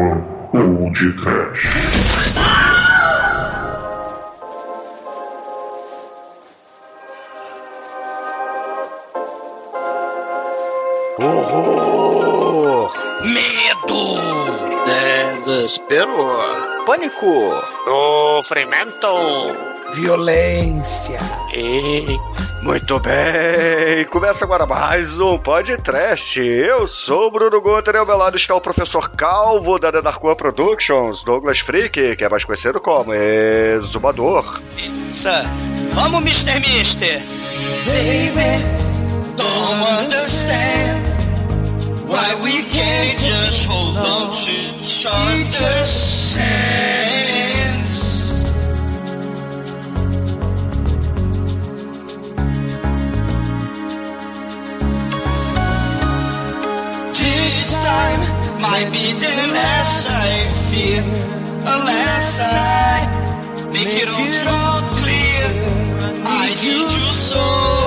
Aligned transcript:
One 0.00 0.92
de 0.92 1.12
Trash. 1.12 1.89
Desespero! 15.70 16.82
Pânico! 16.84 17.62
Sofrimento! 17.84 19.06
Violência! 19.92 21.20
E... 21.54 22.18
Muito 22.64 22.98
bem! 22.98 24.04
Começa 24.10 24.44
agora 24.44 24.66
mais 24.66 25.20
um 25.20 25.38
podcast. 25.38 26.40
Eu 26.40 26.88
sou 26.88 27.28
o 27.28 27.30
Bruno 27.30 27.60
Guter 27.60 27.94
e 27.94 27.98
ao 27.98 28.06
meu 28.06 28.16
lado 28.16 28.36
está 28.36 28.52
o 28.52 28.60
professor 28.60 29.10
Calvo 29.10 29.78
da 29.78 29.92
The 29.92 30.02
Dark 30.02 30.24
One 30.24 30.34
Productions, 30.34 31.22
Douglas 31.22 31.60
Freak, 31.60 32.16
que 32.16 32.24
é 32.24 32.28
mais 32.28 32.42
conhecido 32.42 32.80
como 32.80 33.14
Exumador. 33.14 34.60
Pizza! 34.74 35.44
Vamos, 35.90 36.20
Mr. 36.22 36.58
Mister! 36.58 37.22
Baby, 37.86 38.64
don't 39.36 40.04
understand 40.04 41.19
why 42.10 42.34
we 42.42 42.62
can't 42.64 43.18
just 43.18 43.66
hold 43.66 43.96
on 43.96 44.34
to 44.34 44.50
each 44.50 45.06
hands. 46.34 47.98
This 57.18 57.70
time 57.86 58.22
might 58.60 58.88
be 58.90 59.06
the 59.24 59.34
last 59.54 60.08
I 60.10 60.30
fear, 60.68 61.02
unless 61.74 62.40
I 62.40 63.70
make 63.72 63.94
it 64.02 64.08
all 64.08 64.26
too 64.40 64.82
clear. 64.98 65.46
I 66.26 66.54
need 66.60 66.90
you 66.98 67.12
so. 67.28 67.79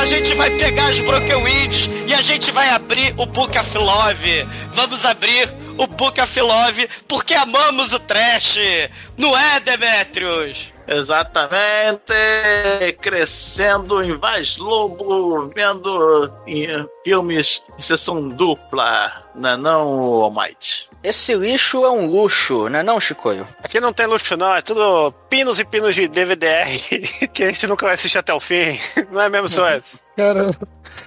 A 0.00 0.06
gente 0.06 0.32
vai 0.34 0.50
pegar 0.52 0.86
as 0.86 1.00
broken 1.00 1.42
wings 1.42 1.88
e 2.06 2.14
a 2.14 2.22
gente 2.22 2.50
vai 2.52 2.70
abrir 2.70 3.12
o 3.16 3.26
Book 3.26 3.58
of 3.58 3.76
Love. 3.76 4.46
Vamos 4.72 5.04
abrir 5.04 5.52
o 5.76 5.86
Book 5.86 6.20
of 6.20 6.40
Love 6.40 6.88
porque 7.08 7.34
amamos 7.34 7.92
o 7.92 7.98
trash. 7.98 8.58
Não 9.16 9.36
é, 9.36 9.58
Demetrius? 9.58 10.77
Exatamente! 10.88 12.14
Crescendo 13.00 14.02
em 14.02 14.16
Vaz 14.16 14.56
Lobo, 14.56 15.50
vendo 15.54 16.30
em 16.46 16.66
filmes 17.04 17.62
em 17.78 17.82
sessão 17.82 18.28
dupla, 18.28 19.24
não 19.34 19.50
é 19.50 19.56
não, 19.56 19.88
Almighty? 20.22 20.88
Esse 21.02 21.34
lixo 21.34 21.84
é 21.84 21.90
um 21.90 22.06
luxo, 22.06 22.68
não 22.68 22.80
é 22.80 22.82
não, 22.82 23.00
Chicoio? 23.00 23.46
Aqui 23.62 23.78
não 23.78 23.92
tem 23.92 24.06
luxo, 24.06 24.36
não. 24.36 24.54
É 24.54 24.60
tudo 24.60 25.12
pinos 25.30 25.58
e 25.60 25.64
pinos 25.64 25.94
de 25.94 26.08
DVDR 26.08 26.68
que 27.32 27.44
a 27.44 27.46
gente 27.46 27.66
nunca 27.66 27.86
vai 27.86 27.94
assistir 27.94 28.18
até 28.18 28.34
o 28.34 28.40
fim. 28.40 28.78
Não 29.12 29.22
é 29.22 29.28
mesmo, 29.28 29.46
Edson? 29.66 29.96
Cara, 30.16 30.50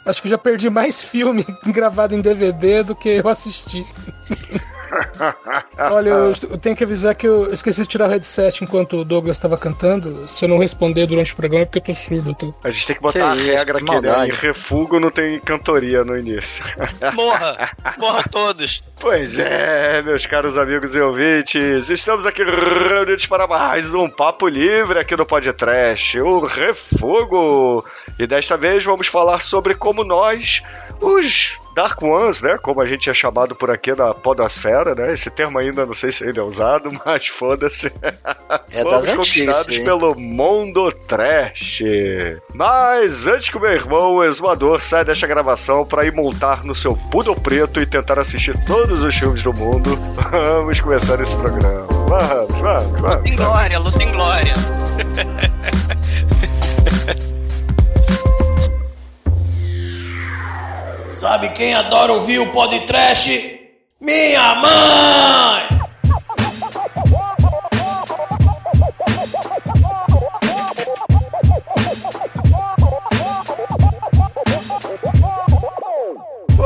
acho 0.06 0.22
que 0.22 0.28
eu 0.28 0.31
já 0.31 0.38
perdi 0.38 0.69
mais 0.69 1.03
filme 1.03 1.46
gravado 1.66 2.16
em 2.16 2.22
DVD 2.22 2.81
do 2.81 2.96
que 2.96 3.09
eu 3.09 3.28
assisti. 3.28 3.86
Olha, 5.91 6.09
eu, 6.09 6.34
eu 6.50 6.57
tenho 6.57 6.75
que 6.75 6.84
avisar 6.84 7.16
que 7.16 7.28
eu 7.28 7.52
esqueci 7.53 7.81
de 7.81 7.88
tirar 7.88 8.07
o 8.07 8.12
headset 8.12 8.63
enquanto 8.63 8.97
o 8.97 9.06
Douglas 9.06 9.35
estava 9.35 9.57
cantando. 9.57 10.28
Se 10.28 10.46
eu 10.46 10.50
não 10.50 10.57
responder 10.57 11.06
durante 11.07 11.34
o 11.34 11.35
programa 11.35 11.63
é 11.63 11.66
porque 11.66 11.79
eu 11.79 11.84
tô 11.84 11.94
surdo. 11.94 12.34
Tá? 12.34 12.47
A 12.63 12.69
gente 12.69 12.88
tem 12.88 12.96
que 12.96 13.01
botar 13.01 13.19
Que 13.19 13.25
a 13.25 13.35
isso, 13.35 13.46
regra 13.46 13.80
que 13.80 13.91
aqui, 13.91 14.01
né? 14.01 14.28
Em 14.28 14.31
refugo 14.31 15.00
não 15.00 15.09
tem 15.09 15.40
cantoria 15.40 16.03
no 16.03 16.18
início. 16.18 16.63
Morra! 17.13 17.72
Morra 17.97 18.24
todos! 18.30 18.84
Pois 19.00 19.40
é, 19.40 20.01
meus 20.03 20.25
caros 20.25 20.57
amigos 20.57 20.96
e 20.96 21.01
ouvintes, 21.01 21.90
estamos 21.90 22.25
aqui 22.25 22.44
reunidos 22.44 23.25
para 23.25 23.47
mais 23.47 23.94
um 23.96 24.07
Papo 24.07 24.47
Livre 24.47 25.00
aqui 25.00 25.16
no 25.16 25.25
Podcast, 25.25 26.19
o 26.19 26.46
Refugo. 26.46 27.84
E 28.19 28.28
desta 28.28 28.56
vez 28.57 28.84
vamos 28.84 29.07
falar 29.07 29.41
sobre 29.41 29.74
como 29.74 30.03
nós, 30.03 30.62
os 31.01 31.59
Dark 31.75 32.01
Ones, 32.01 32.41
né? 32.41 32.57
Como 32.57 32.81
a 32.81 32.85
gente 32.85 33.09
é 33.09 33.13
chamado 33.13 33.56
por 33.56 33.72
aqui 33.72 33.94
na 33.94 34.13
Podosfera, 34.13 34.94
né? 34.94 35.12
Esse 35.12 35.31
termo 35.31 35.57
ainda 35.57 35.85
não 35.85 35.94
sei 35.94 36.12
se 36.12 36.25
ainda 36.25 36.41
é 36.41 36.44
usado, 36.44 36.91
mas 37.06 37.28
foda-se. 37.28 37.91
É 38.72 38.84
Fomos 38.84 39.06
das 39.06 39.16
conquistados 39.16 39.78
hein? 39.78 39.84
pelo 39.84 40.16
mundo 40.16 40.91
trash. 40.91 41.81
Mas 42.53 43.28
antes 43.28 43.50
que 43.50 43.57
o 43.57 43.62
meu 43.62 43.72
irmão, 43.72 44.16
o 44.16 44.23
exumador, 44.23 44.81
saia 44.81 45.06
desta 45.06 45.28
gravação 45.28 45.85
para 45.85 46.06
ir 46.06 46.13
montar 46.13 46.63
no 46.63 46.75
seu 46.75 46.95
poodle 46.95 47.35
preto 47.35 47.81
e 47.81 47.85
tentar 47.85 48.19
assistir 48.19 48.57
todos 48.66 49.03
os 49.03 49.16
filmes 49.16 49.44
do 49.44 49.53
mundo, 49.53 49.89
vamos 50.31 50.79
começar 50.79 51.19
esse 51.19 51.35
programa. 51.38 51.88
Vamos, 52.07 52.59
vamos, 52.59 53.01
vamos. 53.01 53.29
Em 53.29 53.35
glória, 53.35 53.79
luta 53.79 54.03
em 54.03 54.12
glória! 54.12 54.53
Sabe 61.21 61.49
quem 61.49 61.75
adora 61.75 62.13
ouvir 62.13 62.39
o 62.39 62.51
podcast? 62.51 63.59
Minha 64.01 64.55
mãe! 64.55 65.91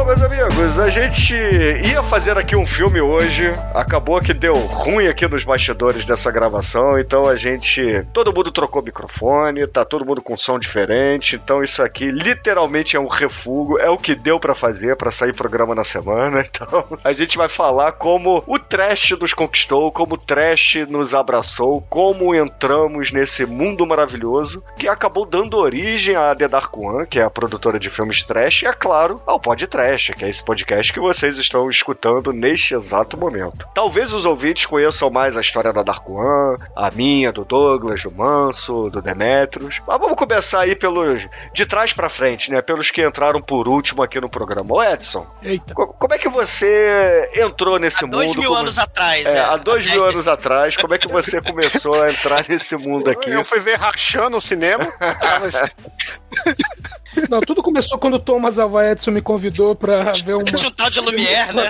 Bom, 0.05 0.09
meus 0.09 0.21
amigos, 0.21 0.77
a 0.77 0.87
gente 0.87 1.33
ia 1.33 2.03
fazer 2.03 2.37
aqui 2.37 2.55
um 2.55 2.65
filme 2.65 3.01
hoje, 3.01 3.47
acabou 3.73 4.21
que 4.21 4.35
deu 4.35 4.53
ruim 4.53 5.07
aqui 5.07 5.27
nos 5.27 5.43
bastidores 5.43 6.05
dessa 6.05 6.31
gravação, 6.31 6.99
então 6.99 7.27
a 7.27 7.35
gente. 7.35 8.05
Todo 8.13 8.31
mundo 8.31 8.51
trocou 8.51 8.83
microfone, 8.83 9.65
tá 9.65 9.83
todo 9.83 10.05
mundo 10.05 10.21
com 10.21 10.37
som 10.37 10.59
diferente, 10.59 11.35
então 11.35 11.63
isso 11.63 11.81
aqui 11.81 12.11
literalmente 12.11 12.95
é 12.95 12.99
um 12.99 13.07
refúgio, 13.07 13.79
é 13.79 13.89
o 13.89 13.97
que 13.97 14.13
deu 14.13 14.39
pra 14.39 14.53
fazer 14.53 14.95
pra 14.95 15.09
sair 15.09 15.33
programa 15.33 15.73
na 15.73 15.83
semana, 15.83 16.41
então 16.47 16.85
a 17.03 17.11
gente 17.11 17.35
vai 17.35 17.47
falar 17.47 17.93
como 17.93 18.43
o 18.45 18.59
trash 18.59 19.11
nos 19.19 19.33
conquistou, 19.33 19.91
como 19.91 20.13
o 20.13 20.19
trash 20.19 20.85
nos 20.87 21.15
abraçou, 21.15 21.81
como 21.89 22.35
entramos 22.35 23.11
nesse 23.11 23.43
mundo 23.43 23.87
maravilhoso 23.87 24.63
que 24.77 24.87
acabou 24.87 25.25
dando 25.25 25.57
origem 25.57 26.15
à 26.15 26.35
The 26.35 26.47
Dark 26.47 26.77
One, 26.77 27.07
que 27.07 27.19
é 27.19 27.23
a 27.23 27.29
produtora 27.29 27.79
de 27.79 27.89
filmes 27.89 28.21
trash, 28.21 28.61
e 28.61 28.67
é 28.67 28.73
claro, 28.73 29.19
ao 29.25 29.39
Pod 29.39 29.65
Trash, 29.65 29.94
que 30.13 30.25
é 30.25 30.29
esse 30.29 30.43
podcast 30.43 30.91
que 30.91 30.99
vocês 30.99 31.37
estão 31.37 31.69
escutando 31.69 32.33
neste 32.33 32.75
exato 32.75 33.17
momento. 33.17 33.67
Talvez 33.73 34.11
os 34.11 34.25
ouvintes 34.25 34.65
conheçam 34.65 35.09
mais 35.09 35.37
a 35.37 35.41
história 35.41 35.71
da 35.71 35.83
Dark 35.83 36.07
One, 36.09 36.57
a 36.75 36.91
minha, 36.91 37.31
do 37.31 37.45
Douglas, 37.45 38.03
do 38.03 38.11
Manso, 38.11 38.89
do 38.89 39.01
Demetrius. 39.01 39.81
Mas 39.87 39.99
vamos 39.99 40.15
começar 40.17 40.61
aí 40.61 40.75
pelos 40.75 41.27
de 41.53 41.65
trás 41.65 41.93
pra 41.93 42.09
frente, 42.09 42.51
né? 42.51 42.61
Pelos 42.61 42.91
que 42.91 43.05
entraram 43.05 43.41
por 43.41 43.67
último 43.67 44.03
aqui 44.03 44.19
no 44.19 44.29
programa. 44.29 44.73
Ô 44.75 44.83
Edson, 44.83 45.25
Eita. 45.41 45.73
co- 45.73 45.87
como 45.87 46.13
é 46.13 46.17
que 46.17 46.29
você 46.29 47.29
entrou 47.35 47.79
nesse 47.79 48.03
Há 48.03 48.07
mundo? 48.07 48.17
dois 48.17 48.35
mil 48.35 48.49
Como- 48.49 48.59
anos 48.61 48.77
atrás, 48.77 49.25
É, 49.25 49.37
é. 49.37 49.39
há 49.41 49.57
dois 49.57 49.85
mil 49.89 50.05
anos 50.05 50.27
atrás, 50.27 50.75
como 50.77 50.93
é 50.93 50.97
que 50.97 51.07
você 51.07 51.41
começou 51.41 52.01
a 52.03 52.09
entrar 52.09 52.45
nesse 52.47 52.75
mundo 52.75 53.09
aqui? 53.09 53.29
Eu 53.29 53.43
fui 53.43 53.59
ver 53.59 53.75
rachando 53.77 54.31
no 54.31 54.41
cinema. 54.41 54.91
Não, 57.29 57.41
tudo 57.41 57.63
começou 57.63 57.97
quando 57.97 58.15
o 58.15 58.19
Thomas 58.19 58.59
Alva 58.59 58.89
Edson 58.89 59.11
me 59.11 59.21
convidou 59.21 59.75
pra 59.75 60.13
ver 60.23 60.35
uma. 60.35 60.43
Um 60.65 60.71
tal 60.71 60.89
de 60.89 60.99
Lumière, 60.99 61.53
né? 61.53 61.67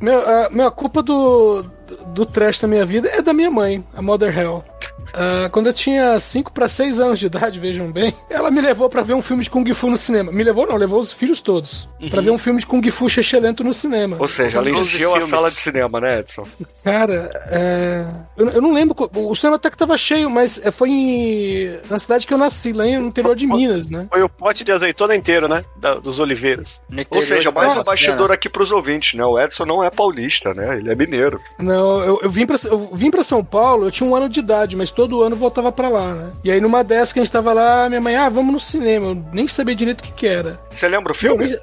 Meu, 0.00 0.20
a, 0.20 0.50
meu, 0.50 0.66
a 0.66 0.70
culpa 0.70 1.02
do, 1.02 1.62
do 2.08 2.26
trash 2.26 2.60
na 2.60 2.68
minha 2.68 2.84
vida 2.84 3.08
é 3.08 3.22
da 3.22 3.32
minha 3.32 3.50
mãe, 3.50 3.84
a 3.94 4.02
Mother 4.02 4.36
Hell. 4.36 4.64
Ah, 5.14 5.48
quando 5.50 5.68
eu 5.68 5.72
tinha 5.72 6.18
5 6.18 6.52
para 6.52 6.68
6 6.68 7.00
anos 7.00 7.18
de 7.18 7.26
idade, 7.26 7.58
vejam 7.58 7.90
bem, 7.90 8.14
ela 8.28 8.50
me 8.50 8.60
levou 8.60 8.88
pra 8.88 9.02
ver 9.02 9.14
um 9.14 9.22
filme 9.22 9.42
de 9.42 9.50
Kung 9.50 9.64
Fu 9.74 9.90
no 9.90 9.96
cinema. 9.96 10.32
Me 10.32 10.42
levou 10.42 10.66
não, 10.66 10.76
levou 10.76 11.00
os 11.00 11.12
filhos 11.12 11.40
todos. 11.40 11.88
Pra 12.10 12.20
ver 12.20 12.30
um 12.30 12.38
filme 12.38 12.60
de 12.60 12.66
Kung 12.66 12.82
Fu 12.90 13.08
xexelento 13.08 13.62
no 13.64 13.72
cinema. 13.72 14.16
Ou 14.18 14.28
seja, 14.28 14.58
ela 14.58 14.68
12 14.68 14.82
encheu 14.82 15.14
a 15.14 15.20
sala 15.20 15.48
de 15.48 15.56
cinema, 15.56 16.00
né, 16.00 16.20
Edson? 16.20 16.46
Cara, 16.82 17.30
é... 17.48 18.06
eu, 18.36 18.50
eu 18.50 18.62
não 18.62 18.72
lembro. 18.72 18.94
O 19.14 19.34
cinema 19.34 19.56
até 19.56 19.70
que 19.70 19.76
tava 19.76 19.96
cheio, 19.96 20.28
mas 20.28 20.60
é, 20.62 20.70
foi 20.70 20.90
em... 20.90 21.78
na 21.88 21.98
cidade 21.98 22.26
que 22.26 22.34
eu 22.34 22.38
nasci, 22.38 22.72
lá 22.72 22.84
no 22.84 23.06
interior 23.06 23.34
de 23.36 23.46
Minas, 23.46 23.88
né? 23.88 24.06
Foi 24.10 24.22
o 24.22 24.28
pote 24.28 24.64
de 24.64 24.72
azeitona 24.72 25.14
inteiro, 25.14 25.48
né? 25.48 25.64
Da- 25.76 25.94
dos 25.94 26.18
oliveiras. 26.18 26.82
Ou 27.10 27.22
seja, 27.22 27.50
mais 27.50 27.76
um 27.76 27.82
bastidor 27.82 28.30
aqui 28.32 28.48
pros 28.48 28.70
ouvintes, 28.72 29.14
né? 29.14 29.24
O 29.24 29.38
Edson 29.38 29.64
não 29.64 29.82
é 29.82 29.90
paulista, 29.90 30.52
né? 30.52 30.76
Ele 30.78 30.90
é 30.90 30.94
mineiro. 30.94 31.40
Não, 31.58 32.00
eu, 32.00 32.20
eu 32.22 32.30
vim 32.30 32.46
pra, 32.46 32.56
eu 32.64 32.90
vim 32.92 33.10
pra 33.10 33.24
São 33.24 33.44
Paulo, 33.44 33.86
eu 33.86 33.90
tinha 33.90 34.08
um 34.08 34.14
ano 34.14 34.28
de 34.28 34.40
idade, 34.40 34.76
mas 34.76 34.90
todo 34.90 35.03
ano 35.22 35.34
eu 35.34 35.38
voltava 35.38 35.70
pra 35.72 35.88
lá, 35.88 36.14
né? 36.14 36.32
E 36.42 36.50
aí 36.50 36.60
numa 36.60 36.82
dessas 36.84 37.12
que 37.12 37.18
a 37.20 37.22
gente 37.22 37.32
tava 37.32 37.52
lá, 37.52 37.88
minha 37.88 38.00
mãe, 38.00 38.16
ah, 38.16 38.28
vamos 38.28 38.52
no 38.52 38.60
cinema. 38.60 39.06
Eu 39.08 39.24
nem 39.32 39.46
sabia 39.48 39.74
direito 39.74 40.00
o 40.00 40.04
que 40.04 40.12
que 40.12 40.26
era. 40.26 40.60
Você 40.70 40.88
lembra 40.88 41.12
o 41.12 41.14
filme? 41.14 41.46
Você 41.48 41.60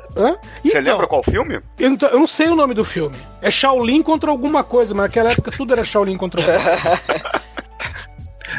Então, 0.63 0.81
lembra 0.81 1.07
qual 1.07 1.23
filme? 1.23 1.59
Eu, 1.79 1.97
eu 2.11 2.19
não 2.19 2.27
sei 2.27 2.47
o 2.47 2.55
nome 2.55 2.73
do 2.73 2.83
filme. 2.85 3.15
É 3.41 3.49
Shaolin 3.49 4.01
contra 4.03 4.29
alguma 4.29 4.63
coisa, 4.63 4.93
mas 4.93 5.05
naquela 5.07 5.31
época 5.31 5.51
tudo 5.51 5.73
era 5.73 5.83
Shaolin 5.83 6.17
contra 6.17 6.41
alguma 6.41 6.77
coisa. 6.77 7.41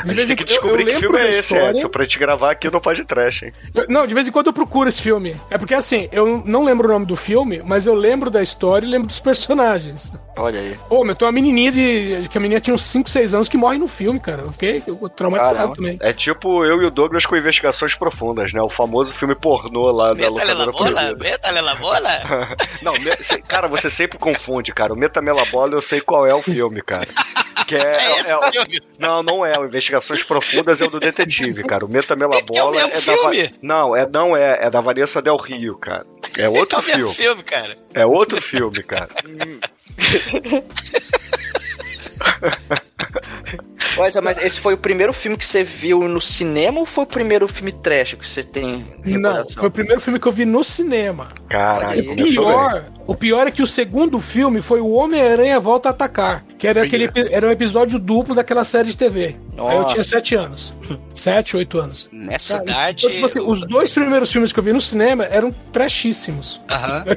A 0.05 0.09
gente 0.15 0.27
tem 0.29 0.37
que 0.37 0.45
descobrir 0.45 0.85
que 0.87 0.95
filme 0.97 1.19
é 1.19 1.31
esse, 1.39 1.55
Edson, 1.57 1.89
pra 1.89 2.05
gente 2.05 2.19
gravar 2.19 2.51
aqui 2.53 2.71
no 2.71 2.81
podcast, 2.81 3.45
hein? 3.45 3.53
Eu- 3.75 3.87
Não, 3.89 4.07
de 4.07 4.15
vez 4.15 4.27
em 4.27 4.31
quando 4.31 4.47
eu 4.49 4.53
procuro 4.53 4.89
esse 4.89 5.01
filme. 5.03 5.37
É 5.51 5.59
porque 5.59 5.75
assim, 5.75 6.09
eu 6.13 6.43
não 6.47 6.65
lembro 6.65 6.89
o 6.89 6.93
nome 6.93 7.07
do 7.07 7.17
filme, 7.17 7.61
mas 7.65 7.87
eu 7.87 7.95
lembro 7.95 8.31
da 8.31 8.43
história 8.43 8.87
e 8.87 8.89
lembro 8.89 9.09
dos 9.09 9.21
personagens. 9.21 10.13
Olha 10.37 10.61
aí. 10.61 10.77
Pô, 10.89 11.05
meu, 11.05 11.15
tem 11.15 11.27
uma 11.27 11.33
menininha 11.33 11.71
de. 11.71 12.29
que 12.31 12.39
a 12.39 12.41
menina 12.41 12.61
tinha 12.61 12.75
uns 12.75 12.85
5, 12.85 13.09
6 13.11 13.35
anos 13.35 13.49
que 13.49 13.57
morre 13.57 13.79
no 13.79 13.87
filme, 13.87 14.19
cara. 14.19 14.43
Eu 14.43 14.53
fiquei 14.53 14.83
traumatizado 15.15 15.57
Caramba. 15.57 15.75
também. 15.75 15.99
É 16.01 16.13
tipo 16.13 16.65
eu 16.65 16.83
e 16.83 16.87
o 16.87 16.91
Douglas 16.91 17.27
com 17.27 17.37
investigações 17.37 17.95
profundas, 17.95 18.53
né? 18.53 18.63
O 18.63 18.69
famoso 18.71 19.13
filme 19.13 19.35
pornô 19.35 19.91
lá 19.91 20.09
da 20.09 20.15
Métale 20.15 20.55
locadora 20.55 20.73
proibida. 20.73 21.25
métale 21.25 21.61
la 21.61 21.75
bola. 21.75 22.09
Não, 22.83 22.93
me- 22.95 23.43
cara, 23.47 23.69
você 23.69 23.91
sempre 23.91 24.19
confunde, 24.19 24.73
cara. 24.73 24.93
O 24.93 24.97
Metamela 24.97 25.45
Bola 25.47 25.75
eu 25.75 25.83
sei 25.83 26.01
qual 26.01 26.27
é 26.27 26.35
o 26.35 26.41
filme, 26.43 26.81
cara. 26.83 27.07
Que 27.67 27.77
é, 27.77 27.81
É 27.81 28.21
esse 28.21 28.33
é- 28.33 28.37
o 28.37 28.51
filme? 28.53 28.81
Não, 28.99 29.23
não 29.23 29.45
é. 29.47 29.59
O 29.59 29.65
Investigações 29.83 30.23
Profundas 30.23 30.81
é 30.81 30.85
o 30.85 30.91
do 30.91 31.01
detetive, 31.01 31.65
cara. 31.65 31.85
O 31.85 31.89
Metamela 31.89 32.39
Então, 32.39 32.73
é 32.73 32.87
mesmo 32.87 32.95
da. 32.95 33.01
filme. 33.01 33.43
Va- 33.43 33.51
Não, 33.61 33.97
é, 33.97 34.07
não 34.13 34.37
é. 34.37 34.59
É 34.67 34.71
da 34.71 34.81
Vanessa 34.81 35.21
Del 35.21 35.37
Rio, 35.37 35.77
cara. 35.77 36.07
É 36.39 36.43
É 36.47 36.49
outro 36.49 36.79
mesmo 36.85 37.09
filme. 37.09 37.15
filme, 37.15 37.43
cara. 37.43 37.77
É 37.93 38.07
outro 38.07 38.41
filme, 38.41 38.83
cara. 38.85 39.09
Olha, 43.99 44.23
mas 44.23 44.39
esse 44.39 44.59
foi 44.59 44.73
o 44.73 44.79
primeiro 44.79 45.13
filme 45.13 45.37
que 45.37 45.45
você 45.45 45.63
viu 45.63 46.09
no 46.09 46.19
cinema 46.21 46.81
ou 46.81 46.87
foi 46.87 47.05
o 47.05 47.07
primeiro 47.07 47.47
filme 47.47 47.71
trash 47.73 48.15
que 48.15 48.27
você 48.27 48.43
tem 48.43 48.87
Não, 49.05 49.47
foi 49.51 49.69
o 49.69 49.71
primeiro 49.71 50.01
filme 50.01 50.19
que 50.19 50.27
eu 50.27 50.33
vi 50.33 50.47
no 50.47 50.65
cinema. 50.65 51.29
Caralho, 51.49 52.01
O 52.03 52.07
começou 52.17 52.25
bem. 52.47 52.55
pior, 52.55 52.85
o 53.07 53.15
pior 53.15 53.47
é 53.47 53.51
que 53.51 53.63
o 53.63 53.67
segundo 53.67 54.19
filme 54.19 54.63
foi 54.63 54.81
o 54.81 54.89
Homem-Aranha 54.93 55.61
Volta 55.61 55.91
a 55.91 55.93
Atacar, 55.93 56.43
que 56.59 56.67
era, 56.67 56.83
aquele, 56.85 57.11
era 57.31 57.47
um 57.47 57.51
episódio 57.51 57.99
duplo 57.99 58.35
daquela 58.35 58.65
série 58.65 58.89
de 58.89 58.97
TV. 58.97 59.37
Aí 59.57 59.77
eu 59.77 59.83
Nossa. 59.83 59.95
tinha 59.95 60.05
7 60.05 60.35
anos. 60.35 60.73
7, 61.15 61.57
8 61.59 61.79
anos. 61.79 62.09
Nessa 62.11 62.55
Cara, 62.59 62.65
idade. 62.65 62.97
Então, 63.07 63.11
tipo 63.13 63.27
assim, 63.27 63.41
os 63.41 63.61
dois 63.67 63.93
primeiros 63.93 64.33
filmes 64.33 64.53
que 64.53 64.59
eu 64.59 64.65
vi 64.65 64.73
no 64.73 64.81
cinema 64.81 65.25
eram 65.25 65.53
trashíssimos. 65.73 66.61
Aham. 66.71 67.05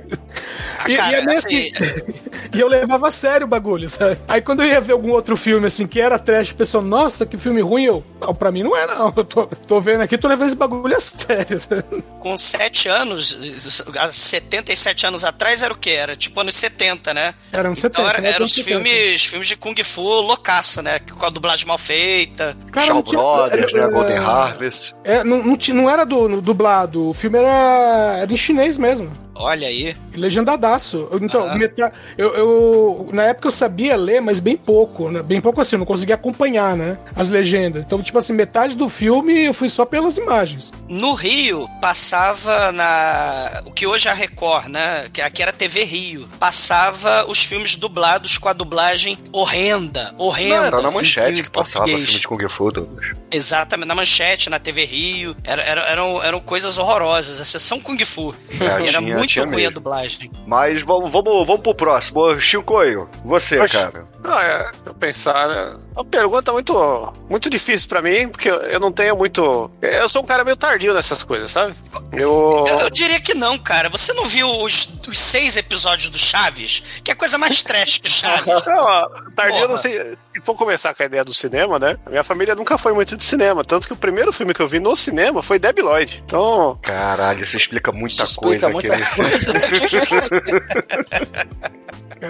Ah, 0.78 0.90
E, 0.90 0.94
e 0.94 0.98
cara, 0.98 1.18
é 1.18 1.26
meio 1.26 1.40
assim, 1.40 1.72
assim, 1.74 2.14
e 2.54 2.60
eu 2.60 2.68
levava 2.68 3.08
a 3.08 3.12
sério 3.12 3.46
o 3.48 3.50
bagulho, 3.50 3.90
sabe? 3.90 4.18
Aí 4.28 4.42
quando 4.42 4.62
eu 4.62 4.68
ia 4.68 4.82
ver 4.82 4.92
algum 4.92 5.10
outro 5.12 5.36
filme, 5.38 5.66
assim, 5.66 5.88
que 5.88 6.00
era 6.00 6.20
trash, 6.20 6.52
o 6.52 6.56
pessoal, 6.56 6.84
nossa, 6.84 7.26
que 7.26 7.38
filme 7.38 7.62
ruim, 7.62 7.86
eu, 7.86 8.04
não, 8.20 8.36
pra 8.36 8.52
mim 8.52 8.62
não 8.62 8.76
é, 8.76 8.86
não. 8.86 9.12
Eu 9.16 9.24
tô, 9.24 9.48
tô 9.48 9.82
vendo 9.82 10.02
aqui, 10.02 10.18
tô 10.18 10.28
levando 10.28 10.48
esse 10.48 10.56
bagulho 10.56 10.96
a 10.96 11.00
sério. 11.00 11.60
sabe? 11.60 12.04
com 12.20 12.38
7 12.38 12.88
anos, 12.90 13.74
há 13.98 14.12
77 14.12 15.08
anos 15.08 15.24
atrás 15.24 15.64
era 15.64 15.74
o 15.74 15.78
quê? 15.78 15.92
Era 15.92 16.16
tipo 16.16 16.40
anos 16.40 16.54
70, 16.56 17.14
né? 17.14 17.34
Era 17.52 17.70
uns 17.72 17.84
Então 17.84 18.06
70, 18.06 18.10
era, 18.10 18.22
né? 18.22 18.30
eram 18.30 18.46
os 18.46 18.52
Anos 18.52 18.66
70. 18.66 18.84
filmes, 18.84 19.26
filmes 19.26 19.48
de 19.48 19.56
Kung 19.56 19.76
Fu 19.84 20.02
loucaça, 20.22 20.82
né? 20.84 21.00
Com 21.00 21.26
a 21.26 21.30
dublagem 21.30 21.66
mal 21.66 21.78
feita. 21.78 22.25
Cara, 22.72 22.88
Shaw 22.88 23.04
tinha- 23.04 23.22
Brothers, 23.22 23.74
né? 23.74 23.80
é, 23.82 23.90
Golden 23.90 24.18
Harvest. 24.18 24.96
É, 25.04 25.24
não, 25.24 25.44
não, 25.44 25.58
não 25.74 25.90
era 25.90 26.06
do, 26.06 26.42
dublado, 26.42 27.10
o 27.10 27.14
filme 27.14 27.38
era, 27.38 28.18
era 28.20 28.32
em 28.34 28.38
chinês 28.38 28.78
mesmo. 28.78 29.10
Olha 29.36 29.68
aí. 29.68 29.96
Legendadaço. 30.16 31.10
Então, 31.22 31.46
Aham. 31.48 31.58
meta- 31.58 31.92
eu, 32.18 32.34
eu- 32.36 33.10
Na 33.12 33.24
época 33.24 33.48
eu 33.48 33.52
sabia 33.52 33.96
ler, 33.96 34.22
mas 34.22 34.40
bem 34.40 34.56
pouco, 34.58 35.10
né? 35.12 35.22
Bem 35.22 35.40
pouco 35.42 35.60
assim, 35.62 35.76
eu 35.76 35.80
não 35.80 35.86
conseguia 35.86 36.16
acompanhar, 36.16 36.76
né? 36.76 36.98
As 37.16 37.30
legendas. 37.30 37.84
Então, 37.86 38.02
tipo 38.02 38.18
assim, 38.18 38.34
metade 38.34 38.76
do 38.76 38.90
filme 38.90 39.46
eu 39.46 39.54
fui 39.54 39.70
só 39.70 39.86
pelas 39.86 40.18
imagens. 40.18 40.72
No 40.90 41.14
Rio, 41.14 41.68
passava 41.82 42.72
na. 42.72 43.62
O 43.66 43.72
que 43.72 43.86
hoje 43.88 44.08
é 44.08 44.12
a 44.12 44.14
Record, 44.14 44.68
né? 44.68 45.08
Que 45.12 45.22
aqui 45.22 45.42
era 45.42 45.52
TV 45.52 45.84
Rio. 45.84 46.28
Passava 46.40 47.26
os 47.28 47.44
filmes 47.44 47.76
dublados 47.76 48.38
com 48.38 48.48
a 48.50 48.54
dublagem 48.54 49.18
horrenda. 49.32 50.14
Horrenda. 50.18 50.56
Não, 50.58 50.66
era 50.66 50.82
na 50.82 50.92
manchete 50.92 51.44
que 51.44 51.50
passava 51.50 51.86
português. 51.86 52.06
filme 52.10 52.20
de 52.22 52.28
Kung 52.28 52.50
Fu, 52.50 52.72
Douglas. 52.72 53.08
Exatamente, 53.32 53.88
na 53.88 53.96
manchete, 53.96 54.50
na 54.50 54.60
TV 54.60 54.86
Rio. 54.86 55.36
Era, 55.44 55.62
era- 55.62 55.82
eram, 55.90 56.24
eram 56.24 56.40
coisas 56.40 56.78
horrorosas. 56.78 57.40
A 57.42 57.46
sessão 57.46 57.80
Kung 57.80 57.98
Fu. 58.06 58.34
É, 58.60 58.66
era 58.88 59.00
tinha- 59.00 59.16
muito 59.28 59.54
ruim 59.54 59.66
a 59.66 59.70
dublagem. 59.70 60.32
Mas 60.46 60.82
vamos, 60.82 61.12
vamos, 61.12 61.48
vamos 61.48 61.62
pro 61.62 61.76
próximo. 61.76 62.20
Ô, 62.20 62.40
Chicoio, 62.40 63.10
você, 63.24 63.66
cara. 63.68 64.06
Ah, 64.24 64.44
é, 64.44 64.72
eu 64.86 64.94
pensar, 64.94 65.48
né? 65.48 65.78
É 65.96 66.00
uma 66.00 66.06
pergunta 66.06 66.52
muito, 66.52 67.14
muito 67.30 67.50
difícil 67.50 67.88
pra 67.88 68.02
mim, 68.02 68.28
porque 68.28 68.50
eu, 68.50 68.80
não 68.80 68.92
tenho 68.92 69.16
muito. 69.16 69.70
Eu 69.82 70.10
sou 70.10 70.24
um 70.24 70.26
cara 70.26 70.44
meio 70.44 70.58
tardio 70.58 70.94
nessas 70.94 71.24
coisas, 71.24 71.52
sabe? 71.52 71.76
Eu. 72.12 72.66
Eu, 72.68 72.80
eu 72.82 72.90
diria 72.90 73.20
que 73.20 73.34
não, 73.34 73.58
cara. 73.58 73.88
Você 73.90 74.14
não 74.14 74.26
viu 74.26 74.50
os, 74.50 75.00
os 75.08 75.20
seis 75.20 75.56
episódios 75.56 76.10
do 76.10 76.18
Chaves? 76.18 76.84
Que 77.04 77.12
é 77.12 77.14
a 77.14 77.18
coisa 77.18 77.38
mais 77.38 77.62
trash 77.62 78.00
que 78.00 78.10
Chaves. 78.10 78.46
Não, 78.66 79.32
tardio, 79.36 79.56
eu 79.56 79.62
Porra. 79.62 79.68
não 79.68 79.78
sei. 79.78 80.18
Se 80.34 80.42
for 80.42 80.56
começar 80.56 80.94
com 80.94 81.04
a 81.04 81.06
ideia 81.06 81.24
do 81.24 81.34
cinema, 81.34 81.78
né? 81.78 81.98
A 82.06 82.10
minha 82.10 82.24
família 82.24 82.56
nunca 82.56 82.78
foi 82.78 82.94
muito 82.94 83.16
de 83.16 83.24
cinema. 83.24 83.64
Tanto 83.64 83.88
que 83.88 83.94
o 83.94 83.96
primeiro 83.96 84.34
filme 84.34 84.54
que 84.54 84.62
eu 84.62 84.68
vi 84.68 84.80
no 84.80 84.96
cinema 84.96 85.42
foi 85.42 85.60
Debi 85.60 85.82
Lloyd. 85.82 86.24
Então, 86.26 86.78
Caralho, 86.82 87.42
isso 87.42 87.56
explica 87.58 87.92
muita 87.92 88.24
Isso 88.24 88.36
coisa 88.38 88.68
explica 88.70 88.78
aqui 88.78 88.88
muita 88.88 89.04
nesse. 89.04 89.15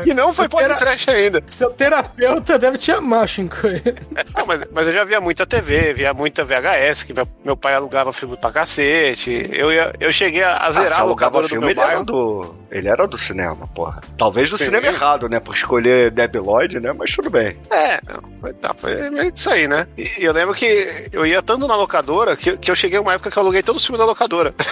E 0.06 0.14
não 0.14 0.34
foi 0.34 0.46
Seu 0.50 0.58
tera- 0.60 0.74
podcast 0.76 1.10
ainda. 1.10 1.44
Seu 1.48 1.70
terapeuta 1.72 2.60
deve 2.60 2.78
te 2.78 2.92
amar, 2.92 3.28
Shinko. 3.28 3.56
Mas, 4.48 4.62
mas 4.72 4.88
eu 4.88 4.94
já 4.94 5.04
via 5.04 5.22
muita 5.22 5.46
TV, 5.46 5.94
via 5.94 6.14
muita 6.14 6.44
VHS, 6.44 7.04
que 7.04 7.14
meu, 7.14 7.28
meu 7.44 7.56
pai 7.58 7.74
alugava 7.76 8.12
filme 8.12 8.36
pra 8.38 8.52
cacete. 8.52 9.48
Eu, 9.52 9.72
ia, 9.72 9.94
eu 10.00 10.12
cheguei 10.12 10.44
a, 10.44 10.54
a 10.54 10.68
Ah, 10.68 10.72
zerar 10.72 11.00
a 11.00 11.02
alugava 11.02 11.38
locadora 11.40 11.44
do 11.44 11.50
filme, 11.50 11.66
meu 11.66 11.72
ele 11.72 11.80
era 11.80 11.88
bairro. 11.90 12.06
do. 12.06 12.56
Ele 12.72 12.90
era 12.90 13.08
do 13.08 13.18
cinema, 13.18 13.68
porra. 13.68 14.02
Talvez 14.18 14.50
do 14.50 14.58
Sim. 14.58 14.66
cinema 14.66 14.88
errado, 14.88 15.30
né? 15.30 15.40
Por 15.40 15.56
escolher 15.56 16.12
Debbie 16.12 16.40
Lloyd, 16.40 16.80
né? 16.80 16.92
Mas 16.92 17.12
tudo 17.16 17.30
bem. 17.30 17.56
É, 17.72 18.00
tá, 18.60 18.74
foi 18.76 19.10
meio 19.10 19.32
isso 19.34 19.50
aí, 19.50 19.68
né? 19.68 19.88
E, 19.98 20.10
e 20.20 20.26
eu 20.26 20.34
lembro 20.34 20.54
que 20.54 21.08
eu 21.14 21.26
ia 21.26 21.42
tanto 21.42 21.68
na 21.68 21.76
locadora 21.76 22.36
que, 22.36 22.58
que 22.58 22.70
eu 22.70 22.76
cheguei 22.76 23.00
uma 23.00 23.14
época 23.14 23.32
que 23.32 23.38
eu 23.38 23.44
aluguei 23.44 23.64
todo 23.64 23.78
o 23.78 23.80
filme 23.80 23.98
da 23.98 24.06
locadora. 24.06 24.54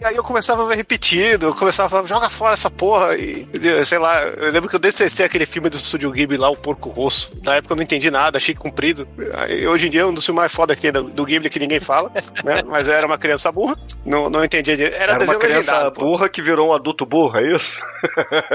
e, 0.00 0.04
aí, 0.04 0.16
eu 0.16 0.22
começava 0.22 0.62
a 0.64 0.66
ver 0.66 0.76
repetido, 0.76 1.46
eu 1.46 1.54
começava 1.54 1.86
a 1.86 1.90
falar, 1.90 2.06
joga 2.06 2.28
fora 2.28 2.54
essa 2.54 2.70
porra. 2.70 3.16
E, 3.16 3.46
sei 3.84 3.98
lá, 3.98 4.22
eu 4.22 4.50
lembro 4.50 4.68
que 4.68 4.76
eu 4.76 4.80
detestei 4.80 5.26
aquele 5.26 5.46
filme 5.46 5.68
do 5.68 5.78
Studio 5.78 6.10
Ghibli 6.10 6.36
lá, 6.36 6.48
O 6.48 6.56
Porco 6.56 6.88
Rosso. 6.88 7.32
Na 7.44 7.56
época 7.56 7.72
eu 7.72 7.76
não 7.76 7.82
entendi 7.82 8.10
nada, 8.10 8.38
achei 8.38 8.54
comprido. 8.54 9.08
Aí, 9.34 9.66
hoje 9.66 9.86
em 9.86 9.90
dia 9.90 10.02
é 10.02 10.06
um 10.06 10.14
dos 10.14 10.24
filmes 10.24 10.40
mais 10.40 10.52
foda 10.52 10.74
que 10.74 10.82
tem 10.82 10.92
do, 10.92 11.04
do 11.04 11.24
Ghibli 11.24 11.50
que 11.50 11.58
ninguém 11.58 11.80
fala, 11.80 12.10
né? 12.44 12.62
Mas 12.66 12.88
eu 12.88 12.94
era 12.94 13.06
uma 13.06 13.18
criança 13.18 13.50
burra, 13.50 13.76
não, 14.04 14.30
não 14.30 14.44
entendia 14.44 14.76
direito. 14.76 14.94
Era, 14.94 15.14
Era, 15.14 15.24
uma 15.24 15.34
criança 15.36 15.90
burra 15.90 16.28
que 16.28 16.42
virou 16.42 16.68
um 16.68 16.72
adulto 16.72 17.04
burro, 17.04 17.38
é 17.38 17.54
isso? 17.54 17.80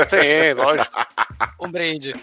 Sim, 0.07 0.53
lógico. 0.55 0.97
Um 1.59 1.69
brinde. 1.69 2.15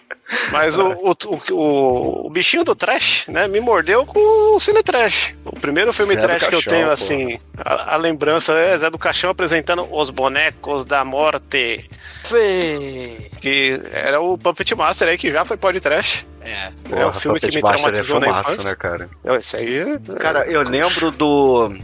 Mas 0.51 0.77
o, 0.79 0.89
o, 0.91 1.17
o, 1.53 2.27
o 2.27 2.31
bichinho 2.31 2.65
do 2.65 2.75
trash, 2.75 3.27
né, 3.29 3.49
me 3.49 3.61
mordeu 3.61 4.05
com 4.05 4.19
o 4.55 4.61
Cine 4.61 4.83
Trash. 4.83 5.35
O 5.45 5.59
primeiro 5.59 5.93
filme 5.93 6.15
Zé 6.15 6.21
do 6.21 6.27
trash 6.27 6.49
que 6.49 6.55
eu 6.55 6.63
tenho, 6.63 6.91
assim, 6.91 7.39
a, 7.57 7.95
a 7.95 7.97
lembrança 7.97 8.53
é 8.53 8.78
Zé 8.79 8.91
do 8.91 8.99
Caixão 8.99 9.31
apresentando 9.31 9.87
Os 9.91 10.11
Bonecos 10.11 10.85
da 10.85 11.05
Morte, 11.05 11.89
Fê. 12.25 13.31
que 13.41 13.81
era 13.93 14.21
o 14.21 14.37
Puppet 14.39 14.75
Master 14.75 15.09
aí, 15.09 15.19
que 15.19 15.31
já 15.31 15.45
foi 15.45 15.57
pod 15.57 15.79
trash. 15.81 16.27
É. 16.41 16.73
é 16.93 17.07
um 17.07 17.13
filme 17.13 17.39
que 17.41 17.47
me 17.55 17.61
traumatizou 17.63 18.17
é 18.19 18.21
na 18.21 18.41
infância. 18.41 18.71
né, 18.71 18.77
cara? 18.77 19.11
Eu, 19.23 19.35
Esse 19.37 19.57
aí... 19.57 19.79
é- 19.81 20.15
Cara, 20.19 20.47
eu 20.47 20.63
lembro 20.63 21.11
do. 21.11 21.77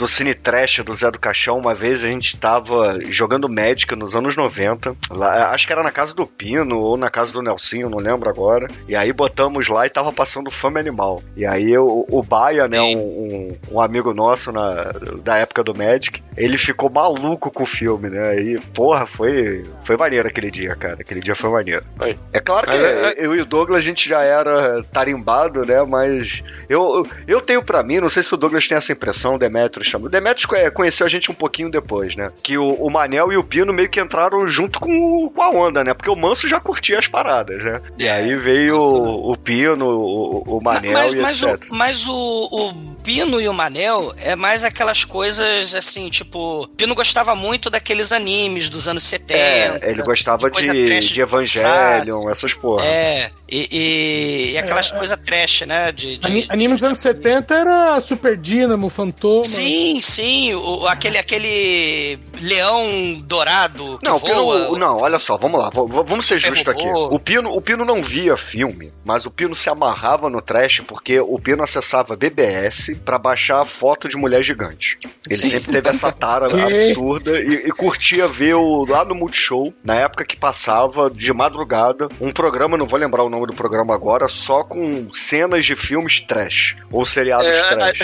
Do 0.00 0.08
Cine 0.08 0.34
Trash 0.34 0.78
do 0.78 0.94
Zé 0.94 1.10
do 1.10 1.18
Caixão, 1.18 1.58
uma 1.58 1.74
vez 1.74 2.02
a 2.02 2.06
gente 2.06 2.34
tava 2.38 2.98
jogando 3.08 3.50
Magic 3.50 3.94
nos 3.94 4.16
anos 4.16 4.34
90. 4.34 4.96
Lá, 5.10 5.50
acho 5.50 5.66
que 5.66 5.72
era 5.74 5.82
na 5.82 5.92
casa 5.92 6.14
do 6.14 6.26
Pino 6.26 6.80
ou 6.80 6.96
na 6.96 7.10
casa 7.10 7.34
do 7.34 7.42
Nelsinho, 7.42 7.90
não 7.90 7.98
lembro 7.98 8.30
agora. 8.30 8.66
E 8.88 8.96
aí 8.96 9.12
botamos 9.12 9.68
lá 9.68 9.84
e 9.84 9.90
tava 9.90 10.10
passando 10.10 10.50
Fame 10.50 10.80
Animal. 10.80 11.22
E 11.36 11.44
aí 11.44 11.76
o, 11.76 12.06
o 12.08 12.22
Baia, 12.22 12.66
né, 12.66 12.80
um, 12.80 12.96
um, 12.96 13.56
um 13.72 13.80
amigo 13.80 14.14
nosso 14.14 14.50
na, 14.50 14.90
da 15.22 15.36
época 15.36 15.62
do 15.62 15.74
Magic, 15.74 16.22
ele 16.34 16.56
ficou 16.56 16.88
maluco 16.88 17.50
com 17.50 17.64
o 17.64 17.66
filme, 17.66 18.08
né? 18.08 18.40
E, 18.40 18.58
porra, 18.58 19.04
foi, 19.04 19.64
foi 19.84 19.98
maneiro 19.98 20.28
aquele 20.28 20.50
dia, 20.50 20.74
cara. 20.76 20.96
Aquele 21.00 21.20
dia 21.20 21.36
foi 21.36 21.50
maneiro. 21.50 21.84
Foi. 21.98 22.18
É 22.32 22.40
claro 22.40 22.66
que 22.66 22.72
Mas 22.72 22.82
é- 22.82 23.14
eu 23.18 23.36
e 23.36 23.42
o 23.42 23.44
Douglas 23.44 23.80
a 23.80 23.82
gente 23.82 24.08
já 24.08 24.22
era 24.22 24.82
tarimbado, 24.84 25.66
né? 25.66 25.82
Mas 25.82 26.42
eu, 26.70 27.06
eu 27.28 27.42
tenho 27.42 27.62
pra 27.62 27.82
mim, 27.82 28.00
não 28.00 28.08
sei 28.08 28.22
se 28.22 28.32
o 28.32 28.38
Douglas 28.38 28.66
tem 28.66 28.78
essa 28.78 28.92
impressão, 28.92 29.36
Demetrius 29.36 29.89
chama. 29.90 30.06
O 30.06 30.10
Demetrius 30.10 30.46
conhe- 30.46 30.70
conheceu 30.70 31.06
a 31.06 31.08
gente 31.10 31.30
um 31.30 31.34
pouquinho 31.34 31.70
depois, 31.70 32.16
né? 32.16 32.30
Que 32.42 32.56
o, 32.58 32.72
o 32.74 32.90
Manel 32.90 33.32
e 33.32 33.36
o 33.36 33.44
Pino 33.44 33.72
meio 33.72 33.88
que 33.88 34.00
entraram 34.00 34.46
junto 34.48 34.78
com, 34.80 35.24
o- 35.24 35.30
com 35.30 35.42
a 35.42 35.50
onda, 35.50 35.82
né? 35.84 35.92
Porque 35.94 36.10
o 36.10 36.16
Manso 36.16 36.48
já 36.48 36.60
curtia 36.60 36.98
as 36.98 37.06
paradas, 37.08 37.62
né? 37.62 37.80
E 37.98 38.06
É, 38.06 38.12
aí 38.12 38.34
veio 38.34 38.76
o, 38.78 39.32
o 39.32 39.36
Pino, 39.36 39.86
o, 39.88 40.58
o 40.58 40.60
Manel 40.62 40.92
mas, 40.92 41.12
e 41.12 41.16
mas, 41.16 41.42
o, 41.42 41.48
etc. 41.50 41.66
mas 41.70 42.06
o, 42.06 42.14
o 42.50 42.94
Pino 43.02 43.40
e 43.40 43.48
o 43.48 43.52
Manel 43.54 44.12
é 44.18 44.34
mais 44.36 44.64
aquelas 44.64 45.04
coisas 45.04 45.74
assim, 45.74 46.08
tipo, 46.10 46.66
Pino 46.76 46.94
gostava 46.94 47.34
muito 47.34 47.68
daqueles 47.70 48.12
animes 48.12 48.68
dos 48.68 48.86
anos 48.88 49.02
70. 49.04 49.38
É, 49.38 49.80
ele 49.90 50.02
gostava 50.02 50.50
de, 50.50 50.60
de 51.00 51.00
de 51.10 51.20
Evangelion, 51.20 52.28
essas 52.30 52.54
porra. 52.54 52.84
É, 52.84 53.30
e, 53.50 53.68
e- 53.70 54.52
e 54.52 54.58
aquelas 54.58 54.90
coisas 54.90 55.18
trash, 55.24 55.62
né? 55.62 55.92
De, 55.92 56.18
de- 56.18 56.26
Ani- 56.26 56.46
Anime 56.48 56.74
dos 56.74 56.84
anos 56.84 57.00
70 57.00 57.54
era 57.54 58.00
Super 58.00 58.36
Dínamo, 58.36 58.88
Fantoma. 58.88 59.44
Sim, 59.44 60.00
sim, 60.00 60.54
o, 60.54 60.86
aquele, 60.86 61.18
aquele 61.18 62.18
leão 62.40 63.20
dourado 63.24 63.98
que 63.98 64.04
Não, 64.06 64.16
o 64.16 64.18
voa. 64.18 64.64
Pino, 64.66 64.78
não, 64.78 64.96
olha 64.98 65.18
só, 65.18 65.36
vamos 65.36 65.60
lá, 65.60 65.70
vamos 65.70 66.26
ser 66.26 66.40
Super 66.40 66.56
justos 66.56 66.74
aqui. 66.74 66.88
O 66.88 67.18
Pino, 67.18 67.50
o 67.52 67.60
Pino 67.60 67.84
não 67.84 68.02
via 68.02 68.36
filme, 68.36 68.92
mas 69.04 69.26
o 69.26 69.30
Pino 69.30 69.54
se 69.54 69.68
amarrava 69.68 70.28
no 70.30 70.40
trash 70.40 70.80
porque 70.86 71.20
o 71.20 71.38
Pino 71.38 71.62
acessava 71.62 72.16
BBS 72.16 72.96
pra 73.04 73.18
baixar 73.18 73.64
foto 73.64 74.08
de 74.08 74.16
mulher 74.16 74.42
gigante. 74.42 74.98
Ele 75.28 75.36
Sim. 75.36 75.50
sempre 75.50 75.72
teve 75.72 75.88
essa 75.88 76.10
tara 76.12 76.46
absurda 76.64 77.38
e, 77.40 77.66
e 77.68 77.70
curtia 77.72 78.26
ver 78.28 78.54
o, 78.54 78.84
lá 78.88 79.04
no 79.04 79.14
Multishow, 79.14 79.72
na 79.84 79.94
época 79.96 80.24
que 80.24 80.36
passava 80.36 81.10
de 81.10 81.32
madrugada, 81.32 82.08
um 82.20 82.30
programa, 82.30 82.76
não 82.76 82.86
vou 82.86 82.98
lembrar 82.98 83.22
o 83.24 83.28
nome 83.30 83.39
do 83.46 83.54
programa 83.54 83.94
agora, 83.94 84.28
só 84.28 84.62
com 84.62 85.12
cenas 85.12 85.64
de 85.64 85.76
filmes 85.76 86.20
trash 86.20 86.76
ou 86.90 87.04
seriados 87.04 87.46
É, 87.46 87.70
trash. 87.70 88.00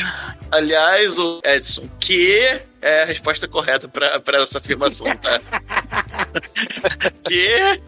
Aliás, 0.50 1.18
o 1.18 1.40
Edson, 1.44 1.82
que 1.98 2.60
é 2.80 3.02
a 3.02 3.04
resposta 3.04 3.48
correta 3.48 3.88
pra, 3.88 4.20
pra 4.20 4.42
essa 4.42 4.58
afirmação, 4.58 5.06
tá? 5.16 5.40
que 7.26 7.48
é 7.48 7.80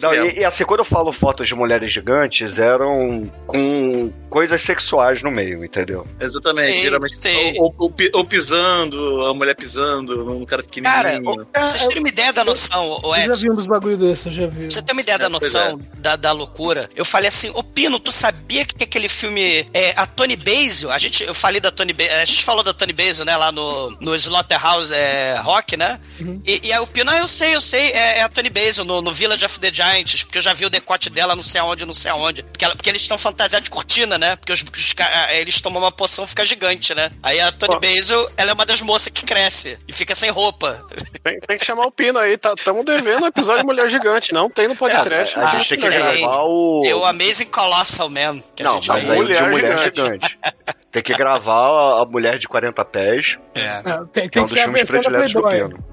Não, 0.00 0.14
e, 0.14 0.38
e 0.38 0.44
assim, 0.44 0.64
quando 0.64 0.80
eu 0.80 0.84
falo 0.84 1.10
fotos 1.10 1.48
de 1.48 1.54
mulheres 1.54 1.90
gigantes, 1.90 2.58
eram 2.58 3.30
com 3.46 4.12
coisas 4.28 4.60
sexuais 4.62 5.22
no 5.22 5.30
meio, 5.30 5.64
entendeu? 5.64 6.06
Exatamente, 6.20 6.76
Sim, 6.78 6.82
geralmente. 6.82 7.16
sim. 7.20 7.54
Ou, 7.58 7.74
ou- 7.78 7.94
ou 8.14 8.24
pisando, 8.24 9.24
a 9.26 9.34
mulher 9.34 9.54
pisando 9.54 10.24
num 10.24 10.44
cara 10.44 10.62
Cara, 10.82 11.08
pequenininho. 11.10 11.46
o- 11.56 11.60
vocês 11.68 11.86
têm 11.86 11.98
uma 11.98 12.08
ideia 12.08 12.32
da 12.32 12.44
noção, 12.44 13.00
o 13.02 13.14
Eu 13.16 13.26
já 13.28 13.34
vi 13.34 13.50
um 13.50 13.54
dos 13.54 13.66
bagulho 13.66 13.96
desses, 13.96 14.26
eu 14.26 14.32
já 14.32 14.46
vi. 14.46 14.70
Você 14.70 14.82
tem 14.82 14.92
uma 14.92 15.00
ideia 15.02 15.18
da 15.18 15.26
É, 15.26 15.28
noção 15.28 15.78
da, 15.98 16.16
da 16.16 16.32
loucura? 16.32 16.88
Eu 16.94 17.04
falei 17.04 17.28
assim, 17.28 17.50
ô 17.54 17.62
Pino, 17.62 17.98
tu 17.98 18.10
sabia 18.12 18.64
que 18.64 18.84
aquele 18.84 19.08
filme 19.08 19.66
é 19.72 19.92
a 19.96 20.06
Tony 20.06 20.36
Basil? 20.36 20.90
A 20.90 20.98
gente, 20.98 21.22
eu 21.24 21.34
falei 21.34 21.60
da 21.60 21.70
Tony 21.70 21.92
Basil, 21.92 22.12
a 22.14 22.24
gente 22.24 22.44
falou 22.44 22.62
da 22.62 22.72
Tony 22.74 22.92
Basil, 22.92 23.24
né, 23.24 23.36
lá 23.36 23.50
no, 23.52 23.90
no 24.00 24.14
Slaughterhouse 24.14 24.92
é, 24.94 25.36
Rock, 25.42 25.76
né? 25.76 25.98
E, 26.44 26.68
e 26.68 26.72
aí 26.72 26.78
o 26.80 26.86
Pino, 26.86 27.10
ah, 27.10 27.18
eu 27.18 27.28
sei, 27.28 27.54
eu 27.54 27.60
sei, 27.60 27.90
é, 27.92 28.18
é 28.18 28.22
a 28.22 28.28
Tony 28.28 28.50
Basil 28.50 28.84
no, 28.84 29.00
no 29.00 29.12
Village 29.12 29.44
of 29.44 29.58
the 29.60 29.72
Giants, 29.72 30.24
porque 30.24 30.38
eu 30.38 30.42
já 30.42 30.52
vi 30.52 30.64
o 30.66 30.70
decote 30.70 31.08
dela 31.10 31.34
não 31.34 31.42
sei 31.42 31.60
aonde, 31.60 31.84
não 31.86 31.94
sei 31.94 32.10
aonde. 32.10 32.42
Porque, 32.42 32.64
ela- 32.64 32.74
porque 32.76 32.88
eles 32.90 33.02
estão 33.02 33.16
fantasiados 33.18 33.64
de 33.64 33.70
cortina, 33.70 34.17
né? 34.18 34.36
Porque 34.36 34.52
os, 34.52 34.62
os 34.62 34.94
eles 35.30 35.60
tomam 35.60 35.80
uma 35.82 35.92
poção 35.92 36.26
fica 36.26 36.44
gigante, 36.44 36.94
né? 36.94 37.10
Aí 37.22 37.40
a 37.40 37.50
Tony. 37.52 37.78
Basil, 37.80 38.28
ela 38.36 38.50
é 38.50 38.54
uma 38.54 38.66
das 38.66 38.80
moças 38.82 39.08
que 39.12 39.24
cresce 39.24 39.78
e 39.86 39.92
fica 39.92 40.14
sem 40.14 40.30
roupa. 40.30 40.84
Tem, 41.22 41.38
tem 41.40 41.58
que 41.58 41.64
chamar 41.64 41.86
o 41.86 41.90
Pino 41.92 42.18
aí. 42.18 42.34
Estamos 42.56 42.84
devendo 42.84 43.24
um 43.24 43.26
episódio 43.26 43.60
de 43.62 43.66
Mulher 43.66 43.88
Gigante. 43.88 44.32
Não 44.32 44.48
tem 44.50 44.68
no 44.68 44.76
podcast. 44.76 45.38
a 45.38 45.42
não 45.42 45.50
gente 45.52 45.68
tem 45.68 45.78
que 45.78 45.86
é, 45.86 45.90
gravar 45.90 46.42
o. 46.42 46.80
Tem 46.82 46.94
o 46.94 47.04
Amazing 47.04 47.46
Colossal 47.46 48.08
Man. 48.08 48.40
que 48.54 48.62
a 48.62 48.66
Não, 48.66 48.76
gente 48.76 48.88
mas 48.88 49.10
aí 49.10 49.18
Mulher 49.18 49.42
de 49.44 49.48
mulher 49.50 49.78
gigante. 49.78 49.96
gigante. 50.04 50.38
Tem 50.90 51.02
que 51.02 51.12
gravar 51.14 52.00
a 52.02 52.06
mulher 52.06 52.38
de 52.38 52.48
40 52.48 52.82
pés, 52.86 53.38
É. 53.54 53.68
Ah, 53.84 54.04
tem, 54.10 54.28
que 54.28 54.38
é 54.38 54.42
tem 54.42 54.42
um 54.42 54.46
que 54.46 54.52
ser 54.54 54.60
a 54.60 54.66
versão 54.70 55.00
da 55.02 55.10
do 55.10 55.42
Playboy. 55.42 55.68
Pino. 55.68 55.84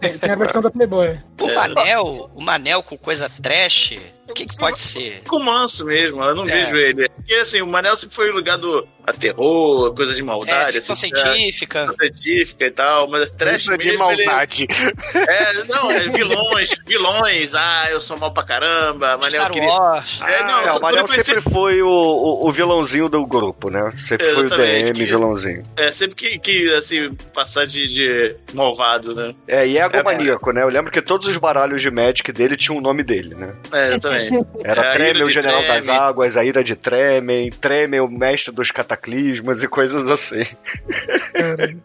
Tem, 0.00 0.18
tem 0.18 0.30
a 0.30 0.36
versão 0.36 0.62
da 0.62 0.70
Playboy. 0.70 1.20
O 1.40 1.54
Manel, 1.54 2.30
o 2.34 2.40
Manel 2.40 2.82
com 2.82 2.96
coisa 2.96 3.28
trash, 3.42 3.98
o 4.28 4.32
que, 4.32 4.46
que 4.46 4.56
pode 4.56 4.78
ser? 4.78 5.22
Com 5.28 5.40
manso 5.40 5.84
mesmo, 5.84 6.22
eu 6.22 6.34
não 6.36 6.44
É. 6.44 6.46
vejo 6.46 6.76
ele. 6.76 7.08
Porque 7.08 7.34
assim, 7.34 7.62
o 7.62 7.66
Manel 7.66 7.96
sempre 7.96 8.14
foi 8.14 8.30
ligado 8.32 8.86
a 9.06 9.12
terror, 9.12 9.94
coisa 9.94 10.14
de 10.14 10.20
É, 10.20 10.24
maldade, 10.24 10.72
ficção 10.72 10.94
assim, 10.94 11.10
científica. 11.14 11.80
é, 11.88 11.92
científica 11.92 12.66
e 12.66 12.70
tal, 12.70 13.06
mas 13.08 13.30
trash 13.30 13.60
Isso 13.60 13.72
é 13.72 13.76
de 13.76 13.88
mesmo, 13.90 14.10
ele- 14.10 14.24
maldade. 14.24 14.66
É, 15.14 15.64
não, 15.64 15.90
é 15.90 16.00
vilões, 16.08 16.70
vilões, 16.86 17.54
ah, 17.54 17.86
eu 17.90 18.00
sou 18.00 18.16
mal 18.18 18.32
pra 18.32 18.42
caramba, 18.42 19.16
Manel 19.18 19.30
Star 19.30 19.50
queria. 19.52 19.68
Wars. 19.68 20.20
É, 20.22 20.42
não, 20.42 20.60
É, 20.60 20.72
o 20.72 20.80
quando 20.80 20.94
Manel 20.94 21.06
sempre 21.06 21.40
foi 21.40 21.82
o, 21.82 21.88
o, 21.88 22.48
o 22.48 22.52
vilãozinho 22.52 23.08
do 23.08 23.26
grupo, 23.26 23.70
né? 23.70 23.90
Sempre 23.92 24.26
foi 24.32 24.46
o 24.46 24.50
DM 24.50 24.92
que- 24.92 25.04
vilãozinho. 25.04 25.62
É, 25.76 25.90
sempre 25.90 26.14
que, 26.14 26.38
que 26.38 26.74
assim, 26.74 27.12
passar 27.34 27.66
de, 27.66 27.86
de 27.88 28.36
malvado, 28.52 29.14
né? 29.14 29.34
É, 29.46 29.66
e 29.66 29.76
é 29.78 29.84
egomaníaco, 29.84 30.50
né? 30.52 30.62
Eu 30.62 30.68
lembro 30.68 30.90
que 30.90 31.02
todos 31.02 31.28
os 31.28 31.36
baralhos 31.36 31.82
de 31.82 31.90
Magic 31.90 32.32
dele 32.32 32.56
tinham 32.56 32.78
o 32.78 32.80
nome 32.80 33.02
dele, 33.02 33.34
né? 33.34 33.54
É, 33.72 33.88
exatamente. 33.88 34.46
Era 34.64 34.82
É, 34.82 34.88
a 34.88 34.92
Treme, 34.92 35.10
ira 35.10 35.24
o 35.24 35.28
de 35.28 35.34
General 35.34 35.62
das 35.62 35.84
Treme. 35.84 35.98
Águas, 36.00 36.36
a 36.36 36.44
Ira 36.44 36.64
de 36.64 36.74
Tremem, 36.74 37.50
Tremem, 37.50 38.00
o 38.00 38.08
Mestre 38.08 38.52
dos 38.54 38.70
Cataclismas 38.94 39.62
e 39.62 39.68
coisas 39.68 40.08
assim. 40.08 40.44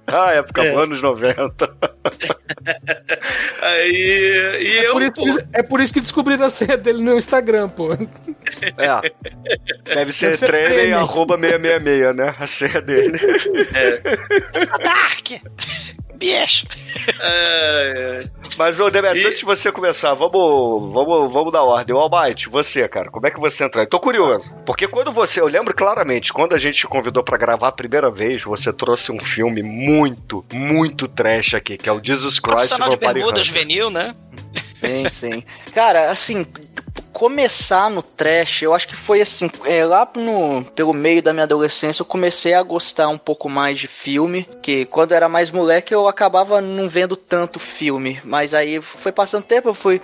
ah, 0.08 0.32
época 0.32 0.64
É. 0.64 0.70
dos 0.72 0.82
anos 0.84 1.02
90. 1.02 1.70
Aí. 3.62 4.58
E 4.62 4.78
eu. 4.86 4.94
Por 4.94 5.02
isso 5.04 5.14
pô, 5.14 5.44
é 5.54 5.64
por 5.64 5.82
isso 5.82 5.94
que 5.94 6.02
descobriram 6.02 6.46
a 6.46 6.50
senha 6.50 6.78
dele 6.78 7.02
no 7.04 7.18
Instagram, 7.18 7.70
pô. 7.70 7.94
É. 7.94 9.12
Deve 9.84 10.12
ser, 10.12 10.38
Tremem. 10.38 10.94
arroba 10.94 11.36
666, 11.38 12.16
né? 12.16 12.36
A 12.40 12.48
senha 12.48 12.82
dele. 12.82 13.20
Dark! 14.84 15.42
Bicho! 16.20 16.68
é, 17.22 18.22
Mas, 18.58 18.80
ô, 18.80 18.90
Demetrius, 18.90 19.24
E- 19.24 19.28
antes 19.28 19.40
de 19.40 19.46
você 19.46 19.72
começar, 19.72 20.14
vamos, 20.14 20.92
vamos, 20.94 21.32
vamos 21.32 21.52
dar 21.54 21.64
ordem. 21.64 21.96
O 21.96 22.00
Almighty, 22.00 22.50
você, 22.50 22.88
cara, 22.88 23.10
como 23.10 23.26
é 23.26 23.32
que 23.32 23.40
você 23.40 23.64
entrou? 23.64 23.82
aí? 23.82 23.88
Tô 23.88 24.00
curioso. 24.00 24.54
Porque 24.66 24.88
quando 24.88 25.12
você. 25.12 25.40
Eu 25.40 25.48
lembro 25.48 25.74
claramente, 25.74 26.34
quando 26.34 26.54
a 26.54 26.58
gente 26.58 26.76
te 26.80 26.88
convidou 26.88 27.24
pra 27.24 27.38
gravar 27.38 27.70
a 27.70 27.72
primeira 27.72 28.12
vez, 28.12 28.44
você 28.44 28.74
trouxe 28.74 29.12
um 29.12 29.20
filme 29.20 29.64
muito, 29.64 30.46
muito 30.54 31.08
trash 31.08 31.54
aqui, 31.54 31.78
que 31.78 31.88
é 31.88 31.92
o 31.94 32.02
Jesus 32.04 32.40
Christ 32.40 32.56
Profissional 32.70 32.90
de 32.90 32.98
bermuda 32.98 33.42
juvenil, 33.42 33.90
né? 33.90 34.14
Sim, 34.80 35.10
sim. 35.10 35.44
Cara, 35.74 36.12
assim, 36.12 36.46
começar 37.20 37.90
no 37.90 38.02
trash, 38.02 38.62
eu 38.62 38.74
acho 38.74 38.88
que 38.88 38.96
foi 38.96 39.20
assim, 39.20 39.52
é, 39.66 39.84
lá 39.84 40.08
no, 40.16 40.64
pelo 40.74 40.94
meio 40.94 41.22
da 41.22 41.34
minha 41.34 41.44
adolescência 41.44 42.02
eu 42.02 42.06
comecei 42.06 42.54
a 42.54 42.64
gostar 42.64 43.10
um 43.10 43.18
pouco 43.18 43.50
mais 43.50 43.78
de 43.78 43.88
filme, 43.88 44.48
que 44.62 44.86
quando 44.86 45.12
eu 45.12 45.18
era 45.18 45.28
mais 45.28 45.52
moleque 45.52 45.94
eu 45.94 46.08
acabava 46.08 46.62
não 46.62 46.88
vendo 46.88 47.18
tanto 47.18 47.60
filme, 47.60 48.22
mas 48.24 48.54
aí 48.54 48.80
foi 48.82 49.12
passando 49.12 49.44
tempo, 49.44 49.68
eu 49.68 49.74
fui 49.74 50.02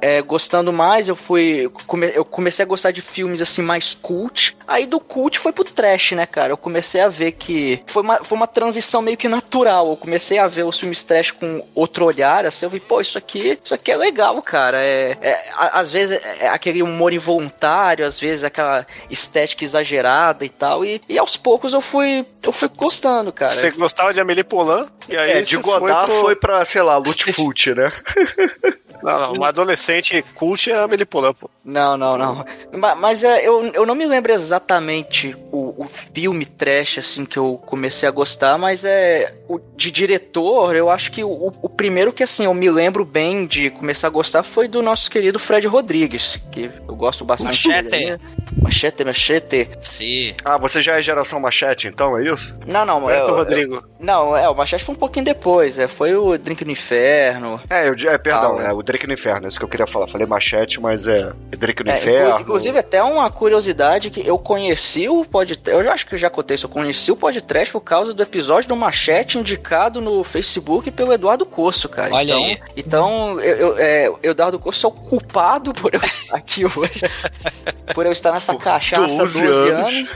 é, 0.00 0.22
gostando 0.22 0.72
mais, 0.72 1.08
eu 1.08 1.16
fui, 1.16 1.68
come- 1.88 2.12
eu 2.14 2.24
comecei 2.24 2.62
a 2.62 2.68
gostar 2.68 2.92
de 2.92 3.02
filmes 3.02 3.42
assim 3.42 3.60
mais 3.60 3.92
cult, 3.92 4.56
aí 4.64 4.86
do 4.86 5.00
cult 5.00 5.40
foi 5.40 5.50
pro 5.50 5.64
trash, 5.64 6.12
né, 6.12 6.24
cara, 6.24 6.52
eu 6.52 6.56
comecei 6.56 7.00
a 7.00 7.08
ver 7.08 7.32
que 7.32 7.82
foi 7.88 8.02
uma, 8.04 8.22
foi 8.22 8.38
uma 8.38 8.46
transição 8.46 9.02
meio 9.02 9.16
que 9.16 9.26
natural, 9.28 9.88
eu 9.90 9.96
comecei 9.96 10.38
a 10.38 10.46
ver 10.46 10.62
os 10.62 10.78
filmes 10.78 11.02
trash 11.02 11.32
com 11.32 11.66
outro 11.74 12.04
olhar, 12.04 12.46
assim, 12.46 12.64
eu 12.64 12.70
vi, 12.70 12.78
pô, 12.78 13.00
isso 13.00 13.18
aqui, 13.18 13.58
isso 13.64 13.74
aqui 13.74 13.90
é 13.90 13.96
legal, 13.96 14.40
cara, 14.40 14.80
é, 14.80 15.18
é, 15.20 15.44
às 15.56 15.90
vezes 15.90 16.20
é 16.38 16.43
aquele 16.48 16.82
humor 16.82 17.12
involuntário, 17.12 18.06
às 18.06 18.18
vezes 18.20 18.44
aquela 18.44 18.86
estética 19.10 19.64
exagerada 19.64 20.44
e 20.44 20.48
tal, 20.48 20.84
e, 20.84 21.00
e 21.08 21.18
aos 21.18 21.36
poucos 21.36 21.72
eu 21.72 21.80
fui, 21.80 22.24
eu 22.42 22.52
fui 22.52 22.68
gostando, 22.76 23.32
cara. 23.32 23.52
Você 23.52 23.70
gostava 23.70 24.12
de 24.12 24.20
Amélie 24.20 24.44
Poulain? 24.44 24.86
E 25.08 25.16
aí 25.16 25.30
É, 25.32 25.40
de 25.42 25.56
Godard 25.56 26.06
pro- 26.10 26.20
foi 26.20 26.36
pra, 26.36 26.64
sei 26.64 26.82
lá, 26.82 26.96
Lutfoot, 26.96 27.74
né? 27.74 27.92
Não, 29.04 29.20
não, 29.20 29.32
uma 29.34 29.48
adolescente 29.48 30.22
cult 30.34 30.70
é 30.70 30.74
a 30.74 30.82
Amelie 30.84 31.04
Poulain, 31.04 31.34
pô. 31.34 31.48
Não, 31.64 31.96
não, 31.96 32.16
não. 32.18 32.44
Ma- 32.72 32.94
Mas, 32.94 33.22
é, 33.22 33.46
eu, 33.46 33.64
eu 33.74 33.84
não 33.86 33.94
me 33.94 34.06
lembro 34.06 34.32
exatamente 34.32 35.36
o, 35.52 35.74
o 35.76 35.86
filme 35.88 36.46
trash, 36.46 36.98
assim, 36.98 37.24
que 37.24 37.38
eu 37.38 37.60
comecei 37.66 38.08
a 38.08 38.12
gostar, 38.12 38.56
mas 38.58 38.84
é. 38.84 39.34
O, 39.48 39.58
de 39.76 39.90
diretor, 39.90 40.74
eu 40.74 40.88
acho 40.90 41.12
que 41.12 41.22
o, 41.22 41.52
o 41.62 41.68
primeiro 41.68 42.12
que, 42.12 42.22
assim, 42.22 42.44
eu 42.46 42.54
me 42.54 42.70
lembro 42.70 43.04
bem 43.04 43.46
de 43.46 43.70
começar 43.70 44.06
a 44.06 44.10
gostar 44.10 44.42
foi 44.42 44.68
do 44.68 44.80
nosso 44.82 45.10
querido 45.10 45.38
Fred 45.38 45.66
Rodrigues, 45.66 46.40
que 46.50 46.70
eu 46.88 46.96
gosto 46.96 47.24
bastante 47.24 47.68
Machete. 47.68 47.90
dele. 47.90 48.10
né? 48.12 48.20
Machete, 48.62 49.04
machete. 49.04 49.68
Sim. 49.80 50.34
Ah, 50.44 50.56
você 50.56 50.80
já 50.80 50.96
é 50.98 51.02
geração 51.02 51.38
machete, 51.40 51.88
então, 51.88 52.16
é 52.16 52.24
isso? 52.24 52.54
Não, 52.66 52.84
não, 52.86 53.04
Beto 53.04 53.30
é, 53.30 53.34
Rodrigo. 53.34 53.84
não, 54.00 54.36
é, 54.36 54.48
o 54.48 54.54
Machete 54.54 54.84
foi 54.84 54.94
um 54.94 54.98
pouquinho 54.98 55.24
depois, 55.26 55.78
é, 55.78 55.86
foi 55.86 56.14
o 56.14 56.38
Drink 56.38 56.64
no 56.64 56.70
Inferno. 56.70 57.60
É, 57.68 57.88
eu, 57.88 57.94
é 58.10 58.16
perdão, 58.16 58.58
Ah, 58.58 58.64
é 58.68 58.72
o 58.72 58.82
Drake 58.94 59.06
no 59.08 59.12
Inferno, 59.12 59.46
é 59.46 59.48
isso 59.48 59.58
que 59.58 59.64
eu 59.64 59.68
queria 59.68 59.86
falar. 59.88 60.06
Falei 60.06 60.24
machete, 60.26 60.80
mas 60.80 61.06
é 61.08 61.32
Drake 61.58 61.82
no 61.82 61.90
É, 61.90 61.96
Inferno. 61.98 62.28
inclu- 62.30 62.40
Inclusive, 62.42 62.78
até 62.78 63.02
uma 63.02 63.28
curiosidade 63.28 64.08
que 64.10 64.24
eu 64.24 64.38
conheci 64.38 65.08
o 65.08 65.24
podcast. 65.24 65.68
Eu 65.76 65.82
já 65.84 65.92
acho 65.92 66.06
que 66.06 66.16
já 66.16 66.30
contei 66.30 66.54
isso. 66.54 66.66
Eu 66.66 66.70
conheci 66.70 67.10
o 67.10 67.16
podcast 67.16 67.72
por 67.72 67.80
causa 67.80 68.14
do 68.14 68.22
episódio 68.22 68.68
do 68.68 68.76
Machete 68.76 69.36
indicado 69.38 70.00
no 70.00 70.22
Facebook 70.22 70.90
pelo 70.92 71.12
Eduardo 71.12 71.44
Coço, 71.44 71.88
cara. 71.88 72.14
Olha 72.14 72.24
então, 72.32 72.44
aí. 72.44 72.60
Então, 72.76 73.40
eu, 73.40 73.56
eu, 73.56 73.78
é, 73.78 74.08
o 74.10 74.18
Eduardo 74.22 74.58
Coço 74.60 74.86
é 74.86 74.88
o 74.88 74.92
culpado 74.92 75.72
por 75.72 75.92
eu 75.92 76.00
estar 76.00 76.36
aqui 76.36 76.64
hoje. 76.64 77.00
por 77.94 78.06
eu 78.06 78.12
estar 78.12 78.30
nessa 78.32 78.54
cachaça 78.54 79.04
há 79.04 79.06
12 79.18 79.42
12 79.46 79.70
anos. 79.70 79.94
anos. 79.94 80.14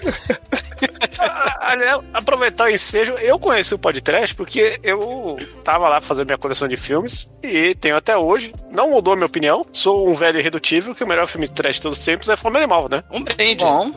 Aliás, 1.61 2.01
aproveitar 2.13 2.65
o 2.65 2.71
ensejo, 2.71 3.15
eu 3.15 3.39
conheci 3.39 3.75
o 3.75 3.79
podcast 3.79 4.35
porque 4.35 4.79
eu 4.83 5.37
tava 5.65 5.89
lá 5.89 6.01
fazendo 6.01 6.27
minha 6.27 6.39
coleção 6.39 6.69
de 6.69 6.77
filmes 6.77 7.29
e 7.43 7.75
tenho 7.75 7.97
até 7.97 8.17
hoje, 8.17 8.53
não 8.71 8.91
mudou 8.91 9.13
a 9.13 9.17
minha 9.17 9.27
opinião, 9.27 9.67
sou 9.73 10.09
um 10.09 10.15
velho 10.15 10.39
irredutível 10.39 10.95
que 10.95 11.05
o 11.05 11.07
melhor 11.07 11.27
filme 11.27 11.47
de 11.47 11.53
trash 11.55 11.77
de 11.77 11.83
todos 11.83 11.99
os 11.99 12.05
tempos 12.05 12.29
é 12.29 12.37
Fome 12.37 12.59
Animal, 12.59 12.89
né? 12.91 13.03
Um 13.11 13.23
brinde. 13.23 13.65
Bom, 13.65 13.91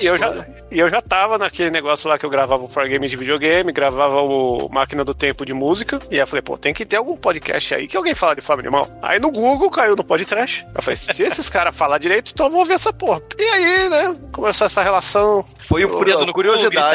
E 0.00 0.06
eu, 0.06 0.16
já, 0.16 0.46
e 0.70 0.78
eu 0.78 0.88
já 0.88 1.02
tava 1.02 1.38
naquele 1.38 1.70
negócio 1.70 2.08
lá 2.08 2.18
que 2.18 2.24
eu 2.24 2.30
gravava 2.30 2.62
o 2.64 2.68
For 2.68 2.88
Games 2.88 3.10
de 3.10 3.16
videogame, 3.16 3.72
gravava 3.72 4.22
o 4.22 4.68
Máquina 4.70 5.04
do 5.04 5.14
Tempo 5.14 5.44
de 5.44 5.52
música. 5.52 6.00
E 6.10 6.14
aí 6.14 6.20
eu 6.20 6.26
falei, 6.26 6.42
pô, 6.42 6.56
tem 6.56 6.72
que 6.72 6.84
ter 6.84 6.96
algum 6.96 7.16
podcast 7.16 7.74
aí 7.74 7.86
que 7.86 7.96
alguém 7.96 8.14
fala 8.14 8.34
de 8.34 8.40
Fome 8.40 8.60
Animal. 8.60 8.88
Aí 9.02 9.18
no 9.18 9.30
Google 9.30 9.70
caiu 9.70 9.96
no 9.96 10.04
podcast. 10.04 10.66
Eu 10.74 10.82
falei, 10.82 10.96
se 10.96 11.22
esses 11.22 11.48
caras 11.50 11.76
falar 11.76 11.98
direito, 11.98 12.32
então 12.32 12.46
eu 12.46 12.52
vou 12.52 12.64
ver 12.64 12.74
essa 12.74 12.92
porra. 12.92 13.20
E 13.38 13.42
aí, 13.42 13.88
né? 13.90 14.16
Começou 14.32 14.66
essa 14.66 14.82
relação. 14.82 15.44
Foi 15.58 15.84
o, 15.84 16.04
Dedo 16.04 16.26
no 16.26 16.32
cu, 16.32 16.42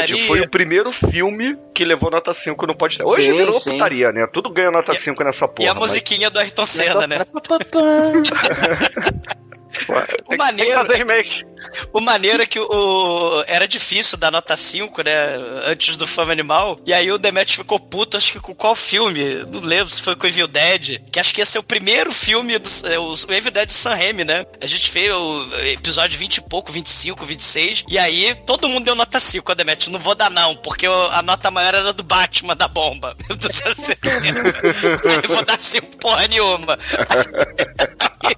curiosidade, 0.02 0.12
gritaria. 0.14 0.28
foi 0.28 0.42
o 0.42 0.50
primeiro 0.50 0.92
filme 0.92 1.58
que 1.74 1.84
levou 1.86 2.10
nota 2.12 2.34
5 2.34 2.66
no 2.68 2.76
podcast. 2.76 3.12
Hoje 3.12 3.30
Sim, 3.32 3.38
virou 3.38 3.60
sim. 3.60 3.72
putaria, 3.72 4.12
né? 4.12 4.28
Tudo 4.28 4.50
ganha 4.50 4.72
nota 4.72 4.94
5 4.96 5.24
nessa 5.24 5.48
porra. 5.48 5.68
e 5.68 5.70
a 5.70 5.74
mas- 5.74 5.82
musiquinha 5.82 6.30
do 6.30 6.40
Ayrton 6.40 6.66
Senna, 6.66 7.08
né? 7.08 7.18
O 9.88 9.94
que- 9.94 10.08
tem 10.08 10.28
que 10.30 10.38
maneiro, 10.38 10.74
fazer 10.82 10.96
remake. 10.96 11.46
O 11.94 12.00
maneiro 12.00 12.44
é 12.44 12.46
que 12.46 12.60
o, 12.60 13.44
era 13.48 13.68
difícil 13.68 14.18
dar 14.18 14.32
nota 14.32 14.56
5, 14.56 15.02
né? 15.04 15.12
Antes 15.66 15.96
do 15.96 16.08
Fama 16.08 16.32
Animal. 16.32 16.80
E 16.86 16.94
aí 16.94 17.12
o 17.12 17.18
Demet 17.18 17.56
ficou 17.56 17.80
puto, 17.80 18.18
acho 18.18 18.32
que 18.34 18.40
com 18.40 18.54
qual 18.56 18.76
filme? 18.76 19.44
Não 19.52 19.62
lembro 19.62 19.90
se 19.90 20.02
foi 20.02 20.16
com 20.16 20.28
Evil 20.28 20.48
Dead. 20.48 21.02
Que 21.12 21.20
acho 21.20 21.34
que 21.34 21.42
ia 21.42 21.46
ser 21.46 21.60
o 21.60 21.64
primeiro 21.64 22.12
filme 22.14 22.58
do 22.58 22.70
é, 22.88 22.98
o, 23.00 23.14
o 23.14 23.34
Evil 23.34 23.52
Dead 23.52 23.68
de 23.68 23.74
Sam 23.74 23.96
Raimi, 23.96 24.24
né? 24.24 24.46
A 24.62 24.66
gente 24.68 24.90
fez 24.90 25.14
o 25.14 25.48
episódio 25.66 26.18
20 26.18 26.38
e 26.38 26.42
pouco, 26.42 26.72
25, 26.72 27.26
26. 27.26 27.84
E 27.88 27.98
aí 27.98 28.36
todo 28.46 28.70
mundo 28.70 28.86
deu 28.86 28.96
nota 28.96 29.20
5, 29.20 29.52
a 29.52 29.56
Demet. 29.56 29.90
Não 29.90 30.00
vou 30.00 30.16
dar 30.16 30.30
não, 30.30 30.56
porque 30.56 30.88
o- 30.88 31.08
a 31.12 31.22
nota 31.22 31.50
maior 31.52 31.74
era 31.76 31.94
do 31.94 32.04
Batman, 32.04 32.56
da 32.56 32.68
bomba. 32.68 33.16
Eu 35.24 35.30
vou 35.36 35.46
dar 35.46 35.60
5 35.60 35.98
porra 35.98 36.28
nenhuma. 36.28 36.78
Aí, 38.22 38.36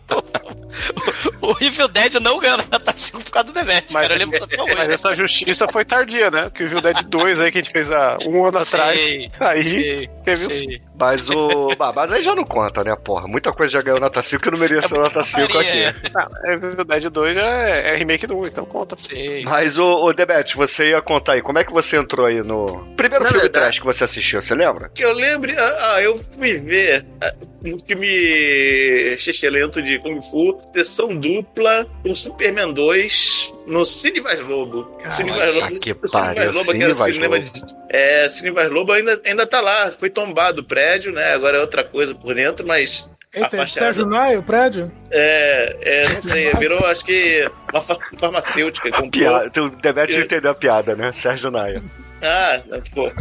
o, 1.42 1.48
o 1.52 1.58
Evil 1.60 1.88
Dead 1.88 2.14
não 2.16 2.40
ganhou 2.40 2.58
nota 2.58 2.94
5 2.96 3.11
por 3.20 3.32
causa 3.32 3.52
do 3.52 3.54
Demet, 3.54 3.92
cara. 3.94 4.14
Eu 4.14 4.18
lembro 4.20 4.32
disso 4.32 4.44
até 4.44 4.62
hoje. 4.62 4.76
Mas 4.76 4.90
essa 4.90 5.14
justiça 5.14 5.68
foi 5.68 5.84
tardia, 5.84 6.30
né? 6.32 6.50
Que 6.54 6.64
o 6.64 6.66
Evil 6.66 6.82
Dead 6.82 7.04
2 7.04 7.40
aí 7.42 7.52
que 7.52 7.58
a 7.58 7.62
gente 7.62 7.72
fez 7.72 7.92
há 7.92 8.18
um 8.28 8.46
ano 8.46 8.60
atrás. 8.60 9.00
Sei, 9.00 9.32
Aí 9.40 9.64
sei, 9.64 10.10
teve 10.24 10.38
sei. 10.38 10.82
Mas 11.00 11.30
o. 11.30 11.70
bah, 11.78 11.92
mas 11.96 12.12
aí 12.14 12.22
já 12.22 12.36
não 12.36 12.44
conta, 12.44 12.84
né, 12.84 12.96
porra? 12.96 13.28
Muita 13.28 13.52
coisa 13.52 13.74
já 13.74 13.82
ganhou 13.82 14.00
nota 14.00 14.22
5 14.22 14.42
que 14.44 14.52
não 14.52 14.58
merecia 14.60 14.98
nota 14.98 15.24
5 15.24 15.52
Maria, 15.54 15.90
aqui. 15.90 16.12
Ah, 16.16 16.30
Evil 16.46 16.86
Dead 16.86 17.10
2 17.10 17.36
já 17.36 17.42
é, 17.42 17.94
é 17.94 17.98
remake 17.98 18.28
do 18.28 18.38
1, 18.38 18.48
então 18.48 18.66
conta. 18.66 18.96
Sei. 18.98 19.44
Mas, 19.44 19.78
o, 19.80 20.04
o 20.06 20.14
Debete, 20.14 20.56
você 20.56 20.92
ia 20.92 21.02
contar 21.02 21.34
aí, 21.34 21.42
como 21.42 21.58
é 21.58 21.64
que 21.64 21.74
você 21.74 21.98
entrou 21.98 22.26
aí 22.28 22.42
no. 22.44 22.86
Primeiro 22.96 23.24
Na 23.24 23.30
filme 23.32 23.44
verdade- 23.44 23.64
trash 23.66 23.80
que 23.80 23.86
você 23.86 24.04
assistiu, 24.04 24.42
você 24.42 24.54
lembra? 24.54 24.90
Que 24.94 25.04
eu 25.04 25.12
lembre. 25.14 25.56
Ah, 25.58 25.94
ah, 25.96 26.02
eu 26.04 26.20
fui 26.38 26.58
ver 26.60 27.04
ah, 27.20 27.34
um 27.64 27.78
filme 27.86 29.18
xixelento 29.18 29.82
de 29.82 30.00
Kung 30.00 30.22
Fu, 30.22 30.60
sessão 30.74 31.16
dupla, 31.16 31.86
o 32.04 32.16
Superman 32.16 32.74
2 32.74 33.54
no 33.68 33.86
Cine 33.86 34.20
Vaz 34.20 34.42
Lobo. 34.44 34.88
Cine 35.12 35.32
Vaz 35.32 35.54
Lobo, 35.56 35.80
que 35.80 35.92
o 35.92 35.96
Cine 36.08 36.12
pariu, 36.12 36.36
Vaz 36.44 36.56
Lobo, 36.56 36.66
que 36.66 36.72
Cine 36.72 36.84
era 36.84 36.94
Vaz 36.94 37.16
cinema 37.16 37.36
Lobo. 37.38 37.50
de. 37.52 37.62
É, 37.90 38.30
Cine 38.30 38.52
Vaz 38.52 38.72
Lobo 38.72 38.92
ainda, 38.92 39.22
ainda 39.26 39.46
tá 39.46 39.62
lá. 39.62 39.92
Foi 39.92 40.10
tombado 40.10 40.62
o 40.62 40.64
prédio, 40.64 41.12
né? 41.12 41.34
Agora 41.34 41.58
é 41.58 41.62
outra 41.62 41.84
coisa 41.84 42.16
por 42.16 42.34
dentro, 42.34 42.66
mas. 42.66 43.08
Eita, 43.34 43.62
é 43.62 43.66
Sérgio. 43.66 44.06
Nai, 44.06 44.36
o 44.36 44.44
prédio? 44.44 44.92
É, 45.10 45.78
é, 45.82 46.10
não 46.10 46.22
sei, 46.22 46.52
virou 46.56 46.86
acho 46.86 47.06
que 47.06 47.50
uma 47.72 47.82
fa- 47.82 47.98
farmacêutica. 48.20 48.90
Comprou. 48.92 49.10
Piada. 49.12 49.52
O 49.62 50.20
entendeu 50.20 50.52
a 50.52 50.56
piada, 50.56 50.96
né? 50.98 51.12
Sérgio 51.14 51.50
Naia. 51.50 51.82
Ah, 52.22 52.62
pô. 52.94 53.12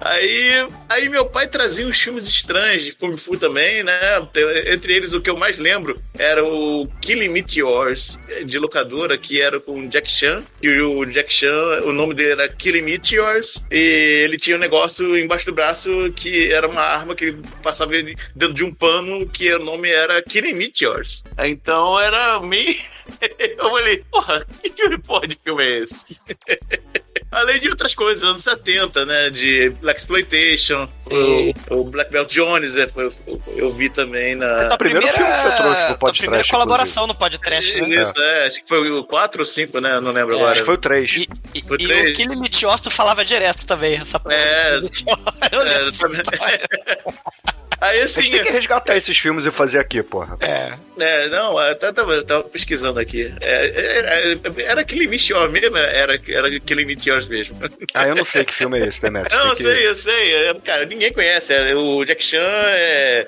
aí, 0.00 0.68
aí 0.88 1.08
meu 1.08 1.26
pai 1.26 1.46
trazia 1.46 1.86
uns 1.86 2.00
filmes 2.00 2.26
estranhos 2.26 2.82
de 2.82 2.92
Kung 2.92 3.16
Fu 3.16 3.36
também, 3.36 3.82
né? 3.82 3.92
Entre 4.72 4.94
eles, 4.94 5.12
o 5.12 5.20
que 5.20 5.28
eu 5.28 5.36
mais 5.36 5.58
lembro 5.58 6.00
era 6.14 6.44
o 6.44 6.88
Killing 7.00 7.28
Meteors, 7.28 8.18
de 8.44 8.58
locadora, 8.58 9.18
que 9.18 9.40
era 9.40 9.60
com 9.60 9.88
Jack 9.88 10.10
Chan. 10.10 10.42
E 10.62 10.68
o 10.80 11.04
Jack 11.04 11.32
Chan, 11.32 11.82
o 11.84 11.92
nome 11.92 12.14
dele 12.14 12.32
era 12.32 12.48
Killing 12.48 12.82
Meteors. 12.82 13.62
E 13.70 14.22
ele 14.24 14.38
tinha 14.38 14.56
um 14.56 14.60
negócio 14.60 15.16
embaixo 15.18 15.46
do 15.46 15.54
braço 15.54 16.10
que 16.16 16.50
era 16.50 16.66
uma 16.66 16.82
arma 16.82 17.14
que 17.14 17.32
passava 17.62 17.92
dentro 17.92 18.54
de 18.54 18.64
um 18.64 18.72
pano, 18.72 19.28
que 19.28 19.52
o 19.52 19.58
nome 19.58 19.90
era 19.90 20.22
Killing 20.22 20.54
Meteors. 20.54 21.22
Então 21.38 22.00
era 22.00 22.40
meio. 22.40 22.76
Eu 23.58 23.70
falei, 23.70 24.04
porra, 24.10 24.46
que 24.62 24.70
filme 24.70 24.98
porra 24.98 25.26
de 25.26 25.38
filme 25.42 25.64
é 25.64 25.78
esse? 25.78 26.04
Além 27.30 27.60
de 27.60 27.68
outras 27.68 27.94
coisas, 27.94 28.24
anos 28.24 28.42
70, 28.42 29.04
né? 29.04 29.28
De 29.28 29.68
Black 29.80 30.00
Exploitation, 30.00 30.88
o, 31.70 31.74
o 31.80 31.84
Black 31.84 32.10
Belt 32.10 32.30
Jones, 32.32 32.74
é, 32.76 32.88
foi- 32.88 33.10
eu, 33.26 33.42
eu 33.56 33.74
vi 33.74 33.90
também 33.90 34.34
na. 34.34 34.74
O 34.74 34.78
primeiro 34.78 35.06
filme 35.08 35.30
que 35.32 35.38
você 35.38 35.50
trouxe 35.56 35.80
pro 35.80 35.86
tua 35.88 35.98
podcast, 35.98 36.20
primeira 36.22 36.48
colaboração 36.48 37.06
no 37.06 37.14
podcast, 37.14 37.80
né? 37.82 38.02
Isso, 38.02 38.18
é, 38.18 38.46
acho 38.46 38.62
que 38.62 38.68
foi 38.68 38.90
o 38.90 39.04
4 39.04 39.40
ou 39.42 39.46
5, 39.46 39.78
né? 39.78 40.00
Não 40.00 40.10
lembro 40.12 40.34
É, 40.34 40.36
agora. 40.36 40.52
Acho 40.52 40.60
que 40.60 40.66
foi 40.66 40.74
o 40.76 40.78
3. 40.78 41.10
E, 41.16 41.28
e, 41.54 41.62
Foi 41.62 41.76
e 41.80 41.86
três. 41.86 42.10
o 42.12 42.14
Killing 42.14 42.40
Meteor 42.40 42.80
tu 42.80 42.90
falava 42.90 43.22
direto 43.24 43.66
também, 43.66 43.94
essa 43.96 44.18
porra. 44.18 44.34
É. 44.34 44.78
Eu 45.52 45.62
É, 45.62 45.90
Aí 47.80 48.00
A 48.00 48.04
assim. 48.04 48.22
gente 48.22 48.32
tem 48.32 48.42
que 48.42 48.50
resgatar 48.52 48.96
esses 48.96 49.16
filmes 49.16 49.46
e 49.46 49.50
fazer 49.50 49.78
aqui, 49.78 50.02
porra. 50.02 50.36
É. 50.40 50.72
É, 51.00 51.28
não, 51.28 51.60
eu 51.62 51.76
tava, 51.78 52.42
pesquisando 52.44 52.98
aqui. 52.98 53.32
É, 53.40 53.66
é, 53.66 54.32
é, 54.32 54.62
era 54.64 54.80
aquele 54.80 55.06
Meteor 55.06 55.48
mesmo? 55.50 55.76
Era, 55.76 56.20
era 56.28 56.48
aquele 56.48 56.84
Meteors 56.84 57.28
mesmo. 57.28 57.56
Ah, 57.94 58.08
eu 58.08 58.16
não 58.16 58.24
sei 58.24 58.44
que 58.44 58.52
filme 58.52 58.80
é 58.80 58.86
esse, 58.88 59.02
Debete. 59.02 59.30
Não, 59.34 59.48
eu 59.50 59.56
que- 59.56 59.62
sei, 59.62 59.86
eu 59.86 59.94
sei. 59.94 60.34
É, 60.34 60.54
Cara, 60.54 60.84
ninguém 60.86 61.12
conhece. 61.12 61.52
É, 61.54 61.74
O 61.74 62.04
Jack 62.04 62.22
Chan 62.24 62.38
é, 62.42 63.26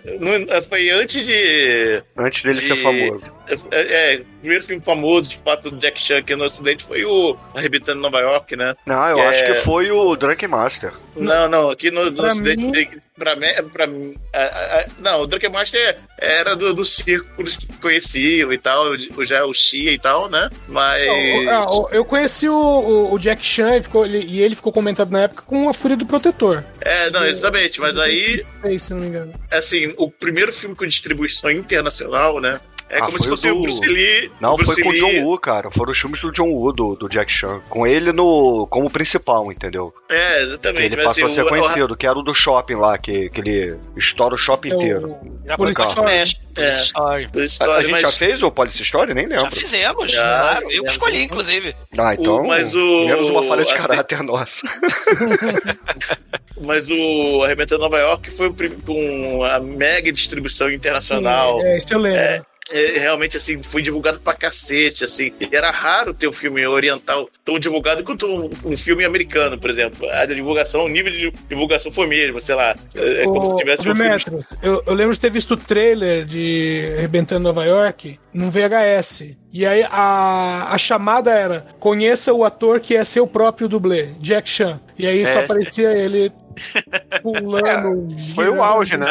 foi 0.68 0.90
antes 0.90 1.24
de. 1.24 2.02
Antes 2.16 2.42
dele 2.42 2.60
ser 2.60 2.74
de- 2.74 2.82
famoso. 2.82 3.32
É, 3.70 4.22
é, 4.40 4.46
o 4.46 4.48
primeiro 4.50 4.64
filme 4.64 4.83
famoso 4.83 5.31
de 5.31 5.37
fato 5.38 5.70
do 5.70 5.76
Jack 5.79 6.00
Chan 6.00 6.18
aqui 6.18 6.35
no 6.35 6.44
Ocidente 6.44 6.85
foi 6.85 7.05
o 7.05 7.37
Arrebentando 7.55 8.00
Nova 8.00 8.20
York, 8.20 8.57
né? 8.57 8.74
Não, 8.87 9.09
eu 9.09 9.18
É. 9.18 9.29
acho 9.29 9.46
que 9.46 9.55
foi 9.61 9.90
o 9.90 10.16
Drunk 10.16 10.46
Master. 10.46 10.92
Não, 11.16 11.48
não, 11.48 11.70
aqui 11.70 11.90
no, 11.90 12.07
no 12.07 12.12
Pra 12.16 12.29
Ocidente 12.33 12.62
mim- 12.62 12.72
tem. 12.72 12.90
Pra 13.18 13.37
mim, 13.37 13.46
pra 13.70 13.87
mim 13.87 14.14
a- 14.33 14.38
a- 14.38 14.81
a- 14.81 14.87
não, 14.98 15.20
o 15.22 15.26
Drunken 15.26 15.50
Master 15.50 15.98
era 16.16 16.57
do, 16.57 16.72
do 16.72 16.83
círculos 16.87 17.55
que 17.55 17.66
conheciam 17.79 18.50
e 18.50 18.57
tal, 18.57 18.92
o- 19.14 19.24
já 19.26 19.44
o 19.44 19.53
Xia 19.53 19.92
e 19.92 19.98
tal, 19.98 20.31
né? 20.31 20.48
Mas. 20.68 21.07
Ah, 21.50 21.66
o- 21.70 21.88
Eu 21.90 22.03
conheci 22.03 22.48
o, 22.48 22.55
o- 22.55 23.12
o 23.12 23.18
Jack 23.18 23.44
Chan 23.44 23.76
e, 23.76 23.83
ficou, 23.83 24.07
ele, 24.07 24.24
e 24.26 24.40
ele 24.40 24.55
ficou 24.57 24.72
comentado 24.72 25.11
na 25.11 25.22
época 25.24 25.42
com 25.42 25.68
a 25.68 25.74
Fúria 25.74 25.98
do 25.98 26.07
Protetor. 26.07 26.64
É, 26.81 27.11
não, 27.11 27.26
exatamente, 27.26 27.79
mas 27.79 27.98
aí, 27.98 28.42
Sei, 28.62 28.79
se 28.79 28.94
não 28.94 29.00
me 29.00 29.09
engano. 29.09 29.35
assim, 29.50 29.92
o 29.98 30.11
primeiro 30.11 30.50
filme 30.50 30.74
com 30.74 30.87
distribuição 30.87 31.50
internacional, 31.50 32.40
né? 32.40 32.59
É 32.92 32.98
Ah, 32.98 33.03
como 33.07 33.20
se 33.20 33.26
o 33.26 33.31
fosse 33.31 33.48
o 33.50 33.55
do- 33.55 33.62
Bruce 33.62 33.87
Lee. 33.87 34.33
Não, 34.40 34.55
o 34.55 34.57
Bruce 34.57 34.72
foi 34.74 34.83
com 34.83 34.88
o 34.88 34.92
Lee- 34.92 34.98
John 34.98 35.24
Woo, 35.24 35.38
cara. 35.38 35.70
Foram 35.70 35.92
os 35.92 35.98
filmes 35.98 36.20
do 36.20 36.33
John 36.33 36.48
Woo, 36.50 36.72
do, 36.72 36.96
do 36.96 37.09
Jack 37.09 37.31
Chan. 37.31 37.61
Com 37.68 37.87
ele 37.87 38.12
no, 38.12 38.66
como 38.66 38.90
principal, 38.90 39.50
entendeu? 39.53 39.94
É, 40.09 40.37
Que 40.38 40.42
exatamente. 40.42 40.85
ele 40.87 40.96
mas, 40.96 41.05
passou 41.07 41.22
a 41.22 41.26
assim, 41.26 41.35
ser 41.37 41.42
o- 41.42 41.46
o- 41.46 41.48
conhecido, 41.48 41.96
que 41.96 42.05
era 42.07 42.18
o 42.18 42.22
do 42.22 42.35
shopping 42.35 42.74
lá, 42.74 42.98
que, 42.98 43.31
que 43.31 43.40
ele 43.40 43.79
estoura 43.96 44.35
o 44.35 44.38
shopping 44.38 44.70
inteiro. 44.74 45.16
É 45.46 45.55
o 45.55 45.57
Police. 45.57 45.81
Story. 45.81 46.11
É, 46.59 46.70
A, 46.96 47.74
a 47.76 47.81
gente 47.83 47.90
mas- 47.92 48.03
já 48.03 48.11
fez 48.11 48.42
o 48.42 48.50
Police 48.50 48.83
Story? 48.83 49.14
Nem 49.14 49.26
lembro. 49.26 49.44
Já 49.44 49.50
fizemos, 49.53 50.11
Já, 50.11 50.35
claro. 50.37 50.64
Eu 50.64 50.70
já 50.79 50.83
que 50.83 50.90
escolhi, 50.90 51.22
inclusive. 51.22 51.76
Ah, 51.96 52.14
então, 52.14 52.38
O- 52.42 52.48
mas 52.48 52.74
o- 52.74 53.07
menos 53.07 53.29
uma 53.31 53.42
falha 53.44 53.64
de 53.64 53.72
assim- 53.72 53.81
caráter 53.87 54.20
nossa. 54.24 54.66
mas 56.61 56.90
o 56.90 57.42
Arrebentando 57.44 57.83
Nova 57.83 57.98
York 57.98 58.31
foi 58.33 58.48
o 58.48 58.53
prim- 58.55 58.79
com 58.81 59.44
a 59.44 59.59
mega 59.61 60.12
distribuição 60.12 60.70
internacional. 60.70 61.61
É, 61.62 61.76
isso 61.79 61.94
eu 61.94 61.98
lembro. 61.98 62.18
É, 62.20 62.42
é, 62.70 62.98
realmente, 62.98 63.37
assim, 63.37 63.62
foi 63.62 63.83
divulgado 63.83 64.20
pra 64.20 64.35
cacete, 64.35 65.04
assim. 65.04 65.33
E 65.40 65.48
era 65.54 65.70
raro 65.70 66.14
ter 66.14 66.28
um 66.28 66.33
filme 66.33 66.66
oriental 66.66 67.28
tão 67.44 67.59
divulgado 67.59 68.04
quanto 68.04 68.26
um, 68.26 68.50
um 68.64 68.76
filme 68.76 69.04
americano, 69.04 69.59
por 69.59 69.70
exemplo. 69.70 70.09
A 70.11 70.26
divulgação, 70.26 70.85
o 70.85 70.88
nível 70.88 71.12
de 71.12 71.33
divulgação 71.48 71.90
foi 71.90 72.06
mesmo, 72.06 72.40
sei 72.40 72.54
lá. 72.54 72.76
É, 72.94 73.22
é 73.22 73.24
como 73.24 73.50
se 73.50 73.56
tivesse 73.56 73.88
um 73.88 73.94
filme... 73.94 74.44
Eu, 74.62 74.83
eu 74.87 74.94
lembro 74.94 75.12
de 75.12 75.20
ter 75.20 75.30
visto 75.30 75.54
o 75.54 75.56
trailer 75.56 76.24
de 76.24 76.94
Arrebentando 76.98 77.40
Nova 77.40 77.64
York 77.64 78.18
num 78.32 78.50
VHS. 78.50 79.36
E 79.52 79.66
aí 79.66 79.84
a, 79.90 80.68
a 80.72 80.78
chamada 80.78 81.30
era: 81.32 81.66
conheça 81.80 82.32
o 82.32 82.44
ator 82.44 82.80
que 82.80 82.94
é 82.96 83.04
seu 83.04 83.26
próprio 83.26 83.68
dublê, 83.68 84.14
Jack 84.20 84.48
Chan. 84.48 84.80
E 84.98 85.06
aí 85.06 85.24
só 85.24 85.40
É. 85.40 85.44
aparecia 85.44 85.90
ele 85.92 86.30
pulando. 87.22 88.06
foi 88.34 88.48
o 88.48 88.62
auge, 88.62 88.96
né? 88.96 89.06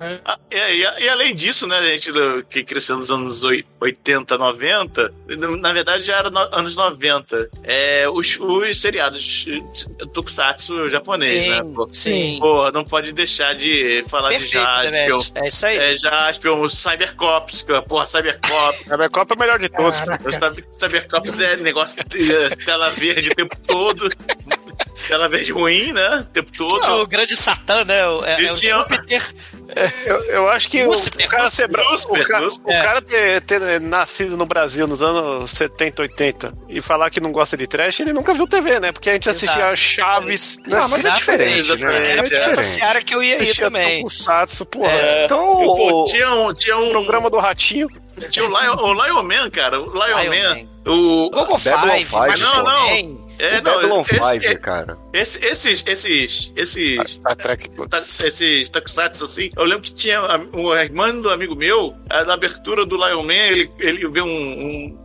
É. 0.00 0.18
Ah, 0.24 0.38
é, 0.50 0.74
e, 0.74 0.80
e 1.04 1.08
além 1.08 1.34
disso, 1.34 1.66
né, 1.66 1.76
a 1.76 1.82
gente 1.82 2.10
que 2.48 2.64
cresceu 2.64 2.96
nos 2.96 3.10
anos 3.10 3.42
oi- 3.42 3.64
80, 3.80 4.36
90, 4.38 5.12
na 5.60 5.72
verdade 5.72 6.04
já 6.04 6.16
era 6.18 6.30
no- 6.30 6.48
anos 6.54 6.74
90, 6.74 7.48
é, 7.62 8.08
os, 8.08 8.38
os 8.40 8.80
seriados 8.80 9.46
tokusatsu 10.12 10.88
japonês, 10.88 11.48
né? 11.48 11.62
Pô, 11.74 11.88
sim. 11.92 12.38
Pô, 12.40 12.70
não 12.72 12.82
pode 12.84 13.12
deixar 13.12 13.54
de 13.54 14.02
falar 14.08 14.30
Perfeito, 14.30 14.50
de 14.52 14.58
Jaspion. 14.58 14.90
Demetrius. 14.90 15.32
É 15.34 15.48
isso 15.48 15.66
aí. 15.66 15.78
É, 15.78 15.96
Jaspion, 15.96 16.60
o 16.62 16.68
Cybercops, 16.70 17.62
que, 17.62 17.80
porra, 17.82 18.06
Cybercops. 18.06 18.39
Cybercop 18.84 19.32
é 19.32 19.36
o 19.36 19.38
melhor 19.38 19.58
de 19.58 19.68
todos. 19.68 19.98
Caraca. 20.00 20.28
O 20.28 20.32
Cyber- 20.32 20.64
Cybercops 20.78 21.38
é 21.38 21.56
negócio 21.56 21.96
de 22.08 22.32
eh, 22.32 22.50
tela 22.64 22.90
verde 22.90 23.28
o 23.30 23.34
tempo 23.34 23.56
todo. 23.66 24.08
tela 25.08 25.28
verde 25.28 25.52
ruim, 25.52 25.92
né? 25.92 26.18
O 26.20 26.24
tempo 26.24 26.50
todo. 26.56 26.80
Tinha 26.80 26.96
o 26.96 27.06
grande 27.06 27.36
Satã, 27.36 27.84
né? 27.84 28.06
O- 28.06 28.24
É, 28.24 28.44
é 28.44 28.52
o 28.52 28.56
tinha- 28.56 28.72
Júpiter. 28.78 29.22
Eu, 30.04 30.24
eu 30.24 30.48
acho 30.48 30.68
que 30.68 30.82
o, 30.82 30.88
Lúcifer, 30.88 31.26
o 31.26 31.28
cara, 31.30 31.48
ser 31.48 31.68
bra- 31.68 31.84
Lúcifer, 31.90 32.20
o 32.22 32.26
cara, 32.26 32.44
Lúcifer. 32.44 32.64
o 32.80 32.82
cara 32.84 33.00
ter, 33.00 33.40
ter 33.42 33.80
nascido 33.80 34.36
no 34.36 34.44
Brasil 34.44 34.84
nos 34.88 35.00
anos 35.00 35.48
70, 35.52 36.02
80 36.02 36.52
e 36.68 36.80
falar 36.82 37.08
que 37.08 37.20
não 37.20 37.30
gosta 37.30 37.56
de 37.56 37.68
trash, 37.68 38.00
ele 38.00 38.12
nunca 38.12 38.34
viu 38.34 38.48
TV, 38.48 38.80
né? 38.80 38.90
Porque 38.90 39.08
a 39.10 39.12
gente 39.12 39.30
assistia 39.30 39.60
Exato. 39.62 39.76
Chaves, 39.76 40.56
Não, 40.66 40.88
mas 40.88 41.04
é 41.04 41.10
diferente, 41.12 41.54
né? 41.54 41.60
Exatamente, 41.60 41.88
É 41.94 42.10
Era 42.10 42.20
essa 42.20 42.50
diferente. 42.50 42.64
seara 42.64 43.02
que 43.02 43.14
eu 43.14 43.22
ia 43.22 43.34
ir 43.38 43.42
assistia 43.42 43.64
também. 43.66 43.98
Tokusatsu, 43.98 44.66
porra. 44.66 44.92
É, 44.92 45.24
Então, 45.26 45.62
e, 45.62 45.66
pô, 45.66 46.02
o- 46.02 46.04
tinha 46.06 46.34
um, 46.34 46.52
tinha 46.52 46.76
um 46.76 46.90
Programa 46.90 47.30
do 47.30 47.38
Ratinho. 47.38 47.88
Tinha 48.30 48.44
o 48.44 48.48
Lion, 48.48 48.76
o 48.76 48.92
Lion 48.92 49.22
Man, 49.22 49.50
cara. 49.50 49.80
O 49.80 49.92
Lion, 49.92 50.18
Lion 50.18 50.30
Man. 50.30 50.54
Man. 50.54 50.68
O. 50.92 51.30
Babylon 51.30 51.30
Google 51.30 51.58
Five, 51.58 52.04
Five, 52.04 52.26
mas 52.28 52.40
não, 52.40 52.62
não. 52.64 52.86
É, 53.38 53.58
o 53.58 53.62
Babylon 53.62 54.00
esse- 54.04 54.40
5, 54.40 54.46
é- 54.46 54.54
cara. 54.56 54.98
Esse- 55.12 55.44
esses. 55.44 55.84
Esses. 55.86 56.52
Esses. 56.56 57.20
A 57.24 57.34
Trek. 57.34 57.68
tá- 57.88 57.98
Esses 57.98 58.68
tokusatsu 58.70 59.24
assim, 59.24 59.50
eu 59.56 59.64
lembro 59.64 59.82
que 59.82 59.92
tinha 59.94 60.18
a- 60.20 60.38
um 60.52 60.72
irmão 60.74 61.20
do 61.20 61.30
amigo 61.30 61.54
meu, 61.56 61.94
eh, 62.10 62.24
na 62.24 62.34
abertura 62.34 62.84
do 62.86 62.96
Lion 62.96 63.22
Man, 63.22 63.32
ele, 63.34 63.70
ele 63.78 64.08
vê 64.08 64.20
um, 64.22 64.28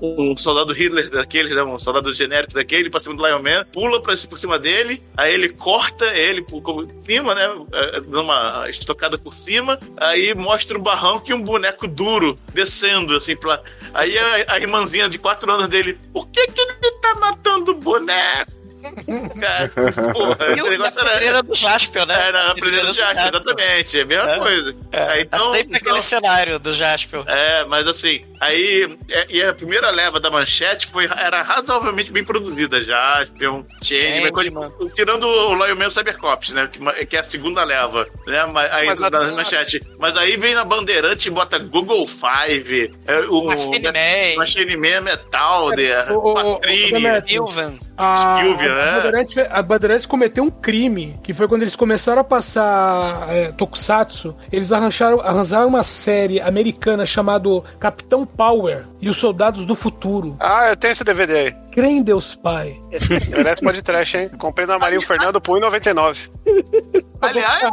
um, 0.02 0.32
um 0.32 0.38
soldado 0.38 0.74
Hitler 0.74 1.10
daquele, 1.10 1.54
né, 1.56 1.64
um 1.64 1.80
soldado 1.80 2.14
genérico 2.14 2.54
daquele, 2.54 2.90
pra 2.90 3.00
cima 3.00 3.16
do 3.16 3.26
Lion 3.26 3.42
Man, 3.42 3.66
pula 3.74 4.02
pra, 4.02 4.16
por 4.18 4.38
cima 4.38 4.58
dele, 4.60 5.02
aí 5.18 5.34
ele 5.34 5.50
corta 5.50 6.06
ele 6.16 6.42
por 6.42 6.62
por 6.62 6.88
cima, 7.06 7.36
né, 7.36 7.44
eh, 7.74 8.02
numa 8.08 8.70
estocada 8.70 9.18
por 9.18 9.36
cima, 9.36 9.78
aí 9.98 10.34
mostra 10.34 10.78
o 10.78 10.82
barranco 10.82 11.30
e 11.30 11.34
um 11.34 11.42
boneco 11.42 11.88
duro 11.88 12.38
descendo, 12.54 13.16
assim, 13.16 13.36
pra... 13.36 13.62
Aí 13.94 14.18
a, 14.18 14.54
a 14.54 14.60
irmãzinha 14.60 15.08
de 15.08 15.18
quatro 15.18 15.52
anos 15.52 15.68
dele, 15.68 15.98
por 16.14 16.28
que 16.30 16.46
que 16.48 16.62
ele 16.62 16.74
tá 17.02 17.16
matando 17.20 17.72
o 17.72 17.76
boneco? 17.76 18.52
Cara, 19.40 20.14
porra, 20.14 20.38
E 20.58 20.62
o 20.62 20.70
negócio 20.70 21.00
era... 21.00 21.10
primeira 21.12 21.44
do 21.44 21.56
Jaspion, 21.56 22.06
né? 22.06 22.28
Era 22.28 22.52
a 22.52 22.56
primeira 22.56 22.86
do 22.88 22.94
Jaspion, 22.94 23.28
exatamente. 23.28 24.00
É 24.00 24.02
a 24.02 24.06
mesma 24.06 24.32
É. 24.32 24.38
coisa. 24.40 24.76
É, 24.92 25.02
Aí, 25.10 25.22
então, 25.24 25.40
sempre 25.54 25.60
então- 25.78 25.78
aquele 25.92 26.02
cenário 26.02 26.60
do 26.60 26.74
Jaspion. 26.74 27.24
é, 27.28 27.66
mas 27.66 27.88
assim, 27.88 28.24
aí 28.40 28.98
é, 29.10 29.26
e 29.30 29.44
a 29.44 29.54
primeira 29.54 29.90
leva 29.90 30.20
da 30.20 30.30
manchete 30.30 30.88
foi, 30.88 31.06
era 31.06 31.42
razoavelmente 31.42 32.12
bem 32.12 32.24
produzida. 32.24 32.82
Jaspion, 32.84 33.64
Changeman, 33.84 34.32
coisa- 34.32 34.50
Changeman. 34.52 34.90
tirando 34.96 35.28
o 35.28 35.66
Lion 35.66 35.76
Man 35.76 35.90
Cybercops, 35.90 36.50
né? 36.52 36.70
Que, 36.72 37.06
que 37.06 37.18
é 37.18 37.20
a 37.20 37.24
segunda 37.24 37.64
leva, 37.64 38.08
né? 38.28 38.46
Mas, 38.52 38.72
aí 38.72 38.86
Mas 38.88 39.04
a- 39.04 39.10
da 39.10 39.24
manchete. 39.32 39.80
Mas 40.00 40.16
aí 40.18 40.38
vem 40.38 40.54
na 40.56 40.64
Bandeirante 40.64 41.28
e 41.28 41.32
bota 41.32 41.58
Google 41.60 42.06
Five, 42.08 42.94
é, 43.08 43.20
o 43.22 43.44
Machine 43.46 43.80
Man. 43.82 44.36
Machine 44.38 44.78
Man 44.78 45.02
Metal, 45.02 45.68
Ô, 45.68 45.72
ô, 45.72 46.16
ô, 46.16 46.32
ô, 46.32 46.56
Patrine. 46.60 47.24
Ilvan. 47.28 47.74
A, 47.98 48.40
Silvia, 48.42 48.72
a, 48.72 48.76
né? 48.76 48.96
Bandeirantes, 48.98 49.38
a 49.50 49.62
Bandeirantes 49.62 50.06
cometeu 50.06 50.44
um 50.44 50.50
crime, 50.50 51.18
que 51.24 51.34
foi 51.34 51.48
quando 51.48 51.62
eles 51.62 51.76
começaram 51.76 52.22
a 52.22 52.24
passar 52.26 53.28
é, 53.30 53.52
Tokusatsu, 53.54 54.36
eles 54.52 54.72
arranjaram, 54.72 55.22
arranjaram 55.22 55.68
uma 55.68 55.84
série 55.84 56.42
americana 56.42 57.06
chamada 57.06 57.50
Capitão 57.80 58.26
Power 58.26 58.86
e 59.02 59.10
os 59.10 59.18
Soldados 59.18 59.66
do 59.66 59.76
Futuro. 59.76 60.36
Ah, 60.40 60.70
eu 60.70 60.76
tenho 60.76 60.92
esse 60.92 61.04
DVD 61.04 61.34
aí. 61.38 61.56
Crê 61.72 61.88
em 61.88 62.02
Deus 62.04 62.36
Pai. 62.36 62.76
Merece 63.30 63.62
pode 63.62 63.82
trash, 63.82 64.16
hein? 64.16 64.30
Comprei 64.38 64.66
na 64.68 64.80
Marinho 64.80 65.02
Fernando 65.02 65.40
por 65.40 65.60
1,99. 65.62 66.30
Aliás, 67.22 67.70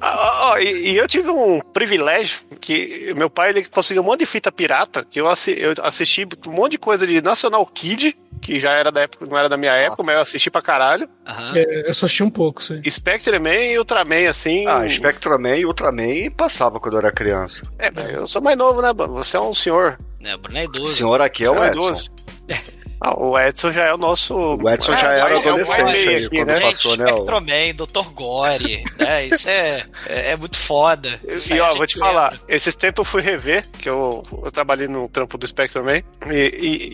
Ah, 0.00 0.50
ó, 0.50 0.58
e, 0.58 0.90
e 0.92 0.96
eu 0.96 1.06
tive 1.06 1.30
um 1.30 1.60
privilégio 1.72 2.40
que 2.60 3.12
meu 3.16 3.30
pai 3.30 3.50
ele 3.50 3.64
conseguiu 3.64 4.02
um 4.02 4.06
monte 4.06 4.20
de 4.20 4.26
fita 4.26 4.50
pirata 4.52 5.04
que 5.08 5.20
eu, 5.20 5.28
assi- 5.28 5.56
eu 5.58 5.72
assisti 5.82 6.26
um 6.46 6.52
monte 6.52 6.72
de 6.72 6.78
coisa 6.78 7.06
de 7.06 7.22
National 7.22 7.64
Kid 7.66 8.14
que 8.44 8.60
já 8.60 8.72
era 8.72 8.92
da 8.92 9.00
época, 9.00 9.24
não 9.26 9.38
era 9.38 9.48
da 9.48 9.56
minha 9.56 9.72
época, 9.72 10.02
mas 10.04 10.14
eu 10.16 10.20
assisti 10.20 10.50
pra 10.50 10.60
caralho. 10.60 11.08
Aham. 11.26 11.52
é, 11.56 11.88
eu 11.88 11.94
só 11.94 12.04
assisti 12.04 12.22
um 12.22 12.28
pouco, 12.30 12.60
isso 12.60 12.74
aí. 12.74 12.90
Spectreman 12.90 13.72
e 13.72 13.78
Ultraman, 13.78 14.28
assim. 14.28 14.66
Ah, 14.66 14.86
Spectraman 14.86 15.56
e 15.56 15.64
Ultraman 15.64 16.30
passava 16.36 16.78
quando 16.78 16.94
eu 16.94 16.98
era 16.98 17.10
criança. 17.10 17.62
É, 17.78 17.90
mas 17.90 18.10
eu 18.10 18.26
sou 18.26 18.42
mais 18.42 18.56
novo, 18.58 18.82
né, 18.82 18.92
Bruno? 18.92 19.14
Você 19.14 19.36
é 19.38 19.40
um 19.40 19.54
senhor. 19.54 19.96
É, 20.22 20.34
o 20.34 20.38
Bruno 20.38 20.58
é 20.58 20.62
O 20.62 20.64
idoso. 20.64 20.94
senhor 20.94 21.20
aqui 21.22 21.44
é 21.44 21.48
Você 21.48 21.54
o 21.56 21.64
é 21.64 21.68
Edson. 21.68 21.80
idoso. 21.86 22.10
Ah, 23.06 23.14
o 23.20 23.38
Edson 23.38 23.70
já 23.70 23.84
é 23.84 23.92
o 23.92 23.98
nosso. 23.98 24.34
O 24.34 24.70
Edson 24.70 24.92
Ah, 24.92 24.96
já 24.96 25.12
é 25.14 25.18
era 25.20 25.28
o 25.28 25.32
é 25.32 25.34
o 25.36 25.38
adolescente 25.48 25.92
meio 25.92 26.08
aí, 26.08 26.24
aqui, 26.24 26.36
quando 26.36 26.46
né? 26.48 26.56
Gente, 26.56 26.72
passou, 26.74 26.96
né? 26.96 27.04
o- 27.04 27.08
Spectroman, 27.08 27.74
Dr. 27.74 28.10
Gore, 28.14 28.84
né? 28.98 29.26
Isso 29.26 29.48
é, 29.48 29.84
é, 30.06 30.30
é 30.30 30.36
muito 30.36 30.56
foda. 30.58 31.20
Isso 31.28 31.52
E 31.54 31.60
ó, 31.60 31.68
vou 31.68 31.78
gente 31.80 31.90
te 31.94 31.98
falar, 31.98 32.32
lembra. 32.32 32.46
esses 32.48 32.74
tempos 32.74 32.98
eu 33.00 33.04
fui 33.04 33.20
rever, 33.20 33.66
que 33.78 33.88
eu, 33.88 34.22
eu 34.44 34.50
trabalhei 34.50 34.88
no 34.88 35.08
trampo 35.08 35.36
do 35.36 35.46
Spectreman, 35.46 36.02
e, 36.30 36.34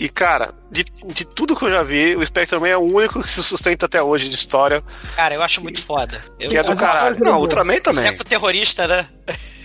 e, 0.00 0.04
e, 0.04 0.08
cara, 0.08 0.52
de, 0.70 0.84
de 1.06 1.24
tudo 1.24 1.54
que 1.54 1.64
eu 1.64 1.70
já 1.70 1.82
vi, 1.82 2.16
o 2.16 2.26
Spectreman 2.26 2.70
é 2.70 2.76
o 2.76 2.80
único 2.80 3.22
que 3.22 3.30
se 3.30 3.42
sustenta 3.42 3.86
até 3.86 4.02
hoje 4.02 4.28
de 4.28 4.34
história, 4.34 4.82
Cara, 5.14 5.34
eu 5.34 5.42
acho 5.42 5.60
muito 5.62 5.82
foda. 5.84 6.20
Eu, 6.38 6.48
que 6.50 6.56
é 6.58 6.62
do 6.62 6.76
caralho. 6.76 7.16
Não, 7.20 7.36
o 7.38 7.40
Ultraman 7.42 7.78
também. 7.80 8.02
Sempre 8.02 8.22
o 8.22 8.24
terrorista, 8.24 8.86
né? 8.88 9.06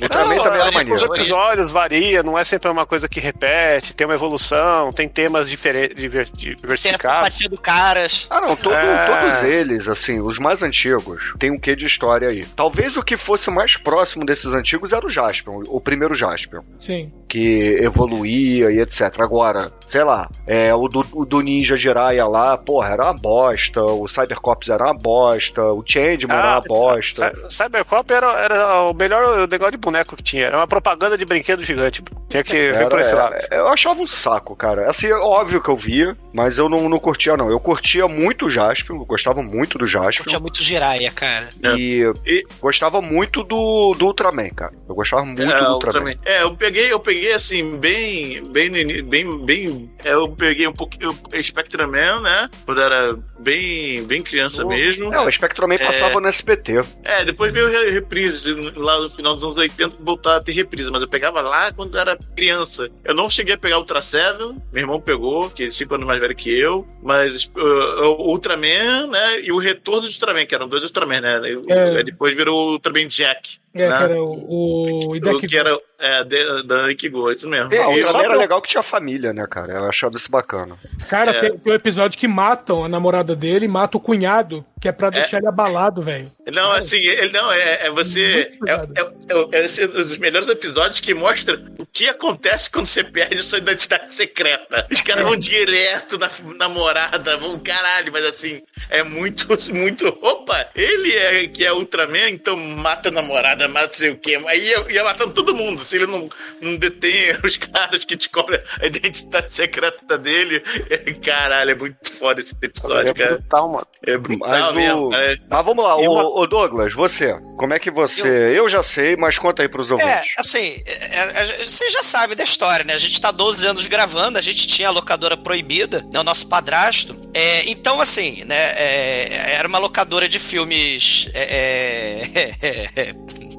Ultraman 0.00 0.36
também 0.42 0.60
era 0.60 0.68
Os 0.68 0.74
maneiro. 0.74 1.14
episódios 1.14 1.70
varia, 1.70 2.22
não 2.22 2.38
é 2.38 2.44
sempre 2.44 2.70
uma 2.70 2.84
coisa 2.86 3.08
que 3.08 3.20
repete, 3.20 3.94
tem 3.94 4.06
uma 4.06 4.14
evolução, 4.14 4.92
tem 4.92 5.08
temas 5.08 5.48
diferentes, 5.48 5.96
diver- 5.96 6.28
Tem 6.30 6.52
a 6.52 6.56
diversificados. 6.56 7.28
simpatia 7.34 7.48
do 7.48 7.58
caras. 7.58 8.26
Ah, 8.30 8.40
não, 8.40 8.56
todo- 8.56 8.74
É. 8.74 9.06
todos 9.22 9.42
eles, 9.44 9.88
assim, 9.88 10.20
os 10.20 10.38
mais 10.38 10.62
antigos, 10.62 11.34
tem 11.38 11.50
um 11.50 11.58
quê 11.58 11.74
de 11.76 11.86
história 11.86 12.28
aí. 12.28 12.44
Talvez 12.44 12.96
o 12.96 13.02
que 13.02 13.16
fosse 13.16 13.50
mais 13.50 13.76
próximo 13.76 14.24
desses 14.24 14.52
antigos 14.54 14.92
era 14.92 15.04
o 15.04 15.08
Jaspion, 15.10 15.62
o 15.66 15.80
primeiro 15.80 16.14
Jaspion, 16.14 16.62
Sim. 16.78 17.12
que 17.28 17.78
evoluía 17.80 18.70
e 18.70 18.80
etc. 18.80 19.20
Agora, 19.20 19.72
sei 19.86 20.04
lá, 20.04 20.28
é, 20.46 20.74
o, 20.74 20.88
do, 20.88 21.06
o 21.12 21.24
do 21.24 21.40
Ninja 21.40 21.76
Jiraiya 21.76 22.26
lá, 22.26 22.56
porra, 22.56 22.90
era 22.90 23.04
uma 23.04 23.14
bosta, 23.18 23.82
o 23.82 24.06
Cybercops 24.08 24.68
era 24.68 24.84
uma 24.84 24.94
bosta, 24.94 25.62
o 25.62 25.82
Changeman 25.86 26.36
era 26.36 26.50
uma 26.52 26.60
bosta. 26.60 27.32
Cy- 27.48 27.56
Cybercop 27.64 28.12
era, 28.12 28.32
era 28.40 28.80
o 28.82 28.94
melhor 28.94 29.43
negócio 29.46 29.72
de 29.72 29.78
boneco 29.78 30.16
que 30.16 30.22
tinha. 30.22 30.46
Era 30.46 30.56
uma 30.58 30.66
propaganda 30.66 31.16
de 31.18 31.24
brinquedo 31.24 31.64
gigante. 31.64 32.02
Tinha 32.28 32.42
que 32.44 32.52
ver 32.52 32.74
Era- 32.74 32.88
por 32.88 32.98
esse 33.00 33.14
lado. 33.14 33.34
é, 33.50 33.58
eu 33.58 33.68
achava 33.68 34.00
um 34.00 34.06
saco, 34.06 34.56
cara. 34.56 34.88
Assim, 34.90 35.06
é 35.06 35.14
óbvio 35.16 35.62
que 35.62 35.68
eu 35.68 35.76
via, 35.76 36.16
mas 36.32 36.58
eu 36.58 36.68
não, 36.68 36.88
não 36.88 36.98
curtia, 36.98 37.36
não. 37.36 37.50
Eu 37.50 37.60
curtia 37.60 38.08
muito 38.08 38.46
o 38.46 38.50
Jaspion, 38.50 38.96
eu 38.96 39.04
gostava 39.04 39.42
muito 39.42 39.78
do 39.78 39.86
Jaspion. 39.86 40.24
Tinha 40.26 40.40
muito 40.40 40.62
Jiraiya, 40.62 41.10
cara. 41.12 41.48
E, 41.76 42.02
E- 42.26 42.44
gostava 42.60 43.00
muito 43.00 43.42
do, 43.42 43.94
do 43.94 44.06
Ultraman, 44.06 44.48
cara. 44.50 44.72
Eu 44.88 44.94
gostava 44.94 45.24
muito 45.24 45.42
É, 45.42 45.46
do 45.46 45.64
o 45.68 45.72
Ultraman. 45.74 46.10
Ultraman. 46.10 46.14
É, 46.24 46.42
eu 46.42 46.56
peguei, 46.56 46.92
eu 46.92 47.00
peguei 47.00 47.32
assim, 47.32 47.76
bem, 47.78 48.42
bem, 48.50 48.70
bem, 49.04 49.44
bem, 49.44 49.90
é, 50.04 50.12
eu 50.14 50.28
peguei 50.28 50.66
um 50.66 50.72
pouquinho 50.72 51.10
o 51.10 51.42
Spectraman, 51.42 52.20
né, 52.20 52.48
quando 52.64 52.80
era 52.80 53.16
bem, 53.38 54.02
bem 54.04 54.22
criança 54.22 54.64
mesmo. 54.64 55.12
É, 55.12 55.20
o 55.20 55.30
Spectroman 55.30 55.78
passava 55.78 56.20
no 56.20 56.26
SBT. 56.28 56.82
É, 57.04 57.24
depois 57.24 57.52
veio 57.52 57.68
re- 57.68 57.90
reprise, 57.90 58.52
lá 58.76 59.00
no 59.00 59.10
final 59.10 59.33
dos 59.34 59.44
anos 59.44 59.56
80, 59.56 59.96
voltar 60.00 60.36
a 60.36 60.40
ter 60.40 60.52
reprise, 60.52 60.90
mas 60.90 61.02
eu 61.02 61.08
pegava 61.08 61.40
lá 61.40 61.72
quando 61.72 61.98
era 61.98 62.16
criança. 62.36 62.88
Eu 63.04 63.14
não 63.14 63.28
cheguei 63.30 63.54
a 63.54 63.58
pegar 63.58 63.78
Ultra 63.78 64.00
Seven, 64.02 64.60
meu 64.72 64.82
irmão 64.82 65.00
pegou, 65.00 65.50
que 65.50 65.64
é 65.64 65.70
5 65.70 65.94
anos 65.94 66.06
mais 66.06 66.20
velho 66.20 66.34
que 66.34 66.50
eu, 66.56 66.86
mas 67.02 67.44
uh, 67.56 68.04
o 68.18 68.30
Ultraman, 68.30 69.06
né, 69.08 69.40
e 69.40 69.52
o 69.52 69.58
retorno 69.58 70.08
de 70.08 70.14
Ultraman, 70.14 70.46
que 70.46 70.54
eram 70.54 70.68
dois 70.68 70.82
Ultraman, 70.84 71.20
né, 71.20 71.40
e- 71.50 71.72
É. 71.72 72.02
depois 72.02 72.34
virou 72.36 72.68
o 72.68 72.72
Ultraman 72.72 73.08
Jack. 73.08 73.58
É, 73.74 73.88
Né? 73.88 73.96
que 73.98 74.02
era 74.04 74.22
o, 74.22 74.28
o 74.48 75.08
O 75.08 75.16
Hideki 75.16 75.46
que 75.48 75.56
era 75.56 75.76
é, 75.98 76.22
de- 76.24 76.62
da 76.64 76.90
Ikigo, 76.92 77.30
isso 77.32 77.48
mesmo. 77.48 77.70
Ah, 77.72 77.92
E- 77.96 78.02
o 78.02 78.06
só 78.06 78.12
também 78.12 78.26
era 78.26 78.36
legal 78.36 78.60
que 78.62 78.68
tinha 78.68 78.82
família, 78.82 79.32
né, 79.32 79.46
cara? 79.50 79.72
Eu 79.72 79.84
achava 79.86 80.16
isso 80.16 80.30
bacana. 80.30 80.76
Cara, 81.08 81.32
É. 81.32 81.40
tem, 81.40 81.58
tem 81.58 81.72
um 81.72 81.76
episódio 81.76 82.18
que 82.18 82.28
matam 82.28 82.84
a 82.84 82.88
namorada 82.88 83.34
dele, 83.34 83.66
matam 83.66 83.98
o 84.00 84.02
cunhado, 84.04 84.64
que 84.80 84.86
é 84.88 84.92
pra 84.92 85.10
deixar 85.10 85.38
ele 85.38 85.48
abalado, 85.48 86.02
velho. 86.02 86.30
Não, 86.52 86.70
assim, 86.72 86.98
ele 86.98 87.32
não, 87.32 87.50
é, 87.50 87.86
é 87.86 87.90
você. 87.90 88.52
É, 88.66 88.72
é, 88.72 88.74
é, 88.74 89.60
é 89.60 89.64
é 89.64 89.86
um 89.86 89.90
dos 90.06 90.18
melhores 90.18 90.48
episódios 90.48 91.00
que 91.00 91.14
mostra 91.14 91.60
que 91.94 92.08
acontece 92.08 92.68
quando 92.68 92.86
você 92.86 93.04
perde 93.04 93.40
sua 93.42 93.58
identidade 93.58 94.12
secreta. 94.12 94.84
Os 94.90 95.00
caras 95.00 95.22
vão 95.24 95.36
direto 95.36 96.18
na 96.18 96.28
namorada, 96.56 97.36
vão 97.36 97.56
caralho, 97.60 98.10
mas 98.12 98.24
assim, 98.24 98.60
é 98.90 99.04
muito, 99.04 99.46
muito. 99.72 100.08
Opa, 100.20 100.68
ele 100.74 101.12
é 101.16 101.46
que 101.46 101.64
é 101.64 101.72
Ultraman, 101.72 102.30
então 102.30 102.56
mata 102.56 103.10
a 103.10 103.12
namorada, 103.12 103.68
mata 103.68 103.86
não 103.86 103.94
sei 103.94 104.10
o 104.10 104.18
quê. 104.18 104.42
Aí 104.48 104.66
ia, 104.66 104.84
ia 104.92 105.04
matando 105.04 105.32
todo 105.32 105.54
mundo. 105.54 105.84
Se 105.84 105.94
ele 105.94 106.06
não, 106.06 106.28
não 106.60 106.74
detém 106.76 107.36
os 107.44 107.56
caras 107.56 108.04
que 108.04 108.16
descobrem 108.16 108.60
a 108.80 108.86
identidade 108.86 109.54
secreta 109.54 110.18
dele. 110.18 110.64
é, 110.90 110.96
caralho, 111.12 111.70
é 111.70 111.74
muito 111.76 112.12
foda 112.14 112.40
esse 112.40 112.54
É 112.60 112.66
episódio, 112.66 113.14
cara. 113.14 113.36
brutal, 113.36 113.68
mano. 113.68 113.86
É 114.04 114.18
brutal 114.18 114.48
Mas, 114.48 114.70
o... 114.70 114.74
mesmo. 114.74 115.14
É, 115.14 115.38
mas 115.48 115.64
vamos 115.64 115.84
lá, 115.84 115.96
ô, 115.96 116.12
uma- 116.12 116.28
ô 116.40 116.46
Douglas, 116.46 116.92
você, 116.92 117.34
como 117.56 117.72
é 117.72 117.78
que 117.78 117.90
você. 117.90 118.26
Eu, 118.58 118.68
já 118.68 118.82
sei, 118.82 119.16
mas 119.16 119.38
conta 119.38 119.62
aí 119.62 119.68
pros 119.68 119.90
É, 119.90 119.94
ouvintes. 119.94 120.34
assim, 120.36 120.82
é, 120.86 121.62
é, 121.62 121.66
você 121.84 121.90
já 121.90 122.02
sabe 122.02 122.34
da 122.34 122.44
história, 122.44 122.84
né? 122.84 122.94
A 122.94 122.98
gente 122.98 123.20
tá 123.20 123.30
12 123.30 123.66
anos 123.66 123.86
gravando, 123.86 124.38
a 124.38 124.40
gente 124.40 124.66
tinha 124.66 124.88
a 124.88 124.90
locadora 124.90 125.36
proibida, 125.36 126.06
né? 126.10 126.18
O 126.18 126.24
nosso 126.24 126.46
padrasto. 126.46 127.14
É, 127.34 127.68
então, 127.68 128.00
assim, 128.00 128.42
né? 128.44 128.72
é, 128.76 129.54
era 129.54 129.68
uma 129.68 129.78
locadora 129.78 130.28
de 130.28 130.38
filmes 130.38 131.28
é, 131.34 132.22
é, 132.32 132.96
é, 132.96 133.14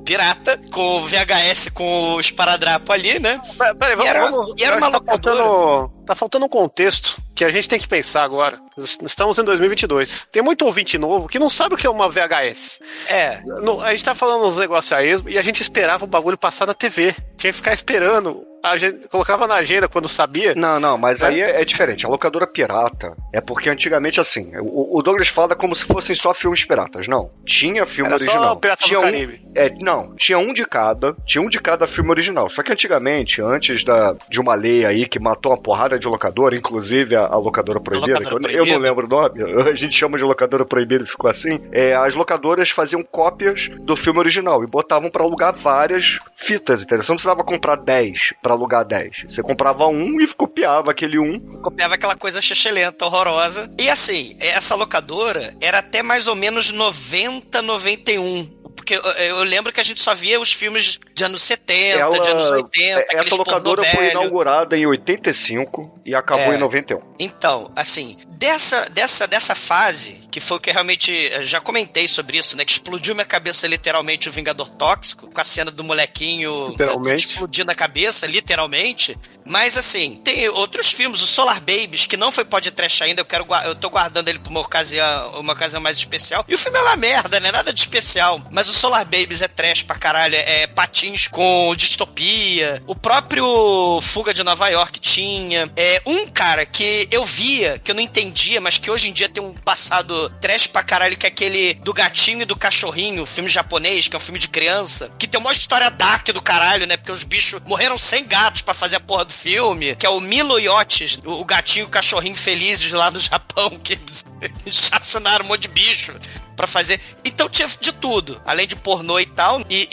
pirata, 0.05 0.59
com 0.71 1.01
VHS 1.03 1.69
com 1.73 2.13
o 2.13 2.19
esparadrapo 2.21 2.91
ali, 2.93 3.19
né? 3.19 3.41
Pera- 3.57 3.75
Peraí, 3.75 3.95
vamos, 3.95 4.05
E 4.05 4.09
era- 4.09 4.29
vamos. 4.31 4.53
e 4.57 4.63
era 4.63 4.77
uma 4.77 4.91
tá 4.91 5.01
faltando, 5.03 5.91
tá 6.05 6.15
faltando 6.15 6.45
um 6.45 6.49
contexto 6.49 7.17
que 7.33 7.43
a 7.43 7.49
gente 7.51 7.67
tem 7.67 7.79
que 7.79 7.87
pensar 7.87 8.23
agora. 8.23 8.59
Estamos 9.03 9.37
em 9.39 9.43
2022. 9.43 10.27
Tem 10.31 10.41
muito 10.41 10.65
ouvinte 10.65 10.97
novo 10.97 11.27
que 11.27 11.39
não 11.39 11.49
sabe 11.49 11.75
o 11.75 11.77
que 11.77 11.87
é 11.87 11.89
uma 11.89 12.07
VHS. 12.07 12.79
É. 13.07 13.41
No- 13.45 13.81
a 13.81 13.91
gente 13.91 14.05
tá 14.05 14.15
falando 14.15 14.45
uns 14.45 14.57
negócios 14.57 14.93
a 14.93 15.03
esmo 15.03 15.27
e 15.29 15.37
a 15.37 15.41
gente 15.41 15.61
esperava 15.61 16.05
o 16.05 16.07
bagulho 16.07 16.37
passar 16.37 16.65
na 16.65 16.73
TV. 16.73 17.13
Tinha 17.37 17.51
que 17.51 17.57
ficar 17.57 17.73
esperando. 17.73 18.41
A 18.65 18.77
gente 18.77 19.07
colocava 19.07 19.45
na 19.47 19.55
agenda 19.55 19.87
quando 19.87 20.07
sabia. 20.07 20.55
Não, 20.55 20.79
não, 20.79 20.97
mas 20.97 21.21
aí 21.21 21.41
é, 21.41 21.61
é 21.61 21.65
diferente. 21.65 22.05
A 22.05 22.09
locadora 22.09 22.47
pirata 22.47 23.15
é 23.31 23.39
porque 23.39 23.69
antigamente, 23.69 24.19
assim, 24.19 24.51
o, 24.59 24.97
o 24.97 25.03
Douglas 25.03 25.27
fala 25.27 25.55
como 25.55 25.75
se 25.75 25.85
fossem 25.85 26.15
só 26.15 26.33
filmes 26.33 26.65
piratas. 26.65 27.07
Não. 27.07 27.29
Tinha 27.45 27.85
filme 27.85 28.09
Era 28.09 28.17
só 28.17 28.31
original. 28.31 28.57
Piratas 28.57 28.83
do 28.83 28.87
tinha 28.87 28.99
um, 28.99 29.03
Caribe. 29.03 29.41
É, 29.53 29.69
não, 29.79 30.15
tinha 30.15 30.37
um 30.39 30.51
de 30.51 30.65
cada, 30.65 31.15
tinha 31.25 31.41
um 31.41 31.49
de 31.49 31.59
cada 31.61 31.85
filme 31.85 32.09
original. 32.09 32.49
Só 32.49 32.63
que 32.63 32.71
antigamente, 32.71 33.41
antes 33.41 33.83
da, 33.83 34.15
de 34.29 34.39
uma 34.39 34.55
lei 34.55 34.83
aí 34.83 35.05
que 35.05 35.19
matou 35.19 35.51
uma 35.51 35.61
porrada 35.61 35.99
de 35.99 36.07
locadora, 36.07 36.55
inclusive 36.55 37.15
a, 37.15 37.25
a 37.27 37.37
locadora 37.37 37.79
proibida, 37.79 38.17
locadora 38.17 38.49
que 38.49 38.55
eu, 38.55 38.65
eu 38.65 38.73
não 38.73 38.79
lembro 38.79 39.05
o 39.05 39.09
nome, 39.09 39.43
a 39.69 39.75
gente 39.75 39.95
chama 39.95 40.17
de 40.17 40.23
locadora 40.23 40.65
proibida 40.65 41.03
e 41.03 41.07
ficou 41.07 41.29
assim. 41.29 41.59
É, 41.71 41.93
as 41.93 42.15
locadoras 42.15 42.69
faziam 42.69 43.03
cópias 43.03 43.69
do 43.81 43.95
filme 43.95 44.19
original 44.19 44.63
e 44.63 44.67
botavam 44.67 45.11
pra 45.11 45.23
alugar 45.23 45.53
várias 45.53 46.19
fitas, 46.35 46.81
entendeu? 46.81 47.03
Você 47.03 47.11
não 47.11 47.17
precisava 47.17 47.43
comprar 47.43 47.75
10 47.75 48.33
pra 48.41 48.54
alugar 48.55 48.83
10. 48.85 49.25
Você 49.29 49.41
comprava 49.43 49.87
um 49.87 50.19
e 50.21 50.27
copiava 50.27 50.91
aquele 50.91 51.19
um. 51.19 51.39
copiava 51.61 51.95
aquela 51.95 52.15
coisa 52.15 52.41
chechelenta, 52.41 53.05
horrorosa. 53.05 53.71
E 53.77 53.89
assim, 53.89 54.35
essa 54.39 54.75
locadora 54.75 55.53
era 55.61 55.79
até 55.79 56.01
mais 56.01 56.27
ou 56.27 56.35
menos 56.35 56.71
90, 56.71 57.61
91. 57.61 58.55
Porque 58.75 58.95
eu, 58.95 59.01
eu 59.01 59.43
lembro 59.43 59.71
que 59.71 59.79
a 59.79 59.83
gente 59.83 60.01
só 60.01 60.13
via 60.13 60.39
os 60.39 60.51
filmes 60.53 60.99
de 61.13 61.23
anos 61.23 61.41
70, 61.41 61.97
Ela- 61.99 62.19
de 62.19 62.29
anos 62.29 62.51
80. 62.51 62.99
aqueles 62.99 63.27
essa 63.27 63.35
locadora 63.35 63.83
foi 63.85 64.11
inaugurada 64.11 64.77
em 64.77 64.85
85 64.85 65.99
e 66.05 66.13
acabou 66.13 66.53
É. 66.53 66.55
em 66.55 66.59
91. 66.59 66.99
Então, 67.17 67.71
assim, 67.75 68.17
dessa, 68.37 68.89
dessa, 68.89 69.27
dessa 69.27 69.55
fase, 69.55 70.21
que 70.29 70.39
foi 70.39 70.57
o 70.57 70.59
que 70.59 70.69
eu 70.69 70.73
realmente 70.73 71.11
eh, 71.11 71.45
já 71.45 71.61
comentei 71.61 72.07
sobre 72.07 72.37
isso, 72.37 72.57
né? 72.57 72.65
Que 72.65 72.71
explodiu 72.71 73.15
minha 73.15 73.25
cabeça 73.25 73.67
literalmente 73.67 74.27
o 74.27 74.31
Vingador 74.31 74.69
Tóxico, 74.69 75.27
com 75.27 75.41
a 75.41 75.43
cena 75.43 75.71
do 75.71 75.83
molequinho 75.83 76.75
explodindo 77.15 77.71
a 77.71 77.75
cabeça, 77.75 78.27
literalmente. 78.27 79.17
Mas 79.45 79.77
assim, 79.77 80.19
tem 80.23 80.49
outros 80.49 80.91
filmes, 80.91 81.21
o 81.21 81.27
Solar 81.27 81.59
Babies, 81.59 82.05
que 82.05 82.17
não 82.17 82.31
foi 82.31 82.43
podcast 82.43 83.03
ainda, 83.03 83.21
eu 83.21 83.25
quero 83.25 83.45
eu 83.63 83.75
tô 83.75 83.89
guardando 83.89 84.27
ele 84.27 84.39
pra 84.39 84.49
uma 84.49 84.59
ocasião, 84.59 85.39
uma 85.39 85.53
ocasião 85.53 85.79
mais 85.79 85.97
especial. 85.97 86.43
E 86.47 86.55
o 86.55 86.57
filme 86.57 86.77
é 86.77 86.81
uma 86.81 86.95
merda, 86.95 87.39
né? 87.39 87.51
Nada 87.51 87.71
de 87.71 87.79
especial. 87.79 88.41
Mas 88.51 88.67
o 88.67 88.73
Solar 88.73 89.05
Babies 89.05 89.41
é 89.41 89.47
trash 89.47 89.83
pra 89.83 89.97
caralho, 89.97 90.35
é, 90.35 90.67
patins 90.67 91.27
com 91.27 91.73
distopia. 91.75 92.81
O 92.87 92.95
próprio 92.95 94.01
Fuga 94.01 94.33
de 94.33 94.43
Nova 94.43 94.67
York 94.67 94.99
tinha. 94.99 95.71
É 95.75 96.01
um 96.05 96.27
cara 96.27 96.65
que 96.65 97.07
eu 97.11 97.23
via, 97.23 97.79
que 97.83 97.91
eu 97.91 97.95
não 97.95 98.01
entendia, 98.25 98.59
mas 98.59 98.77
que 98.77 98.89
hoje 98.89 99.09
em 99.09 99.13
dia 99.13 99.29
tem 99.29 99.43
um 99.43 99.53
passado 99.53 100.29
trash 100.41 100.67
pra 100.67 100.83
caralho, 100.83 101.15
que 101.15 101.25
é 101.25 101.29
aquele 101.29 101.75
do 101.75 101.93
gatinho 101.93 102.41
e 102.41 102.45
do 102.45 102.55
cachorrinho, 102.55 103.25
filme 103.25 103.49
japonês, 103.49 104.07
que 104.07 104.15
é 104.15 104.17
um 104.17 104.21
filme 104.21 104.39
de 104.39 104.47
criança, 104.47 105.11
que 105.17 105.27
tem 105.27 105.39
uma 105.39 105.51
história 105.51 105.89
dark 105.89 106.27
do 106.29 106.41
caralho, 106.41 106.87
né? 106.87 106.97
Porque 106.97 107.11
os 107.11 107.23
bichos 107.23 107.61
morreram 107.65 107.97
sem 107.97 108.25
gatos 108.25 108.61
pra 108.61 108.73
fazer 108.73 108.97
a 108.97 108.99
porra 108.99 109.25
do 109.25 109.33
filme, 109.33 109.95
que 109.95 110.05
é 110.05 110.09
o 110.09 110.19
Milo 110.19 110.59
Yachts, 110.59 111.19
o 111.23 111.45
o 111.45 111.47
gatinho 111.47 111.83
e 111.83 111.85
o 111.85 111.89
cachorrinho 111.89 112.35
felizes 112.35 112.91
lá 112.91 113.11
no 113.11 113.19
Japão, 113.21 113.69
que 113.83 113.99
assassinaram 114.67 115.45
um 115.45 115.49
monte 115.49 115.63
de 115.63 115.67
bicho 115.67 116.13
pra 116.55 116.67
fazer. 116.67 116.99
Então 117.23 117.49
tinha 117.49 117.67
de 117.79 117.91
tudo, 117.91 118.41
além 118.45 118.67
de 118.67 118.75
pornô 118.75 119.19
e 119.19 119.25
tal, 119.25 119.61
e, 119.69 119.87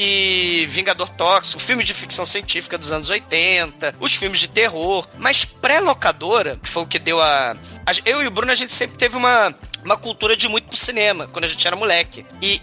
e 0.63 0.67
Vingador 0.67 1.09
Tóxico, 1.11 1.61
filme 1.61 1.83
de 1.85 1.93
ficção 1.95 2.25
científica 2.25 2.77
dos 2.79 2.93
anos 2.93 3.11
80, 3.11 3.95
os 4.01 4.15
filmes 4.15 4.41
de 4.41 4.49
terror, 4.49 5.07
mas 5.19 5.45
pré-locadora, 5.45 6.57
que 6.63 6.69
foi 6.69 6.83
o 6.83 6.87
que 6.87 6.99
deu 6.99 7.21
a- 7.21 7.57
Eu 8.05 8.23
e 8.23 8.27
o 8.27 8.31
Bruno, 8.31 8.53
a 8.53 8.55
gente 8.55 8.73
sempre 8.73 8.97
teve 8.97 9.17
uma. 9.17 9.55
Uma 9.85 9.97
cultura 9.97 10.37
de 10.37 10.49
muito 10.49 10.69
pro 10.69 10.77
cinema, 10.77 11.27
quando 11.29 11.45
a 11.45 11.49
gente 11.49 11.67
era 11.67 11.75
moleque. 11.75 12.25
E, 12.41 12.61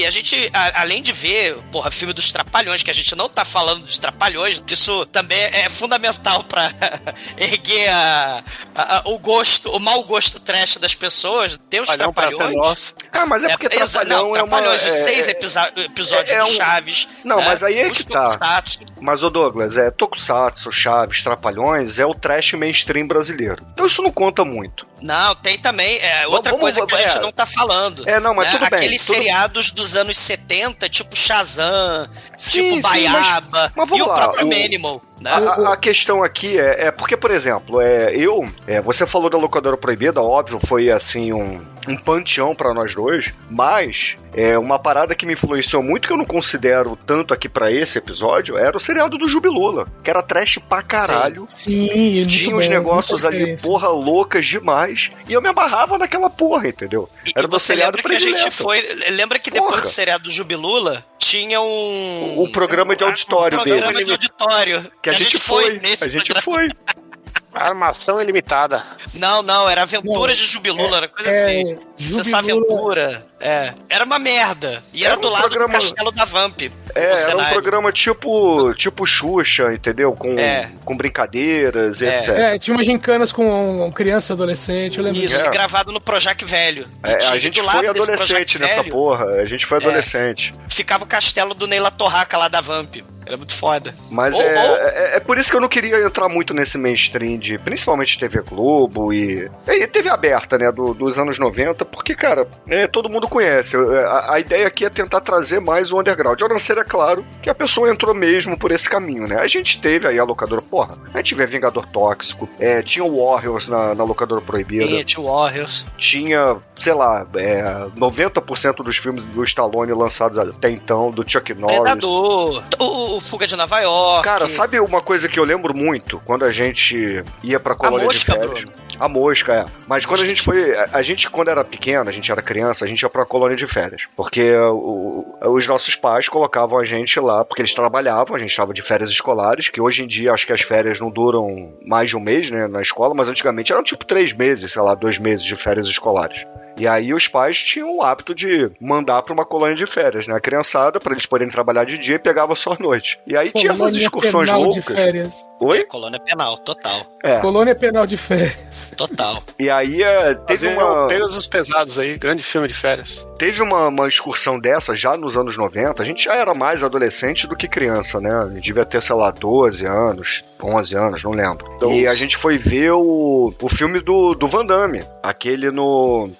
e 0.00 0.06
a 0.06 0.10
gente, 0.10 0.50
a- 0.52 0.80
além 0.82 1.00
de 1.02 1.12
ver, 1.12 1.56
porra, 1.70 1.90
filme 1.90 2.12
dos 2.12 2.32
Trapalhões, 2.32 2.82
que 2.82 2.90
a 2.90 2.94
gente 2.94 3.14
não 3.14 3.28
tá 3.28 3.44
falando 3.44 3.82
dos 3.84 3.98
Trapalhões, 3.98 4.60
que 4.60 4.74
isso 4.74 5.06
também 5.06 5.38
é 5.38 5.68
fundamental 5.70 6.42
pra 6.44 6.68
erguer 7.36 7.88
a- 7.90 8.42
a- 8.74 8.96
a- 8.98 9.02
o 9.06 9.18
gosto, 9.18 9.70
o 9.70 9.78
mau 9.78 10.02
gosto 10.04 10.40
trash 10.40 10.76
das 10.76 10.94
pessoas. 10.94 11.58
Tem 11.70 11.80
os 11.80 11.88
Olhão 11.88 12.12
Trapalhões. 12.12 12.56
nosso. 12.56 12.94
Ah, 13.12 13.26
mas 13.26 13.44
é 13.44 13.56
porque 13.56 13.74
exa- 13.76 14.00
Trapalhão 14.00 14.28
não, 14.28 14.36
é 14.36 14.42
uma... 14.42 14.48
Trapalhões 14.48 14.82
de 14.82 14.88
é- 14.88 14.92
seis 14.92 15.28
é- 15.28 15.30
episódios 15.30 16.30
é 16.30 16.42
um- 16.42 16.46
Chaves. 16.52 17.08
Não, 17.24 17.38
né? 17.38 17.44
mas 17.46 17.62
aí 17.62 17.78
é 17.78 17.86
Os 17.88 17.98
que 17.98 18.04
tá. 18.08 18.22
Tokusatsu. 18.24 18.78
Mas, 19.00 19.22
ô 19.22 19.30
Douglas, 19.30 19.76
é 19.76 19.90
Tokusatsu, 19.90 20.72
Chaves, 20.72 21.22
Trapalhões, 21.22 21.98
é 21.98 22.06
o 22.06 22.14
trash 22.14 22.52
mainstream 22.54 23.06
brasileiro. 23.06 23.64
Então 23.72 23.86
isso 23.86 24.02
não 24.02 24.10
conta 24.10 24.44
muito. 24.44 24.86
Não, 25.02 25.34
tem 25.36 25.58
também. 25.58 25.98
É, 25.98 26.26
outra 26.26 26.55
Coisa 26.58 26.86
que 26.86 26.94
a 26.94 27.00
é. 27.00 27.08
gente 27.08 27.22
não 27.22 27.32
tá 27.32 27.46
falando. 27.46 28.08
É, 28.08 28.18
não, 28.20 28.34
mas 28.34 28.46
né? 28.46 28.58
tudo 28.58 28.70
bem, 28.70 28.78
Aqueles 28.78 29.04
tudo- 29.04 29.16
seriados 29.16 29.70
dos 29.70 29.96
anos 29.96 30.16
70, 30.18 30.88
tipo 30.88 31.16
Shazam, 31.16 32.08
Sim, 32.36 32.50
tipo 32.50 32.74
sim, 32.76 32.80
mas- 32.82 33.12
Baiaba, 33.12 33.72
mas 33.74 33.88
vamos 33.88 33.98
e 33.98 34.02
o 34.02 34.06
lá, 34.08 34.14
próprio 34.14 34.46
o- 34.46 34.48
Manimal. 34.48 35.02
Né? 35.20 35.30
A, 35.30 35.72
a- 35.72 35.76
questão 35.76 36.22
aqui 36.22 36.58
é, 36.58 36.86
é 36.86 36.90
porque, 36.90 37.16
por 37.16 37.30
exemplo, 37.30 37.80
é, 37.80 38.14
eu, 38.14 38.46
é, 38.66 38.80
você 38.80 39.06
falou 39.06 39.30
da 39.30 39.38
locadora 39.38 39.76
proibida, 39.76 40.20
óbvio, 40.22 40.58
foi 40.66 40.90
assim 40.90 41.32
um, 41.32 41.60
um 41.88 41.96
panteão 41.96 42.54
pra 42.54 42.74
nós 42.74 42.94
dois, 42.94 43.32
mas 43.50 44.14
é 44.34 44.58
uma 44.58 44.78
parada 44.78 45.14
que 45.14 45.24
me 45.24 45.32
influenciou 45.34 45.82
muito 45.82 46.06
que 46.06 46.12
eu 46.12 46.16
não 46.18 46.24
considero 46.24 46.98
tanto 47.06 47.32
aqui 47.32 47.48
pra 47.48 47.70
esse 47.72 47.96
episódio 47.98 48.58
era 48.58 48.76
o 48.76 48.80
seriado 48.80 49.16
do 49.16 49.28
Jubilula, 49.28 49.86
que 50.02 50.10
era 50.10 50.22
trash 50.22 50.58
pra 50.58 50.82
caralho. 50.82 51.44
Sim, 51.48 51.88
muito 52.16 52.28
Tinha 52.28 52.50
bom, 52.50 52.56
uns 52.58 52.68
negócios 52.68 53.24
ali, 53.24 53.56
porra, 53.60 53.88
loucas 53.88 54.46
demais. 54.46 55.10
E 55.28 55.32
eu 55.32 55.40
me 55.40 55.48
amarrava 55.48 55.96
naquela 55.96 56.28
porra, 56.28 56.68
entendeu? 56.68 57.08
Era 57.34 57.46
e 57.46 57.48
o 57.48 57.50
você 57.50 57.68
seriado 57.68 57.96
lembra 57.96 58.10
que 58.10 58.16
a 58.16 58.20
gente 58.20 58.50
foi. 58.50 58.82
Lembra 59.10 59.38
que 59.38 59.50
depois 59.50 59.70
Porra. 59.70 59.82
do 59.82 59.88
seriado 59.88 60.24
do 60.24 60.30
Jubilula 60.30 61.04
tinha 61.18 61.60
um. 61.60 62.34
O 62.42 62.50
programa 62.52 62.94
de 62.94 63.02
auditório 63.04 63.58
um 63.58 63.64
dele. 63.64 63.80
programa 63.80 64.04
de 64.04 64.10
auditório. 64.12 64.92
Que 65.06 65.10
a, 65.10 65.18
gente 65.18 65.38
foi, 65.38 65.78
nesse 65.78 66.04
a 66.04 66.08
gente 66.08 66.32
programa. 66.32 66.70
foi. 66.70 66.96
Armação 67.54 68.20
ilimitada. 68.20 68.84
Não, 69.14 69.40
não, 69.42 69.68
era 69.68 69.82
Aventuras 69.82 70.36
Não, 70.38 70.44
de 70.44 70.50
Jubilula, 70.52 70.96
era 70.98 71.08
coisa 71.08 71.30
é, 71.30 71.44
assim. 71.44 71.78
Jubilula- 71.96 72.38
Aventura. 72.38 73.26
É. 73.40 73.72
Era 73.88 74.04
uma 74.04 74.18
merda. 74.18 74.82
E 74.92 75.04
era, 75.04 75.12
Era 75.14 75.20
do 75.20 75.28
um 75.28 75.30
lado 75.30 75.42
programa- 75.42 75.68
do 75.68 75.72
castelo 75.84 76.10
da 76.10 76.24
Vamp. 76.24 76.60
É, 76.94 77.12
era 77.12 77.36
um 77.36 77.44
programa 77.46 77.92
tipo, 77.92 78.72
tipo 78.74 79.04
Xuxa, 79.04 79.72
entendeu? 79.74 80.12
Com, 80.14 80.38
É. 80.38 80.70
com 80.84 80.96
brincadeiras, 80.96 82.00
É. 82.00 82.14
etc. 82.14 82.28
É, 82.30 82.58
tinha 82.58 82.74
umas 82.76 82.86
gincanas 82.86 83.32
com 83.32 83.90
criança, 83.92 84.32
adolescente, 84.32 84.98
eu 84.98 85.04
lembro 85.04 85.22
Isso, 85.22 85.44
É. 85.44 85.50
gravado 85.50 85.92
no 85.92 86.00
Projac 86.00 86.42
Velho. 86.44 86.86
E 87.04 87.10
É, 87.10 87.16
tinha 87.16 87.32
a 87.32 87.38
gente 87.38 87.60
do 87.60 87.68
foi 87.70 87.86
adolescente 87.86 88.58
nessa 88.58 88.76
Velho, 88.82 88.90
porra. 88.90 89.26
A 89.26 89.44
gente 89.46 89.66
foi 89.66 89.78
adolescente. 89.78 90.54
Ficava 90.68 91.04
o 91.04 91.06
castelo 91.06 91.54
do 91.54 91.66
Neila 91.66 91.90
Torraca 91.90 92.36
lá 92.38 92.48
da 92.48 92.60
Vamp. 92.60 92.96
Era 93.26 93.36
muito 93.36 93.56
foda. 93.56 93.92
Mas 94.08 94.36
Ou- 94.36 94.40
é, 94.42 94.68
ou- 94.70 94.76
é, 94.76 95.16
é 95.16 95.20
por 95.20 95.36
isso 95.36 95.50
que 95.50 95.56
eu 95.56 95.60
não 95.60 95.68
queria 95.68 95.98
entrar 96.00 96.28
muito 96.28 96.54
nesse 96.54 96.78
mainstream 96.78 97.36
de 97.38 97.58
principalmente 97.58 98.16
TV 98.16 98.40
Globo 98.40 99.12
e, 99.12 99.50
e 99.66 99.86
TV 99.88 100.08
aberta, 100.08 100.56
né? 100.56 100.70
do- 100.70 100.94
dos 100.94 101.18
anos 101.18 101.36
90, 101.36 101.84
porque, 101.84 102.14
cara, 102.14 102.46
é, 102.68 102.86
todo 102.86 103.08
mundo 103.10 103.25
mundo 103.26 103.30
conhece. 103.30 103.76
A, 103.76 104.34
a 104.34 104.40
ideia 104.40 104.66
aqui 104.66 104.84
é 104.84 104.90
tentar 104.90 105.20
trazer 105.20 105.60
mais 105.60 105.92
o 105.92 105.98
underground. 106.00 106.40
A 106.40 106.48
não 106.48 106.58
ser, 106.58 106.78
é 106.78 106.84
claro, 106.84 107.26
que 107.42 107.50
a 107.50 107.54
pessoa 107.54 107.90
entrou 107.90 108.14
mesmo 108.14 108.58
por 108.58 108.70
esse 108.70 108.88
caminho, 108.88 109.26
né? 109.26 109.38
A 109.38 109.46
gente 109.46 109.80
teve 109.80 110.06
aí 110.06 110.18
a 110.18 110.24
locadora, 110.24 110.62
porra, 110.62 110.96
a 111.12 111.18
gente 111.18 111.34
vê 111.34 111.46
Vingador 111.46 111.86
Tóxico, 111.86 112.48
é, 112.58 112.82
tinha 112.82 113.04
o 113.04 113.24
Warriors 113.24 113.68
na, 113.68 113.94
na 113.94 114.04
locadora 114.04 114.40
proibida, 114.40 114.86
Tinha, 114.86 115.04
tinha 115.04 115.24
Warriors. 115.24 115.86
tinha, 115.96 116.56
sei 116.78 116.94
lá, 116.94 117.26
é, 117.36 117.62
90% 117.96 118.82
dos 118.82 118.96
filmes 118.96 119.26
do 119.26 119.42
Stallone 119.44 119.92
lançados 119.92 120.38
até 120.38 120.70
então, 120.70 121.10
do 121.10 121.28
Chuck 121.28 121.54
Norris. 121.54 121.80
Predador. 121.80 122.62
O, 122.78 123.16
o 123.16 123.20
Fuga 123.20 123.46
de 123.46 123.56
Nova 123.56 123.80
York. 123.80 124.24
Cara, 124.24 124.48
sabe 124.48 124.78
uma 124.80 125.00
coisa 125.00 125.28
que 125.28 125.38
eu 125.38 125.44
lembro 125.44 125.74
muito 125.74 126.20
quando 126.24 126.44
a 126.44 126.52
gente 126.52 127.24
ia 127.42 127.58
pra 127.58 127.74
colônia 127.74 128.06
mosca, 128.06 128.32
de 128.32 128.38
férias? 128.38 128.60
Bruno. 128.60 128.86
A 128.98 129.08
mosca, 129.08 129.54
é. 129.54 129.64
Mas 129.86 130.06
quando 130.06 130.22
a 130.22 130.26
gente 130.26 130.42
foi. 130.42 130.74
A, 130.74 130.88
a 130.94 131.02
gente, 131.02 131.28
quando 131.28 131.48
era 131.48 131.64
pequeno, 131.64 132.08
a 132.08 132.12
gente 132.12 132.30
era 132.30 132.40
criança, 132.40 132.84
a 132.84 132.88
gente 132.88 133.02
ia 133.02 133.10
pra 133.16 133.24
colônia 133.24 133.56
de 133.56 133.66
férias. 133.66 134.06
Porque 134.14 134.52
o- 134.54 135.24
os 135.54 135.66
nossos 135.66 135.96
pais 135.96 136.28
colocavam 136.28 136.78
a 136.78 136.84
gente 136.84 137.18
lá, 137.18 137.44
porque 137.44 137.62
eles 137.62 137.74
trabalhavam, 137.74 138.36
a 138.36 138.38
gente 138.38 138.50
estava 138.50 138.74
de 138.74 138.82
férias 138.82 139.08
escolares, 139.10 139.68
que 139.70 139.80
hoje 139.80 140.04
em 140.04 140.06
dia 140.06 140.32
acho 140.32 140.46
que 140.46 140.52
as 140.52 140.60
férias 140.60 141.00
não 141.00 141.10
duram 141.10 141.72
mais 141.82 142.10
de 142.10 142.16
um 142.16 142.20
mês, 142.20 142.50
né, 142.50 142.66
na 142.66 142.82
escola, 142.82 143.14
mas 143.14 143.28
antigamente 143.28 143.72
eram 143.72 143.82
tipo 143.82 144.04
três 144.04 144.32
meses, 144.32 144.72
sei 144.72 144.82
lá, 144.82 144.94
dois 144.94 145.18
meses 145.18 145.44
de 145.44 145.56
férias 145.56 145.86
escolares. 145.86 146.44
E 146.76 146.86
aí 146.86 147.12
os 147.14 147.26
pais 147.28 147.58
tinham 147.58 147.96
o 147.96 148.02
hábito 148.02 148.34
de 148.34 148.70
mandar 148.80 149.22
pra 149.22 149.32
uma 149.32 149.44
colônia 149.44 149.74
de 149.74 149.86
férias, 149.86 150.26
né? 150.26 150.34
A 150.34 150.40
criançada, 150.40 151.00
pra 151.00 151.12
eles 151.12 151.26
poderem 151.26 151.50
trabalhar 151.52 151.84
de 151.84 151.96
dia, 151.98 152.16
e 152.16 152.18
pegava 152.18 152.54
só 152.54 152.72
à 152.72 152.76
noite. 152.78 153.18
E 153.26 153.36
aí 153.36 153.50
tinha 153.50 153.72
essas 153.72 153.78
Colônia 153.78 154.00
excursões 154.00 154.46
penal 154.46 154.62
loucas. 154.62 154.84
de 154.84 154.92
férias. 154.92 155.46
Oi? 155.60 155.84
Colônia 155.84 156.20
penal, 156.20 156.58
total. 156.58 157.00
É. 157.22 157.38
Colônia 157.40 157.74
penal 157.74 158.06
de 158.06 158.16
férias. 158.16 158.92
Total. 158.96 159.42
E 159.58 159.70
aí 159.70 160.02
é, 160.02 160.34
teve 160.34 160.66
Fazer 160.66 160.68
uma, 160.68 161.06
Pegas 161.08 161.34
os 161.34 161.46
Pesados 161.46 161.98
aí, 161.98 162.16
grande 162.18 162.42
filme 162.42 162.68
de 162.68 162.74
férias. 162.74 163.26
teve 163.38 163.62
uma, 163.62 163.88
uma 163.88 164.08
excursão 164.08 164.58
dessa 164.58 164.94
já 164.94 165.16
nos 165.16 165.36
anos 165.36 165.56
90. 165.56 166.02
A 166.02 166.06
gente 166.06 166.24
já 166.24 166.34
era 166.34 166.54
mais 166.54 166.82
adolescente 166.82 167.46
do 167.46 167.56
que 167.56 167.66
criança, 167.68 168.20
né? 168.20 168.34
A 168.34 168.48
gente 168.48 168.64
devia 168.64 168.84
ter, 168.84 169.00
sei 169.00 169.16
lá, 169.16 169.30
12 169.30 169.86
anos, 169.86 170.44
11 170.62 170.94
anos, 170.96 171.24
não 171.24 171.32
lembro. 171.32 171.66
Doze. 171.78 172.00
E 172.00 172.06
a 172.06 172.14
gente 172.14 172.36
foi 172.36 172.58
ver 172.58 172.92
o, 172.92 173.52
o 173.60 173.68
filme 173.68 174.00
do, 174.00 174.34
do 174.34 174.46
Van 174.46 174.64
Damme, 174.64 175.04
aquele 175.22 175.70
no 175.70 176.30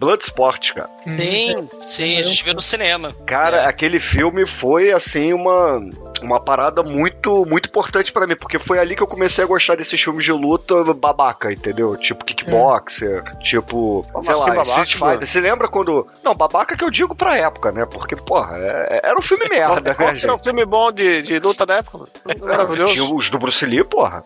Bloodsport, 0.00 0.72
cara. 0.72 0.88
Sim, 1.04 1.66
sim, 1.86 2.18
a 2.18 2.22
gente 2.22 2.42
viu 2.42 2.54
no 2.54 2.60
cinema. 2.62 3.14
Cara, 3.26 3.58
É. 3.58 3.66
aquele 3.66 4.00
filme 4.00 4.46
foi 4.46 4.90
assim 4.92 5.32
uma 5.34 5.78
uma 6.22 6.38
parada 6.40 6.82
muito 6.82 7.44
muito 7.46 7.68
importante 7.68 8.10
pra 8.12 8.26
mim, 8.26 8.34
porque 8.36 8.58
foi 8.58 8.78
ali 8.78 8.94
que 8.96 9.02
eu 9.02 9.06
comecei 9.06 9.44
a 9.44 9.46
gostar 9.46 9.76
desses 9.76 10.00
filmes 10.02 10.24
de 10.24 10.32
luta 10.32 10.82
babaca, 10.94 11.52
entendeu? 11.52 11.96
Tipo 11.96 12.24
kickboxer, 12.24 13.22
tipo, 13.38 14.06
Como 14.12 14.24
sei 14.24 14.32
assim, 14.34 14.40
lá, 14.42 14.56
babaca, 14.56 14.68
Street 14.68 14.92
Fighter. 14.92 15.06
mano? 15.08 15.26
Você 15.26 15.40
lembra 15.40 15.68
quando 15.68 16.06
Não, 16.24 16.34
babaca 16.34 16.76
que 16.76 16.84
eu 16.84 16.90
digo 16.90 17.14
pra 17.14 17.36
época, 17.36 17.70
né? 17.72 17.84
Porque, 17.86 18.16
porra, 18.16 18.56
é- 18.58 19.00
era 19.04 19.18
um 19.18 19.22
filme 19.22 19.46
merda, 19.52 19.80
né, 19.90 19.94
que 19.94 20.02
era 20.02 20.12
um 20.34 20.36
gente? 20.36 20.44
filme 20.44 20.64
bom 20.64 20.90
de, 20.92 21.22
de 21.22 21.38
luta 21.38 21.64
da 21.66 21.76
época? 21.76 21.98
mano? 21.98 22.10
Maravilhoso. 22.40 22.92
Tinha 22.92 23.04
os 23.04 23.30
do 23.30 23.38
Bruce 23.38 23.64
Lee, 23.66 23.84
porra. 23.84 24.24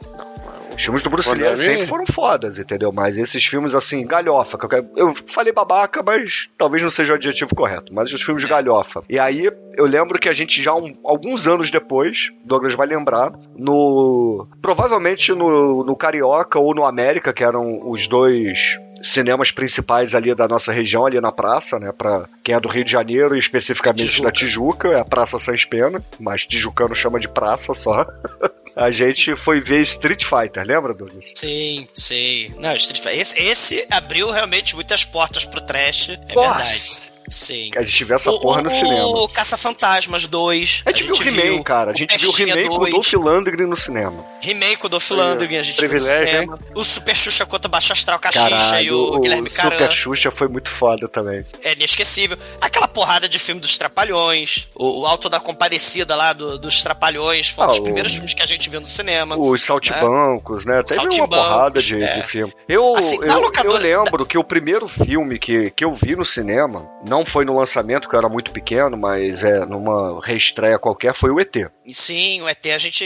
Os 0.77 0.83
filmes 0.83 1.03
do 1.03 1.11
Bruce 1.11 1.33
Lee 1.35 1.57
sempre 1.57 1.87
foram 1.87 2.05
fodas, 2.07 2.59
entendeu? 2.59 2.93
Mas 2.93 3.17
esses 3.17 3.45
filmes, 3.45 3.75
assim, 3.75 4.07
galhofa. 4.07 4.59
que 4.59 4.65
eu 4.65 4.69
quero- 4.69 4.89
Eu 4.97 5.13
falei 5.13 5.53
babaca, 5.53 6.03
mas 6.03 6.49
talvez 6.59 6.83
não 6.83 6.91
seja 6.91 7.13
o 7.13 7.17
adjetivo 7.17 7.55
correto. 7.55 7.93
Mas 7.95 8.13
os 8.13 8.23
filmes 8.23 8.43
de 8.43 8.49
galhofa. 8.49 9.03
E 9.09 9.19
aí, 9.19 9.51
eu 9.77 9.87
lembro 9.87 10.19
que 10.19 10.29
a 10.29 10.33
gente 10.33 10.63
já, 10.63 10.75
um- 10.75 10.95
alguns 11.05 11.47
anos 11.47 11.71
depois, 11.71 12.31
Douglas 12.45 12.75
vai 12.75 12.87
lembrar, 12.87 13.33
no... 13.57 14.47
Provavelmente 14.61 15.33
no, 15.33 15.85
no 15.85 15.97
Carioca 15.97 16.59
ou 16.59 16.75
no 16.75 16.85
América, 16.85 17.33
que 17.33 17.45
eram 17.45 17.89
os 17.89 18.07
dois 18.07 18.79
cinemas 19.03 19.51
principais 19.51 20.15
ali 20.15 20.35
da 20.35 20.49
nossa 20.49 20.73
região, 20.73 21.05
ali 21.07 21.21
na 21.21 21.31
praça, 21.31 21.79
né? 21.79 21.93
Pra 21.93 22.27
quem 22.43 22.55
é 22.55 22.61
do 22.61 22.69
Rio 22.69 22.85
de 22.85 22.91
Janeiro 22.91 23.37
e 23.37 23.39
especificamente 23.39 24.07
Tijuca. 24.09 24.29
da 24.29 24.33
Tijuca, 24.33 24.89
é 24.89 25.01
a 25.01 25.05
Praça 25.05 25.39
Sans 25.39 25.65
Pena, 25.65 26.03
mas 26.19 26.47
tijucano 26.47 26.95
chama 26.95 27.21
de 27.21 27.29
praça 27.29 27.75
só. 27.75 28.07
A 28.77 28.91
gente 28.91 29.37
foi 29.37 29.61
ver 29.61 29.83
Street 29.83 30.25
Fighter, 30.25 30.67
lembra, 30.67 30.93
Douglas? 30.93 31.31
Sim, 31.35 31.89
sim. 31.95 32.53
Não, 32.59 32.75
Street 32.77 33.01
Fighter. 33.01 33.21
Esse, 33.21 33.41
esse 33.41 33.87
abriu 33.91 34.31
realmente 34.31 34.75
muitas 34.75 35.05
portas 35.05 35.45
pro 35.45 35.61
trash, 35.61 36.11
é 36.11 36.35
Nossa. 36.35 36.59
verdade. 36.59 37.14
Sim. 37.29 37.71
A 37.77 37.83
gente 37.83 38.05
viu 38.05 38.17
essa 38.17 38.31
O- 38.31 38.41
porra 38.41 38.61
o, 38.61 38.65
no 38.65 38.71
cinema. 38.71 39.07
O 39.07 39.29
Caça-Fantasmas 39.29 40.27
2. 40.27 40.83
A 40.85 40.91
gente 40.91 41.05
viu 41.05 41.15
o 41.15 41.23
He-Man, 41.23 41.63
cara. 41.63 41.91
A 41.93 41.95
gente 41.95 42.17
viu 42.19 42.31
o 42.31 42.41
He-Man 42.41 42.69
com 42.69 42.75
o 42.75 42.79
2, 42.81 42.91
Dolph 42.93 43.13
Lundgren 43.15 43.67
no 43.67 43.77
cinema. 43.77 44.25
He-Man 44.43 44.77
com 44.77 44.87
o 44.87 44.91
Dolph 44.91 45.11
Lundgren, 45.11 45.59
a 45.59 45.63
gente 45.63 45.81
viu 45.81 45.85
no 45.85 45.91
Privilégio, 45.91 46.27
cinema. 46.27 46.59
O 46.75 46.85
Super 46.85 47.17
Xuxa 47.17 47.47
contra 47.47 47.69
o 47.69 47.71
Baixo 47.71 47.93
Astral 47.93 48.19
Caxixa 48.19 48.47
e 48.47 48.51
Caralho, 48.51 48.97
o, 48.99 49.21
Guilherme 49.21 49.49
Super 49.51 49.71
Caran. 49.79 49.91
Xuxa 49.91 50.31
foi 50.31 50.49
muito 50.49 50.69
foda 50.69 51.09
também. 51.09 51.45
É 51.63 51.73
inesquecível. 51.73 52.37
Aquela 52.61 52.87
porrada 52.89 53.29
de 53.29 53.39
filme 53.39 53.61
dos 53.61 53.77
Trapalhões. 53.79 54.69
O, 54.75 55.01
o 55.03 55.07
Alto 55.07 55.29
da 55.29 55.41
Comparecida 55.41 56.15
lá 56.15 56.33
do- 56.33 56.59
dos 56.59 56.83
Trapalhões. 56.83 57.49
Foi 57.49 57.65
um 57.65 57.69
Ah, 57.69 57.71
dos 57.71 57.79
o- 57.79 57.83
primeiros 57.83 58.13
filmes 58.13 58.35
que 58.35 58.43
a 58.43 58.47
gente 58.47 58.69
viu 58.69 58.81
no 58.81 58.87
cinema. 58.87 59.37
Os 59.37 59.63
saltibancos, 59.63 60.65
né? 60.67 60.83
Teve 60.83 61.01
uma 61.01 61.29
porrada 61.29 61.81
de, 61.81 62.03
é. 62.03 62.17
de 62.17 62.23
filme. 62.27 62.53
Eu, 62.69 62.97
Assim, 62.97 63.17
eu, 63.23 63.41
locadora- 63.41 63.87
eu 63.87 64.03
lembro 64.05 64.27
que 64.27 64.37
o 64.39 64.45
primeiro 64.45 64.87
filme 64.89 65.39
que, 65.39 65.71
que 65.71 65.85
eu 65.85 65.93
vi 65.93 66.17
no 66.17 66.25
cinema, 66.25 66.87
não 67.07 67.14
foi 67.23 67.45
no 67.45 67.55
lançamento, 67.59 68.09
que 68.09 68.15
eu 68.15 68.19
era 68.19 68.31
muito 68.31 68.51
pequeno, 68.51 68.97
mas 68.97 69.45
é 69.45 69.67
numa 69.67 70.19
reestreia 70.25 70.79
qualquer, 70.79 71.15
foi 71.15 71.31
o 71.31 71.39
ET. 71.39 71.55
Sim, 71.93 72.41
o 72.41 72.49
ET 72.49 72.65
a 72.75 72.79
gente, 72.79 73.05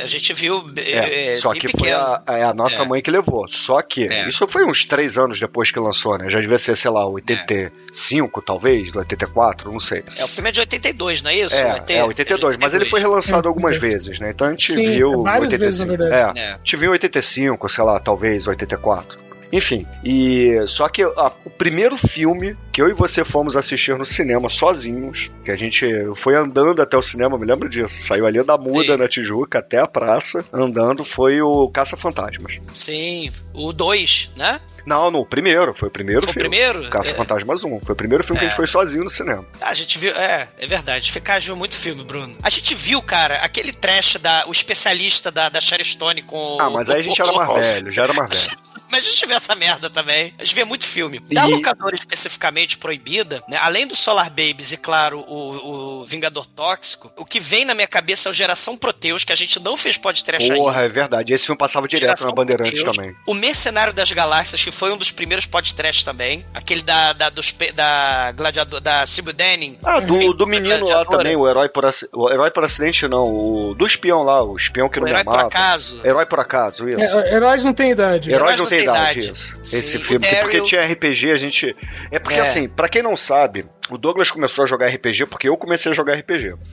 a 0.00 0.06
gente 0.06 0.32
viu 0.32 0.64
É, 0.76 1.32
é, 1.32 1.36
só 1.36 1.50
bem 1.50 1.60
que 1.60 1.66
pequeno. 1.66 1.82
foi 1.82 1.92
a, 1.92 2.22
é 2.38 2.44
a 2.44 2.54
nossa 2.54 2.82
É. 2.82 2.86
mãe 2.86 3.02
que 3.02 3.10
levou. 3.10 3.48
Só 3.50 3.82
que 3.82 4.06
É. 4.06 4.28
isso 4.28 4.46
foi 4.46 4.64
uns 4.64 4.84
três 4.84 5.18
anos 5.18 5.40
depois 5.40 5.72
que 5.72 5.80
lançou, 5.80 6.16
né? 6.16 6.30
Já 6.30 6.40
devia 6.40 6.58
ser, 6.58 6.76
sei 6.76 6.92
lá, 6.92 7.04
85, 7.06 8.40
talvez, 8.40 8.92
do 8.92 8.98
84, 9.00 9.72
não 9.72 9.80
sei. 9.80 10.04
É, 10.16 10.24
o 10.24 10.28
filme 10.28 10.48
é 10.48 10.52
de 10.52 10.60
82, 10.60 11.22
não 11.22 11.30
é 11.30 11.34
isso? 11.36 11.56
É, 11.56 11.72
O 11.72 11.76
ET 11.76 11.90
é 11.90 12.04
82, 12.04 12.56
mas 12.58 12.74
ele 12.74 12.84
foi 12.84 13.00
relançado 13.00 13.46
É, 13.46 13.48
algumas 13.48 13.72
82. 13.74 14.04
vezes, 14.04 14.20
né? 14.20 14.30
Então 14.30 14.46
a 14.46 14.50
gente 14.50 14.72
Sim, 14.72 14.88
viu 14.90 15.22
várias 15.22 15.52
85. 15.52 15.64
vezes, 15.64 15.80
na 15.80 15.86
verdade. 15.86 16.38
É, 16.38 16.42
É. 16.42 16.52
a 16.52 16.56
gente 16.56 16.76
viu 16.76 16.90
85, 16.92 17.68
sei 17.68 17.84
lá, 17.84 17.98
talvez 17.98 18.46
84. 18.46 19.18
Enfim, 19.52 19.86
e 20.04 20.54
só 20.66 20.88
que 20.88 21.02
a- 21.02 21.32
o 21.44 21.50
primeiro 21.50 21.96
filme 21.96 22.56
que 22.72 22.80
eu 22.80 22.88
e 22.88 22.92
você 22.92 23.24
fomos 23.24 23.56
assistir 23.56 23.96
no 23.96 24.04
cinema 24.04 24.48
sozinhos, 24.48 25.30
que 25.44 25.50
a 25.50 25.56
gente 25.56 25.84
foi 26.14 26.36
andando 26.36 26.80
até 26.80 26.96
o 26.96 27.02
cinema, 27.02 27.36
me 27.38 27.44
lembro 27.46 27.68
disso, 27.68 28.00
saiu 28.00 28.26
ali 28.26 28.42
da 28.44 28.56
muda 28.56 28.92
Sim. 28.94 29.02
na 29.02 29.08
Tijuca 29.08 29.58
até 29.58 29.78
a 29.78 29.86
praça, 29.86 30.44
andando, 30.52 31.04
foi 31.04 31.42
o 31.42 31.68
Caça 31.68 31.96
Fantasmas. 31.96 32.58
Sim, 32.72 33.30
o 33.52 33.72
2, 33.72 34.30
né? 34.36 34.60
Não, 34.86 35.10
não, 35.10 35.20
o 35.20 35.26
primeiro, 35.26 35.74
foi 35.74 35.88
o 35.88 35.90
primeiro 35.92 36.22
Foi 36.22 36.30
o 36.30 36.32
filme. 36.32 36.48
primeiro? 36.48 36.88
Caça 36.88 37.10
É. 37.10 37.14
Fantasmas 37.14 37.62
1, 37.64 37.80
foi 37.80 37.92
o 37.92 37.96
primeiro 37.96 38.24
filme 38.24 38.38
que 38.38 38.44
a 38.44 38.46
É. 38.46 38.50
gente 38.50 38.56
foi 38.56 38.66
sozinho 38.66 39.04
no 39.04 39.10
cinema. 39.10 39.44
A 39.60 39.74
gente 39.74 39.98
viu, 39.98 40.10
é, 40.12 40.48
é 40.58 40.66
verdade. 40.66 41.12
Ficaz 41.12 41.44
viu 41.44 41.54
muito 41.56 41.74
filme, 41.76 42.02
Bruno. 42.02 42.34
A 42.42 42.48
gente 42.48 42.74
viu, 42.74 43.02
cara, 43.02 43.36
aquele 43.42 43.72
trash 43.72 44.16
da 44.16 44.44
o 44.46 44.52
especialista 44.52 45.30
da, 45.30 45.48
da 45.48 45.60
Sherry 45.60 45.84
Stone 45.84 46.22
com 46.22 46.56
o- 46.56 46.60
Ah, 46.60 46.70
mas 46.70 46.88
aí 46.88 47.00
a 47.00 47.02
gente 47.02 47.20
era 47.20 47.32
mais 47.32 47.66
velho, 47.68 47.90
já 47.90 48.04
era 48.04 48.12
mais 48.14 48.30
velho. 48.48 48.69
Mas 48.90 49.06
a 49.06 49.08
gente 49.10 49.26
vê 49.26 49.34
essa 49.34 49.54
merda 49.54 49.88
também. 49.90 50.34
A 50.38 50.44
gente 50.44 50.54
vê 50.54 50.64
muito 50.64 50.84
filme. 50.84 51.18
Da 51.32 51.46
E- 51.48 51.50
locadora 51.52 51.94
especificamente 51.94 52.76
proibida, 52.78 53.42
né? 53.48 53.58
Além 53.60 53.86
do 53.86 53.94
Solar 53.96 54.28
Babies 54.30 54.72
e, 54.72 54.76
claro, 54.76 55.20
o, 55.28 56.00
o 56.00 56.04
Vingador 56.04 56.46
Tóxico, 56.46 57.12
o 57.16 57.24
que 57.24 57.38
vem 57.40 57.64
na 57.64 57.74
minha 57.74 57.86
cabeça 57.86 58.28
é 58.28 58.30
o 58.30 58.34
Geração 58.34 58.76
Proteus, 58.76 59.24
que 59.24 59.32
a 59.32 59.36
gente 59.36 59.58
não 59.60 59.76
fez 59.76 59.96
podcast 59.96 60.42
ainda. 60.50 60.62
Porra, 60.62 60.82
é 60.82 60.88
verdade. 60.88 61.32
Esse 61.32 61.46
filme 61.46 61.58
passava 61.58 61.86
direto 61.86 62.00
Geração 62.02 62.28
na 62.30 62.34
Bandeirantes 62.34 62.82
Proteus. 62.82 62.96
também. 62.96 63.16
O 63.26 63.34
Mercenário 63.34 63.92
das 63.92 64.10
Galáxias, 64.10 64.62
que 64.62 64.70
foi 64.70 64.92
um 64.92 64.96
dos 64.96 65.10
primeiros 65.10 65.46
podcasts 65.46 66.04
também. 66.04 66.44
Aquele 66.54 66.82
da, 66.82 67.12
da, 67.12 67.30
dos, 67.30 67.54
da 67.74 68.32
gladiador, 68.32 68.80
da 68.80 69.06
Sibyl 69.06 69.32
Denning. 69.32 69.78
Ah, 69.82 70.00
do, 70.00 70.32
do 70.32 70.46
menino 70.46 70.88
lá 70.88 71.04
também, 71.04 71.36
o 71.36 71.48
herói 71.48 71.68
por, 71.68 71.84
o 72.12 72.30
herói 72.30 72.50
por 72.50 72.64
acidente, 72.64 73.06
não. 73.08 73.24
O, 73.24 73.74
do 73.74 73.86
espião 73.86 74.22
lá, 74.22 74.42
o 74.42 74.56
espião 74.56 74.88
que 74.88 74.98
O 74.98 75.00
não 75.00 75.04
me 75.06 75.10
Herói 75.10 75.24
por 75.24 75.34
amava. 75.34 75.48
Acaso. 75.48 76.00
Herói 76.04 76.26
por 76.26 76.40
acaso, 76.40 76.88
isso. 76.88 76.98
É, 77.00 77.34
heróis 77.34 77.62
não 77.64 77.72
tem 77.72 77.90
idade. 77.90 78.30
Heróis 78.32 78.58
não 78.58 78.66
tem 78.66 78.79
idade, 78.82 79.30
isso. 79.30 79.58
Sim, 79.62 79.76
Esse 79.78 79.98
filme. 79.98 80.26
Daryl- 80.26 80.42
Porque 80.42 80.60
tinha 80.62 80.82
RPG, 80.86 81.30
a 81.32 81.36
gente. 81.36 81.76
É 82.10 82.18
porque 82.18 82.38
É. 82.38 82.40
assim, 82.40 82.68
pra 82.68 82.88
quem 82.88 83.02
não 83.02 83.16
sabe, 83.16 83.66
o 83.90 83.96
Douglas 83.98 84.30
começou 84.30 84.64
a 84.64 84.66
jogar 84.66 84.86
RPG 84.88 85.26
porque 85.26 85.48
eu 85.48 85.56
comecei 85.56 85.90
a 85.90 85.94
jogar 85.94 86.14
RPG. 86.14 86.54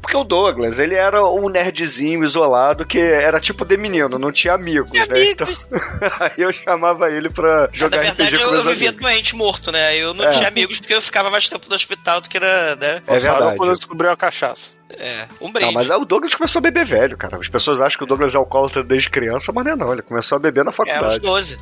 Porque 0.00 0.16
o 0.16 0.22
Douglas, 0.22 0.78
ele 0.78 0.94
era 0.94 1.26
um 1.26 1.48
nerdzinho 1.48 2.22
isolado 2.22 2.86
que 2.86 2.98
era 3.00 3.40
tipo 3.40 3.64
de 3.64 3.76
menino, 3.76 4.16
não 4.20 4.30
tinha 4.30 4.54
amigos, 4.54 4.92
Tinha 4.92 5.04
né? 5.06 5.24
Então, 5.30 5.44
amigos. 5.48 5.66
aí 6.20 6.30
eu 6.38 6.52
chamava 6.52 7.10
ele 7.10 7.28
pra 7.28 7.62
Na 7.62 7.68
jogar 7.72 7.98
verdade, 7.98 8.22
RPG 8.36 8.38
com 8.44 8.50
eu, 8.50 8.54
eu 8.54 8.62
vivia 8.62 8.92
doente, 8.92 9.34
morto, 9.34 9.72
né? 9.72 9.96
Eu 9.96 10.14
não 10.14 10.26
É. 10.26 10.30
tinha 10.30 10.46
amigos 10.46 10.78
porque 10.78 10.94
eu 10.94 11.02
ficava 11.02 11.28
mais 11.28 11.48
tempo 11.48 11.68
no 11.68 11.74
hospital 11.74 12.20
do 12.20 12.28
que 12.28 12.38
na. 12.38 12.76
Né? 12.76 13.02
É 13.08 13.18
Só 13.18 13.32
verdade. 13.34 13.56
quando 13.56 13.74
descobriu 13.74 14.10
a 14.12 14.16
cachaça. 14.16 14.74
É, 14.90 15.26
um 15.40 15.50
brinde. 15.50 15.66
Não, 15.66 15.72
mas 15.72 15.90
aí 15.90 15.98
o 15.98 16.04
Douglas 16.04 16.34
começou 16.34 16.60
a 16.60 16.62
beber 16.62 16.84
velho, 16.84 17.16
cara. 17.16 17.36
As 17.38 17.48
pessoas 17.48 17.80
acham 17.80 17.98
que 17.98 18.04
o 18.04 18.06
Douglas 18.06 18.34
é 18.34 18.38
alcoólatra 18.38 18.84
desde 18.84 19.10
criança, 19.10 19.52
mas 19.52 19.64
não 19.64 19.72
é 19.72 19.76
não. 19.76 19.92
Ele 19.92 20.02
começou 20.02 20.36
a 20.36 20.38
beber 20.38 20.64
na 20.64 20.68
É, 20.68 20.72
uns 20.72 20.76
faculdade. 20.76 21.18
12. 21.18 21.58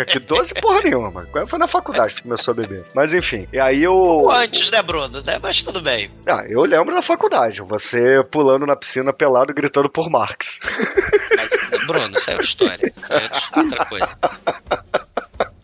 Aqui 0.00 0.18
12 0.20 0.54
porra 0.54 0.80
nenhuma, 0.82 1.10
mano. 1.10 1.28
Foi 1.46 1.58
na 1.58 1.66
faculdade 1.66 2.14
que 2.14 2.22
começou 2.22 2.52
a 2.52 2.54
beber. 2.54 2.84
Mas 2.94 3.12
enfim, 3.12 3.48
e 3.52 3.58
aí 3.58 3.82
eu. 3.82 3.92
Ou 3.94 4.30
antes, 4.30 4.70
né, 4.70 4.80
Bruno? 4.82 5.20
Né? 5.26 5.38
Mas 5.42 5.62
tudo 5.62 5.80
bem. 5.80 6.08
Ah, 6.26 6.44
eu 6.48 6.62
lembro 6.62 6.94
da 6.94 7.02
faculdade. 7.02 7.62
Você 7.62 8.22
pulando 8.30 8.64
na 8.64 8.76
piscina 8.76 9.12
pelado 9.12 9.52
gritando 9.52 9.90
por 9.90 10.08
Marx. 10.08 10.60
Mas, 11.36 11.86
Bruno, 11.86 12.16
isso 12.16 12.30
é 12.30 12.34
outra 12.34 12.46
história. 12.46 12.92
Isso 12.96 13.12
é 13.12 13.58
outra 13.58 13.84
coisa. 13.86 14.16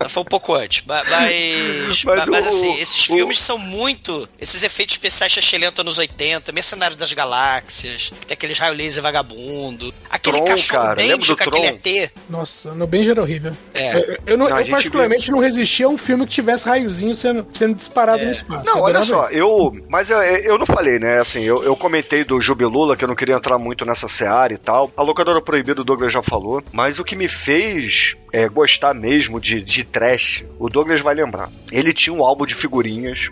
Foi 0.09 0.23
um 0.23 0.27
pouco 0.27 0.55
antes. 0.55 0.85
Mas, 0.87 1.09
mas, 1.09 2.05
Mas 2.05 2.27
mas, 2.27 2.47
o- 2.47 2.49
assim, 2.49 2.81
esses 2.81 3.09
o- 3.09 3.13
filmes 3.15 3.39
são 3.41 3.59
muito. 3.59 4.29
Esses 4.41 4.63
efeitos 4.63 4.95
especiais 4.95 5.33
chachelento 5.33 5.81
anos 5.81 5.99
80, 5.99 6.53
Mercenário 6.53 6.97
das 6.97 7.13
Galáxias, 7.13 8.11
que 8.21 8.27
tem 8.27 8.35
aqueles 8.35 8.59
raio 8.59 8.75
laser 8.75 9.03
vagabundo. 9.03 9.93
Aquele 10.11 10.37
Tron, 10.39 10.47
cachorro 10.47 10.83
cara, 10.83 10.95
Benji 10.97 11.29
do 11.29 11.37
com 11.37 11.43
aquele? 11.45 11.67
ET. 11.67 12.11
Nossa, 12.29 12.73
no 12.75 12.87
Benji 12.87 13.11
era 13.11 13.21
horrível. 13.23 13.57
É. 13.75 13.97
Eu, 13.97 14.17
eu 14.27 14.39
não- 14.39 14.49
Não, 14.49 14.59
eu 14.61 14.67
particularmente 14.67 15.31
não 15.31 15.39
resistia 15.39 15.87
a 15.87 15.89
um 15.89 15.99
filme 15.99 16.27
que 16.27 16.33
tivesse 16.33 16.67
raiozinho 16.67 17.15
sendo, 17.15 17.47
sendo 17.53 17.75
disparado 17.75 18.25
no 18.25 18.31
espaço. 18.31 18.65
Não, 18.67 18.81
olha 18.81 19.03
só, 19.03 19.29
eu. 19.31 19.75
Mas 19.89 20.11
eu, 20.11 20.19
eu 20.23 20.59
não 20.59 20.67
falei, 20.67 20.99
né? 20.99 21.19
Assim, 21.21 21.43
eu, 21.43 21.63
eu 21.63 21.77
comentei 21.77 22.25
do 22.25 22.41
Jubilula, 22.41 22.97
que 22.97 23.05
eu 23.05 23.09
não 23.09 23.15
queria 23.15 23.35
entrar 23.35 23.59
muito 23.59 23.85
nessa 23.85 24.09
seara 24.09 24.53
e 24.53 24.59
tal. 24.59 24.91
A 24.97 25.03
locadora 25.03 25.41
proibida, 25.41 25.81
o 25.81 25.85
Douglas 25.85 26.13
já 26.13 26.23
falou. 26.23 26.63
Mas 26.73 26.99
o 26.99 27.05
que 27.05 27.15
me 27.17 27.29
fez 27.29 28.17
é, 28.33 28.49
gostar 28.49 28.95
mesmo 28.95 29.41
de, 29.41 29.61
de 29.63 29.85
trash, 29.93 30.45
o 30.59 30.69
Douglas 30.69 31.01
vai 31.01 31.15
lembrar. 31.15 31.51
Ele 31.71 31.93
tinha 31.93 32.15
um 32.15 32.25
álbum 32.25 32.47
de 32.47 32.55
figurinhas 32.55 33.29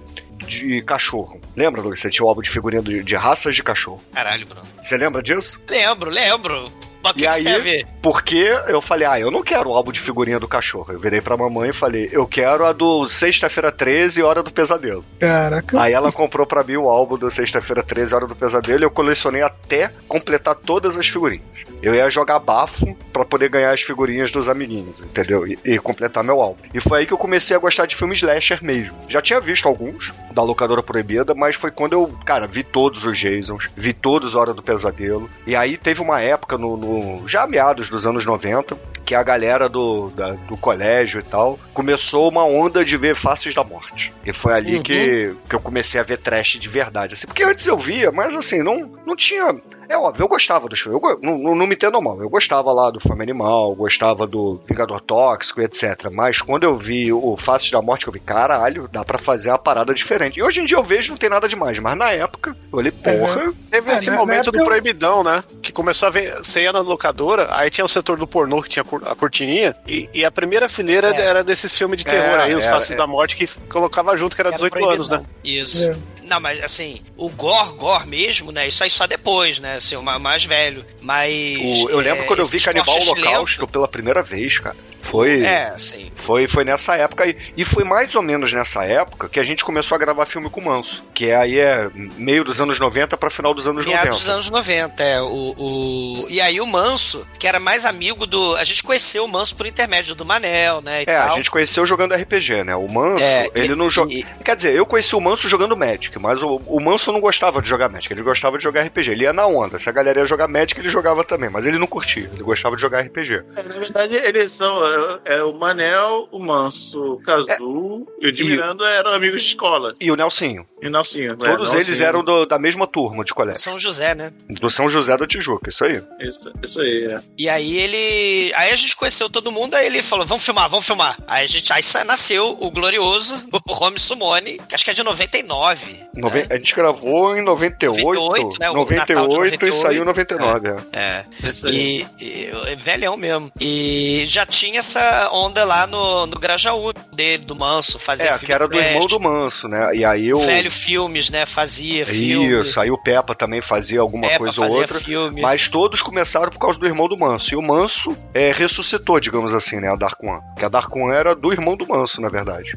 de 0.46 0.82
cachorro. 0.82 1.40
Lembra, 1.56 1.80
Douglas? 1.80 2.00
Você 2.00 2.10
tinha 2.10 2.24
um 2.24 2.28
álbum 2.28 2.42
de 2.42 2.50
figurinha 2.50 2.82
de, 2.82 3.02
de 3.02 3.16
raças 3.16 3.56
de 3.56 3.62
cachorro. 3.62 4.02
Caralho, 4.12 4.46
Bruno. 4.46 4.66
Você 4.80 4.96
lembra 4.96 5.22
disso? 5.22 5.60
Lembro, 5.68 6.10
lembro. 6.10 6.70
Mas 7.02 7.12
o 7.12 7.14
que, 7.14 7.24
E 7.24 7.28
que 7.28 7.34
isso 7.34 7.44
tem 7.44 7.52
a 7.52 7.56
aí, 7.56 7.60
ver? 7.62 7.86
porque 8.02 8.52
eu 8.68 8.80
falei, 8.80 9.06
ah, 9.06 9.18
eu 9.20 9.30
não 9.30 9.42
quero 9.42 9.70
o 9.70 9.74
álbum 9.74 9.90
de 9.92 10.00
figurinha 10.00 10.38
do 10.38 10.46
cachorro. 10.48 10.92
Eu 10.92 10.98
virei 11.00 11.20
pra 11.20 11.36
mamãe 11.36 11.70
e 11.70 11.72
falei, 11.72 12.08
eu 12.12 12.26
quero 12.26 12.64
a 12.64 12.72
do 12.72 13.08
Sexta-feira 13.08 13.70
13, 13.72 14.22
Hora 14.22 14.42
do 14.42 14.50
Pesadelo. 14.50 15.04
Caraca. 15.18 15.80
Aí 15.80 15.92
ela 15.92 16.12
comprou 16.12 16.46
pra 16.46 16.62
mim 16.64 16.76
o 16.76 16.88
álbum 16.88 17.16
do 17.16 17.30
Sexta-feira 17.30 17.82
13, 17.82 18.14
Hora 18.14 18.26
do 18.26 18.36
Pesadelo, 18.36 18.82
e 18.82 18.84
eu 18.84 18.90
colecionei 18.90 19.42
até 19.42 19.90
completar 20.08 20.54
todas 20.54 20.96
as 20.96 21.08
figurinhas. 21.08 21.44
Eu 21.82 21.94
ia 21.94 22.10
jogar 22.10 22.38
bafo 22.38 22.94
pra 23.12 23.24
poder 23.24 23.48
ganhar 23.48 23.72
as 23.72 23.80
figurinhas 23.80 24.30
dos 24.30 24.48
amiguinhos, 24.48 25.00
entendeu? 25.00 25.46
E, 25.46 25.58
e 25.64 25.78
completar 25.78 26.22
meu 26.22 26.40
álbum. 26.42 26.60
E 26.74 26.80
foi 26.80 27.00
aí 27.00 27.06
que 27.06 27.12
eu 27.12 27.18
comecei 27.18 27.56
a 27.56 27.58
gostar 27.60 27.86
de 27.86 27.96
filmes 27.96 28.18
slasher 28.18 28.62
mesmo. 28.62 28.96
Já 29.08 29.22
tinha 29.22 29.40
visto 29.40 29.66
alguns 29.66 30.12
da 30.32 30.42
locadora 30.42 30.82
proibida, 30.82 31.34
mas 31.34 31.56
foi 31.56 31.70
quando 31.70 31.94
eu, 31.94 32.12
cara, 32.26 32.46
vi 32.46 32.62
todos 32.62 33.06
os 33.06 33.16
Jasons, 33.18 33.70
vi 33.74 33.94
todos 33.94 34.34
Hora 34.34 34.52
do 34.52 34.62
Pesadelo. 34.62 35.30
E 35.46 35.56
aí 35.56 35.78
teve 35.78 36.02
uma 36.02 36.20
época 36.20 36.58
no, 36.58 36.76
no- 36.76 36.89
já 37.26 37.46
meados 37.46 37.88
dos 37.88 38.06
anos 38.06 38.24
90 38.24 38.76
que 39.04 39.14
a 39.14 39.22
galera 39.22 39.68
do, 39.68 40.10
da- 40.10 40.32
do 40.32 40.56
colégio 40.56 41.18
e 41.20 41.22
tal 41.22 41.58
começou 41.74 42.28
uma 42.28 42.44
onda 42.44 42.84
de 42.84 42.96
ver 42.96 43.16
Faces 43.16 43.54
da 43.54 43.64
Morte. 43.64 44.12
E 44.24 44.32
foi 44.32 44.52
ali 44.54 44.76
Uhum. 44.76 44.82
que, 44.82 45.34
que 45.48 45.54
eu 45.54 45.60
comecei 45.60 46.00
a 46.00 46.04
ver 46.04 46.18
trash 46.18 46.58
de 46.60 46.68
verdade. 46.68 47.14
Assim, 47.14 47.26
porque 47.26 47.42
antes 47.42 47.66
eu 47.66 47.76
via, 47.76 48.12
mas 48.12 48.34
assim, 48.36 48.62
não, 48.62 48.92
não 49.06 49.16
tinha. 49.16 49.56
É 49.90 49.98
óbvio, 49.98 50.22
eu 50.22 50.28
gostava 50.28 50.68
dos 50.68 50.78
filmes. 50.78 51.00
Eu 51.02 51.18
não, 51.20 51.36
não, 51.36 51.54
não 51.56 51.66
me 51.66 51.74
entendo 51.74 52.00
mal. 52.00 52.20
Eu 52.22 52.30
gostava 52.30 52.70
lá 52.72 52.90
do 52.92 53.00
Fome 53.00 53.22
Animal, 53.24 53.74
gostava 53.74 54.24
do 54.24 54.60
Vingador 54.64 55.00
Tóxico, 55.00 55.60
etc. 55.60 56.08
Mas 56.12 56.40
quando 56.40 56.62
eu 56.62 56.76
vi 56.76 57.12
o 57.12 57.36
Faces 57.36 57.72
da 57.72 57.82
Morte, 57.82 58.04
que 58.04 58.08
eu 58.08 58.12
vi, 58.12 58.20
caralho, 58.20 58.88
dá 58.92 59.04
pra 59.04 59.18
fazer 59.18 59.48
uma 59.50 59.58
parada 59.58 59.92
diferente. 59.92 60.38
E 60.38 60.42
hoje 60.44 60.60
em 60.60 60.64
dia 60.64 60.76
eu 60.76 60.82
vejo 60.84 61.10
não 61.10 61.18
tem 61.18 61.28
nada 61.28 61.48
demais. 61.48 61.76
Mas 61.80 61.98
na 61.98 62.12
época, 62.12 62.56
eu 62.72 62.78
olhei, 62.78 62.92
porra. 62.92 63.52
Teve 63.68 63.90
É, 63.90 63.96
esse 63.96 64.12
momento 64.12 64.42
época 64.42 64.52
do 64.52 64.58
eu- 64.60 64.64
proibidão, 64.64 65.24
né? 65.24 65.42
Que 65.60 65.72
começou 65.72 66.06
a 66.06 66.10
ver, 66.10 66.36
você 66.38 66.62
ia 66.62 66.72
na 66.72 66.78
locadora, 66.80 67.48
aí 67.50 67.68
tinha 67.68 67.84
o 67.84 67.88
setor 67.88 68.16
do 68.16 68.28
pornô 68.28 68.62
que 68.62 68.68
tinha 68.68 68.84
a 69.10 69.14
cortininha, 69.16 69.74
e, 69.88 70.08
e 70.14 70.24
a 70.24 70.30
primeira 70.30 70.68
fileira 70.68 71.08
É. 71.16 71.20
era 71.20 71.42
desses 71.42 71.76
filmes 71.76 71.98
de 71.98 72.04
terror 72.04 72.38
É, 72.38 72.44
aí, 72.44 72.54
os 72.54 72.64
era, 72.64 72.74
Faces 72.76 72.92
é. 72.92 72.96
da 72.96 73.08
Morte, 73.08 73.34
que 73.34 73.44
colocava 73.68 74.16
junto, 74.16 74.36
que 74.36 74.40
era 74.42 74.50
Era 74.50 74.56
18 74.56 74.84
anos, 74.88 75.08
né? 75.08 75.16
proibidão. 75.16 75.36
Isso. 75.42 75.92
Não, 76.30 76.38
mas 76.40 76.62
assim, 76.62 77.00
o 77.16 77.28
gore, 77.28 77.72
gore 77.72 78.06
mesmo, 78.06 78.52
né? 78.52 78.68
Isso 78.68 78.84
aí 78.84 78.88
só 78.90 79.04
depois, 79.06 79.58
né? 79.58 79.76
Assim, 79.78 79.96
o 79.96 80.02
ma- 80.02 80.18
mais 80.18 80.44
velho. 80.44 80.86
Mas. 81.00 81.28
O- 81.60 81.90
eu 81.90 81.98
lembro 81.98 82.22
é, 82.22 82.26
quando 82.26 82.38
eu 82.38 82.46
vi 82.46 82.60
Canibal 82.60 82.96
Holocausto 83.02 83.66
pela 83.66 83.88
primeira 83.88 84.22
vez, 84.22 84.58
cara. 84.60 84.76
Foi. 85.00 85.42
É, 85.42 85.72
sim. 85.78 86.12
Foi, 86.14 86.46
foi 86.46 86.62
nessa 86.62 86.94
época 86.94 87.24
aí. 87.24 87.34
E 87.56 87.64
foi 87.64 87.84
mais 87.84 88.14
ou 88.14 88.22
menos 88.22 88.52
nessa 88.52 88.84
época 88.84 89.28
que 89.30 89.40
a 89.40 89.42
gente 89.42 89.64
começou 89.64 89.96
a 89.96 89.98
gravar 89.98 90.26
filme 90.26 90.48
com 90.50 90.60
o 90.60 90.64
Manso. 90.64 91.02
Que 91.14 91.30
é, 91.30 91.36
aí 91.36 91.58
é 91.58 91.88
meio 91.94 92.44
dos 92.44 92.60
anos 92.60 92.78
90 92.78 93.16
pra 93.16 93.30
final 93.30 93.54
dos 93.54 93.66
anos 93.66 93.86
Meados 93.86 94.04
90. 94.18 94.18
dos 94.18 94.28
anos 94.28 94.50
90, 94.50 95.02
é. 95.02 95.20
O, 95.22 95.54
o... 95.58 96.26
E 96.28 96.38
aí 96.40 96.60
o 96.60 96.66
Manso, 96.66 97.26
que 97.38 97.48
era 97.48 97.58
mais 97.58 97.84
amigo 97.86 98.26
do. 98.26 98.54
A 98.56 98.62
gente 98.64 98.82
conheceu 98.82 99.24
o 99.24 99.28
Manso 99.28 99.56
por 99.56 99.66
intermédio 99.66 100.14
do 100.14 100.24
Manel, 100.24 100.82
né? 100.82 101.02
É, 101.02 101.16
tal. 101.16 101.32
a 101.32 101.34
gente 101.34 101.50
conheceu 101.50 101.84
jogando 101.86 102.14
RPG, 102.14 102.62
né? 102.64 102.76
O 102.76 102.86
Manso, 102.86 103.24
É, 103.24 103.48
ele 103.54 103.72
e- 103.72 103.76
não 103.76 103.88
joga. 103.88 104.12
Quer 104.44 104.54
dizer, 104.54 104.74
eu 104.74 104.84
conheci 104.84 105.16
o 105.16 105.20
Manso 105.20 105.48
jogando 105.48 105.74
Magic, 105.76 106.16
mas 106.20 106.42
o, 106.42 106.56
o 106.66 106.80
Manso 106.80 107.10
não 107.12 107.20
gostava 107.20 107.60
de 107.62 107.68
jogar 107.68 107.88
Magic, 107.88 108.12
ele 108.12 108.22
gostava 108.22 108.56
de 108.58 108.64
jogar 108.64 108.82
RPG. 108.82 109.10
Ele 109.10 109.24
ia 109.24 109.32
na 109.32 109.46
onda. 109.46 109.78
Se 109.78 109.88
a 109.88 109.92
galera 109.92 110.20
ia 110.20 110.26
jogar 110.26 110.46
Magic, 110.48 110.78
ele 110.78 110.88
jogava 110.88 111.24
também, 111.24 111.48
mas 111.50 111.66
ele 111.66 111.78
não 111.78 111.86
curtia, 111.86 112.30
ele 112.32 112.42
gostava 112.42 112.76
de 112.76 112.82
jogar 112.82 113.00
RPG. 113.00 113.42
É, 113.56 113.62
na 113.62 113.74
verdade, 113.78 114.14
eles 114.16 114.52
são 114.52 114.80
é, 114.86 115.20
é 115.36 115.42
o 115.42 115.52
Manel, 115.52 116.28
o 116.30 116.38
Manso, 116.38 117.14
o 117.14 117.22
Kazu 117.22 118.06
e 118.20 118.28
o 118.28 118.32
de 118.32 118.42
E- 118.42 118.46
Miranda 118.50 118.84
eram 118.88 119.12
amigos 119.12 119.40
de 119.42 119.48
escola. 119.48 119.94
E 120.00 120.10
o 120.10 120.16
Nelsinho. 120.16 120.66
E 120.82 120.86
o 120.86 120.90
Nelsinho. 120.90 121.36
né? 121.36 121.50
Todos 121.50 121.72
eles 121.72 121.86
Nelsinho. 121.88 122.06
eram 122.06 122.24
do- 122.24 122.46
da 122.46 122.58
mesma 122.58 122.86
turma 122.86 123.24
de 123.24 123.32
colégio. 123.34 123.60
São 123.62 123.78
José, 123.78 124.14
né? 124.14 124.32
Do 124.48 124.70
São 124.70 124.88
José 124.90 125.16
da 125.16 125.26
Tijuca, 125.26 125.68
isso 125.70 125.84
aí. 125.84 126.02
Isso, 126.20 126.52
isso 126.62 126.80
aí, 126.80 127.04
é. 127.14 127.22
E 127.38 127.48
aí 127.48 127.76
ele. 127.78 128.52
Aí 128.54 128.70
a 128.70 128.76
gente 128.76 128.96
conheceu 128.96 129.28
todo 129.30 129.50
mundo, 129.52 129.74
aí 129.74 129.86
ele 129.86 130.02
falou: 130.02 130.26
vamos 130.26 130.44
filmar, 130.44 130.68
vamos 130.68 130.86
filmar. 130.86 131.16
Aí 131.26 131.44
a 131.44 131.48
gente. 131.48 131.72
Aí 131.72 131.82
nasceu 132.06 132.56
o 132.60 132.70
glorioso, 132.70 133.34
o 133.52 133.72
Home 133.84 133.98
Sumone, 133.98 134.60
que 134.68 134.74
acho 134.74 134.84
que 134.84 134.90
é 134.90 134.94
de 134.94 135.02
99. 135.02 135.96
Noven- 136.14 136.40
né? 136.42 136.46
A 136.50 136.54
gente 136.56 136.74
gravou 136.74 137.36
em 137.36 137.42
98, 137.42 138.02
98, 138.02 138.58
né? 138.60 138.70
O 138.70 138.74
98, 138.74 139.08
Natal 139.14 139.28
de 139.28 139.34
e 139.34 139.38
98. 139.38 139.76
saiu 139.76 140.02
em 140.02 140.06
99. 140.06 140.68
é. 140.68 140.76
É. 140.92 141.24
Aí. 141.66 142.06
E, 142.20 142.24
e 142.24 142.50
é 142.68 142.74
velhão 142.76 143.16
mesmo. 143.16 143.50
E 143.60 144.24
já 144.26 144.44
tinha 144.46 144.80
essa 144.80 145.30
onda 145.32 145.64
lá 145.64 145.86
no, 145.86 146.26
no 146.26 146.38
Grajaú 146.38 146.92
dele, 147.12 147.44
do 147.44 147.54
Manso, 147.56 147.98
fazia 147.98 148.30
É, 148.30 148.32
filme 148.32 148.46
que 148.46 148.52
era 148.52 148.66
do 148.68 148.78
irmão 148.78 149.06
do 149.06 149.20
Manso, 149.20 149.68
né? 149.68 149.94
E 149.94 150.04
aí 150.04 150.32
o. 150.32 150.38
Velho 150.40 150.70
Filmes, 150.70 151.30
né? 151.30 151.46
Fazia 151.46 152.04
filme. 152.06 152.60
Isso, 152.60 152.80
aí 152.80 152.90
o 152.90 152.98
Peppa 152.98 153.34
também 153.34 153.60
fazia 153.60 154.00
alguma 154.00 154.26
Peppa 154.28 154.38
coisa 154.44 154.60
ou 154.66 154.72
outra. 154.72 154.98
filme. 154.98 155.40
Mas 155.40 155.68
todos 155.68 156.02
começaram 156.02 156.50
por 156.50 156.58
causa 156.58 156.78
do 156.78 156.86
irmão 156.86 157.08
do 157.08 157.16
Manso. 157.18 157.54
E 157.54 157.56
o 157.56 157.62
Manso 157.62 158.16
é, 158.34 158.52
ressuscitou, 158.52 159.18
digamos 159.20 159.52
assim, 159.54 159.78
né? 159.80 159.88
A 159.90 159.96
Dark 159.96 160.22
One. 160.22 160.40
Porque 160.52 160.64
a 160.64 160.68
Dark 160.68 160.94
One 160.94 161.14
era 161.14 161.34
do 161.34 161.52
irmão 161.52 161.76
do 161.76 161.86
Manso, 161.86 162.20
na 162.20 162.28
verdade. 162.28 162.72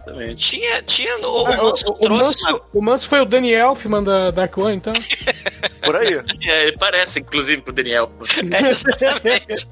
Exatamente. 0.00 0.50
Tinha, 0.50 0.82
tinha 0.82 1.18
o, 1.18 1.46
Ah, 1.46 1.50
o 1.50 1.64
Manso 1.64 1.92
o, 1.92 2.08
Manso, 2.08 2.60
o 2.72 2.82
Manso 2.82 3.08
foi 3.08 3.20
o 3.20 3.24
Danny 3.24 3.52
Elfman 3.52 4.02
da 4.02 4.30
Dark 4.30 4.56
One, 4.56 4.76
então. 4.76 4.92
Por 5.82 5.96
aí. 5.96 6.20
É, 6.46 6.68
ele 6.68 6.76
parece, 6.78 7.20
inclusive, 7.20 7.62
com 7.62 7.70
o 7.70 7.74
Daniel. 7.74 8.10
É, 8.52 8.70
exatamente. 8.70 9.66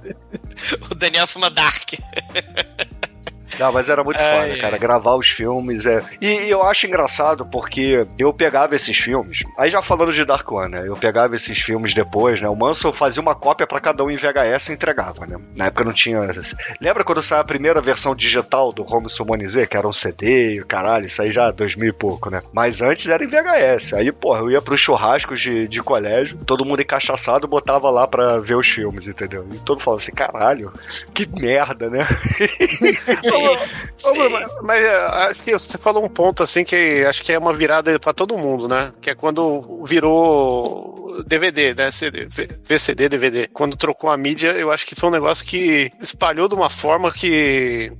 o 0.90 0.94
Daniel 0.94 1.26
Fuma 1.26 1.50
Dark. 1.50 1.92
Não, 3.58 3.72
mas 3.72 3.88
era 3.88 4.04
muito 4.04 4.18
Ai, 4.18 4.48
foda, 4.48 4.60
cara, 4.60 4.78
gravar 4.78 5.14
os 5.14 5.28
filmes. 5.28 5.86
É... 5.86 6.02
E, 6.20 6.26
e 6.26 6.50
eu 6.50 6.62
acho 6.62 6.86
engraçado 6.86 7.44
porque 7.46 8.06
eu 8.18 8.32
pegava 8.32 8.74
esses 8.74 8.96
filmes, 8.96 9.42
aí 9.56 9.70
já 9.70 9.82
falando 9.82 10.12
de 10.12 10.24
Dark 10.24 10.50
One, 10.50 10.70
né? 10.70 10.84
Eu 10.86 10.96
pegava 10.96 11.34
esses 11.36 11.58
filmes 11.58 11.94
depois, 11.94 12.40
né? 12.40 12.48
O 12.48 12.56
Manso 12.56 12.92
fazia 12.92 13.22
uma 13.22 13.34
cópia 13.34 13.66
pra 13.66 13.80
cada 13.80 14.04
um 14.04 14.10
em 14.10 14.16
VHS 14.16 14.68
e 14.68 14.72
entregava, 14.72 15.26
né? 15.26 15.36
Na 15.56 15.66
época 15.66 15.84
não 15.84 15.92
tinha. 15.92 16.20
Lembra 16.80 17.04
quando 17.04 17.22
saiu 17.22 17.40
a 17.40 17.44
primeira 17.44 17.80
versão 17.80 18.14
digital 18.14 18.72
do 18.72 18.82
Home 18.82 19.08
Summon 19.08 19.46
Z, 19.46 19.66
que 19.66 19.76
era 19.76 19.86
um 19.86 19.92
CD 19.92 20.54
e 20.54 20.60
o 20.60 20.66
caralho, 20.66 21.06
isso 21.06 21.22
aí 21.22 21.30
já 21.30 21.50
2000 21.50 21.88
e 21.88 21.92
pouco, 21.92 22.30
né? 22.30 22.40
Mas 22.52 22.80
antes 22.80 23.08
era 23.08 23.24
em 23.24 23.26
VHS. 23.26 23.94
Aí, 23.94 24.12
porra, 24.12 24.40
eu 24.40 24.50
ia 24.50 24.62
pros 24.62 24.80
churrascos 24.80 25.40
de, 25.40 25.66
de 25.68 25.82
colégio, 25.82 26.38
todo 26.44 26.64
mundo 26.64 26.82
encaixaçado 26.82 27.48
botava 27.48 27.90
lá 27.90 28.06
pra 28.06 28.38
ver 28.40 28.54
os 28.54 28.68
filmes, 28.68 29.08
entendeu? 29.08 29.46
E 29.52 29.58
todo 29.58 29.76
mundo 29.76 29.84
falava 29.84 30.02
assim, 30.02 30.12
caralho, 30.12 30.72
que 31.12 31.28
merda, 31.28 31.88
né? 31.90 32.06
Mas- 34.62 34.82
é, 34.84 34.96
acho 35.30 35.42
que 35.42 35.52
você 35.52 35.78
falou 35.78 36.04
um 36.04 36.08
ponto 36.08 36.42
assim 36.42 36.64
que 36.64 37.04
acho 37.06 37.22
que 37.22 37.32
é 37.32 37.38
uma 37.38 37.52
virada 37.52 37.98
pra 37.98 38.12
todo 38.12 38.38
mundo, 38.38 38.68
né? 38.68 38.92
Que 39.00 39.10
é 39.10 39.14
quando 39.14 39.82
virou 39.84 40.97
DVD, 41.26 41.74
né? 41.74 41.90
CD, 41.90 42.28
VCD, 42.62 43.08
DVD. 43.08 43.48
Quando 43.48 43.76
trocou 43.76 44.10
a 44.10 44.16
mídia, 44.16 44.52
eu 44.52 44.70
acho 44.70 44.86
que 44.86 44.94
foi 44.94 45.08
um 45.08 45.12
negócio 45.12 45.44
que 45.44 45.90
espalhou 46.00 46.48
de 46.48 46.54
uma 46.54 46.70
forma 46.70 47.12
que 47.12 47.92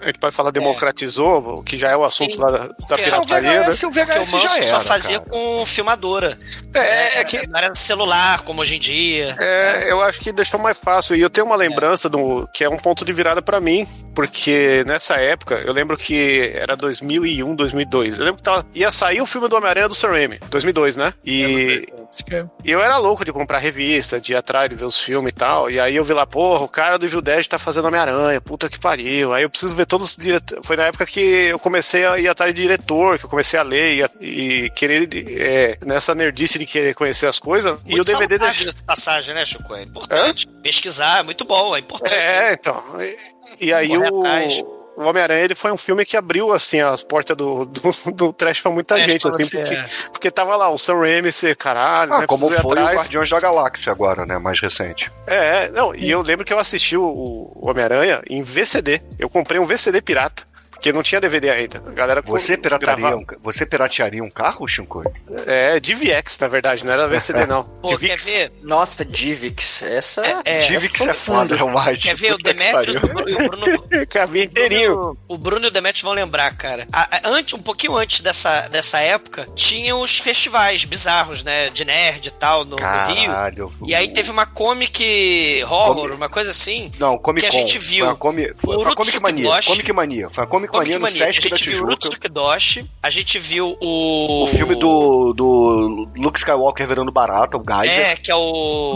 a 0.00 0.06
gente 0.06 0.18
pode 0.18 0.34
falar 0.34 0.50
democratizou, 0.50 1.62
que 1.64 1.76
já 1.76 1.90
é 1.90 1.96
o 1.96 2.04
assunto 2.04 2.32
Sim. 2.32 2.38
lá 2.38 2.50
da, 2.50 2.68
da 2.88 2.96
pirataria, 2.96 3.60
né? 3.60 3.66
VHS, 3.66 3.82
o 3.82 3.90
VHS 3.90 4.32
o 4.32 4.40
já 4.40 4.54
era, 4.54 4.62
só 4.62 4.80
fazia 4.80 5.18
cara. 5.18 5.30
com 5.30 5.66
filmadora. 5.66 6.38
É, 6.74 7.18
é 7.18 7.24
que 7.24 7.48
Não 7.48 7.58
era 7.58 7.74
celular, 7.74 8.42
como 8.42 8.60
hoje 8.60 8.76
em 8.76 8.78
dia. 8.78 9.34
É, 9.38 9.90
eu 9.90 10.00
acho 10.02 10.20
que 10.20 10.32
deixou 10.32 10.60
mais 10.60 10.78
fácil. 10.78 11.16
E 11.16 11.20
eu 11.20 11.30
tenho 11.30 11.46
uma 11.46 11.56
lembrança 11.56 12.08
do 12.08 12.48
que 12.54 12.62
é 12.62 12.68
um 12.68 12.76
ponto 12.76 13.04
de 13.04 13.12
virada 13.12 13.42
pra 13.42 13.60
mim, 13.60 13.86
porque 14.14 14.84
nessa 14.86 15.16
época, 15.16 15.56
eu 15.64 15.72
lembro 15.72 15.96
que 15.96 16.52
era 16.54 16.76
2001, 16.76 17.54
2002. 17.54 18.18
Eu 18.18 18.24
lembro 18.24 18.36
que 18.36 18.42
tava, 18.42 18.66
ia 18.74 18.90
sair 18.90 19.20
o 19.20 19.26
filme 19.26 19.48
do 19.48 19.56
Homem-Aranha 19.56 19.88
do 19.88 19.94
Sam 19.94 20.10
Raimi, 20.10 20.38
2002, 20.50 20.96
né? 20.96 21.12
E 21.24 21.88
que 22.24 22.29
é. 22.30 22.44
e 22.64 22.70
eu 22.70 22.82
era 22.82 22.96
louco 22.98 23.24
de 23.24 23.32
comprar 23.32 23.58
revista, 23.58 24.20
de 24.20 24.32
ir 24.32 24.36
atrás 24.36 24.68
de 24.68 24.76
ver 24.76 24.84
os 24.84 24.98
filmes 24.98 25.32
e 25.32 25.34
tal. 25.34 25.70
E 25.70 25.78
aí 25.80 25.96
eu 25.96 26.04
vi 26.04 26.12
lá, 26.12 26.26
porra, 26.26 26.64
o 26.64 26.68
cara 26.68 26.98
do 26.98 27.04
Evil 27.06 27.20
Dead 27.20 27.46
tá 27.46 27.58
fazendo 27.58 27.86
Homem-Aranha, 27.88 28.40
puta 28.40 28.68
que 28.68 28.78
pariu. 28.78 29.32
Aí 29.32 29.42
eu 29.42 29.50
preciso 29.50 29.74
ver 29.74 29.86
todos 29.86 30.10
os 30.10 30.16
diretores. 30.16 30.66
Foi 30.66 30.76
na 30.76 30.84
época 30.84 31.04
que 31.06 31.20
eu 31.20 31.58
comecei 31.58 32.04
a 32.06 32.18
ir 32.18 32.28
atrás 32.28 32.54
de 32.54 32.62
diretor, 32.62 33.18
que 33.18 33.24
eu 33.24 33.30
comecei 33.30 33.58
a 33.58 33.62
ler 33.62 33.94
e, 33.96 34.02
a- 34.02 34.10
e 34.20 34.70
querer, 34.70 35.08
é, 35.40 35.78
nessa 35.84 36.14
nerdice 36.14 36.58
de 36.58 36.66
querer 36.66 36.94
conhecer 36.94 37.26
as 37.26 37.38
coisas. 37.38 37.72
e 37.84 37.92
o 37.94 37.96
Muito 37.96 38.06
DVD 38.06 38.38
da 38.38 38.52
passagem, 38.86 39.34
né, 39.34 39.44
Chico? 39.44 39.74
É 39.74 39.82
importante. 39.82 40.46
Pesquisar 40.62 41.20
é 41.20 41.22
muito 41.22 41.44
bom, 41.44 41.76
é 41.76 41.80
importante. 41.80 42.14
É, 42.14 42.52
então. 42.52 42.82
E, 43.00 43.66
e 43.66 43.72
aí 43.72 43.90
o. 43.96 44.79
o 45.00 45.08
Homem-Aranha 45.08 45.44
ele 45.44 45.54
foi 45.54 45.72
um 45.72 45.76
filme 45.76 46.04
que 46.04 46.16
abriu 46.16 46.52
assim 46.52 46.80
as 46.80 47.02
portas 47.02 47.36
do, 47.36 47.64
do, 47.64 47.80
do 48.12 48.32
trash 48.32 48.60
pra 48.60 48.70
muita 48.70 48.98
É, 48.98 49.04
gente, 49.04 49.22
pra 49.22 49.30
assim, 49.30 49.44
você, 49.44 49.58
porque, 49.58 49.74
é. 49.74 49.84
porque 50.12 50.30
tava 50.30 50.56
lá 50.56 50.68
o 50.68 50.78
Sam 50.78 50.98
Raimi, 51.00 51.32
você, 51.32 51.54
caralho, 51.54 52.12
Ah, 52.12 52.18
né? 52.20 52.26
como 52.26 52.48
foi 52.48 52.56
o 52.56 52.60
atrás. 52.72 52.96
Guardiões 52.98 53.30
da 53.30 53.40
Galáxia 53.40 53.92
agora, 53.92 54.26
né? 54.26 54.38
Mais 54.38 54.60
recente. 54.60 55.10
É, 55.26 55.64
é, 55.64 55.68
não, 55.70 55.94
e 55.94 56.10
eu 56.10 56.22
lembro 56.22 56.44
que 56.44 56.52
eu 56.52 56.58
assisti 56.58 56.96
o, 56.96 57.02
o 57.04 57.68
Homem-Aranha 57.70 58.22
em 58.28 58.42
VCD. 58.42 59.00
Eu 59.18 59.28
comprei 59.28 59.58
um 59.60 59.66
VCD 59.66 60.00
pirata. 60.02 60.42
Porque 60.80 60.94
não 60.94 61.02
tinha 61.02 61.20
DVD 61.20 61.50
ainda. 61.50 61.82
A 61.86 61.90
galera 61.90 62.22
Você 62.24 62.56
pirataria, 62.56 63.14
um, 63.14 63.22
você 63.42 63.66
piratearia 63.66 64.24
um 64.24 64.30
carro, 64.30 64.66
Shinkoi? 64.66 65.04
É, 65.46 65.78
DivX, 65.78 66.38
na 66.38 66.46
verdade, 66.48 66.86
não 66.86 66.92
era 66.94 67.06
VCD, 67.08 67.44
não. 67.44 67.64
Pô, 67.64 67.88
quer 67.88 67.98
DivX. 67.98 68.24
ver? 68.24 68.52
Nossa, 68.62 69.04
Divix. 69.04 69.82
Essa. 69.82 70.24
É, 70.26 70.40
é, 70.46 70.66
Divix 70.68 71.02
é 71.02 71.12
foda, 71.12 71.54
realmente. 71.54 72.08
Quer 72.08 72.16
ver? 72.16 72.32
O 72.32 72.38
Demetrius 72.38 72.94
e 72.96 73.34
o 73.34 73.48
Bruno, 73.50 73.84
Cabia 74.08 74.44
inteirinho. 74.44 75.18
O 75.28 75.36
Bruno 75.36 75.66
e 75.66 75.68
o 75.68 75.70
Demetrius 75.70 76.02
vão 76.02 76.14
lembrar, 76.14 76.56
cara. 76.56 76.88
A- 76.90 77.16
a- 77.16 77.28
antes, 77.28 77.52
um 77.52 77.58
pouquinho 77.62 77.94
antes 77.98 78.20
dessa, 78.22 78.62
dessa 78.68 79.00
época, 79.00 79.46
tinha 79.54 79.94
os 79.94 80.16
festivais 80.18 80.86
bizarros, 80.86 81.42
né? 81.44 81.68
De 81.68 81.84
nerd 81.84 82.24
e 82.28 82.30
tal, 82.30 82.64
no, 82.64 82.76
no 82.76 82.76
Rio. 83.12 83.26
Caralho. 83.30 83.72
E 83.86 83.94
aí 83.94 84.08
teve 84.08 84.30
uma 84.30 84.46
comic 84.46 85.62
horror, 85.64 85.94
Comi- 86.04 86.14
uma 86.14 86.28
coisa 86.30 86.50
assim. 86.52 86.90
Não, 86.98 87.18
Comic 87.18 87.42
que 87.46 87.54
a 87.54 87.58
gente 87.60 87.78
viu. 87.78 88.06
Foi 88.06 88.14
a, 88.14 88.16
Comi... 88.16 88.54
foi 88.56 88.94
Comic 88.94 89.20
Mania. 89.20 89.60
Comic 89.62 89.92
Mania. 89.92 90.30
Foi 90.30 90.44
a 90.44 90.46
Comic, 90.46 90.69
Comic 90.70 90.90
Mania 90.90 90.98
Mania. 91.00 91.24
A 91.24 91.32
Sesc 91.32 91.48
da 91.50 91.56
gente 91.56 91.70
viu. 91.70 91.82
Urutsuki 91.84 92.28
Doshi, 92.28 92.90
a 93.02 93.10
gente 93.10 93.38
viu 93.38 93.76
o... 93.80 94.44
O 94.44 94.46
filme 94.46 94.74
do, 94.74 95.32
do 95.32 96.08
Luke 96.16 96.38
Skywalker 96.38 96.86
virando 96.86 97.10
barata, 97.12 97.56
o 97.56 97.60
Gaider. 97.60 97.98
É, 98.10 98.16
que 98.16 98.30
é 98.30 98.34
o... 98.34 98.40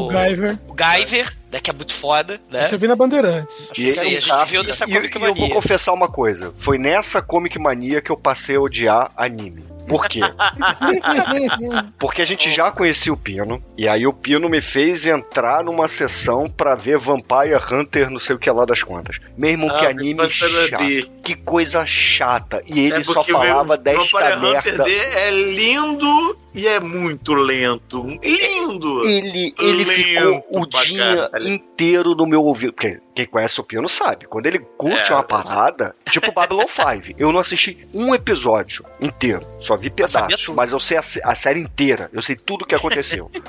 O 0.06 0.08
Guyver. 0.08 0.58
O 0.68 0.74
Guyver, 0.74 1.36
né, 1.52 1.60
que 1.60 1.70
é 1.70 1.72
muito 1.72 1.94
foda, 1.94 2.40
né? 2.50 2.64
Você 2.64 2.76
viu 2.76 2.88
na 2.88 2.96
Bandeirantes. 2.96 3.70
E, 3.76 3.82
Isso 3.82 4.00
aí, 4.02 4.16
a 4.16 4.20
gente 4.20 4.44
viu 4.46 4.62
dessa 4.64 4.84
e- 4.88 4.92
Comic 4.92 5.16
e 5.16 5.20
eu 5.20 5.20
vou 5.34 5.40
Mania. 5.40 5.54
confessar 5.54 5.92
uma 5.92 6.08
coisa. 6.08 6.52
Foi 6.56 6.78
nessa 6.78 7.20
Comic 7.20 7.58
Mania 7.58 8.00
que 8.00 8.10
eu 8.10 8.16
passei 8.16 8.56
a 8.56 8.60
odiar 8.60 9.10
anime. 9.16 9.64
Por 9.88 10.08
quê? 10.08 10.20
Porque 11.98 12.22
a 12.22 12.24
gente 12.24 12.50
já 12.50 12.70
conhecia 12.70 13.12
o 13.12 13.16
Pino, 13.16 13.62
e 13.76 13.88
aí 13.88 14.06
o 14.06 14.12
Pino 14.12 14.48
me 14.48 14.60
fez 14.60 15.06
entrar 15.06 15.62
numa 15.64 15.88
sessão 15.88 16.48
pra 16.48 16.74
ver 16.74 16.98
Vampire 16.98 17.54
Hunter, 17.70 18.10
não 18.10 18.18
sei 18.18 18.36
o 18.36 18.38
que 18.38 18.50
lá 18.50 18.64
das 18.64 18.82
contas. 18.82 19.18
Mesmo 19.36 19.68
que 19.78 19.86
Ah, 19.86 19.90
anime 19.90 20.14
Vampire 20.14 20.68
chato. 20.68 20.84
D. 20.84 21.10
Que 21.24 21.34
coisa 21.34 21.86
chata. 21.86 22.62
E 22.66 22.80
ele 22.80 22.96
É 22.96 23.02
só 23.02 23.22
falava 23.24 23.76
desta 23.78 24.18
Vampire 24.36 24.56
Hunter 24.58 24.76
merda. 24.78 24.84
D 24.84 24.94
é 24.94 25.30
lindo 25.30 26.38
e 26.54 26.66
é 26.68 26.78
muito 26.80 27.32
lento. 27.32 28.06
Lindo! 28.22 29.00
Ele, 29.06 29.52
ele 29.58 29.84
Lento 29.84 29.90
ficou 29.90 30.46
o 30.50 30.66
dia 30.66 31.28
caralho. 31.30 31.48
inteiro 31.48 32.14
no 32.14 32.26
meu 32.26 32.42
ouvido. 32.44 32.72
Porque 32.74 33.00
quem 33.14 33.26
conhece 33.26 33.58
o 33.60 33.64
Pino 33.64 33.88
sabe. 33.88 34.26
Quando 34.26 34.46
ele 34.46 34.58
curte 34.58 35.10
É, 35.12 35.14
uma 35.14 35.22
parada, 35.22 35.94
tipo 36.10 36.30
Babylon 36.32 36.66
5, 36.68 37.16
eu 37.18 37.32
não 37.32 37.40
assisti 37.40 37.86
um 37.94 38.14
episódio 38.14 38.84
inteiro. 39.00 39.46
Só 39.58 39.73
vi 39.76 39.92
sabia 40.06 40.28
pedaços. 40.36 40.54
Mas 40.54 40.72
eu 40.72 40.80
sei 40.80 40.96
a, 40.96 41.00
a 41.00 41.34
série 41.34 41.60
inteira. 41.60 42.10
Eu 42.12 42.22
sei 42.22 42.36
tudo 42.36 42.62
o 42.62 42.66
que 42.66 42.74
aconteceu. 42.74 43.30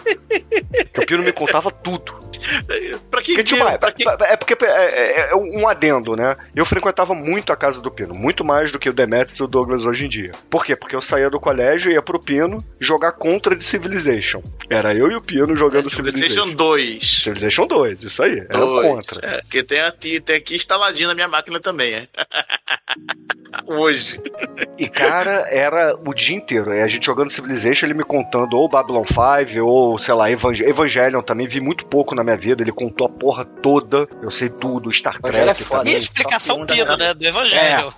O 0.98 1.06
Pino 1.06 1.24
me 1.24 1.32
contava 1.32 1.70
tudo. 1.72 2.14
Pra 3.12 3.22
que, 3.22 3.34
Porque, 3.34 3.44
tipo, 3.44 3.64
é, 3.64 3.78
pra 3.78 3.92
que 3.92 4.04
é 4.08 4.36
porque 4.38 4.66
é, 4.66 4.68
é- 4.68 5.30
é 5.32 5.36
um 5.36 5.68
adendo, 5.68 6.16
né? 6.16 6.36
Eu 6.56 6.66
frequentava 6.66 7.14
muito 7.14 7.52
a 7.52 7.56
casa 7.56 7.82
do 7.82 7.92
Pino, 7.92 8.14
muito 8.16 8.44
mais 8.46 8.72
do 8.72 8.80
que 8.80 8.90
o 8.90 8.94
Demetrius 8.94 9.40
e 9.40 9.44
o 9.44 9.48
Douglas 9.48 9.86
hoje 9.86 10.06
em 10.06 10.10
dia. 10.10 10.32
Por 10.50 10.66
quê? 10.66 10.76
Porque 10.76 10.96
eu 10.96 11.02
saía 11.02 11.30
do 11.30 11.40
colégio 11.40 11.92
e 11.92 11.96
ia 11.96 12.02
pro 12.02 12.20
Pino 12.20 12.64
jogar 12.80 13.12
contra 13.14 13.56
de 13.56 13.64
Civilization. 13.64 14.42
Era 14.70 14.94
eu 14.94 15.12
e 15.12 15.16
o 15.16 15.22
Pino 15.22 15.54
jogando 15.56 15.90
Civilization. 15.90 16.28
PlayStation 16.34 16.56
2. 16.56 17.22
Civilization 17.24 17.68
2, 17.68 18.04
isso 18.04 18.24
aí. 18.24 18.40
Era 18.50 18.66
o 18.66 18.68
Dois. 18.68 18.88
contra. 18.88 19.26
É, 19.28 19.42
porque 19.42 19.64
tem 19.64 19.82
aqui, 19.82 20.20
tem 20.22 20.36
aqui 20.38 20.56
instaladinho 20.56 21.10
na 21.10 21.14
minha 21.16 21.28
máquina 21.28 21.60
também, 21.60 21.94
é. 21.94 22.08
Hoje. 23.68 24.22
E, 24.78 24.88
cara, 24.88 25.47
era 25.49 25.95
o 26.05 26.13
dia 26.13 26.36
inteiro. 26.36 26.74
E 26.74 26.82
a 26.82 26.88
gente 26.88 27.05
jogando 27.05 27.30
Civilization, 27.32 27.86
ele 27.88 27.93
me 27.93 28.03
contando 28.03 28.55
ou 28.57 28.68
Babylon 28.70 29.03
5, 29.05 29.63
ou, 29.66 29.97
sei 29.97 30.13
lá, 30.13 30.30
Evang 30.30 30.61
Evangelion 30.63 31.22
também. 31.22 31.47
Vi 31.47 31.59
muito 31.59 31.86
pouco 31.86 32.13
na 32.13 32.24
minha 32.24 32.38
vida. 32.38 32.61
Ele 32.63 32.72
contou 32.72 33.07
a 33.07 33.09
porra 33.09 33.43
toda. 33.45 34.07
Eu 34.22 34.30
sei 34.32 34.49
tudo. 34.49 34.91
Star 34.91 35.16
Evangelho 35.18 35.49
é 35.49 35.53
Trek 35.53 35.63
foda. 35.63 35.78
E 35.78 35.80
a 35.80 35.84
também. 35.84 35.97
explicação 35.97 36.55
Só 36.57 36.66
que 36.66 36.74
pino, 36.74 36.84
um 36.86 36.88
da- 36.89 36.97
né? 36.97 37.13
Do 37.13 37.26
Evangelho. 37.26 37.93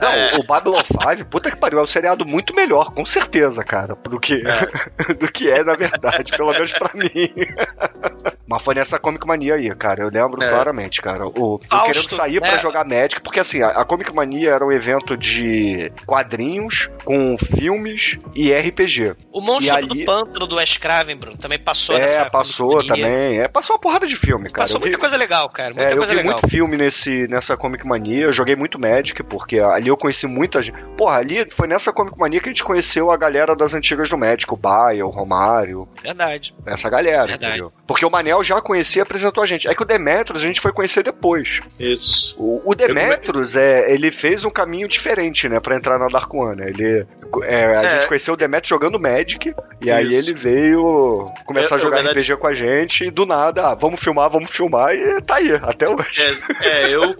Não, 0.00 0.08
É. 0.08 0.30
o 0.36 0.42
Babylon 0.44 0.76
5, 0.76 1.24
puta 1.28 1.50
que 1.50 1.56
pariu, 1.56 1.80
é 1.80 1.82
um 1.82 1.86
seriado 1.86 2.24
muito 2.24 2.54
melhor, 2.54 2.92
com 2.92 3.04
certeza, 3.04 3.64
cara, 3.64 3.96
do 3.96 4.20
que 4.20 4.42
do 5.18 5.30
que 5.32 5.50
é, 5.50 5.64
na 5.64 5.74
verdade, 5.74 6.30
pelo 6.36 6.52
menos 6.52 6.72
pra 6.72 6.90
mim. 6.94 7.08
Mas 8.46 8.62
foi 8.62 8.74
nessa 8.74 8.98
Comic 8.98 9.26
Mania 9.26 9.56
aí, 9.56 9.74
cara, 9.74 10.02
eu 10.02 10.08
lembro 10.10 10.42
É. 10.42 10.48
claramente, 10.48 11.02
cara. 11.02 11.26
O, 11.26 11.60
eu 11.60 11.68
Fausto, 11.68 11.86
querendo 11.92 12.08
sair 12.16 12.40
né? 12.40 12.48
pra 12.48 12.58
jogar 12.58 12.84
Magic, 12.84 13.20
porque 13.20 13.40
assim, 13.40 13.60
a, 13.60 13.68
a 13.68 13.84
Comic 13.84 14.14
Mania 14.14 14.50
era 14.52 14.64
um 14.64 14.72
evento 14.72 15.07
de 15.16 15.90
quadrinhos 16.06 16.90
com 17.04 17.36
filmes 17.38 18.18
e 18.34 18.52
RPG. 18.52 19.14
O 19.32 19.40
Monstro 19.40 19.76
ali- 19.76 19.86
do 19.88 20.04
Pântano 20.04 20.46
do 20.46 20.56
Wes 20.56 20.76
Craven, 20.76 21.16
Bruno, 21.16 21.36
também 21.36 21.58
passou 21.58 21.96
é, 21.96 22.00
nessa 22.00 22.28
passou 22.30 22.84
também. 22.84 23.38
É, 23.38 23.48
passou 23.48 23.76
uma 23.76 23.80
porrada 23.80 24.06
de 24.06 24.16
filme, 24.16 24.44
cara. 24.50 24.64
Passou 24.64 24.76
Eu 24.76 24.80
vi- 24.80 24.86
muita 24.86 24.98
coisa 25.00 25.16
legal, 25.16 25.48
cara. 25.48 25.74
Muita 25.74 25.90
É, 25.90 25.92
eu 25.92 25.96
coisa 25.98 26.12
vi 26.12 26.18
legal. 26.18 26.32
muito 26.34 26.48
filme 26.48 26.76
nesse, 26.76 27.26
nessa 27.28 27.56
Comic 27.56 27.86
Mania, 27.86 28.24
eu 28.26 28.32
joguei 28.32 28.56
muito 28.56 28.78
Magic, 28.78 29.22
porque 29.22 29.58
ali 29.58 29.88
eu 29.88 29.96
conheci 29.96 30.26
muita 30.26 30.62
gente. 30.62 30.76
Porra, 30.96 31.18
ali 31.18 31.46
foi 31.50 31.66
nessa 31.66 31.92
Comic 31.92 32.18
Mania 32.18 32.40
que 32.40 32.48
a 32.48 32.52
gente 32.52 32.64
conheceu 32.64 33.10
a 33.10 33.16
galera 33.16 33.54
das 33.54 33.74
antigas 33.74 34.08
do 34.08 34.18
Magic, 34.18 34.52
o 34.52 34.56
Baia, 34.56 35.04
o 35.06 35.10
Romário, 35.10 35.88
Verdade. 36.02 36.54
essa 36.66 36.88
galera, 36.90 37.26
Verdade. 37.26 37.46
entendeu? 37.52 37.72
Porque 37.86 38.04
o 38.04 38.10
Manel 38.10 38.42
já 38.44 38.60
conhecia 38.60 39.00
e 39.00 39.02
apresentou 39.02 39.42
a 39.42 39.46
gente. 39.46 39.66
É 39.68 39.74
que 39.74 39.82
o 39.82 39.86
Demetrius 39.86 40.42
a 40.42 40.46
gente 40.46 40.60
foi 40.60 40.72
conhecer 40.72 41.02
depois. 41.02 41.60
Isso. 41.78 42.34
O, 42.38 42.62
o 42.70 42.74
Demetrius, 42.74 43.56
é, 43.56 43.90
ele 43.92 44.10
fez 44.10 44.44
um 44.44 44.50
caminho 44.50 44.88
diferente, 44.98 45.48
né, 45.48 45.60
pra 45.60 45.76
entrar 45.76 45.98
na 45.98 46.06
Dark 46.08 46.32
One. 46.32 46.60
Ele, 46.62 47.06
é, 47.44 47.64
a 47.76 47.82
É. 47.82 47.90
gente 47.96 48.08
conheceu 48.08 48.34
o 48.34 48.36
Demetrius 48.36 48.68
jogando 48.68 48.98
Magic, 49.00 49.54
e 49.80 49.90
aí 49.90 50.06
Isso. 50.10 50.30
ele 50.30 50.38
veio 50.38 51.26
começar 51.46 51.76
Eu- 51.76 51.78
a 51.78 51.82
jogar 51.82 51.96
verdade- 52.02 52.18
RPG 52.20 52.36
com 52.36 52.46
a 52.46 52.54
gente, 52.54 53.04
e 53.04 53.10
do 53.10 53.24
nada, 53.24 53.68
ah, 53.68 53.74
vamos 53.74 54.00
filmar, 54.00 54.28
vamos 54.30 54.50
filmar, 54.50 54.94
e 54.94 55.20
tá 55.22 55.36
aí, 55.36 55.52
até 55.62 55.88
hoje. 55.88 56.22
É, 56.62 56.68
é, 56.68 56.94
eu, 56.94 57.14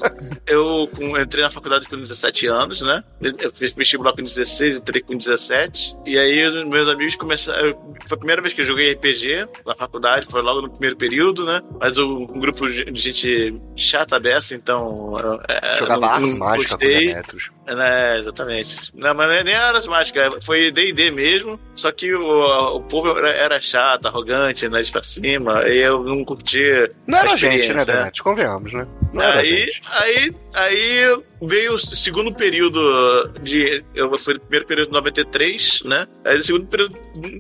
eu 0.46 0.90
entrei 1.20 1.42
na 1.44 1.50
faculdade 1.50 1.86
com 1.86 1.96
17 1.96 2.46
anos, 2.46 2.82
né? 2.82 3.02
Eu 3.20 3.52
fiz 3.52 3.72
vestibular 3.72 4.12
com 4.12 4.22
16, 4.22 4.76
entrei 4.76 5.00
com 5.00 5.16
17. 5.16 5.96
E 6.04 6.18
aí 6.18 6.44
os 6.44 6.64
meus 6.64 6.88
amigos 6.88 7.14
começaram. 7.16 7.76
Foi 8.06 8.14
a 8.14 8.18
primeira 8.18 8.42
vez 8.42 8.52
que 8.54 8.60
eu 8.60 8.64
joguei 8.64 8.90
RPG 8.92 9.46
na 9.66 9.74
faculdade, 9.74 10.26
foi 10.30 10.42
logo 10.42 10.62
no 10.62 10.70
primeiro 10.70 10.96
período, 10.96 11.44
né? 11.44 11.60
Mas 11.80 11.96
um 11.98 12.26
grupo 12.26 12.68
de 12.68 12.84
gente 12.94 13.54
chata 13.76 14.18
dessa, 14.18 14.54
então. 14.54 15.16
É, 15.48 15.76
Jogava 15.76 16.00
não- 16.00 16.08
Ars 16.08 16.32
não 16.32 16.38
Mágica 16.38 16.76
com. 16.78 17.67
É, 17.68 18.18
exatamente. 18.18 18.90
Não, 18.94 19.14
mas 19.14 19.44
nem 19.44 19.54
era 19.54 19.80
mágica, 19.86 20.40
foi 20.42 20.70
D&D 20.70 21.10
mesmo, 21.10 21.60
só 21.74 21.92
que 21.92 22.14
o, 22.14 22.76
o 22.76 22.82
povo 22.82 23.16
era, 23.18 23.30
era 23.30 23.60
chato, 23.60 24.06
arrogante, 24.06 24.68
né, 24.68 24.82
de 24.82 24.90
pra 24.90 25.02
cima, 25.02 25.68
e 25.68 25.78
eu 25.78 26.02
não 26.02 26.24
curtia 26.24 26.90
Não 27.06 27.18
era 27.18 27.32
a 27.32 27.36
gente, 27.36 27.72
né, 27.72 27.84
né? 27.84 28.10
Convenhamos, 28.22 28.72
né? 28.72 28.86
Não 29.12 29.22
Aí, 29.22 29.68
aí, 29.90 30.34
aí 30.54 31.22
veio 31.42 31.74
o 31.74 31.78
segundo 31.78 32.34
período 32.34 33.28
de. 33.42 33.84
Eu 33.94 34.16
fui 34.18 34.34
no 34.34 34.40
primeiro 34.40 34.66
período 34.66 34.88
de 34.88 34.94
93, 34.94 35.82
né? 35.84 36.06
Aí 36.24 36.38
no 36.38 36.44
segundo 36.44 36.66
período 36.66 36.96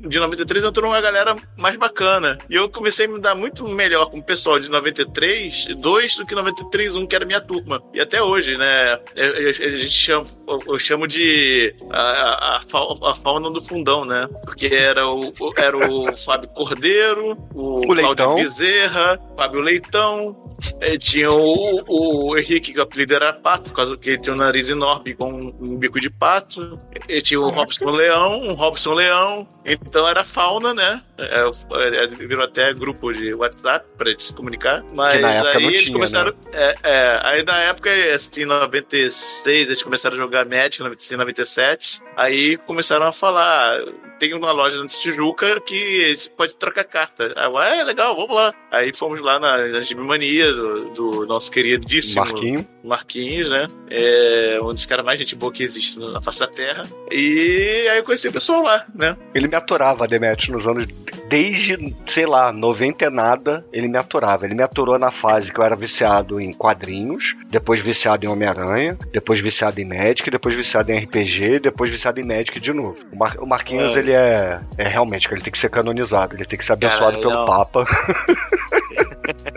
de 0.08 0.18
93 0.18 0.64
entrou 0.64 0.90
uma 0.90 1.00
galera 1.00 1.36
mais 1.56 1.76
bacana. 1.76 2.38
E 2.48 2.54
eu 2.54 2.68
comecei 2.68 3.06
a 3.06 3.08
me 3.08 3.18
dar 3.20 3.34
muito 3.34 3.66
melhor 3.66 4.06
com 4.10 4.18
o 4.18 4.22
pessoal 4.22 4.58
de 4.58 4.68
93, 4.70 5.68
2 5.80 6.16
do 6.16 6.26
que 6.26 6.34
93, 6.34 6.96
1, 6.96 7.06
que 7.06 7.16
era 7.16 7.24
minha 7.26 7.40
turma. 7.40 7.82
E 7.94 8.00
até 8.00 8.22
hoje, 8.22 8.56
né? 8.56 8.98
eu- 9.16 9.26
eu- 9.34 9.48
A 9.50 9.76
gente 9.76 9.90
chama, 9.90 10.26
eu- 10.66 10.78
chamo 10.78 11.06
de 11.06 11.74
a, 11.90 12.00
a, 12.00 12.56
a 12.58 12.60
fau- 12.62 12.98
a 13.04 13.14
fauna 13.14 13.50
do 13.50 13.60
fundão, 13.60 14.04
né? 14.04 14.28
Porque 14.44 14.66
era 14.66 15.06
o, 15.06 15.28
o- 15.40 15.52
era 15.56 15.76
o 15.76 16.16
Fábio 16.24 16.48
Cordeiro, 16.50 17.36
o, 17.54 17.80
O. 17.80 17.94
Cláudio 18.14 18.44
Bezerra, 18.44 19.18
Fábio 19.36 19.60
Leitão, 19.60 20.36
eh, 20.80 20.96
tinha 20.98 21.30
o, 21.30 21.82
o 21.86 22.36
Henrique, 22.38 22.72
que 22.72 22.78
o 22.78 22.82
apelido 22.82 23.14
era 23.14 23.32
Pato, 23.32 23.70
por 23.70 23.76
causa 23.76 23.87
que 23.96 24.10
ele 24.10 24.18
tinha 24.18 24.34
um 24.34 24.38
nariz 24.38 24.68
enorme 24.68 25.14
com 25.14 25.32
um, 25.32 25.54
um 25.60 25.76
bico 25.76 26.00
de 26.00 26.10
pato. 26.10 26.78
E 27.08 27.22
tinha 27.22 27.40
o 27.40 27.48
Robson 27.50 27.90
Leão, 27.90 28.40
um 28.42 28.54
Robson 28.54 28.94
Leão. 28.94 29.48
Então 29.64 30.08
era 30.08 30.24
fauna, 30.24 30.74
né? 30.74 31.02
É, 31.16 31.40
é, 31.40 32.06
virou 32.08 32.44
até 32.44 32.72
grupo 32.72 33.12
de 33.12 33.34
WhatsApp 33.34 33.86
pra 33.96 34.10
gente 34.10 34.24
se 34.24 34.32
comunicar. 34.32 34.84
Mas 34.92 35.22
aí 35.22 35.64
eles 35.64 35.88
começaram. 35.90 36.34
É, 36.52 36.76
é, 36.82 37.20
aí 37.22 37.44
na 37.44 37.58
época, 37.62 37.90
assim, 38.14 38.42
em 38.42 38.46
96, 38.46 39.66
eles 39.66 39.82
começaram 39.82 40.16
a 40.16 40.18
jogar 40.18 40.44
Magic, 40.44 40.80
em 40.80 40.84
96, 40.84 41.18
97. 41.18 42.02
Aí 42.18 42.56
começaram 42.56 43.06
a 43.06 43.12
falar. 43.12 43.80
Tem 44.18 44.34
uma 44.34 44.50
loja 44.50 44.76
na 44.82 44.88
Tijuca 44.88 45.60
que 45.60 46.16
você 46.16 46.28
pode 46.28 46.56
trocar 46.56 46.82
carta. 46.82 47.32
Aí, 47.36 47.44
eu, 47.44 47.58
é 47.60 47.84
legal, 47.84 48.16
vamos 48.16 48.34
lá. 48.34 48.52
Aí 48.72 48.92
fomos 48.92 49.20
lá 49.20 49.38
na, 49.38 49.68
na 49.68 49.80
Gibimania 49.80 50.52
do, 50.52 50.90
do 50.90 51.26
nosso 51.26 51.48
queridíssimo 51.52 52.16
Marquinho. 52.16 52.66
Marquinhos, 52.82 53.48
né? 53.48 53.68
É 53.88 54.58
um 54.60 54.74
dos 54.74 54.84
caras 54.84 55.04
mais 55.04 55.20
gente 55.20 55.36
boa 55.36 55.52
que 55.52 55.62
existe 55.62 56.00
na 56.00 56.20
face 56.20 56.40
da 56.40 56.48
Terra. 56.48 56.88
E 57.12 57.86
aí 57.88 57.98
eu 57.98 58.02
conheci 58.02 58.26
o 58.26 58.32
pessoal 58.32 58.62
lá, 58.62 58.84
né? 58.92 59.16
Ele 59.32 59.46
me 59.46 59.54
aturava, 59.54 60.08
Demet, 60.08 60.50
nos 60.50 60.66
anos. 60.66 60.86
Desde, 61.28 61.94
sei 62.06 62.26
lá, 62.26 62.52
90 62.52 63.04
e 63.04 63.10
nada, 63.10 63.64
ele 63.72 63.86
me 63.86 63.98
aturava. 63.98 64.44
Ele 64.44 64.54
me 64.54 64.62
aturou 64.64 64.98
na 64.98 65.12
fase 65.12 65.52
que 65.52 65.60
eu 65.60 65.64
era 65.64 65.76
viciado 65.76 66.40
em 66.40 66.52
quadrinhos, 66.52 67.36
depois 67.48 67.80
viciado 67.80 68.24
em 68.24 68.28
Homem-Aranha, 68.28 68.98
depois 69.12 69.38
viciado 69.38 69.80
em 69.80 69.84
Magic, 69.84 70.28
depois 70.28 70.56
viciado 70.56 70.90
em 70.90 70.98
RPG, 70.98 71.60
depois 71.60 71.90
viciado 71.90 72.07
em 72.16 72.24
Magic 72.24 72.58
de 72.60 72.72
novo. 72.72 72.96
O, 73.12 73.16
Mar- 73.16 73.36
o 73.38 73.46
Marquinhos, 73.46 73.96
É. 73.96 73.98
ele 74.00 74.12
é. 74.12 74.60
É 74.78 74.88
realmente, 74.88 75.28
ele 75.30 75.40
tem 75.42 75.50
que 75.52 75.58
ser 75.58 75.68
canonizado, 75.70 76.34
ele 76.36 76.44
tem 76.44 76.58
que 76.58 76.64
ser 76.64 76.72
abençoado 76.72 77.18
pelo 77.20 77.32
não. 77.34 77.44
Papa. 77.44 77.84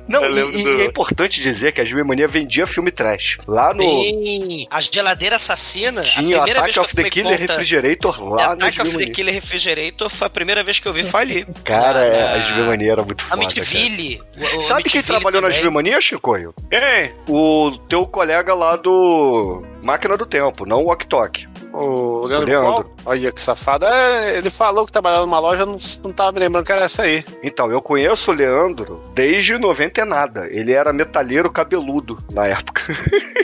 Não, 0.07 0.25
e, 0.25 0.61
e 0.61 0.81
é 0.81 0.85
importante 0.85 1.41
dizer 1.41 1.71
que 1.71 1.79
a 1.79 1.85
Gibimania 1.85 2.27
vendia 2.27 2.67
filme 2.67 2.91
trash. 2.91 3.37
Lá 3.47 3.73
no. 3.73 3.83
Sim, 3.83 4.67
a 4.69 4.81
geladeira 4.81 5.37
assassina. 5.37 6.01
Tinha 6.01 6.37
a 6.39 6.41
primeira 6.41 6.61
vez 6.63 6.71
Attack 6.71 6.73
que 6.73 6.79
eu 6.79 6.83
of 6.83 6.95
the 6.95 7.09
Killer 7.09 7.39
conta, 7.39 7.53
Refrigerator 7.53 8.23
lá 8.29 8.47
na 8.47 8.53
Attack 8.53 8.81
of 8.81 8.97
the. 8.97 9.05
Killer 9.07 9.33
Refrigerator 9.33 10.09
foi 10.09 10.27
a 10.27 10.29
primeira 10.29 10.63
vez 10.63 10.79
que 10.79 10.87
eu 10.87 10.93
vi 10.93 11.03
foi 11.05 11.21
ali. 11.21 11.47
Cara, 11.63 11.99
Na- 11.99 12.05
é, 12.05 12.21
na- 12.23 12.31
a 12.33 12.39
Gibimania 12.41 12.91
era 12.91 13.03
muito 13.03 13.21
A 13.21 13.27
foda. 13.27 13.39
Mitville. 13.39 14.21
o 14.57 14.61
Sabe 14.61 14.83
quem 14.83 15.01
trabalhou 15.01 15.41
na 15.41 15.47
também. 15.47 15.61
Gibimania, 15.63 16.01
Chicoio? 16.01 16.53
Quem? 16.69 17.13
O 17.29 17.77
teu 17.87 18.05
colega 18.05 18.53
lá 18.53 18.75
do 18.75 19.63
Máquina 19.81 20.17
do 20.17 20.25
Tempo, 20.25 20.65
não 20.65 20.83
o 20.83 20.91
Ok 20.91 21.07
Tok. 21.07 21.47
O 21.73 22.25
Leandro, 22.25 22.47
Leandro. 22.49 22.73
Qual? 22.83 22.91
Olha 23.05 23.31
que 23.31 23.41
safado. 23.41 23.85
É, 23.85 24.37
ele 24.37 24.49
falou 24.49 24.85
que 24.85 24.91
trabalhava 24.91 25.25
numa 25.25 25.39
loja, 25.39 25.65
não, 25.65 25.77
não 26.03 26.11
tava 26.11 26.31
me 26.33 26.39
lembrando 26.39 26.65
que 26.65 26.71
era 26.71 26.85
essa 26.85 27.03
aí. 27.03 27.23
Então, 27.41 27.71
eu 27.71 27.81
conheço 27.81 28.31
o 28.31 28.33
Leandro 28.33 29.01
desde 29.13 29.57
90 29.57 30.01
e 30.01 30.05
nada. 30.05 30.47
Ele 30.51 30.73
era 30.73 30.91
metalheiro 30.93 31.49
cabeludo 31.49 32.21
na 32.31 32.47
época. 32.47 32.81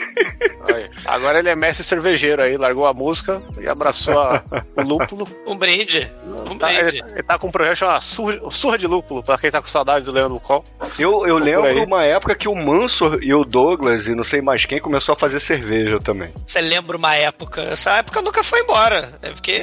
Aí. 0.74 0.90
Agora 1.06 1.40
ele 1.40 1.48
é 1.50 1.56
mestre 1.56 1.84
cervejeiro 1.84 2.42
aí, 2.42 2.58
largou 2.58 2.86
a 2.86 2.94
música 2.94 3.42
e 3.60 3.68
abraçou 3.70 4.20
a- 4.20 4.44
o 4.76 4.82
lúpulo. 4.84 5.28
Um 5.46 5.56
brinde. 5.58 6.12
Um 6.50 6.58
Tá, 6.58 6.68
brinde. 6.68 6.98
ele, 6.98 7.04
ele 7.14 7.24
tá 7.24 7.38
com 7.40 7.48
um 7.48 7.52
projeto 7.52 7.76
chamado 7.78 8.02
Surra, 8.02 8.40
Surra 8.52 8.78
de 8.78 8.86
Lúpulo, 8.86 9.24
pra 9.24 9.38
quem 9.38 9.50
tá 9.50 9.62
com 9.62 9.68
saudade 9.68 10.04
do 10.06 10.12
Leandro 10.12 10.40
Col. 10.42 10.64
Eu, 11.00 11.26
eu 11.26 11.38
lembro 11.38 11.68
aí. 11.68 11.80
uma 11.86 12.04
época 12.04 12.36
que 12.36 12.50
o 12.50 12.56
Mansor 12.56 13.20
e 13.22 13.34
o 13.34 13.46
Douglas 13.46 14.08
e 14.08 14.16
não 14.16 14.24
sei 14.26 14.42
mais 14.42 14.66
quem 14.66 14.82
começou 14.82 15.14
a 15.14 15.16
fazer 15.16 15.40
cerveja 15.40 16.00
também. 16.00 16.34
Você 16.46 16.60
lembra 16.60 16.98
uma 16.98 17.16
época? 17.16 17.62
Essa 17.62 17.92
época 18.00 18.17
nunca 18.22 18.44
foi 18.44 18.62
embora. 18.62 19.18
É 19.22 19.30
porque. 19.30 19.62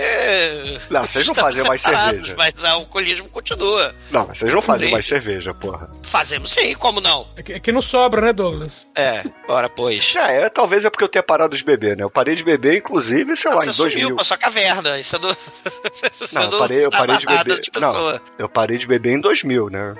Não, 0.90 1.02
vocês 1.06 1.26
não 1.26 1.32
estamos 1.32 1.36
fazem 1.56 1.64
mais 1.68 1.82
cerveja. 1.82 2.34
Mas 2.36 2.62
o 2.62 2.66
alcoolismo 2.66 3.28
continua. 3.28 3.94
Não, 4.10 4.26
mas 4.26 4.38
vocês 4.38 4.52
não 4.52 4.62
fazem 4.62 4.90
mais 4.90 5.06
cerveja, 5.06 5.52
porra. 5.54 5.90
Fazemos 6.02 6.52
sim, 6.52 6.74
como 6.74 7.00
não? 7.00 7.28
É 7.36 7.42
que, 7.42 7.52
é 7.54 7.60
que 7.60 7.72
não 7.72 7.82
sobra, 7.82 8.20
né, 8.20 8.32
Douglas? 8.32 8.86
É, 8.94 9.22
ora 9.48 9.68
pois. 9.68 10.14
É, 10.16 10.42
é, 10.44 10.48
talvez 10.48 10.84
é 10.84 10.90
porque 10.90 11.04
eu 11.04 11.08
tenha 11.08 11.22
parado 11.22 11.56
de 11.56 11.64
beber, 11.64 11.96
né? 11.96 12.04
Eu 12.04 12.10
parei 12.10 12.34
de 12.34 12.44
beber, 12.44 12.76
inclusive, 12.78 13.36
sei 13.36 13.50
lá, 13.50 13.58
Você 13.58 13.70
em 13.70 13.72
sumiu 13.72 13.90
2000. 13.92 14.16
pra 14.16 14.24
sua 14.24 14.36
caverna. 14.36 14.98
Isso 14.98 15.16
é 15.16 15.18
do. 15.18 15.28
Você 16.12 16.34
Não, 16.38 16.44
eu 16.44 16.58
parei, 16.58 16.84
eu 16.84 16.90
parei 16.90 17.16
de 17.18 17.26
beber. 17.26 17.60
Não, 17.80 17.92
Não. 17.92 18.20
eu 18.38 18.48
parei 18.48 18.78
de 18.78 18.86
beber 18.86 19.12
em 19.12 19.20
2000, 19.20 19.70
né? 19.70 19.94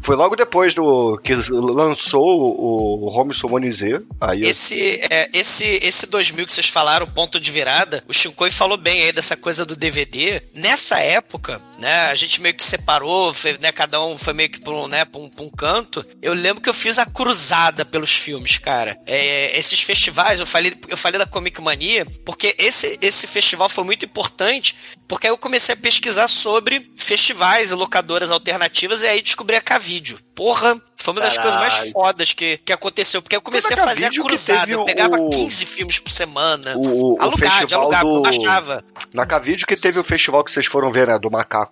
Foi 0.00 0.16
logo 0.16 0.36
depois 0.36 0.74
do 0.74 1.18
que 1.18 1.34
lançou 1.50 2.22
o, 2.24 3.08
Home 3.08 3.34
Summon 3.34 3.70
Z. 3.70 4.02
Aí 4.20 4.42
eu- 4.42 4.48
Esse, 4.50 5.00
é, 5.10 5.28
esse, 5.32 5.64
esse 5.82 6.06
2000 6.06 6.46
que 6.46 6.52
vocês 6.52 6.68
falaram, 6.68 7.06
ponto 7.06 7.38
de 7.40 7.50
virada, 7.50 7.71
o 8.08 8.12
Shinkoi 8.12 8.50
falou 8.50 8.76
bem 8.76 9.02
aí 9.02 9.12
dessa 9.12 9.36
coisa 9.36 9.64
do 9.64 9.76
DVD. 9.76 10.42
Nessa 10.54 10.98
época, 10.98 11.60
né, 11.82 12.06
a 12.06 12.14
gente 12.14 12.40
meio 12.40 12.54
que 12.54 12.62
separou, 12.62 13.34
foi, 13.34 13.58
né, 13.60 13.72
cada 13.72 14.00
um 14.00 14.16
foi 14.16 14.32
meio 14.32 14.48
que 14.48 14.60
pra 14.60 14.72
um, 14.72 14.86
né, 14.86 15.04
pra 15.04 15.20
um, 15.20 15.28
pra 15.28 15.44
um 15.44 15.50
canto. 15.50 16.06
Eu 16.22 16.32
lembro 16.32 16.62
que 16.62 16.68
eu 16.68 16.74
fiz 16.74 16.96
a 16.98 17.04
cruzada 17.04 17.84
pelos 17.84 18.12
filmes, 18.12 18.56
cara. 18.56 18.96
É, 19.04 19.58
esses 19.58 19.82
festivais, 19.82 20.38
eu 20.38 20.46
falei, 20.46 20.74
eu 20.88 20.96
falei 20.96 21.18
da 21.18 21.26
Comic 21.26 21.60
Mania, 21.60 22.06
porque 22.24 22.54
esse, 22.56 22.98
esse 23.02 23.26
festival 23.26 23.68
foi 23.68 23.82
muito 23.82 24.04
importante, 24.04 24.76
porque 25.08 25.26
aí 25.26 25.32
eu 25.32 25.36
comecei 25.38 25.74
a 25.74 25.76
pesquisar 25.78 26.28
sobre 26.28 26.90
festivais 26.96 27.72
e 27.72 27.74
locadoras 27.74 28.30
alternativas 28.30 29.02
e 29.02 29.06
aí 29.08 29.20
descobri 29.20 29.56
a 29.56 29.60
K-Vídeo. 29.60 30.18
Porra, 30.34 30.80
foi 30.96 31.12
uma 31.12 31.20
das 31.20 31.36
coisas 31.36 31.56
mais 31.56 31.90
fodas 31.92 32.32
que, 32.32 32.58
que 32.58 32.72
aconteceu, 32.72 33.20
porque 33.20 33.34
eu 33.36 33.42
comecei 33.42 33.74
a 33.76 33.84
fazer 33.84 34.06
a 34.06 34.10
cruzada. 34.10 34.70
Eu 34.72 34.84
pegava 34.84 35.16
o- 35.20 35.28
15 35.30 35.66
filmes 35.66 35.98
por 35.98 36.10
semana. 36.10 36.74
o, 36.76 37.14
o 37.14 37.22
alugar, 37.22 37.66
de 37.66 37.74
alugar, 37.74 38.02
do... 38.04 38.22
baixava. 38.22 38.84
Na 39.12 39.26
Cavídeo 39.26 39.66
que 39.66 39.76
teve 39.76 39.98
o 39.98 40.04
festival 40.04 40.42
que 40.44 40.50
vocês 40.52 40.64
foram 40.66 40.90
ver, 40.92 41.08
né? 41.08 41.18
Do 41.18 41.30
Macaco. 41.30 41.71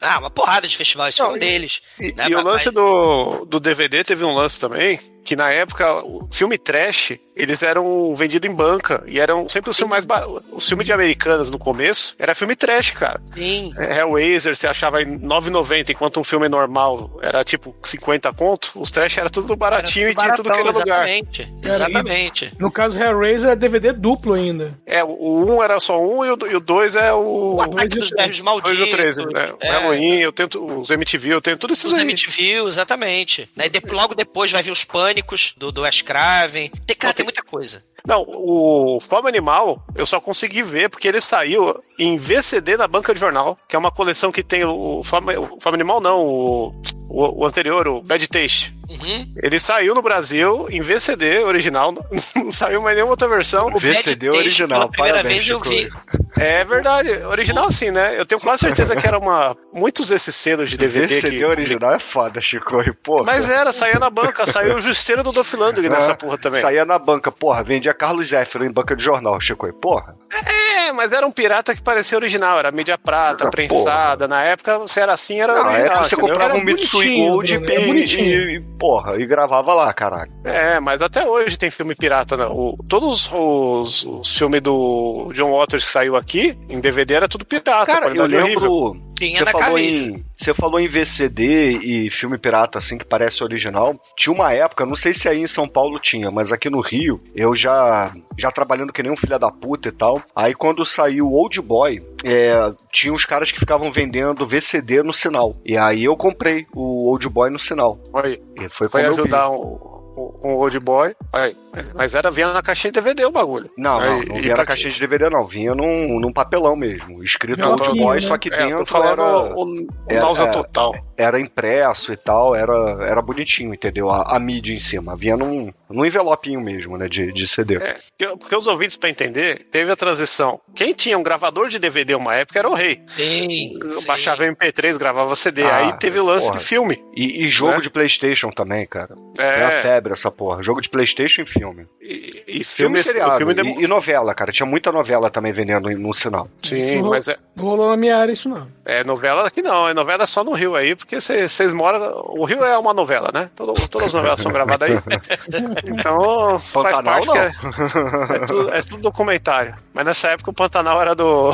Ah, 0.00 0.18
uma 0.18 0.30
porrada 0.30 0.66
de 0.68 0.76
festivais, 0.76 1.14
esse 1.14 1.22
Não, 1.22 1.30
foi 1.30 1.34
um 1.34 1.36
e- 1.36 1.40
deles. 1.40 1.80
E, 2.00 2.12
né, 2.12 2.26
e 2.28 2.34
o 2.34 2.36
mas- 2.38 2.44
lance 2.44 2.70
do, 2.70 3.44
do 3.46 3.58
DVD 3.60 4.02
teve 4.04 4.24
um 4.24 4.34
lance 4.34 4.58
também, 4.60 4.98
que 5.24 5.34
na 5.34 5.50
época, 5.50 6.04
o 6.04 6.28
filme 6.30 6.56
trash, 6.56 7.14
eles 7.34 7.60
eram 7.64 8.14
vendidos 8.14 8.48
em 8.48 8.54
banca, 8.54 9.02
e 9.08 9.18
eram 9.18 9.48
sempre 9.48 9.70
os 9.70 9.76
filmes 9.76 9.90
mais 9.90 10.04
baratos. 10.04 10.44
Os 10.52 10.68
filmes 10.68 10.86
de 10.86 10.92
americanas 10.92 11.50
no 11.50 11.58
começo, 11.58 12.14
era 12.16 12.32
filme 12.32 12.54
trash, 12.54 12.92
cara. 12.92 13.20
Sim. 13.34 13.72
É, 13.76 13.98
Hellraiser 13.98 14.54
você 14.54 14.68
achava 14.68 15.02
em 15.02 15.18
9,90, 15.18 15.90
enquanto 15.90 16.20
um 16.20 16.24
filme 16.24 16.48
normal 16.48 17.18
era 17.20 17.42
tipo 17.42 17.74
50 17.82 18.32
conto, 18.34 18.70
os 18.76 18.90
trash 18.92 19.18
era 19.18 19.28
tudo 19.28 19.56
baratinho 19.56 20.08
e 20.10 20.14
tinha 20.14 20.32
tudo 20.34 20.48
que 20.52 20.58
era 20.60 20.70
lugar. 20.70 21.08
Exatamente. 21.08 21.52
Era- 21.64 21.74
Exatamente. 21.74 22.52
No 22.60 22.70
caso, 22.70 22.96
Hellraiser 23.02 23.50
é 23.50 23.56
DVD 23.56 23.92
duplo 23.92 24.34
ainda. 24.34 24.78
É, 24.86 25.02
o- 25.02 25.08
o 25.08 25.56
1 25.56 25.62
era 25.64 25.80
só 25.80 26.00
um 26.00 26.24
e 26.24 26.30
o, 26.30 26.36
do- 26.36 26.46
e 26.46 26.54
o 26.54 26.60
2 26.60 26.94
é 26.94 27.12
o. 27.12 27.54
O 27.56 27.60
ataque 27.60 27.76
dois 27.76 27.92
e 27.92 27.98
dos 27.98 28.10
o 28.10 28.14
três. 28.14 28.22
velhos 28.26 28.42
dois 28.42 28.42
malditos. 28.42 28.78
e 28.78 28.82
o 28.84 28.90
13, 28.96 29.26
né? 29.26 29.48
O 29.52 29.56
é, 29.60 29.70
eu 30.04 30.32
tento. 30.32 30.64
Os 30.64 30.90
MTV, 30.90 31.34
eu 31.34 31.40
tenho 31.40 31.56
tudo 31.56 31.72
esses 31.72 31.84
Os 31.86 31.94
aí. 31.94 32.02
MTV, 32.04 32.66
exatamente. 32.66 33.48
Né? 33.56 33.68
de- 33.68 33.80
logo 33.90 34.14
depois 34.14 34.50
vai 34.52 34.62
vir 34.62 34.70
os 34.70 34.84
Pânicos, 34.84 35.54
do, 35.56 35.70
do 35.72 35.82
Wes 35.82 36.02
Craven. 36.02 36.70
Tem, 36.86 36.96
cara, 36.96 37.14
tem 37.14 37.24
muita 37.24 37.42
coisa. 37.42 37.82
Não, 38.06 38.24
o 38.28 39.00
Fome 39.00 39.28
Animal 39.28 39.84
eu 39.96 40.06
só 40.06 40.20
consegui 40.20 40.62
ver 40.62 40.88
porque 40.88 41.08
ele 41.08 41.20
saiu 41.20 41.82
em 41.98 42.16
VCD 42.16 42.76
na 42.76 42.86
banca 42.86 43.12
de 43.12 43.18
jornal, 43.18 43.58
que 43.68 43.74
é 43.74 43.78
uma 43.78 43.90
coleção 43.90 44.30
que 44.30 44.44
tem 44.44 44.64
o, 44.64 44.98
o, 45.00 45.02
Fome, 45.02 45.36
o 45.36 45.58
Fome 45.60 45.74
Animal, 45.74 46.00
não, 46.00 46.24
o, 46.24 46.66
o, 47.08 47.42
o 47.42 47.46
anterior, 47.46 47.88
o 47.88 48.00
Bad 48.02 48.28
Taste. 48.28 48.75
Uhum. 48.88 49.26
Ele 49.42 49.58
saiu 49.58 49.94
no 49.94 50.02
Brasil 50.02 50.66
em 50.70 50.80
VCD 50.80 51.38
original, 51.44 51.92
não 52.36 52.50
saiu 52.50 52.80
mais 52.82 52.94
nenhuma 52.94 53.12
outra 53.12 53.28
versão. 53.28 53.66
O 53.74 53.78
VCD 53.78 54.30
original, 54.30 54.80
pela 54.80 54.90
primeira 54.90 55.16
parabéns, 55.18 55.46
vez 55.46 55.48
eu 55.48 55.60
vi. 55.60 55.90
É 56.38 56.64
verdade, 56.64 57.10
original 57.24 57.70
sim, 57.72 57.90
né? 57.90 58.14
Eu 58.18 58.26
tenho 58.26 58.40
quase 58.40 58.60
certeza 58.60 58.94
que 58.94 59.06
era 59.06 59.18
uma. 59.18 59.56
Muitos 59.72 60.08
desses 60.08 60.34
selos 60.36 60.68
de 60.70 60.76
DVD 60.76 61.06
VCD 61.14 61.38
que. 61.38 61.44
original 61.44 61.94
é 61.94 61.98
foda, 61.98 62.40
Chico. 62.40 62.80
E, 62.82 62.92
porra. 62.92 63.24
Mas 63.24 63.48
era, 63.48 63.72
saía 63.72 63.98
na 63.98 64.10
banca, 64.10 64.44
saiu 64.46 64.76
o 64.76 64.80
Justeiro 64.80 65.22
do 65.22 65.32
Dolph 65.32 65.52
Lundgren 65.54 65.88
nessa 65.90 66.12
É, 66.12 66.14
porra 66.14 66.36
também. 66.38 66.60
Saía 66.60 66.84
na 66.84 66.98
banca, 66.98 67.32
porra, 67.32 67.62
vendia 67.64 67.94
Carlos 67.94 68.28
Zéfiro 68.28 68.64
em 68.64 68.70
banca 68.70 68.94
de 68.94 69.02
jornal, 69.02 69.40
Chico. 69.40 69.66
E, 69.66 69.72
porra. 69.72 70.12
É, 70.30 70.92
mas 70.92 71.12
era 71.12 71.26
um 71.26 71.32
pirata 71.32 71.74
que 71.74 71.82
parecia 71.82 72.18
original, 72.18 72.58
era 72.58 72.70
mídia 72.70 72.98
prata, 72.98 73.48
Ah, 73.48 73.50
prensada. 73.50 74.28
Na 74.28 74.42
época, 74.42 74.86
se 74.86 75.00
era 75.00 75.12
assim, 75.14 75.40
era 75.40 75.54
Na 75.54 75.60
original. 75.62 75.86
época 75.86 75.96
você 76.08 76.14
entendeu? 76.14 76.28
comprava 76.28 76.52
Era 76.54 76.62
um 76.62 76.64
Mitsui 76.64 77.16
Gold 77.16 77.54
e, 77.54 77.58
bonitinho. 77.58 78.50
e, 78.50 78.56
e, 78.56 78.60
porra, 78.78 79.16
e 79.16 79.26
gravava 79.26 79.74
lá, 79.74 79.92
caralho. 79.92 80.30
É, 80.44 80.78
mas 80.80 81.02
até 81.02 81.26
hoje 81.26 81.58
tem 81.58 81.70
filme 81.70 81.94
pirata, 81.94 82.36
né? 82.36 82.46
O, 82.46 82.76
todos 82.88 83.30
os, 83.32 84.04
os 84.04 84.36
filmes 84.36 84.60
do 84.60 85.30
John 85.32 85.52
Waters 85.56 85.84
que 85.84 85.90
saiu 85.90 86.16
aqui, 86.16 86.56
em 86.68 86.80
DVD, 86.80 87.14
era 87.14 87.28
tudo 87.28 87.44
pirata. 87.44 87.86
Cara, 87.86 88.08
eu 88.08 88.14
qualidade 88.16 88.36
horrível. 88.36 89.05
Tinha 89.18 89.38
Você 89.38 89.44
na 89.44 89.50
falou, 89.52 89.78
em, 89.78 90.24
você 90.36 90.54
falou 90.54 90.80
em 90.80 90.88
VCD 90.88 91.78
e 91.82 92.10
filme 92.10 92.36
pirata, 92.38 92.78
assim, 92.78 92.98
que 92.98 93.04
parece 93.04 93.42
original. 93.42 93.98
Tinha 94.16 94.32
uma 94.32 94.52
época, 94.52 94.84
não 94.84 94.96
sei 94.96 95.14
se 95.14 95.28
aí 95.28 95.40
em 95.40 95.46
São 95.46 95.66
Paulo 95.66 95.98
tinha, 95.98 96.30
mas 96.30 96.52
aqui 96.52 96.68
no 96.68 96.80
Rio, 96.80 97.20
eu 97.34 97.54
já, 97.56 98.12
já 98.36 98.50
trabalhando 98.50 98.92
que 98.92 99.02
nem 99.02 99.10
um 99.10 99.16
filho 99.16 99.38
da 99.38 99.50
puta 99.50 99.88
e 99.88 99.92
tal. 99.92 100.22
Aí 100.34 100.54
quando 100.54 100.84
saiu 100.84 101.28
o 101.28 101.32
Old 101.32 101.60
Boy, 101.62 102.02
é, 102.24 102.72
tinha 102.92 103.12
uns 103.12 103.24
caras 103.24 103.50
que 103.50 103.58
ficavam 103.58 103.90
vendendo 103.90 104.46
VCD 104.46 105.02
no 105.02 105.12
sinal. 105.12 105.56
E 105.64 105.76
aí 105.76 106.04
eu 106.04 106.16
comprei 106.16 106.66
o 106.74 107.08
Old 107.10 107.28
Boy 107.28 107.50
no 107.50 107.58
sinal. 107.58 107.98
Foi, 108.10 108.40
E 108.60 108.68
foi 108.68 108.88
foi 108.88 109.06
eu 109.06 109.14
vi. 109.14 109.20
ajudar 109.22 109.50
um, 109.50 109.95
um, 110.16 110.54
old 110.54 110.78
boy. 110.80 111.14
Aí, 111.32 111.54
mas 111.94 112.14
era 112.14 112.30
vinha 112.30 112.52
na 112.52 112.62
caixinha 112.62 112.90
de 112.92 113.00
DVD 113.00 113.24
o 113.26 113.30
bagulho. 113.30 113.70
Não, 113.76 114.00
não, 114.00 114.20
Aí, 114.20 114.26
não 114.26 114.36
e 114.36 114.40
vinha 114.40 114.56
na 114.56 114.64
caixinha 114.64 114.92
de 114.92 115.00
DVD, 115.00 115.28
não. 115.30 115.44
Vinha 115.44 115.74
num, 115.74 116.18
num 116.18 116.32
papelão 116.32 116.74
mesmo. 116.76 117.22
Escrito 117.22 117.66
Old 117.66 117.98
Boy, 118.00 118.16
né? 118.16 118.20
só 118.22 118.38
que 118.38 118.52
É, 118.52 118.56
dentro 118.58 118.78
tô 118.78 118.84
falando 118.86 119.22
era... 119.22 119.54
o, 119.54 119.64
o 119.64 119.86
era- 120.08 120.50
total. 120.50 120.94
era 121.16 121.40
impresso 121.40 122.12
e 122.12 122.16
tal, 122.16 122.54
era, 122.54 122.74
era 123.04 123.20
bonitinho, 123.22 123.74
entendeu? 123.74 124.10
A, 124.10 124.36
a 124.36 124.40
mídia 124.40 124.74
em 124.74 124.80
cima. 124.80 125.14
Vinha 125.16 125.36
num, 125.36 125.70
num 125.88 126.04
envelopinho 126.04 126.60
mesmo, 126.60 126.96
né? 126.96 127.08
De, 127.08 127.32
de 127.32 127.46
CD. 127.46 127.76
É, 127.76 127.96
porque, 128.18 128.36
porque 128.38 128.56
os 128.56 128.66
ouvintes, 128.66 128.96
pra 128.96 129.08
entender, 129.08 129.66
teve 129.70 129.90
a 129.90 129.96
transição. 129.96 130.60
Quem 130.74 130.92
tinha 130.92 131.16
um 131.18 131.22
gravador 131.22 131.68
de 131.68 131.78
DVD 131.78 132.14
uma 132.14 132.34
época 132.34 132.58
era 132.58 132.68
o 132.68 132.74
rei. 132.74 133.00
Sim, 133.08 133.78
sim. 133.88 134.06
Baixava 134.06 134.44
MP3, 134.44 134.96
gravava 134.98 135.34
CD. 135.36 135.62
Ah, 135.64 135.76
Aí 135.76 135.92
teve 135.94 136.18
o 136.18 136.24
lance 136.24 136.46
porra. 136.46 136.58
de 136.58 136.64
filme. 136.64 137.04
E, 137.14 137.44
e 137.44 137.48
jogo 137.48 137.72
Né? 137.74 137.80
de 137.80 137.90
Playstation 137.90 138.50
também, 138.50 138.86
cara. 138.86 139.14
Foi 139.34 139.44
a 139.44 139.68
É, 139.68 139.70
febre 139.70 140.12
essa 140.12 140.30
porra. 140.30 140.62
Jogo 140.62 140.80
de 140.80 140.88
Playstation 140.88 141.42
e 141.42 141.46
filme. 141.46 141.86
e, 142.00 142.42
e 142.46 142.64
Filme, 142.64 142.64
filme, 142.64 142.98
e 142.98 143.02
seriado. 143.02 143.36
filme 143.36 143.52
e, 143.52 143.56
demo- 143.56 143.80
e 143.80 143.86
novela, 143.86 144.34
cara. 144.34 144.52
Tinha 144.52 144.66
muita 144.66 144.90
novela 144.92 145.30
também 145.30 145.52
vendendo 145.52 145.88
no 145.90 146.12
sinal. 146.12 146.48
Sim, 146.62 147.02
mas 147.02 147.28
é, 147.28 147.36
Não 147.54 147.64
rolou 147.64 147.88
na 147.90 147.96
minha 147.96 148.16
área 148.16 148.32
isso, 148.32 148.48
não. 148.48 148.66
é 148.84 149.02
novela 149.04 149.46
aqui 149.46 149.62
não. 149.62 149.88
É 149.88 149.94
novela 149.94 150.26
só 150.26 150.42
no 150.44 150.52
Rio 150.52 150.74
aí, 150.74 150.94
porque 150.96 151.20
vocês 151.20 151.72
moram. 151.72 152.22
O 152.28 152.44
Rio 152.44 152.64
é 152.64 152.76
uma 152.78 152.92
novela, 152.94 153.30
né? 153.32 153.50
Todo- 153.56 153.74
todas 153.88 154.08
as 154.08 154.14
novelas 154.14 154.40
são 154.40 154.52
gravadas 154.52 154.90
aí. 154.90 154.96
Então, 155.84 156.58
faz 156.58 156.96
Pantanal, 156.96 157.24
parte 157.24 157.30
que 157.30 157.38
é, 157.38 158.36
é, 158.36 158.46
tudo, 158.46 158.74
é 158.74 158.82
tudo 158.82 159.02
documentário. 159.02 159.74
Mas 159.92 160.06
nessa 160.06 160.28
época 160.28 160.50
o 160.50 160.54
Pantanal 160.54 161.00
era 161.00 161.14
do. 161.14 161.50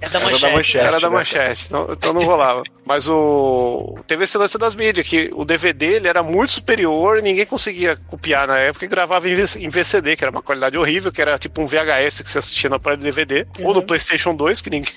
É 0.00 0.08
da 0.08 0.18
Era 0.18 0.20
da 0.20 0.20
manchete. 0.20 0.54
manchete. 0.54 0.84
Era 0.84 1.00
da 1.00 1.10
né? 1.10 1.16
manchete, 1.16 1.64
então, 1.66 1.88
então 1.90 2.12
não 2.12 2.24
rolava. 2.24 2.62
Mas 2.84 3.08
o. 3.08 3.98
Teve 4.06 4.24
esse 4.24 4.36
lance 4.36 4.58
das 4.58 4.74
mídias, 4.74 5.06
que 5.06 5.30
o 5.34 5.44
DVD 5.44 5.96
ele 5.96 6.08
era 6.08 6.22
muito 6.22 6.52
superior, 6.52 7.22
ninguém 7.22 7.46
conseguia 7.46 7.96
copiar 8.08 8.46
na 8.46 8.58
época 8.58 8.84
e 8.84 8.88
gravava 8.88 9.28
em 9.28 9.68
VCD, 9.68 10.16
que 10.16 10.24
era 10.24 10.30
uma 10.30 10.42
qualidade 10.42 10.76
horrível, 10.76 11.10
que 11.10 11.20
era 11.20 11.38
tipo 11.38 11.62
um 11.62 11.66
VHS 11.66 12.22
que 12.22 12.28
você 12.28 12.38
assistia 12.38 12.70
no 12.70 12.76
aparelho 12.76 13.02
DVD, 13.02 13.46
ou 13.60 13.74
no 13.74 13.82
PlayStation 13.82 14.34
2, 14.34 14.60
que 14.60 14.70
ninguém. 14.70 14.92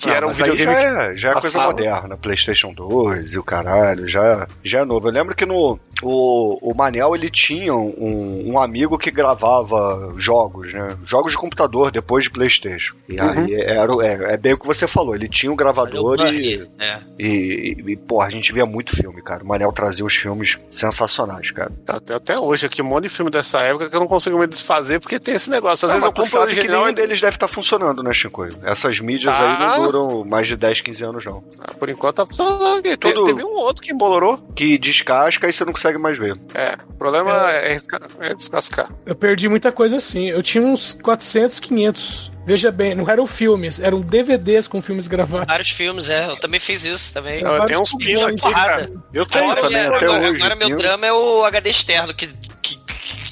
Que 0.00 0.10
Ah, 0.10 0.14
era 0.14 0.26
um 0.26 0.30
videogame. 0.30 0.72
já 0.72 0.80
é, 1.02 1.16
já 1.16 1.30
é 1.30 1.34
coisa 1.34 1.60
moderna, 1.64 2.16
PlayStation 2.16 2.72
2 2.72 3.34
e 3.34 3.38
o 3.38 3.42
caralho, 3.42 4.08
já, 4.08 4.48
já 4.64 4.80
é 4.80 4.84
novo. 4.84 5.08
Eu 5.08 5.12
lembro 5.12 5.34
que 5.36 5.44
no 5.44 5.78
o, 6.02 6.70
o 6.70 6.74
Manel 6.74 7.14
ele 7.14 7.28
tinha 7.28 7.74
um, 7.74 8.50
um 8.52 8.58
amigo 8.58 8.96
que 8.96 9.10
gravava 9.10 10.12
jogos, 10.16 10.72
né? 10.72 10.96
Jogos 11.04 11.32
de 11.32 11.38
computador 11.38 11.90
depois 11.90 12.24
de 12.24 12.30
PlayStation. 12.30 12.94
E 13.08 13.20
Uhum. 13.20 13.30
aí 13.30 13.54
era, 13.54 13.92
é, 14.06 14.34
é 14.34 14.36
bem 14.38 14.54
o 14.54 14.58
que 14.58 14.66
você 14.66 14.86
falou, 14.86 15.14
ele 15.14 15.28
tinha 15.28 15.52
um 15.52 15.56
gravador 15.56 16.18
e. 16.32 16.66
É. 16.78 16.98
e, 17.18 17.76
e, 17.88 17.96
porra, 17.96 18.26
a 18.28 18.30
gente 18.30 18.52
via 18.52 18.64
muito 18.64 18.96
filme, 18.96 19.20
cara. 19.22 19.44
O 19.44 19.46
Manel 19.46 19.70
trazia 19.72 20.04
os 20.04 20.14
filmes 20.14 20.58
sensacionais, 20.70 21.50
cara. 21.50 21.70
Até, 21.86 22.14
até 22.14 22.38
hoje 22.38 22.64
aqui, 22.66 22.80
um 22.80 22.86
monte 22.86 23.02
de 23.04 23.08
filme 23.10 23.30
dessa 23.30 23.60
época 23.60 23.90
que 23.90 23.94
eu 23.96 24.00
não 24.00 24.06
consigo 24.08 24.38
me 24.38 24.46
desfazer 24.46 24.98
porque 25.00 25.18
tem 25.18 25.34
esse 25.34 25.50
negócio. 25.50 25.84
Às 25.86 25.90
Ah, 25.92 25.94
vezes 25.94 26.06
eu 26.06 26.12
compro 26.12 26.30
sabe 26.30 26.52
que 26.54 26.58
original 26.60 26.80
nenhum 26.84 26.92
e 26.92 26.94
deles 26.94 27.20
deve 27.20 27.36
estar 27.36 27.48
funcionando, 27.48 28.02
né, 28.02 28.12
Chico? 28.12 28.46
Essas 28.62 28.98
mídias 29.00 29.36
Tá. 29.36 29.42
aí 29.74 29.78
não 29.78 29.89
duram 29.90 30.24
mais 30.24 30.46
de 30.46 30.56
10, 30.56 30.80
15 30.80 31.04
anos, 31.04 31.24
não. 31.24 31.42
Ah, 31.60 31.72
por 31.74 31.88
enquanto 31.88 32.16
tá 32.16 32.26
funcionando 32.26 32.78
aqui. 32.78 32.96
Te- 32.96 33.12
Tudo- 33.12 33.24
Teve 33.26 33.44
um 33.44 33.54
outro 33.56 33.82
que 33.82 33.92
embolorou. 33.92 34.38
Que 34.54 34.78
descasca 34.78 35.48
e 35.48 35.52
você 35.52 35.64
não 35.64 35.72
consegue 35.72 35.98
mais 35.98 36.18
ver. 36.18 36.38
É, 36.54 36.76
o 36.88 36.94
problema 36.94 37.50
é, 37.50 37.72
risca- 37.72 38.00
é 38.20 38.34
descascar. 38.34 38.90
Eu 39.06 39.14
perdi 39.14 39.48
muita 39.48 39.70
coisa 39.72 39.96
assim. 39.96 40.28
Eu 40.30 40.42
tinha 40.42 40.62
uns 40.62 40.94
400, 41.02 41.60
500. 41.60 42.30
Veja 42.46 42.72
bem, 42.72 42.94
não 42.94 43.08
eram 43.08 43.26
filmes, 43.26 43.78
eram 43.78 44.00
DVDs 44.00 44.66
com 44.66 44.80
filmes 44.80 45.06
gravados. 45.06 45.46
Vários 45.46 45.70
filmes, 45.70 46.08
é. 46.08 46.26
Eu 46.26 46.36
também 46.36 46.58
fiz 46.58 46.84
isso 46.84 47.12
também. 47.12 47.42
Eu 47.42 47.66
tenho 47.66 47.80
uns 47.82 47.92
pinos 47.94 48.22
aqui, 48.22 48.52
cara. 48.54 48.90
Eu 49.12 49.26
tenho 49.26 49.44
Agora, 49.44 49.60
também, 49.62 49.76
é- 49.82 49.86
até 49.86 49.96
agora- 50.06 50.20
hoje. 50.30 50.42
agora 50.42 50.54
meu 50.56 50.76
drama 50.78 51.06
é 51.06 51.12
o 51.12 51.44
HD 51.44 51.70
externo, 51.70 52.14
que, 52.14 52.26
que- 52.62 52.79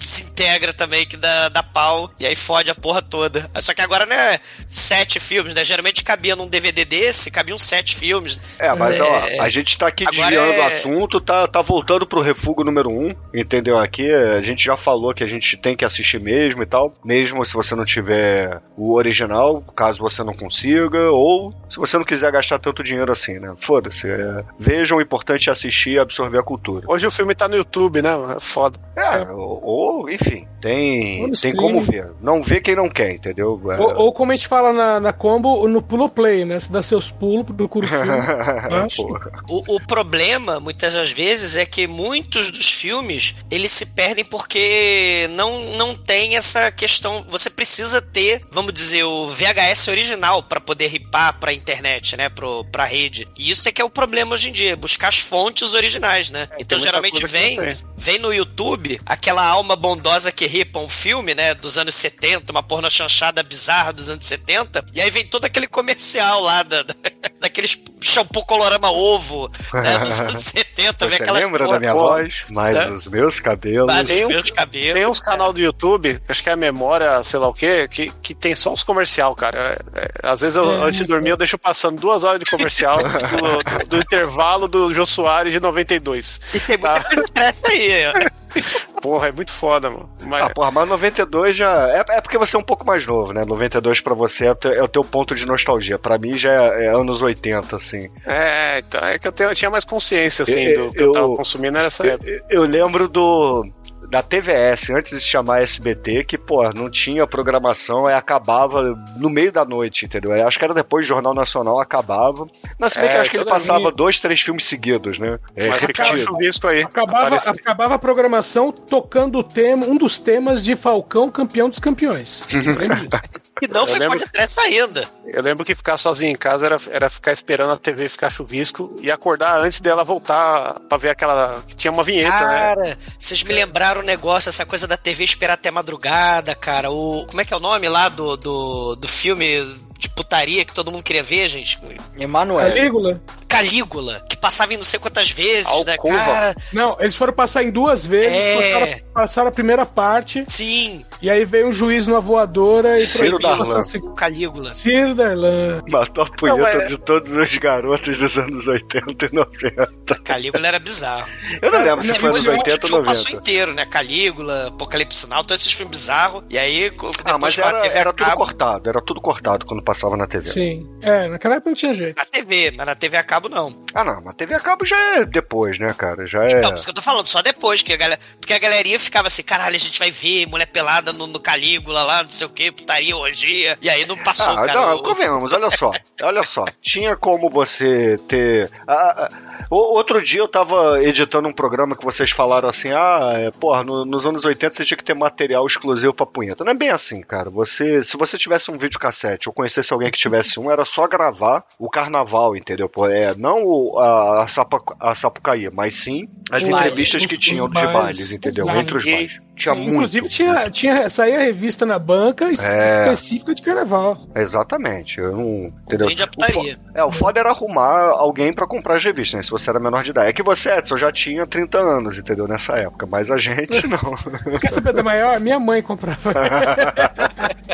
se 0.08 0.24
integra 0.24 0.72
também, 0.72 1.06
que 1.06 1.16
dá, 1.16 1.48
dá 1.48 1.62
pau, 1.62 2.10
e 2.18 2.26
aí 2.26 2.34
fode 2.34 2.70
a 2.70 2.74
porra 2.74 3.02
toda. 3.02 3.50
Só 3.60 3.74
que 3.74 3.80
agora 3.80 4.06
não 4.06 4.14
é 4.16 4.40
sete 4.68 5.20
filmes, 5.20 5.54
né? 5.54 5.64
Geralmente 5.64 6.02
cabia 6.02 6.34
num 6.34 6.46
DVD 6.46 6.84
desse, 6.84 7.30
cabiam 7.30 7.58
sete 7.58 7.96
filmes. 7.96 8.40
É, 8.58 8.72
mas 8.74 8.98
É, 8.98 9.02
ó, 9.02 9.42
a 9.42 9.48
gente 9.48 9.76
tá 9.76 9.88
aqui 9.88 10.04
agora 10.04 10.30
desviando 10.30 10.52
é- 10.52 10.56
do 10.56 10.62
assunto, 10.62 11.20
tá, 11.20 11.46
tá 11.46 11.60
voltando 11.62 12.06
pro 12.06 12.20
refúgio 12.20 12.64
número 12.64 12.90
um, 12.90 13.14
entendeu? 13.34 13.76
Aqui 13.78 14.10
a 14.10 14.40
gente 14.40 14.64
já 14.64 14.76
falou 14.76 15.12
que 15.14 15.22
a 15.22 15.26
gente 15.28 15.56
tem 15.56 15.76
que 15.76 15.84
assistir 15.84 16.20
mesmo 16.20 16.62
e 16.62 16.66
tal, 16.66 16.94
mesmo 17.04 17.44
se 17.44 17.54
você 17.54 17.74
não 17.74 17.84
tiver 17.84 18.60
o 18.76 18.94
original, 18.94 19.62
caso 19.76 20.00
você 20.00 20.22
não 20.24 20.34
consiga, 20.34 21.10
ou 21.10 21.54
se 21.70 21.76
você 21.76 21.98
não 21.98 22.04
quiser 22.04 22.30
gastar 22.32 22.58
tanto 22.58 22.82
dinheiro 22.82 23.12
assim, 23.12 23.38
né? 23.38 23.52
Foda-se. 23.58 24.08
é, 24.08 24.44
vejam, 24.58 24.98
o 24.98 25.00
importante 25.00 25.48
é 25.48 25.52
assistir 25.52 25.90
e 25.90 25.98
absorver 25.98 26.38
a 26.38 26.42
cultura. 26.42 26.86
Hoje 26.88 27.06
o 27.06 27.10
filme 27.10 27.34
tá 27.34 27.46
no 27.48 27.56
YouTube, 27.56 28.00
né? 28.02 28.10
É 28.36 28.40
foda. 28.40 28.78
É, 28.96 29.20
ou, 29.30 29.97
enfim, 30.08 30.46
tem, 30.60 31.22
tem 31.22 31.32
streaming. 31.32 31.56
como 31.56 31.80
ver. 31.80 32.10
Não 32.20 32.42
vê 32.42 32.60
quem 32.60 32.76
não 32.76 32.88
quer, 32.88 33.12
entendeu? 33.12 33.60
É, 33.72 33.80
Ou, 33.80 33.96
ou 33.96 34.12
como 34.12 34.32
a 34.32 34.36
gente 34.36 34.48
fala 34.48 34.72
na, 34.72 35.00
na 35.00 35.12
combo, 35.12 35.66
no 35.68 35.80
pulo 35.80 36.08
play, 36.08 36.44
né? 36.44 36.60
Você 36.60 36.70
dá 36.70 36.82
seus 36.82 37.10
pulos, 37.10 37.46
procura 37.46 37.86
o 37.86 37.88
filme. 37.88 38.08
O, 39.48 39.76
o 39.76 39.80
problema, 39.86 40.60
muitas 40.60 40.92
das 40.92 41.10
vezes, 41.10 41.56
é 41.56 41.64
que 41.64 41.86
muitos 41.86 42.50
dos 42.50 42.70
filmes, 42.70 43.34
eles 43.50 43.72
se 43.72 43.86
perdem 43.86 44.24
porque 44.24 45.28
não, 45.32 45.72
não 45.76 45.94
tem 45.94 46.36
essa 46.36 46.70
questão. 46.70 47.24
Você 47.28 47.48
precisa 47.48 48.02
ter, 48.02 48.42
vamos 48.50 48.74
dizer, 48.74 49.04
o 49.04 49.28
VHS 49.28 49.88
original 49.88 50.42
para 50.42 50.60
poder 50.60 50.88
ripar 50.88 51.38
pra 51.38 51.52
internet, 51.52 52.16
né? 52.16 52.28
Pro, 52.28 52.64
pra 52.64 52.84
rede. 52.84 53.26
E 53.38 53.50
isso 53.50 53.68
é 53.68 53.72
que 53.72 53.80
é 53.80 53.84
o 53.84 53.90
problema 53.90 54.34
hoje 54.34 54.50
em 54.50 54.52
dia, 54.52 54.76
buscar 54.76 55.08
as 55.08 55.18
fontes 55.18 55.74
originais, 55.74 56.30
né? 56.30 56.48
então, 56.58 56.78
tem 56.78 56.78
muita 56.78 56.86
geralmente 56.86 57.26
vem, 57.26 57.58
vem 57.96 58.18
no 58.18 58.32
YouTube 58.32 59.00
aquela 59.06 59.44
alma 59.46 59.76
bondosa 59.78 60.30
que 60.32 60.46
ripa 60.46 60.78
um 60.78 60.88
filme, 60.88 61.34
né? 61.34 61.54
Dos 61.54 61.78
anos 61.78 61.94
70, 61.94 62.50
uma 62.52 62.62
porno 62.62 62.90
chanchada 62.90 63.42
bizarra 63.42 63.92
dos 63.92 64.08
anos 64.10 64.26
70. 64.26 64.84
E 64.92 65.00
aí 65.00 65.10
vem 65.10 65.26
todo 65.26 65.44
aquele 65.44 65.66
comercial 65.66 66.40
lá 66.42 66.62
da, 66.62 66.82
da- 66.82 66.94
daqueles 67.40 67.78
shampoo 68.00 68.44
colorama 68.44 68.90
ovo, 68.90 69.50
né? 69.72 69.98
Dos 70.00 70.20
anos 70.20 70.42
70. 70.42 71.06
vem 71.06 71.16
Você 71.16 71.22
aquelas 71.22 71.42
lembra 71.42 71.64
porra- 71.64 71.76
da 71.76 71.80
minha 71.80 71.92
porra. 71.92 72.06
voz? 72.22 72.44
Mas 72.50 72.76
Né? 72.76 72.88
os 72.90 73.06
meus 73.08 73.40
cabelos. 73.40 73.86
Mas 73.92 74.06
Tem 74.08 74.26
meus 74.26 74.42
de 74.44 74.52
cabelo. 74.52 74.94
Tem 74.94 75.06
uns 75.06 75.20
canal 75.20 75.52
do 75.52 75.60
YouTube, 75.60 76.20
acho 76.28 76.42
que 76.42 76.50
é 76.50 76.52
a 76.52 76.56
memória, 76.56 77.22
sei 77.22 77.38
lá 77.38 77.48
o 77.48 77.54
quê, 77.54 77.88
que, 77.88 78.10
que 78.22 78.34
tem 78.34 78.54
só 78.54 78.72
os 78.72 78.82
comercial, 78.82 79.34
cara. 79.36 79.76
É, 79.94 80.00
é, 80.02 80.10
às 80.30 80.40
vezes, 80.40 80.56
eu, 80.56 80.70
É, 80.70 80.84
antes 80.86 80.98
de 80.98 81.04
dormir, 81.06 81.30
eu 81.30 81.36
deixo 81.36 81.56
passando 81.58 82.00
duas 82.00 82.24
horas 82.24 82.40
de 82.40 82.46
comercial 82.46 82.98
do, 82.98 83.78
do- 83.78 83.86
do 83.88 83.96
intervalo 83.98 84.66
do 84.68 84.92
Jô 84.92 85.06
Soares 85.06 85.52
de 85.52 85.60
92. 85.60 86.40
E 86.54 86.60
tem 86.60 86.76
muita 86.78 87.00
Tá. 87.00 87.04
coisa 87.04 87.32
aí. 87.68 88.28
Porra, 89.00 89.28
é 89.28 89.32
muito 89.32 89.52
foda, 89.52 89.88
mano. 89.90 90.10
Mas, 90.24 90.42
Ah, 90.42 90.50
porra, 90.50 90.70
mas 90.72 90.88
92 90.88 91.54
já. 91.56 91.88
É, 91.90 92.04
é 92.16 92.20
porque 92.20 92.36
você 92.36 92.56
é 92.56 92.58
um 92.58 92.62
pouco 92.64 92.84
mais 92.84 93.06
novo, 93.06 93.32
né? 93.32 93.44
92 93.46 94.00
pra 94.00 94.12
você 94.14 94.46
é, 94.46 94.50
o 94.50 94.54
teu- 94.56 94.72
é 94.72 94.82
o 94.82 94.88
teu 94.88 95.04
ponto 95.04 95.34
de 95.36 95.46
nostalgia. 95.46 95.98
Pra 95.98 96.18
mim 96.18 96.36
já 96.36 96.50
é, 96.50 96.86
é 96.86 96.88
anos 96.88 97.22
80, 97.22 97.76
assim. 97.76 98.10
é, 98.26 98.78
então, 98.80 99.00
é 99.06 99.18
que 99.18 99.28
eu, 99.28 99.32
tenho- 99.32 99.50
eu 99.50 99.54
tinha 99.54 99.70
mais 99.70 99.84
consciência, 99.84 100.42
assim, 100.42 100.60
Eu- 100.64 100.86
do 100.88 100.90
que 100.92 101.02
eu 101.02 101.12
tava 101.12 101.26
eu- 101.26 101.36
consumindo 101.36 101.78
nessa 101.78 102.04
Eu, 102.04 102.12
época. 102.14 102.44
eu 102.50 102.62
lembro 102.62 103.08
do. 103.08 103.66
Da 104.08 104.22
TVS, 104.22 104.90
antes 104.90 105.12
de 105.12 105.20
se 105.20 105.26
chamar 105.26 105.62
SBT, 105.62 106.24
que, 106.24 106.38
pô, 106.38 106.68
não 106.72 106.88
tinha 106.90 107.26
programação, 107.26 108.06
aí 108.06 108.14
acabava 108.14 108.98
no 109.16 109.28
meio 109.28 109.52
da 109.52 109.64
noite, 109.64 110.06
entendeu? 110.06 110.32
Aí 110.32 110.40
acho 110.40 110.58
que 110.58 110.64
era 110.64 110.72
depois 110.72 111.04
do 111.04 111.08
Jornal 111.08 111.34
Nacional, 111.34 111.78
acabava. 111.78 112.46
Não, 112.78 112.88
se 112.88 112.98
bem 112.98 113.08
É, 113.08 113.10
que 113.10 113.16
eu 113.16 113.20
acho 113.20 113.30
que 113.30 113.36
ele 113.36 113.44
eu 113.44 113.48
passava 113.48 113.92
dois, 113.92 114.18
três 114.18 114.40
filmes 114.40 114.64
seguidos, 114.64 115.18
né? 115.18 115.38
É, 115.54 115.68
Mas 115.68 115.80
ficava 115.80 116.08
repetido. 116.10 116.32
chuvisco 116.32 116.66
aí. 116.66 116.82
Acabava, 116.82 117.36
acabava 117.36 117.94
a 117.96 117.98
programação 117.98 118.72
tocando 118.72 119.38
o 119.38 119.44
tema, 119.44 119.86
um 119.86 119.96
dos 119.96 120.18
temas 120.18 120.64
de 120.64 120.74
Falcão, 120.74 121.30
campeão 121.30 121.68
dos 121.68 121.78
campeões. 121.78 122.46
E 123.62 123.68
não 123.68 123.82
Eu 123.82 123.86
foi 123.88 123.98
lembro- 123.98 124.18
podcast 124.18 124.60
ainda. 124.60 125.08
Eu 125.26 125.42
lembro 125.42 125.64
que 125.64 125.74
ficar 125.74 125.96
sozinho 125.96 126.30
em 126.32 126.36
casa 126.36 126.66
era, 126.66 126.76
era 126.90 127.10
ficar 127.10 127.32
esperando 127.32 127.72
a 127.72 127.76
TV 127.76 128.08
ficar 128.08 128.30
chuvisco 128.30 128.94
e 129.00 129.10
acordar 129.10 129.58
antes 129.60 129.80
dela 129.80 130.04
voltar 130.04 130.80
pra 130.88 130.98
ver 130.98 131.10
aquela. 131.10 131.62
que 131.66 131.74
tinha 131.76 131.90
uma 131.92 132.02
vinheta, 132.02 132.30
né? 132.46 132.74
Cara, 132.74 132.98
vocês 133.18 133.42
me 133.42 133.54
lembraram 133.54 134.00
o 134.00 134.04
negócio, 134.04 134.48
essa 134.48 134.64
coisa 134.66 134.86
da 134.86 134.96
TV 134.96 135.24
esperar 135.24 135.54
até 135.54 135.70
madrugada, 135.70 136.54
cara. 136.54 136.90
O, 136.90 137.26
como 137.26 137.40
é 137.40 137.44
que 137.44 137.52
é 137.52 137.56
o 137.56 137.60
nome 137.60 137.88
lá 137.88 138.08
do, 138.08 138.36
do, 138.36 138.96
do 138.96 139.08
filme 139.08 139.62
de 139.98 140.08
putaria 140.08 140.64
que 140.64 140.72
todo 140.72 140.90
mundo 140.92 141.02
queria 141.02 141.22
ver, 141.24 141.48
gente? 141.48 141.78
Emanuel. 142.16 142.68
Calígula? 142.68 143.20
Calígula, 143.48 144.20
que 144.28 144.36
passava 144.36 144.72
em 144.74 144.76
não 144.76 144.84
sei 144.84 145.00
quantas 145.00 145.30
vezes, 145.30 145.66
né, 145.84 145.92
Alcova. 145.92 146.16
cara? 146.18 146.56
Não, 146.72 146.96
eles 147.00 147.16
foram 147.16 147.32
passar 147.32 147.64
em 147.64 147.70
duas 147.70 148.06
vezes, 148.06 148.36
É. 148.38 148.54
passaram, 148.56 149.00
passaram 149.14 149.48
a 149.48 149.52
primeira 149.52 149.84
parte, 149.86 150.44
Sim, 150.46 151.04
e 151.20 151.28
aí 151.30 151.44
veio 151.44 151.68
um 151.68 151.72
juiz 151.72 152.06
numa 152.06 152.20
voadora 152.20 152.98
e 152.98 153.00
Ciro 153.00 153.38
proibiu 153.38 153.66
Darlan. 153.66 154.14
Calígula. 154.14 154.72
Ciro 154.72 155.14
Darlan. 155.14 155.82
Matou 155.90 156.24
a 156.24 156.26
punheta 156.30 156.58
Não, 156.60 156.66
é- 156.82 156.84
de 156.86 156.98
todos 156.98 157.32
os 157.32 157.56
garotos 157.58 158.18
dos 158.18 158.38
anos 158.38 158.68
80 158.68 159.26
e 159.26 159.34
90. 159.34 160.14
Calígula 160.22 160.68
era 160.68 160.78
bizarro. 160.78 161.26
Eu 161.60 161.72
não 161.72 161.82
lembro 161.82 162.02
se 162.04 162.14
foi 162.14 162.18
Depois 162.28 162.44
nos 162.44 162.46
o 162.46 162.50
80 162.58 162.70
ou 162.74 162.78
Tio 162.78 163.04
passou 163.04 163.24
90. 163.32 163.36
inteiro, 163.36 163.74
né? 163.74 163.86
Calígula, 163.86 164.68
Apocalipse 164.68 165.18
Sinal, 165.20 165.42
todos 165.42 165.62
esses 165.62 165.72
filmes 165.72 165.98
bizarros. 165.98 166.44
E 166.50 166.58
aí, 166.58 166.92
Ah, 167.24 167.38
mas 167.38 167.56
era, 167.58 167.86
era 167.86 168.12
tudo 168.12 168.30
cortado, 168.36 168.88
era 168.90 169.00
tudo 169.00 169.20
cortado 169.20 169.64
quando 169.66 169.82
passava 169.88 170.16
na 170.18 170.26
TV. 170.26 170.44
Sim. 170.46 170.86
É, 171.00 171.26
naquela 171.28 171.54
época 171.54 171.70
não 171.70 171.74
tinha 171.76 171.94
jeito. 171.94 172.16
Na 172.16 172.24
TV, 172.26 172.70
mas 172.76 172.86
na 172.86 172.94
TV 172.94 173.16
a 173.16 173.22
cabo 173.24 173.48
não. 173.48 173.74
Ah, 173.94 174.04
não, 174.04 174.20
mas 174.22 174.34
TV 174.34 174.54
a 174.54 174.60
cabo 174.60 174.84
já 174.84 174.96
é 175.16 175.24
depois, 175.24 175.78
né, 175.78 175.94
cara? 175.96 176.26
Já 176.26 176.44
é. 176.44 176.52
Então, 176.58 176.70
por 176.70 176.76
isso 176.76 176.84
que 176.86 176.90
eu 176.90 176.94
tô 176.94 177.00
falando, 177.00 177.26
só 177.26 177.40
depois, 177.40 177.80
que 177.82 177.92
a 177.92 177.96
galera. 177.96 178.20
Porque 178.38 178.52
a 178.52 178.58
galeria 178.58 179.00
ficava 179.00 179.28
assim, 179.28 179.42
caralho, 179.42 179.76
a 179.76 179.78
gente 179.78 179.98
vai 179.98 180.10
ver 180.10 180.46
mulher 180.46 180.66
pelada 180.66 181.10
no, 181.12 181.26
no 181.26 181.40
Calígula 181.40 182.02
lá, 182.02 182.22
não 182.22 182.30
sei 182.30 182.46
o 182.46 182.50
que, 182.50 182.70
putaria, 182.70 183.16
orgia. 183.16 183.78
E 183.80 183.88
aí 183.88 184.04
não 184.06 184.16
passou, 184.18 184.52
Ah, 184.58 184.66
cara. 184.66 184.74
não, 184.74 184.96
o- 184.96 185.02
convenhamos, 185.02 185.50
olha 185.52 185.70
só. 185.70 185.90
Olha 186.22 186.42
só. 186.42 186.64
Tinha 186.82 187.16
como 187.16 187.48
você 187.48 188.18
ter. 188.28 188.70
Ah, 188.86 189.28
ah, 189.28 189.28
o- 189.70 189.94
outro 189.96 190.22
dia 190.22 190.40
eu 190.40 190.48
tava 190.48 191.02
editando 191.02 191.48
um 191.48 191.52
programa 191.52 191.96
que 191.96 192.04
vocês 192.04 192.30
falaram 192.30 192.68
assim: 192.68 192.90
ah, 192.92 193.32
é, 193.34 193.50
porra, 193.50 193.82
no- 193.84 194.04
nos 194.04 194.26
anos 194.26 194.44
80 194.44 194.74
você 194.74 194.84
tinha 194.84 194.96
que 194.98 195.04
ter 195.04 195.14
material 195.14 195.66
exclusivo 195.66 196.12
pra 196.14 196.26
punheta. 196.26 196.64
Não 196.64 196.72
é 196.72 196.74
bem 196.74 196.90
assim, 196.90 197.20
cara. 197.22 197.50
Você, 197.50 198.02
se 198.02 198.16
você 198.16 198.38
tivesse 198.38 198.70
um 198.70 198.78
videocassete 198.78 199.48
ou 199.48 199.52
conhecesse 199.54 199.92
alguém 199.92 200.10
que 200.10 200.18
tivesse 200.18 200.58
um, 200.60 200.70
era 200.70 200.84
só 200.84 201.06
gravar 201.06 201.64
o 201.78 201.88
carnaval, 201.90 202.56
entendeu? 202.56 202.88
Pô, 202.88 203.06
é, 203.08 203.34
não 203.36 203.62
o, 203.64 203.98
a, 203.98 204.42
a, 204.44 204.46
Sapu- 204.48 204.96
a 205.00 205.14
Sapucaí, 205.14 205.70
mas 205.70 205.94
sim 205.94 206.28
as 206.50 206.62
entrevistas 206.78 207.26
que 207.26 207.38
tinham 207.38 207.66
de 207.68 207.74
bailes, 207.74 207.92
bailes, 207.92 208.32
entendeu? 208.32 208.66
Entre 208.80 208.96
os 208.96 209.04
bailes. 209.04 209.40
Tinha 209.58 209.74
Inclusive 209.74 210.20
muito. 210.20 210.32
tinha, 210.32 210.70
tinha 210.70 211.08
saía 211.08 211.40
revista 211.40 211.84
na 211.84 211.98
banca 211.98 212.46
É. 212.46 212.52
específica 212.52 213.54
de 213.54 213.60
carnaval. 213.62 214.16
Exatamente. 214.34 215.18
Eu 215.18 215.32
não, 215.36 215.72
entendeu? 215.86 216.06
A 216.08 216.58
O. 216.58 216.76
É, 216.94 217.04
o 217.04 217.10
foda 217.10 217.40
era 217.40 217.50
arrumar 217.50 218.10
alguém 218.10 218.52
pra 218.52 218.66
comprar 218.66 218.96
as 218.96 219.04
revistas, 219.04 219.34
né? 219.38 219.42
Se 219.42 219.50
você 219.50 219.68
era 219.68 219.80
menor 219.80 220.02
de 220.04 220.10
idade. 220.10 220.28
É 220.28 220.32
que 220.32 220.42
você, 220.42 220.70
Edson, 220.70 220.96
já 220.96 221.10
tinha 221.12 221.46
30 221.46 221.78
anos, 221.78 222.18
entendeu? 222.18 222.46
Nessa 222.46 222.76
época. 222.76 223.04
Mas 223.06 223.30
a 223.30 223.38
gente 223.38 223.86
não. 223.88 223.98
Você 224.44 224.58
quer 224.60 224.70
saber 224.70 224.92
da 224.92 225.02
maior? 225.02 225.40
Minha 225.40 225.58
mãe 225.58 225.82
comprava. 225.82 226.18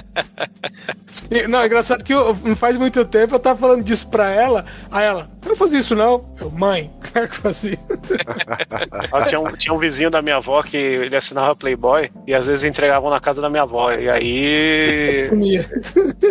E, 1.31 1.49
não, 1.49 1.61
é 1.63 1.67
engraçado 1.67 2.05
que 2.05 2.13
eu, 2.13 2.37
não 2.45 2.55
faz 2.55 2.77
muito 2.77 3.03
tempo 3.07 3.35
eu 3.35 3.39
tava 3.39 3.59
falando 3.59 3.83
disso 3.83 4.09
pra 4.11 4.31
ela. 4.31 4.65
Aí 4.91 5.05
ela, 5.07 5.31
eu 5.43 5.49
não 5.49 5.57
fazia 5.57 5.79
isso 5.79 5.95
não. 5.95 6.29
Eu, 6.39 6.51
mãe, 6.51 6.93
claro 7.13 7.29
que 7.29 7.37
fazia. 7.37 7.79
Ah, 9.13 9.23
tinha, 9.25 9.41
um, 9.41 9.51
tinha 9.53 9.73
um 9.75 9.79
vizinho 9.79 10.11
da 10.11 10.21
minha 10.21 10.37
avó 10.37 10.63
que 10.63 10.77
ele 10.77 11.17
assinava 11.17 11.55
Playboy 11.57 11.74
e 12.27 12.35
às 12.35 12.47
vezes 12.47 12.65
entregavam 12.65 13.11
na 13.11 13.21
casa 13.21 13.41
da 13.41 13.49
minha 13.49 13.63
avó. 13.63 13.93
E 13.93 14.09
aí. 14.09 15.27
Comia. 15.29 15.65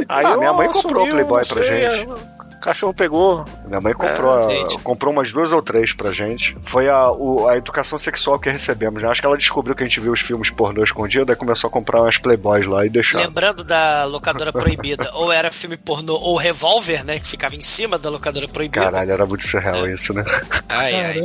aí 0.08 0.26
Ah, 0.26 0.38
minha 0.38 0.54
mãe 0.54 0.68
comprou 0.68 1.02
sumiu, 1.02 1.14
Playboy 1.14 1.46
pra 1.46 1.64
sei, 1.64 1.88
gente. 1.88 2.10
O 2.10 2.33
cachorro 2.64 2.94
pegou. 2.94 3.46
Minha 3.66 3.82
mãe 3.82 3.94
comprou, 3.94 4.50
É, 4.50 4.62
a- 4.64 4.80
comprou 4.84 5.14
umas 5.14 5.32
duas 5.32 5.52
ou 5.52 5.62
três 5.62 5.94
pra 5.94 6.12
gente. 6.12 6.56
Foi 6.64 6.88
a, 6.90 7.12
o- 7.12 7.48
a 7.48 7.58
educação 7.58 7.98
sexual 8.00 8.40
que 8.40 8.50
recebemos, 8.50 9.02
né? 9.04 9.10
Acho 9.10 9.22
que 9.22 9.28
ela 9.28 9.38
descobriu 9.38 9.76
que 9.76 9.84
a 9.84 9.88
gente 9.88 10.00
viu 10.00 10.12
os 10.12 10.20
filmes 10.22 10.50
pornô 10.50 10.84
escondido, 10.84 11.32
aí 11.32 11.36
começou 11.36 11.68
a 11.68 11.72
comprar 11.72 12.02
umas 12.02 12.18
Playboys 12.18 12.66
lá 12.66 12.86
e 12.86 12.90
deixar. 12.90 13.20
Lembrando 13.20 13.64
da 13.64 14.06
locadora 14.06 14.52
proibida, 14.54 15.10
ou 15.14 15.32
era 15.32 15.52
filme 15.52 15.78
pornô 15.78 16.14
ou 16.16 16.36
revólver, 16.36 17.04
né? 17.06 17.20
Que 17.20 17.28
ficava 17.28 17.56
em 17.56 17.62
cima 17.62 17.98
da 17.98 18.10
locadora 18.10 18.48
proibida. 18.48 18.82
Caralho, 18.86 19.12
era 19.12 19.26
muito 19.26 19.46
surreal 19.48 19.88
isso, 19.88 20.14
né? 20.14 20.24
Ai, 20.70 20.94
ai. 20.96 21.24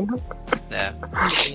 É. 0.71 0.93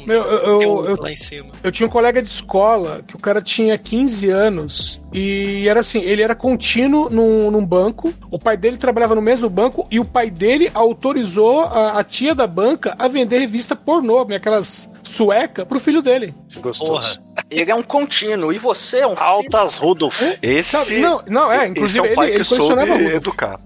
Meu, 0.05 0.21
eu- 0.23 0.61
eu- 0.61 0.85
eu- 0.89 1.01
lá 1.01 1.11
em 1.11 1.15
cima. 1.15 1.49
Eu 1.63 1.71
tinha 1.71 1.87
um 1.87 1.89
colega 1.89 2.21
de 2.21 2.27
escola 2.27 3.01
que 3.07 3.15
o 3.15 3.19
cara 3.19 3.41
tinha 3.41 3.77
15 3.77 4.29
anos 4.29 5.01
e 5.13 5.67
era 5.67 5.81
assim, 5.81 5.99
ele 6.01 6.21
era 6.21 6.35
contínuo 6.35 7.09
num, 7.09 7.51
num 7.51 7.65
banco, 7.65 8.13
o 8.31 8.39
pai 8.39 8.57
dele 8.57 8.77
trabalhava 8.77 9.13
no 9.13 9.21
mesmo 9.21 9.49
banco 9.49 9.87
e 9.91 9.99
o 9.99 10.05
pai 10.05 10.29
dele 10.29 10.71
autorizou 10.73 11.61
a, 11.61 11.99
a 11.99 12.03
tia 12.03 12.33
da 12.33 12.47
banca 12.47 12.95
a 12.97 13.07
vender 13.07 13.39
revista 13.39 13.75
pornô, 13.75 14.25
né, 14.25 14.37
aquelas 14.37 14.91
sueca, 15.03 15.65
pro 15.65 15.79
filho 15.79 16.01
dele. 16.01 16.33
Gostoso. 16.55 16.91
Porra. 16.91 17.23
Ele 17.49 17.69
é 17.69 17.75
um 17.75 17.83
contínuo. 17.83 18.51
E 18.51 18.57
você 18.57 18.99
é 18.99 19.07
um 19.07 19.15
filho 19.15 19.23
Altas 19.23 19.77
Rudolf. 19.77 20.21
Esse. 20.41 20.97
Não, 20.97 21.21
não, 21.27 21.51
é, 21.51 21.57
esse 21.57 21.71
inclusive 21.71 22.07
é 22.07 22.15
pai 22.15 22.27
ele, 22.29 22.37
ele 22.37 22.45
colecionava 22.45 22.93
Rudolph. 22.93 23.13
educar. 23.13 23.59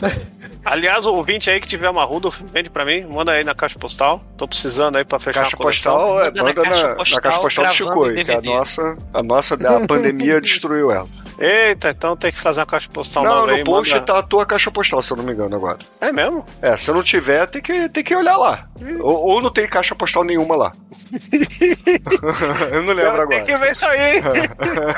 Aliás, 0.64 1.06
o 1.06 1.14
ouvinte 1.14 1.50
aí 1.50 1.60
que 1.60 1.66
tiver 1.66 1.88
uma 1.90 2.04
Rudolf, 2.04 2.40
vende 2.52 2.70
pra 2.70 2.84
mim, 2.84 3.04
manda 3.04 3.32
aí 3.32 3.44
na 3.44 3.54
caixa 3.54 3.78
postal. 3.78 4.22
Tô 4.36 4.48
precisando 4.48 4.96
aí 4.96 5.04
pra 5.04 5.18
fechar 5.18 5.42
Caixa 5.42 5.56
a 5.56 5.58
coleção. 5.58 5.94
postal, 5.94 6.20
é, 6.20 6.24
Manda 6.24 6.36
na 6.36 6.42
manda 6.44 6.54
na, 6.62 6.68
caixa 6.68 6.88
na 6.88 6.94
postal, 6.94 7.20
caixa 7.20 7.40
postal 7.40 7.64
do 7.64 8.14
que 8.14 8.32
a 8.32 8.40
nossa, 8.40 8.96
a 9.12 9.22
nossa 9.22 9.54
a 9.54 9.80
pandemia 9.86 10.40
destruiu 10.40 10.90
ela. 10.90 11.06
Eita, 11.38 11.90
então 11.90 12.16
tem 12.16 12.32
que 12.32 12.38
fazer 12.38 12.60
uma 12.60 12.66
caixa 12.66 12.88
postal 12.90 13.24
Não, 13.24 13.34
nova 13.34 13.46
no 13.48 13.52
aí. 13.54 13.64
post 13.64 13.92
manda- 13.92 14.06
tá 14.06 14.18
a 14.18 14.22
tua 14.22 14.46
caixa 14.46 14.70
postal, 14.70 15.02
se 15.02 15.12
eu 15.12 15.16
não 15.16 15.24
me 15.24 15.32
engano 15.32 15.54
agora. 15.54 15.78
É 16.00 16.10
mesmo? 16.12 16.44
É, 16.62 16.76
se 16.76 16.90
não 16.92 17.02
tiver, 17.02 17.46
tem 17.46 17.60
que, 17.60 17.88
tem 17.90 18.02
que 18.04 18.14
olhar 18.14 18.36
lá. 18.36 18.66
Ou, 19.00 19.28
ou 19.28 19.42
não 19.42 19.50
tem 19.50 19.66
caixa 19.68 19.94
postal 19.94 20.24
nenhuma 20.24 20.56
lá. 20.56 20.72
eu 22.72 22.82
não 22.82 22.94
lembro 22.94 23.22
agora. 23.22 23.28
Tem 23.28 23.44
que 23.44 23.56
ver 23.56 23.70
isso 23.72 23.86
aí. 23.86 24.22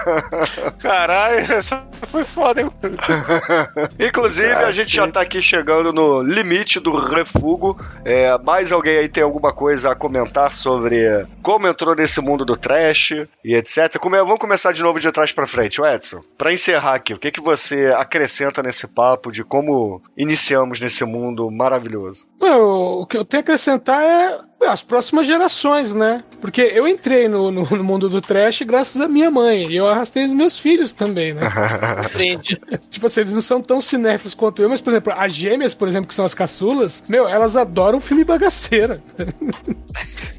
Caralho, 0.80 1.38
essa 1.52 1.82
foi 2.08 2.24
foda, 2.24 2.60
hein? 2.62 2.70
Inclusive, 3.98 4.52
a 4.52 4.70
gente 4.72 4.94
já 4.94 5.08
tá 5.08 5.20
aqui 5.22 5.40
chegando 5.42 5.55
no 5.92 6.22
limite 6.22 6.80
do 6.80 6.92
refugo. 6.96 7.78
É, 8.04 8.36
mais 8.38 8.72
alguém 8.72 8.98
aí 8.98 9.08
tem 9.08 9.22
alguma 9.22 9.52
coisa 9.52 9.92
a 9.92 9.94
comentar 9.94 10.52
sobre 10.52 11.26
como 11.42 11.66
entrou 11.66 11.94
nesse 11.94 12.20
mundo 12.20 12.44
do 12.44 12.56
trash 12.56 13.12
e 13.44 13.54
etc? 13.54 13.98
Come- 13.98 14.18
vamos 14.18 14.38
começar 14.38 14.72
de 14.72 14.82
novo 14.82 14.98
de 15.00 15.10
trás 15.12 15.32
pra 15.32 15.46
frente, 15.46 15.80
o 15.80 15.86
Edson. 15.86 16.20
Pra 16.36 16.52
encerrar 16.52 16.94
aqui, 16.94 17.14
o 17.14 17.18
que, 17.18 17.30
que 17.30 17.40
você 17.40 17.92
acrescenta 17.96 18.62
nesse 18.62 18.86
papo 18.88 19.30
de 19.32 19.44
como 19.44 20.02
iniciamos 20.16 20.80
nesse 20.80 21.04
mundo 21.04 21.50
maravilhoso? 21.50 22.26
O 22.40 23.06
que 23.06 23.16
eu 23.16 23.24
tenho 23.24 23.40
a 23.40 23.42
acrescentar 23.42 24.02
é 24.02 24.38
as 24.64 24.82
próximas 24.82 25.26
gerações, 25.26 25.92
né? 25.92 26.24
Porque 26.40 26.60
eu 26.60 26.88
entrei 26.88 27.28
no, 27.28 27.50
no, 27.50 27.64
no 27.64 27.84
mundo 27.84 28.08
do 28.08 28.20
trash 28.20 28.62
graças 28.62 29.00
à 29.00 29.08
minha 29.08 29.30
mãe. 29.30 29.70
E 29.70 29.76
eu 29.76 29.86
arrastei 29.86 30.24
os 30.24 30.32
meus 30.32 30.58
filhos 30.58 30.92
também, 30.92 31.34
né? 31.34 31.42
Tipo 32.90 33.06
assim, 33.06 33.20
eles 33.20 33.32
não 33.32 33.40
são 33.40 33.60
tão 33.60 33.80
cinéfilos 33.80 34.34
quanto 34.34 34.62
eu, 34.62 34.68
mas, 34.68 34.80
por 34.80 34.90
exemplo, 34.90 35.12
as 35.16 35.32
gêmeas, 35.32 35.74
por 35.74 35.88
exemplo, 35.88 36.08
que 36.08 36.14
são 36.14 36.24
as 36.24 36.34
caçulas, 36.34 37.02
meu, 37.08 37.28
elas 37.28 37.56
adoram 37.56 38.00
filme 38.00 38.24
bagaceira. 38.24 39.02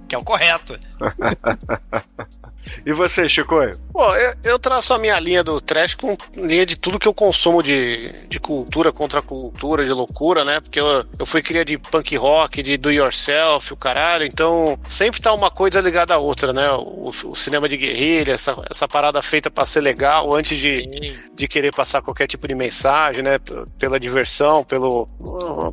Que 0.07 0.15
é 0.15 0.17
o 0.17 0.23
correto. 0.23 0.77
E 2.85 2.91
você, 2.91 3.27
Chico? 3.27 3.55
Pô, 3.91 4.15
eu, 4.15 4.33
eu 4.43 4.59
traço 4.59 4.93
a 4.93 4.97
minha 4.99 5.19
linha 5.19 5.43
do 5.43 5.59
trash 5.59 5.95
com 5.95 6.17
linha 6.35 6.65
de 6.65 6.75
tudo 6.75 6.99
que 6.99 7.07
eu 7.07 7.13
consumo 7.13 7.61
de, 7.63 8.11
de 8.27 8.39
cultura 8.39 8.91
contra 8.91 9.21
cultura, 9.21 9.83
de 9.85 9.91
loucura, 9.91 10.43
né? 10.43 10.59
Porque 10.59 10.79
eu, 10.79 11.05
eu 11.19 11.25
fui 11.25 11.41
cria 11.41 11.63
de 11.65 11.77
punk 11.77 12.15
rock, 12.15 12.61
de 12.63 12.77
do 12.77 12.91
yourself, 12.91 13.73
o 13.73 13.77
caralho. 13.77 14.25
Então, 14.25 14.77
sempre 14.87 15.21
tá 15.21 15.33
uma 15.33 15.49
coisa 15.51 15.79
ligada 15.81 16.13
à 16.13 16.17
outra, 16.17 16.53
né? 16.53 16.69
O, 16.71 17.09
o 17.25 17.35
cinema 17.35 17.67
de 17.67 17.77
guerrilha, 17.77 18.33
essa, 18.33 18.55
essa 18.69 18.87
parada 18.87 19.21
feita 19.21 19.49
pra 19.49 19.65
ser 19.65 19.81
legal 19.81 20.33
antes 20.35 20.57
de, 20.57 21.15
de 21.33 21.47
querer 21.47 21.73
passar 21.73 22.01
qualquer 22.01 22.27
tipo 22.27 22.47
de 22.47 22.55
mensagem, 22.55 23.23
né? 23.23 23.39
P- 23.39 23.65
Pela 23.79 23.99
diversão, 23.99 24.63
pelo, 24.63 25.07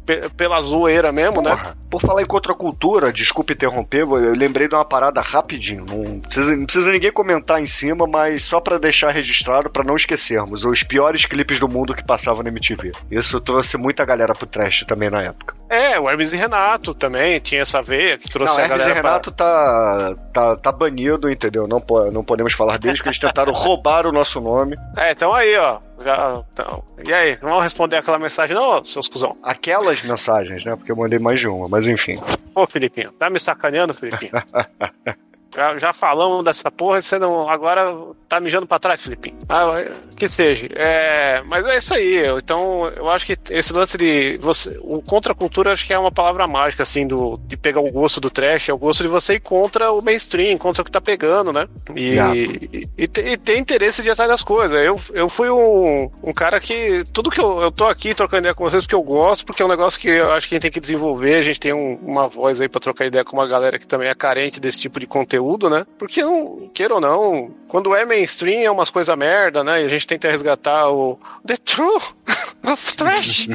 pe- 0.05 0.28
pela 0.36 0.61
zoeira 0.61 1.12
mesmo, 1.12 1.40
né? 1.42 1.51
Porra, 1.51 1.76
por 1.90 2.01
falar 2.01 2.22
em 2.22 2.26
contracultura, 2.26 3.12
desculpa 3.12 3.53
interromper, 3.53 4.01
eu 4.01 4.34
lembrei 4.34 4.66
de 4.68 4.74
uma 4.74 4.84
parada 4.84 5.20
rapidinho. 5.20 5.84
Não 5.88 6.20
precisa, 6.20 6.57
não 6.57 6.64
precisa 6.64 6.84
ninguém 6.93 7.12
comentar 7.12 7.61
em 7.61 7.66
cima, 7.66 8.07
mas 8.07 8.45
só 8.45 8.61
pra 8.61 8.78
deixar 8.78 9.11
registrado, 9.11 9.70
pra 9.70 9.85
não 9.85 9.97
esquecermos, 9.97 10.64
os 10.64 10.82
piores 10.82 11.26
clipes 11.26 11.59
do 11.59 11.68
mundo 11.68 11.95
que 11.95 12.05
passavam 12.05 12.43
na 12.43 12.49
MTV. 12.49 12.93
Isso 13.11 13.41
trouxe 13.41 13.76
muita 13.76 14.05
galera 14.05 14.35
pro 14.35 14.47
trash 14.47 14.85
também 14.87 15.11
na 15.11 15.22
época. 15.22 15.55
É, 15.68 15.99
o 15.99 16.09
Hermes 16.09 16.32
e 16.32 16.37
Renato 16.37 16.95
também 16.95 17.41
tinha 17.41 17.62
essa 17.62 17.82
veia 17.82 18.18
que 18.18 18.30
trouxe 18.30 18.53
Não, 18.53 18.61
a 18.61 18.64
Hermes 18.64 18.78
galera 18.78 18.99
e 18.99 19.03
Renato 19.03 19.32
tá, 19.32 20.14
tá, 20.32 20.57
tá 20.57 20.72
banido, 20.72 21.30
entendeu? 21.30 21.66
Não, 21.66 21.82
não 22.12 22.22
podemos 22.22 22.53
falar 22.53 22.78
deles, 22.78 22.99
porque 22.99 23.09
eles 23.09 23.18
tentaram 23.18 23.53
roubar 23.55 24.07
o 24.07 24.12
nosso 24.12 24.41
nome. 24.41 24.76
pra... 24.95 25.09
É, 25.09 25.12
então 25.12 25.32
aí, 25.32 25.57
ó. 25.57 25.80
Já, 26.03 26.43
então. 26.53 26.85
E 27.07 27.12
aí, 27.12 27.39
não 27.41 27.51
vão 27.51 27.61
responder 27.61 27.97
aquela 27.97 28.18
mensagem, 28.18 28.55
não, 28.55 28.82
seus 28.85 29.09
cuzão? 29.09 29.37
Aquelas 29.43 30.03
mensagens, 30.03 30.64
né? 30.64 30.74
Porque 30.76 30.91
eu 30.91 30.97
mandei 30.97 31.18
mais 31.18 31.41
de 31.41 31.49
uma, 31.49 31.68
mas 31.68 31.87
enfim. 31.87 32.20
Ô, 32.55 32.66
Filipinho, 32.66 33.11
tá 33.12 33.30
me 33.30 33.39
sacaneando, 33.39 33.95
Filipinho? 33.95 34.32
Já, 35.55 35.78
já 35.78 35.92
falamos 35.92 36.44
dessa 36.44 36.70
porra, 36.70 37.00
você 37.00 37.18
não. 37.18 37.48
Agora 37.48 37.94
tá 38.28 38.40
mijando 38.40 38.66
pra 38.66 38.78
trás, 38.78 39.00
Filipinho. 39.02 39.36
Ah, 39.48 39.84
que 40.16 40.28
seja. 40.28 40.66
É, 40.74 41.42
mas 41.46 41.64
é 41.66 41.76
isso 41.78 41.94
aí. 41.94 42.26
Então, 42.36 42.90
eu 42.96 43.09
acho 43.09 43.24
que 43.26 43.36
esse 43.50 43.72
lance 43.72 43.96
de. 43.96 44.36
Você, 44.40 44.76
o 44.82 45.00
contracultura, 45.02 45.72
acho 45.72 45.86
que 45.86 45.92
é 45.92 45.98
uma 45.98 46.11
palavra 46.11 46.46
mágica, 46.46 46.82
assim, 46.82 47.07
do, 47.07 47.38
de 47.46 47.57
pegar 47.57 47.80
o 47.80 47.90
gosto 47.92 48.20
do 48.20 48.30
trash, 48.30 48.68
é 48.68 48.72
o 48.72 48.78
gosto 48.78 49.02
de 49.02 49.09
você 49.09 49.34
ir 49.34 49.40
contra 49.40 49.92
o 49.92 50.02
mainstream, 50.02 50.59
contra 50.59 50.82
o 50.82 50.84
que 50.84 50.90
tá 50.90 51.00
pegando, 51.00 51.52
né? 51.52 51.68
E, 51.94 52.14
Yeah. 52.14 52.36
e, 52.36 52.88
e 52.98 53.09
ter- 53.09 53.26
e 53.28 53.36
ter 53.36 53.59
interesse 53.59 54.02
de 54.02 54.11
atrás 54.11 54.28
das 54.30 54.42
coisas. 54.42 54.78
Eu, 54.84 55.00
eu 55.12 55.28
fui 55.28 55.50
um, 55.50 56.11
um 56.22 56.32
cara 56.32 56.59
que. 56.61 57.05
Tudo 57.12 57.30
que 57.30 57.40
eu, 57.40 57.61
eu 57.61 57.70
tô 57.70 57.86
aqui 57.86 58.14
trocando 58.14 58.40
ideia 58.40 58.55
com 58.55 58.64
vocês 58.64 58.82
porque 58.82 58.94
eu 58.94 59.02
gosto, 59.02 59.44
porque 59.46 59.62
é 59.62 59.64
um 59.64 59.68
negócio 59.68 59.98
que 60.00 60.09
eu 60.09 60.32
acho 60.32 60.48
que 60.48 60.55
a 60.55 60.57
gente 60.57 60.62
tem 60.62 60.70
que 60.70 60.80
desenvolver. 60.80 61.34
A 61.36 61.42
gente 61.42 61.61
tem 61.61 61.72
um- 61.72 61.94
uma 62.02 62.26
voz 62.28 62.61
aí 62.61 62.68
pra 62.68 62.80
trocar 62.80 63.07
ideia 63.07 63.24
com 63.24 63.36
uma 63.36 63.46
galera 63.46 63.78
que 63.78 63.86
também 63.86 64.09
é 64.09 64.14
carente 64.14 64.59
desse 64.61 64.78
tipo 64.78 64.98
de 65.00 65.07
conteúdo, 65.07 65.43
né? 65.68 65.86
Porque, 65.99 66.22
não, 66.22 66.70
queira 66.72 66.95
ou 66.95 67.01
não, 67.01 67.51
quando 67.68 67.95
é 67.95 68.05
mainstream 68.05 68.62
é 68.62 68.70
umas 68.70 68.90
coisas 68.90 69.16
merda, 69.16 69.64
né? 69.64 69.82
E 69.82 69.84
a 69.84 69.88
gente 69.88 70.07
tenta 70.07 70.30
resgatar 70.30 70.90
o 70.90 71.18
The 71.47 71.57
True 71.57 72.01
of 72.64 72.97
Trash. 72.97 73.49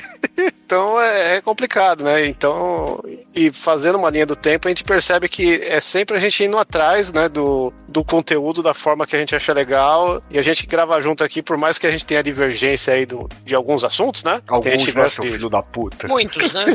então 0.64 1.00
é, 1.00 1.36
é 1.36 1.40
complicado, 1.40 2.04
né? 2.04 2.26
Então, 2.26 3.02
e 3.34 3.50
fazendo 3.50 3.98
uma 3.98 4.10
linha 4.10 4.26
do 4.26 4.36
tempo, 4.36 4.68
a 4.68 4.70
gente 4.70 4.84
percebe 4.84 5.28
que 5.28 5.60
é 5.62 5.80
sempre 5.80 6.16
a 6.16 6.20
gente 6.20 6.44
indo 6.44 6.56
atrás, 6.56 7.12
né, 7.12 7.28
do, 7.28 7.72
do 7.88 8.04
conteúdo 8.04 8.62
da 8.62 8.72
forma 8.72 9.06
que 9.06 9.16
a 9.16 9.18
gente 9.18 9.34
acha 9.34 9.52
legal 9.52 10.22
e 10.30 10.38
a 10.38 10.42
gente 10.42 10.66
grava 10.66 11.00
junto 11.00 11.24
aqui, 11.24 11.42
por 11.42 11.56
mais 11.56 11.78
que 11.78 11.86
a 11.86 11.90
gente 11.90 12.06
tenha 12.06 12.22
divergência 12.22 12.94
aí 12.94 13.04
do, 13.04 13.28
de 13.44 13.54
alguns 13.54 13.84
assuntos, 13.84 14.22
né? 14.22 14.40
Alguns, 14.46 14.94
né, 14.94 15.08
seu 15.08 15.24
filho 15.24 15.48
da 15.48 15.62
puta. 15.62 16.06
Muitos, 16.06 16.52
né? 16.52 16.66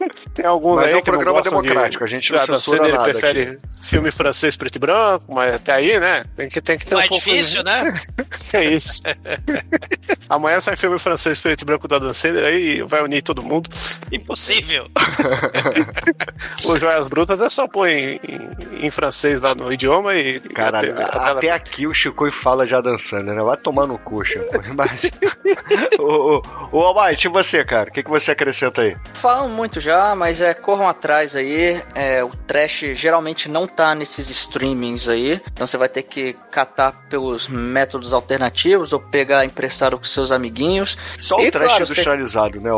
Tem 0.34 0.44
alguns 0.46 0.76
Mas 0.76 0.86
aí 0.86 0.92
é 0.94 0.96
um 0.96 1.02
programa 1.02 1.42
democrático, 1.42 2.04
a 2.04 2.06
gente 2.06 2.32
não 2.32 2.38
da 2.38 2.46
censura 2.46 2.76
cena, 2.78 2.88
ele 2.88 2.96
nada 2.96 3.10
prefere 3.10 3.58
filme 3.82 4.10
francês 4.10 4.56
preto 4.56 4.76
e 4.76 4.78
branco, 4.78 5.24
mas 5.34 5.54
até 5.54 5.72
aí, 5.72 5.98
né? 6.00 6.24
Tem 6.36 6.48
que, 6.48 6.60
tem 6.60 6.78
que 6.78 6.86
ter 6.86 6.94
Não 6.94 7.00
um 7.00 7.04
é 7.04 7.08
pouco... 7.08 7.24
difícil, 7.24 7.62
né? 7.62 7.88
É 8.52 8.64
isso. 8.64 9.00
Amanhã 10.28 10.60
sai 10.60 10.74
filme 10.76 10.98
francês 10.98 11.40
preto 11.40 11.62
e 11.62 11.64
branco 11.64 11.86
da 11.86 11.98
Dan 11.98 12.12
Sandler 12.12 12.44
aí 12.44 12.82
vai 12.82 13.02
unir 13.02 13.22
todo 13.22 13.42
mundo. 13.42 13.68
Impossível. 14.10 14.88
O 16.64 16.76
Joias 16.76 17.06
Brutas 17.08 17.40
é 17.40 17.48
só 17.48 17.66
pôr 17.66 17.88
em, 17.88 18.20
em, 18.26 18.86
em 18.86 18.90
francês 18.90 19.40
lá 19.40 19.54
no 19.54 19.72
idioma 19.72 20.14
e. 20.14 20.40
Caralho, 20.40 20.92
até- 20.94 21.04
até- 21.04 21.30
até 21.30 21.50
aqui 21.50 21.86
o 21.86 21.94
Chico 21.94 22.30
fala 22.30 22.66
já 22.66 22.80
dançando, 22.80 23.32
né? 23.32 23.42
Vai 23.42 23.56
tomar 23.56 23.86
no 23.86 23.98
cu, 23.98 24.24
Chico. 24.24 24.46
Mas. 24.76 25.10
ô, 25.98 26.42
ô, 26.72 26.78
ô 26.78 26.82
Almighty, 26.84 27.26
e 27.26 27.30
você, 27.30 27.64
cara? 27.64 27.88
O 27.88 27.92
que, 27.92 28.02
que 28.02 28.10
você 28.10 28.30
acrescenta 28.32 28.82
aí? 28.82 28.96
Falam 29.14 29.48
muito 29.48 29.80
já, 29.80 29.89
mas 30.16 30.40
é 30.40 30.54
corram 30.54 30.88
atrás 30.88 31.34
aí. 31.36 31.82
É, 31.94 32.22
o 32.24 32.30
trash 32.30 32.84
geralmente 32.94 33.48
não 33.48 33.66
tá 33.66 33.94
nesses 33.94 34.28
streamings 34.30 35.08
aí. 35.08 35.40
Então 35.52 35.66
você 35.66 35.76
vai 35.76 35.88
ter 35.88 36.02
que 36.02 36.32
catar 36.50 36.92
pelos 37.08 37.48
métodos 37.48 38.12
alternativos 38.12 38.92
ou 38.92 39.00
pegar 39.00 39.44
emprestado 39.44 39.98
com 39.98 40.04
seus 40.04 40.30
amiguinhos. 40.30 40.96
Só 41.18 41.36
o 41.36 41.40
E, 41.40 41.50
trash 41.50 41.66
claro, 41.66 41.86
você- 41.86 41.92
industrializado, 41.92 42.60
né, 42.60 42.72
o, 42.72 42.76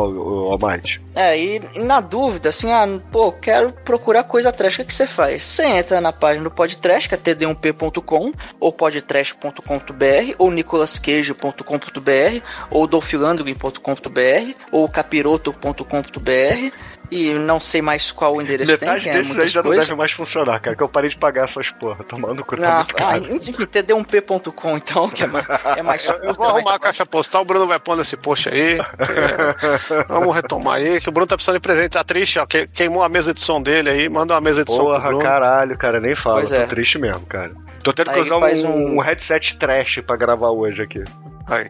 o 0.48 0.52
Almighty? 0.52 1.00
É, 1.14 1.38
e, 1.38 1.60
e 1.74 1.78
na 1.80 2.00
dúvida, 2.00 2.48
assim, 2.48 2.72
ah, 2.72 2.86
pô, 3.10 3.32
quero 3.32 3.72
procurar 3.84 4.24
coisa 4.24 4.50
trash, 4.52 4.74
o 4.74 4.76
que, 4.78 4.84
que 4.86 4.94
você 4.94 5.06
faz? 5.06 5.42
Você 5.42 5.64
entra 5.64 6.00
na 6.00 6.12
página 6.12 6.44
do 6.44 6.50
Podtrash, 6.50 7.06
que 7.06 7.14
é 7.14 7.18
td1p.com, 7.18 8.32
ou 8.58 8.72
podtrash.com.br, 8.72 10.34
ou 10.38 10.50
nicolascage.com.br, 10.50 12.42
ou 12.70 12.86
dolphilandry.com.br, 12.86 14.54
ou 14.70 14.88
capiroto.com.br, 14.88 16.72
e 17.14 17.34
não 17.34 17.60
sei 17.60 17.82
mais 17.82 18.10
qual 18.10 18.34
o 18.36 18.42
endereço 18.42 18.70
Metade 18.72 19.04
tem, 19.04 19.12
que 19.12 19.18
é 19.18 19.20
desses 19.20 19.30
aí 19.32 19.36
muitas 19.36 19.52
já 19.52 19.62
não 19.62 19.70
deve 19.70 19.94
mais 19.94 20.12
funcionar, 20.12 20.58
cara, 20.60 20.74
que 20.76 20.82
eu 20.82 20.88
parei 20.88 21.10
de 21.10 21.16
pagar 21.16 21.44
essas 21.44 21.70
porra, 21.70 22.02
tomando 22.04 22.44
cu, 22.44 22.56
tá 22.56 22.76
muito 22.76 22.94
ah, 22.96 22.98
caro. 22.98 23.34
enfim, 23.36 23.52
td1p.com, 23.52 24.76
então, 24.76 25.08
que 25.10 25.24
é 25.24 25.26
mais, 25.26 25.46
é 25.76 25.82
mais 25.84 26.04
Eu, 26.06 26.14
eu 26.22 26.34
vou 26.34 26.46
arrumar 26.46 26.74
a 26.74 26.78
caixa 26.78 27.04
postal, 27.06 27.42
o 27.42 27.44
Bruno 27.44 27.66
vai 27.66 27.78
pôr 27.78 27.96
nesse 27.96 28.16
post 28.16 28.48
aí. 28.48 28.78
É, 28.80 30.04
vamos 30.08 30.34
retomar 30.34 30.76
aí, 30.76 31.00
que 31.00 31.08
o 31.08 31.12
Bruno 31.12 31.26
tá 31.26 31.36
precisando 31.36 31.56
de 31.56 31.60
presente. 31.60 31.90
Tá 31.92 32.04
triste, 32.04 32.38
ó. 32.38 32.46
que- 32.46 32.66
Queimou 32.68 33.02
a 33.02 33.08
mesa 33.08 33.34
de 33.34 33.40
som 33.40 33.60
dele 33.60 33.90
aí, 33.90 34.08
manda 34.08 34.34
uma 34.34 34.40
mesa 34.40 34.64
de 34.64 34.72
som 34.72 34.84
pro 34.84 34.92
Porra, 34.94 35.08
Bruno. 35.08 35.22
caralho, 35.22 35.76
cara, 35.76 36.00
nem 36.00 36.14
fala, 36.14 36.36
Pois 36.40 36.48
tô 36.50 36.54
é. 36.56 36.66
triste 36.66 36.98
mesmo, 36.98 37.26
cara. 37.26 37.52
Tô 37.82 37.92
tendo 37.92 38.10
que 38.10 38.16
Aí 38.16 38.22
usar 38.22 38.38
faz 38.38 38.64
um, 38.64 38.68
um- 38.70 38.96
um 38.96 39.00
headset 39.00 39.58
trash 39.58 40.00
pra 40.06 40.16
gravar 40.16 40.50
hoje 40.50 40.82
aqui. 40.82 41.02
Aí, 41.52 41.68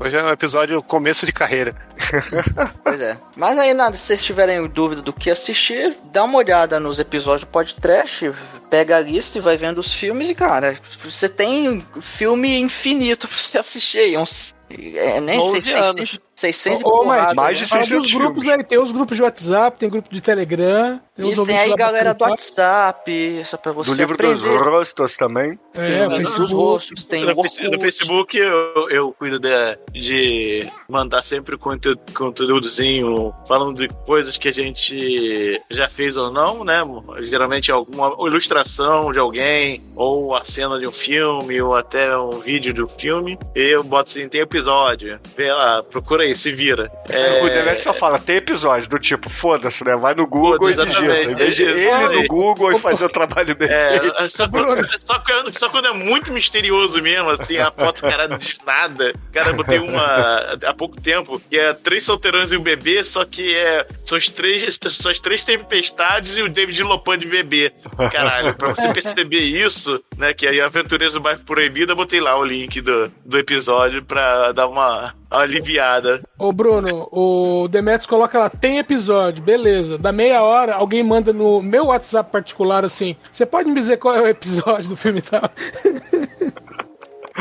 hoje 0.00 0.16
é 0.16 0.24
um 0.24 0.30
episódio 0.30 0.82
começo 0.82 1.24
de 1.24 1.32
carreira. 1.32 1.76
Pois 2.82 3.00
é. 3.00 3.16
Mas 3.36 3.56
aí, 3.56 3.72
nada, 3.72 3.96
se 3.96 4.04
vocês 4.04 4.24
tiverem 4.24 4.66
dúvida 4.66 5.00
do 5.00 5.12
que 5.12 5.30
assistir, 5.30 5.96
dá 6.12 6.24
uma 6.24 6.38
olhada 6.38 6.80
nos 6.80 6.98
episódios 6.98 7.42
do 7.42 7.46
podcast, 7.46 8.32
pega 8.68 8.96
a 8.96 9.00
lista 9.00 9.38
e 9.38 9.40
vai 9.40 9.56
vendo 9.56 9.78
os 9.78 9.94
filmes 9.94 10.28
e, 10.28 10.34
cara, 10.34 10.76
você 11.02 11.28
tem 11.28 11.86
filme 12.00 12.58
infinito 12.58 13.28
pra 13.28 13.38
você 13.38 13.58
assistir 13.58 13.98
aí. 13.98 14.18
Uns, 14.18 14.56
é, 14.68 15.20
nem 15.20 15.38
11 15.38 15.62
sei, 15.62 15.74
anos. 15.74 15.94
600, 15.94 16.20
600 16.34 16.80
e 16.80 16.84
Ô, 16.84 16.88
ô, 16.88 17.02
porrada, 17.04 17.22
Mike, 17.22 17.36
mais 17.36 17.58
né? 17.60 17.64
de 17.64 17.70
Fala 17.70 17.84
600 17.84 18.02
dos 18.02 18.14
grupos 18.14 18.44
filmes. 18.44 18.58
aí, 18.58 18.64
tem 18.64 18.78
os 18.78 18.92
grupos 18.92 19.16
de 19.16 19.22
WhatsApp, 19.22 19.78
tem 19.78 19.88
grupo 19.88 20.08
de 20.12 20.20
Telegram. 20.20 21.00
Tem 21.14 21.28
Isso 21.28 21.44
tem 21.44 21.58
aí 21.58 21.76
galera 21.76 22.14
do. 22.14 22.24
WhatsApp, 22.24 23.10
isso 23.40 23.54
é 23.54 23.58
pra 23.58 23.72
você 23.72 23.90
Do 23.90 23.96
livro 23.96 24.16
dos 24.16 24.42
aprender. 24.42 24.64
rostos 24.64 25.16
também. 25.16 25.58
É, 25.74 26.08
Tem 26.08 26.18
Facebook. 26.18 26.54
rostos, 26.54 27.04
tem 27.04 27.24
No, 27.26 27.34
no. 27.34 27.80
Facebook 27.80 28.38
eu, 28.38 28.88
eu 28.90 29.12
cuido 29.18 29.38
de, 29.38 29.78
de 29.92 30.66
mandar 30.88 31.22
sempre 31.22 31.58
conteúdo, 31.58 32.00
conteúdozinho 32.14 33.34
falando 33.46 33.76
de 33.86 33.88
coisas 34.06 34.36
que 34.38 34.48
a 34.48 34.52
gente 34.52 35.60
já 35.70 35.88
fez 35.88 36.16
ou 36.16 36.30
não, 36.32 36.64
né? 36.64 36.82
Geralmente 37.20 37.70
alguma 37.70 38.14
ilustração 38.26 39.12
de 39.12 39.18
alguém, 39.18 39.82
ou 39.94 40.34
a 40.34 40.44
cena 40.44 40.78
de 40.78 40.86
um 40.86 40.92
filme, 40.92 41.60
ou 41.60 41.74
até 41.74 42.16
um 42.16 42.38
vídeo 42.40 42.72
de 42.72 42.82
um 42.82 42.88
filme. 42.88 43.38
E 43.54 43.60
eu 43.60 43.82
boto 43.84 44.10
assim, 44.10 44.28
tem 44.28 44.40
episódio. 44.40 45.20
Vê 45.36 45.52
lá, 45.52 45.82
procura 45.82 46.22
aí, 46.22 46.34
se 46.34 46.52
vira. 46.52 46.90
É, 47.08 47.42
O 47.44 47.48
Demet 47.50 47.82
só 47.82 47.92
fala, 47.92 48.18
tem 48.18 48.36
episódio 48.36 48.88
do 48.88 48.98
tipo, 48.98 49.28
foda-se, 49.28 49.84
né? 49.84 49.94
Vai 49.96 50.14
no 50.14 50.26
Google 50.26 50.70
e. 50.70 51.01
exatamente. 51.06 51.54
De 51.54 51.62
ele 51.62 52.22
no 52.22 52.28
Google 52.28 52.72
e 52.72 52.78
fazer 52.78 53.04
o 53.04 53.08
trabalho 53.08 53.54
dele. 53.54 53.72
É, 53.72 54.28
só 54.30 54.48
quando, 54.48 54.86
só, 55.06 55.18
quando, 55.18 55.58
só 55.58 55.68
quando 55.68 55.88
é 55.88 55.92
muito 55.92 56.32
misterioso 56.32 57.00
mesmo, 57.02 57.30
assim, 57.30 57.58
a 57.58 57.70
foto, 57.70 58.02
cara, 58.02 58.28
não 58.28 58.38
diz 58.38 58.58
nada. 58.64 59.14
Cara, 59.32 59.50
eu 59.50 59.54
botei 59.54 59.78
uma 59.78 60.58
há 60.64 60.74
pouco 60.74 61.00
tempo, 61.00 61.40
que 61.50 61.58
é 61.58 61.72
três 61.72 62.04
solteirões 62.04 62.52
e 62.52 62.56
um 62.56 62.62
bebê, 62.62 63.04
só 63.04 63.24
que 63.24 63.54
é, 63.54 63.86
são, 64.04 64.16
as 64.18 64.28
três, 64.28 64.78
são 64.90 65.10
as 65.10 65.18
três 65.18 65.44
tempestades 65.44 66.36
e 66.36 66.42
o 66.42 66.48
David 66.48 66.82
Lopan 66.82 67.18
de 67.18 67.26
bebê. 67.26 67.72
Caralho, 68.10 68.54
pra 68.54 68.68
você 68.68 68.92
perceber 68.92 69.40
isso, 69.40 70.02
né, 70.16 70.32
que 70.32 70.46
aí 70.46 70.60
Aventureiros 70.60 71.14
do 71.14 71.20
Bairro 71.20 71.40
Proibido, 71.44 71.92
eu 71.92 71.96
botei 71.96 72.20
lá 72.20 72.38
o 72.38 72.44
link 72.44 72.80
do, 72.80 73.12
do 73.24 73.38
episódio 73.38 74.02
pra 74.04 74.52
dar 74.52 74.66
uma 74.66 75.14
aliviada. 75.32 76.22
Ô, 76.38 76.52
Bruno, 76.52 77.08
o 77.10 77.68
Demetrius 77.68 78.06
coloca 78.06 78.38
lá, 78.38 78.50
tem 78.50 78.78
episódio, 78.78 79.42
beleza. 79.42 79.98
Da 79.98 80.12
meia 80.12 80.42
hora, 80.42 80.74
alguém 80.74 81.02
manda 81.02 81.32
no 81.32 81.62
meu 81.62 81.86
WhatsApp 81.86 82.30
particular 82.30 82.84
assim: 82.84 83.16
você 83.30 83.46
pode 83.46 83.68
me 83.68 83.74
dizer 83.74 83.96
qual 83.96 84.14
é 84.14 84.20
o 84.20 84.28
episódio 84.28 84.90
do 84.90 84.96
filme 84.96 85.18
e 85.18 85.22
tal? 85.22 85.50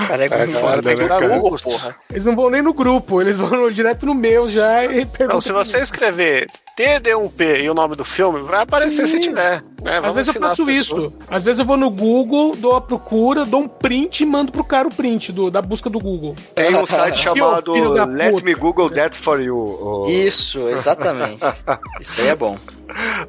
Cara, 0.07 0.23
é, 0.23 0.27
É, 0.27 0.47
foda, 0.47 0.81
tem 0.81 0.95
que 0.95 1.01
né, 1.01 1.07
dar 1.07 1.19
cara? 1.19 1.37
Google, 1.37 1.59
porra. 1.61 1.95
Eles 2.09 2.25
não 2.25 2.35
vão 2.35 2.49
nem 2.49 2.61
no 2.61 2.73
grupo, 2.73 3.21
eles 3.21 3.37
vão 3.37 3.69
direto 3.69 4.05
no 4.05 4.13
meu 4.13 4.47
já 4.47 4.85
e 4.85 5.05
perguntam. 5.05 5.25
Então, 5.25 5.41
se 5.41 5.51
você 5.51 5.79
escrever 5.79 6.47
TD1P 6.78 7.63
e 7.63 7.69
o 7.69 7.74
nome 7.74 7.95
do 7.95 8.03
filme, 8.03 8.41
vai 8.41 8.63
aparecer 8.63 9.07
Sim. 9.07 9.17
se 9.17 9.19
tiver. 9.19 9.63
Né? 9.82 9.99
Às 10.03 10.13
vezes 10.13 10.36
eu 10.36 10.41
faço 10.41 10.69
isso. 10.69 11.13
Às 11.28 11.43
vezes 11.43 11.59
eu 11.59 11.65
vou 11.65 11.78
no 11.78 11.89
Google, 11.89 12.55
dou 12.55 12.76
a 12.76 12.82
procura, 12.82 13.45
dou 13.45 13.61
um 13.61 13.67
print 13.67 14.22
e 14.22 14.26
mando 14.26 14.51
pro 14.51 14.63
cara 14.63 14.88
o 14.88 14.93
print 14.93 15.32
do, 15.32 15.49
da 15.49 15.61
busca 15.61 15.89
do 15.89 15.99
Google. 15.99 16.36
Tem 16.55 16.76
um 16.76 16.86
site 16.88 17.19
chamado 17.19 17.74
Let. 18.05 18.43
Me 18.43 18.53
Google 18.53 18.89
That 18.89 19.17
For 19.17 19.41
You. 19.41 20.05
Isso, 20.07 20.69
exatamente. 20.69 21.43
Isso 21.99 22.22
aí 22.22 22.28
é 22.28 22.36
bom. 22.36 22.57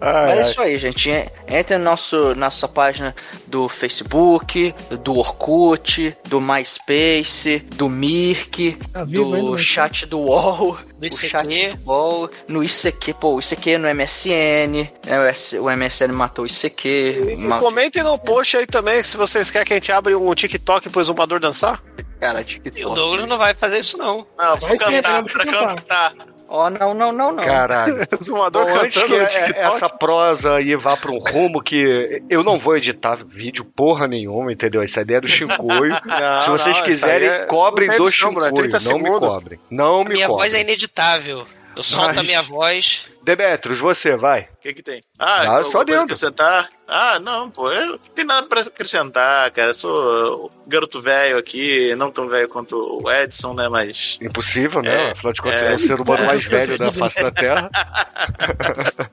Ai, 0.00 0.26
Mas 0.26 0.38
é 0.38 0.50
isso 0.50 0.60
aí, 0.60 0.78
gente. 0.78 1.08
Entre 1.46 1.78
na 1.78 1.90
nosso, 1.90 2.34
nossa 2.34 2.66
página 2.66 3.14
do 3.46 3.68
Facebook, 3.68 4.74
do 5.02 5.16
Orkut, 5.16 6.16
do 6.28 6.40
MySpace, 6.40 7.64
do 7.76 7.88
Mirk, 7.88 8.76
Tá 8.92 9.04
do 9.04 9.52
né? 9.52 9.58
chat 9.58 10.06
do 10.06 10.18
UOL, 10.18 10.76
Do 11.02 11.14
o 11.14 11.16
ICQ. 11.16 11.28
chat 11.28 11.76
do 11.76 11.90
UOL, 11.90 12.30
no 12.48 12.62
ICQ, 12.64 13.14
pô, 13.14 13.34
o 13.36 13.40
ICQ 13.40 13.78
no 13.78 13.88
MSN, 13.94 14.88
né, 15.06 15.20
o 15.20 15.22
S- 15.24 15.58
o 15.58 15.68
MSN 15.70 16.12
matou 16.12 16.44
o 16.44 16.46
ICQ. 16.48 17.34
E 17.36 17.36
ma- 17.38 17.58
Comentem 17.58 18.02
no 18.02 18.18
post 18.18 18.56
aí 18.56 18.66
também 18.66 19.02
se 19.02 19.16
vocês 19.16 19.50
querem 19.50 19.66
que 19.66 19.72
a 19.72 19.76
gente 19.76 19.90
abra 19.92 20.16
um 20.16 20.34
TikTok 20.34 20.88
pro 20.90 21.00
Exumador 21.00 21.40
dançar. 21.40 21.82
Cara, 22.20 22.38
E 22.40 22.42
o 22.42 22.44
TikTok. 22.44 22.94
Douglas 22.94 23.26
não 23.26 23.36
vai 23.36 23.52
fazer 23.52 23.78
isso, 23.80 23.98
não. 23.98 24.26
Não, 24.38 24.56
Vai 24.58 24.76
cantar, 24.78 25.22
pra 25.24 25.44
cantar. 25.44 26.14
Ó, 26.54 26.68
não, 26.68 26.92
não, 26.92 27.10
não, 27.10 27.32
não. 27.32 27.42
Caralho. 27.42 28.06
Exumador 28.20 28.66
Bom, 28.66 28.80
antes 28.82 29.02
que 29.02 29.14
é- 29.14 29.24
TikTok. 29.24 29.58
essa 29.58 29.88
prosa 29.88 30.56
aí 30.56 30.76
vá 30.76 30.94
pra 30.98 31.10
um 31.10 31.18
rumo 31.18 31.62
que 31.62 32.22
eu 32.28 32.44
não 32.44 32.58
vou 32.58 32.76
editar 32.76 33.18
vídeo 33.26 33.64
porra 33.64 34.06
nenhuma, 34.06 34.52
entendeu? 34.52 34.82
Essa 34.82 35.00
ideia 35.00 35.16
é 35.16 35.20
do 35.22 35.28
Chincoio. 35.28 35.92
Não, 36.04 36.40
Se 36.42 36.50
vocês 36.50 36.76
não, 36.76 36.84
quiserem, 36.84 37.26
é- 37.28 37.46
cobrem 37.46 37.88
do 37.88 38.06
é 38.06 38.10
Chincoio. 38.10 38.52
30 38.52 38.78
Não 38.80 38.98
me 38.98 39.10
cobrem. 39.18 39.58
Não 39.70 40.00
A 40.00 40.04
me 40.04 40.12
minha 40.14 40.28
voz 40.28 40.52
é 40.52 40.58
cobrem. 40.58 40.62
ineditável. 40.62 41.46
Eu 41.74 41.82
solto 41.82 42.10
a 42.10 42.14
Mas- 42.16 42.26
minha 42.26 42.42
voz. 42.42 43.06
Demetrios, 43.24 43.78
você, 43.78 44.16
vai. 44.16 44.42
O 44.42 44.60
que 44.60 44.74
que 44.74 44.82
tem? 44.82 45.00
Ah, 45.18 45.58
Ah, 45.58 45.64
só 45.64 45.84
dentro. 45.84 46.02
acrescentar? 46.04 46.68
Ah, 46.88 47.18
não, 47.20 47.50
pô, 47.50 47.70
eu 47.70 47.86
não 47.92 47.98
tem 47.98 48.24
nada 48.24 48.46
pra 48.46 48.62
acrescentar, 48.62 49.50
cara. 49.52 49.70
Eu 49.70 49.74
sou 49.74 50.50
garoto 50.66 51.00
velho 51.00 51.38
aqui, 51.38 51.94
não 51.96 52.10
tão 52.10 52.28
velho 52.28 52.48
quanto 52.48 52.76
o 53.02 53.10
Edson, 53.10 53.54
né, 53.54 53.68
mas... 53.68 54.18
Impossível, 54.20 54.82
né? 54.82 55.08
É, 55.08 55.10
Afinal 55.12 55.32
de 55.32 55.40
contas, 55.42 55.62
é. 55.62 55.72
é 55.72 55.74
o 55.74 55.78
ser 55.78 56.00
humano 56.00 56.26
mais 56.26 56.44
velho 56.46 56.76
da 56.78 56.90
face 56.92 57.22
da 57.22 57.30
Terra. 57.30 57.70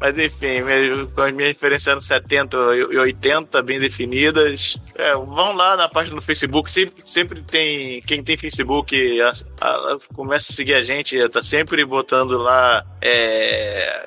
Mas 0.00 0.16
enfim, 0.16 0.62
mesmo 0.62 1.10
com 1.10 1.20
as 1.22 1.32
minhas 1.32 1.52
referências 1.52 1.88
anos 1.88 2.04
70 2.06 2.56
e 2.76 2.98
80 2.98 3.62
bem 3.62 3.78
definidas. 3.80 4.76
É, 4.94 5.12
vão 5.14 5.52
lá 5.52 5.76
na 5.76 5.88
página 5.88 6.14
do 6.16 6.22
Facebook, 6.22 6.70
sempre, 6.70 7.02
sempre 7.04 7.42
tem. 7.42 8.00
Quem 8.02 8.22
tem 8.22 8.36
Facebook 8.36 9.20
a- 9.20 9.32
a- 9.60 9.96
começa 10.14 10.52
a 10.52 10.54
seguir 10.54 10.74
a 10.74 10.82
gente, 10.84 11.28
tá 11.28 11.42
sempre 11.42 11.84
botando 11.84 12.38
lá 12.38 12.84
é, 13.00 13.47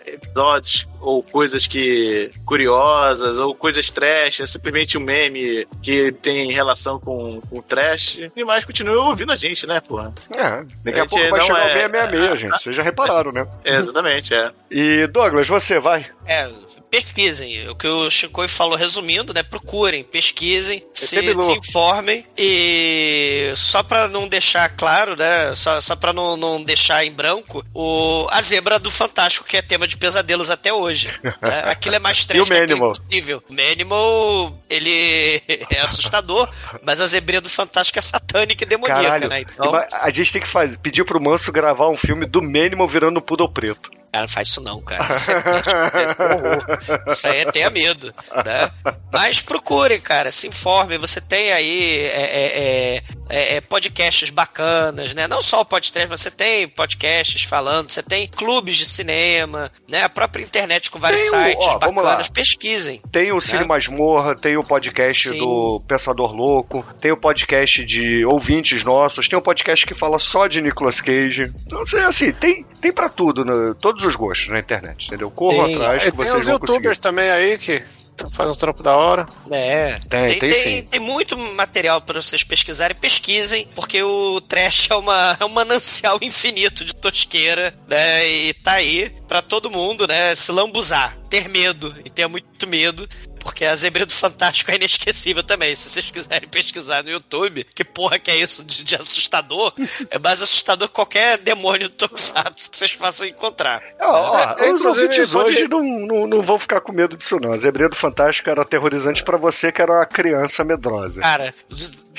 episódios 0.05 0.87
ou 0.99 1.21
coisas 1.23 1.67
que 1.67 2.29
curiosas, 2.45 3.37
ou 3.37 3.53
coisas 3.55 3.89
trash, 3.89 4.41
é 4.41 4.47
simplesmente 4.47 4.97
um 4.97 5.01
meme 5.01 5.67
que 5.81 6.11
tem 6.11 6.51
relação 6.51 6.99
com, 6.99 7.39
com 7.41 7.61
trash. 7.61 8.19
E 8.35 8.43
mais 8.43 8.65
continue 8.65 8.95
ouvindo 8.95 9.31
a 9.31 9.35
gente, 9.35 9.67
né, 9.67 9.79
porra? 9.79 10.13
É, 10.35 10.63
daqui 10.83 10.99
a 10.99 11.03
A 11.03 11.07
pouco 11.07 11.29
vai 11.29 11.39
não 11.39 11.47
chegar 11.47 11.59
é- 11.61 11.67
o 11.67 11.73
666, 11.73 12.39
gente. 12.39 12.61
Vocês 12.61 12.75
já 12.75 12.83
repararam, 12.83 13.31
né? 13.31 13.47
É, 13.63 13.75
exatamente, 13.75 14.33
é. 14.33 14.51
E 14.69 15.07
Douglas, 15.07 15.47
você, 15.47 15.79
vai 15.79 15.91
vai. 15.91 16.05
É, 16.25 16.49
pesquisem. 16.91 17.69
O 17.69 17.75
que 17.75 17.87
o 17.87 18.09
Chico 18.11 18.45
falou, 18.49 18.75
resumindo, 18.77 19.33
né? 19.33 19.41
Procurem, 19.41 20.03
pesquisem, 20.03 20.83
se, 20.93 21.19
Bilu. 21.21 21.41
se 21.41 21.51
informem. 21.53 22.25
E 22.37 23.53
só 23.55 23.81
pra 23.81 24.09
não 24.09 24.27
deixar 24.27 24.67
claro, 24.75 25.15
né? 25.15 25.55
Só, 25.55 25.79
só 25.79 25.95
pra 25.95 26.11
não, 26.11 26.35
não 26.35 26.61
deixar 26.61 27.05
em 27.05 27.11
branco, 27.11 27.65
o, 27.73 28.27
a 28.29 28.41
zebra 28.41 28.77
do 28.77 28.91
Fantástico, 28.91 29.45
que 29.47 29.55
é 29.55 29.61
tema 29.61 29.87
de 29.87 29.95
pesadelos 29.97 30.51
até 30.51 30.73
hoje. 30.73 31.09
né? 31.23 31.63
Aquilo 31.65 31.95
é 31.95 31.99
mais 31.99 32.23
trash 32.25 32.45
que 32.45 32.53
aquele 32.53 32.75
Manimal? 32.75 32.93
possível. 32.93 33.43
O 33.49 33.53
Manimal, 33.53 34.57
ele 34.69 35.41
é 35.71 35.79
assustador, 35.81 36.49
mas 36.83 36.99
a 36.99 37.07
zebrinha 37.07 37.39
do 37.41 37.49
Fantástico 37.49 37.97
é 37.97 38.01
satânica 38.01 38.63
e 38.65 38.67
demoníaca, 38.67 39.01
Caralho. 39.01 39.29
né? 39.29 39.41
Então, 39.41 39.73
A 39.93 40.09
gente 40.11 40.33
tem 40.33 40.41
que 40.41 40.47
fazer, 40.47 40.77
pedir 40.79 41.05
pro 41.05 41.21
Manso 41.21 41.51
gravar 41.53 41.87
um 41.89 41.95
filme 41.95 42.25
do 42.25 42.41
Manimal 42.41 42.87
virando 42.87 43.17
um 43.19 43.21
poodle 43.21 43.47
preto. 43.49 43.89
Cara, 44.11 44.23
não 44.23 44.27
faz 44.27 44.49
isso 44.49 44.59
não, 44.61 44.81
cara. 44.81 45.13
Isso, 45.13 45.31
é 45.31 45.35
é 45.35 47.07
um. 47.07 47.11
Isso 47.11 47.27
aí 47.27 47.39
é 47.39 47.45
tenha 47.51 47.69
medo, 47.69 48.13
né? 48.45 48.69
Mas 49.11 49.41
procurem, 49.41 49.99
cara, 50.01 50.31
se 50.31 50.47
informem. 50.47 50.97
Você 50.97 51.21
tem 51.21 51.51
aí 51.53 51.99
é, 51.99 52.21
é, 52.21 53.03
é, 53.29 53.55
é, 53.55 53.61
podcasts 53.61 54.29
bacanas, 54.29 55.13
né? 55.13 55.27
Não 55.27 55.41
só 55.41 55.61
o 55.61 55.65
podcast, 55.65 56.09
mas 56.09 56.19
você 56.21 56.29
tem 56.31 56.67
podcasts 56.67 57.43
falando, 57.43 57.89
você 57.89 58.03
tem 58.03 58.27
clubes 58.27 58.75
de 58.77 58.85
cinema, 58.85 59.71
né? 59.89 60.03
A 60.03 60.09
própria 60.09 60.43
internet 60.43 60.91
com 60.91 60.99
vários 60.99 61.21
Tem 61.21 61.29
o- 61.29 61.43
sites 61.45 61.65
ó, 61.67 61.79
vamos 61.79 62.03
bacanas. 62.03 62.27
Pesquisem. 62.27 63.01
Tem 63.11 63.31
o 63.31 63.39
Cine 63.39 63.59
Né? 63.61 63.65
Masmorra, 63.67 64.35
tem 64.35 64.57
o 64.57 64.63
podcast 64.63 65.29
Sim. 65.29 65.37
do 65.37 65.81
Pensador 65.87 66.33
Louco, 66.33 66.85
tem 66.99 67.11
o 67.11 67.17
podcast 67.17 67.83
de 67.85 68.25
ouvintes 68.25 68.83
nossos, 68.83 69.29
tem 69.29 69.39
o 69.39 69.41
podcast 69.41 69.85
que 69.85 69.93
fala 69.93 70.19
só 70.19 70.47
de 70.47 70.61
Nicolas 70.61 70.99
Cage. 70.99 71.51
Então, 71.65 71.81
assim, 71.81 71.97
assim, 71.99 72.31
tem, 72.33 72.65
tem 72.81 72.91
pra 72.91 73.07
tudo, 73.07 73.45
né? 73.45 73.73
todos 73.79 74.00
os 74.05 74.15
gostos 74.15 74.47
na 74.49 74.59
internet, 74.59 75.07
entendeu? 75.07 75.29
Corram 75.31 75.65
Tem. 75.65 75.75
atrás 75.75 76.03
que 76.03 76.09
E 76.09 76.11
tem 76.11 76.17
vocês 76.25 76.39
os 76.39 76.45
vão 76.45 76.53
youtubers 76.55 76.81
conseguir. 76.83 76.99
também 76.99 77.29
aí 77.29 77.57
que 77.57 77.83
fazem 78.31 78.51
um 78.51 78.55
trampo 78.55 78.83
da 78.83 78.95
hora. 78.95 79.25
É, 79.49 79.97
Tem, 80.07 80.27
tem, 80.27 80.39
tem 80.39 80.51
tem, 80.51 80.53
sim. 80.53 80.81
tem 80.83 80.99
muito 80.99 81.35
material 81.55 82.01
para 82.01 82.21
vocês 82.21 82.43
pesquisarem. 82.43 82.95
Pesquisem, 82.95 83.67
porque 83.73 84.01
o 84.03 84.39
trash 84.41 84.89
é, 84.91 84.95
uma, 84.95 85.37
é 85.39 85.45
um 85.45 85.49
manancial 85.49 86.19
infinito 86.21 86.85
de 86.85 86.93
tosqueira, 86.95 87.73
né? 87.87 88.27
E 88.29 88.53
tá 88.53 88.73
aí 88.73 89.11
pra 89.27 89.41
todo 89.41 89.71
mundo, 89.71 90.05
né? 90.07 90.35
Se 90.35 90.51
lambuzar, 90.51 91.17
ter 91.29 91.49
medo 91.49 91.95
e 92.05 92.09
ter 92.09 92.27
muito 92.27 92.67
medo. 92.67 93.07
Porque 93.43 93.65
a 93.65 93.75
Zebra 93.75 94.05
do 94.05 94.13
Fantástico 94.13 94.71
é 94.71 94.75
inesquecível 94.75 95.43
também. 95.43 95.73
Se 95.75 95.89
vocês 95.89 96.09
quiserem 96.11 96.47
pesquisar 96.47 97.03
no 97.03 97.09
YouTube, 97.09 97.65
que 97.75 97.83
porra 97.83 98.19
que 98.19 98.31
é 98.31 98.37
isso 98.37 98.63
de, 98.63 98.83
de 98.83 98.95
assustador? 98.95 99.73
É 100.09 100.17
mais 100.19 100.41
assustador 100.41 100.87
que 100.87 100.93
qualquer 100.93 101.37
demônio 101.37 101.89
do 101.89 101.95
Tokusatsu 101.95 102.71
que 102.71 102.77
vocês 102.77 102.91
façam 102.91 103.27
encontrar. 103.27 103.81
Ó, 103.99 104.31
ó, 104.31 104.39
É, 104.39 104.71
os 104.71 104.79
inclusive, 104.81 104.87
ouvintes 104.87 105.35
hoje 105.35 105.67
não, 105.67 105.83
não, 105.83 106.27
não 106.27 106.41
vão 106.41 106.57
ficar 106.59 106.81
com 106.81 106.91
medo 106.91 107.17
disso, 107.17 107.39
não. 107.39 107.51
A 107.51 107.57
Zebrinha 107.57 107.89
do 107.89 107.95
Fantástico 107.95 108.49
era 108.49 108.61
aterrorizante 108.61 109.23
pra 109.23 109.37
você, 109.37 109.71
que 109.71 109.81
era 109.81 109.91
uma 109.91 110.05
criança 110.05 110.63
medrosa. 110.63 111.21
Cara, 111.21 111.53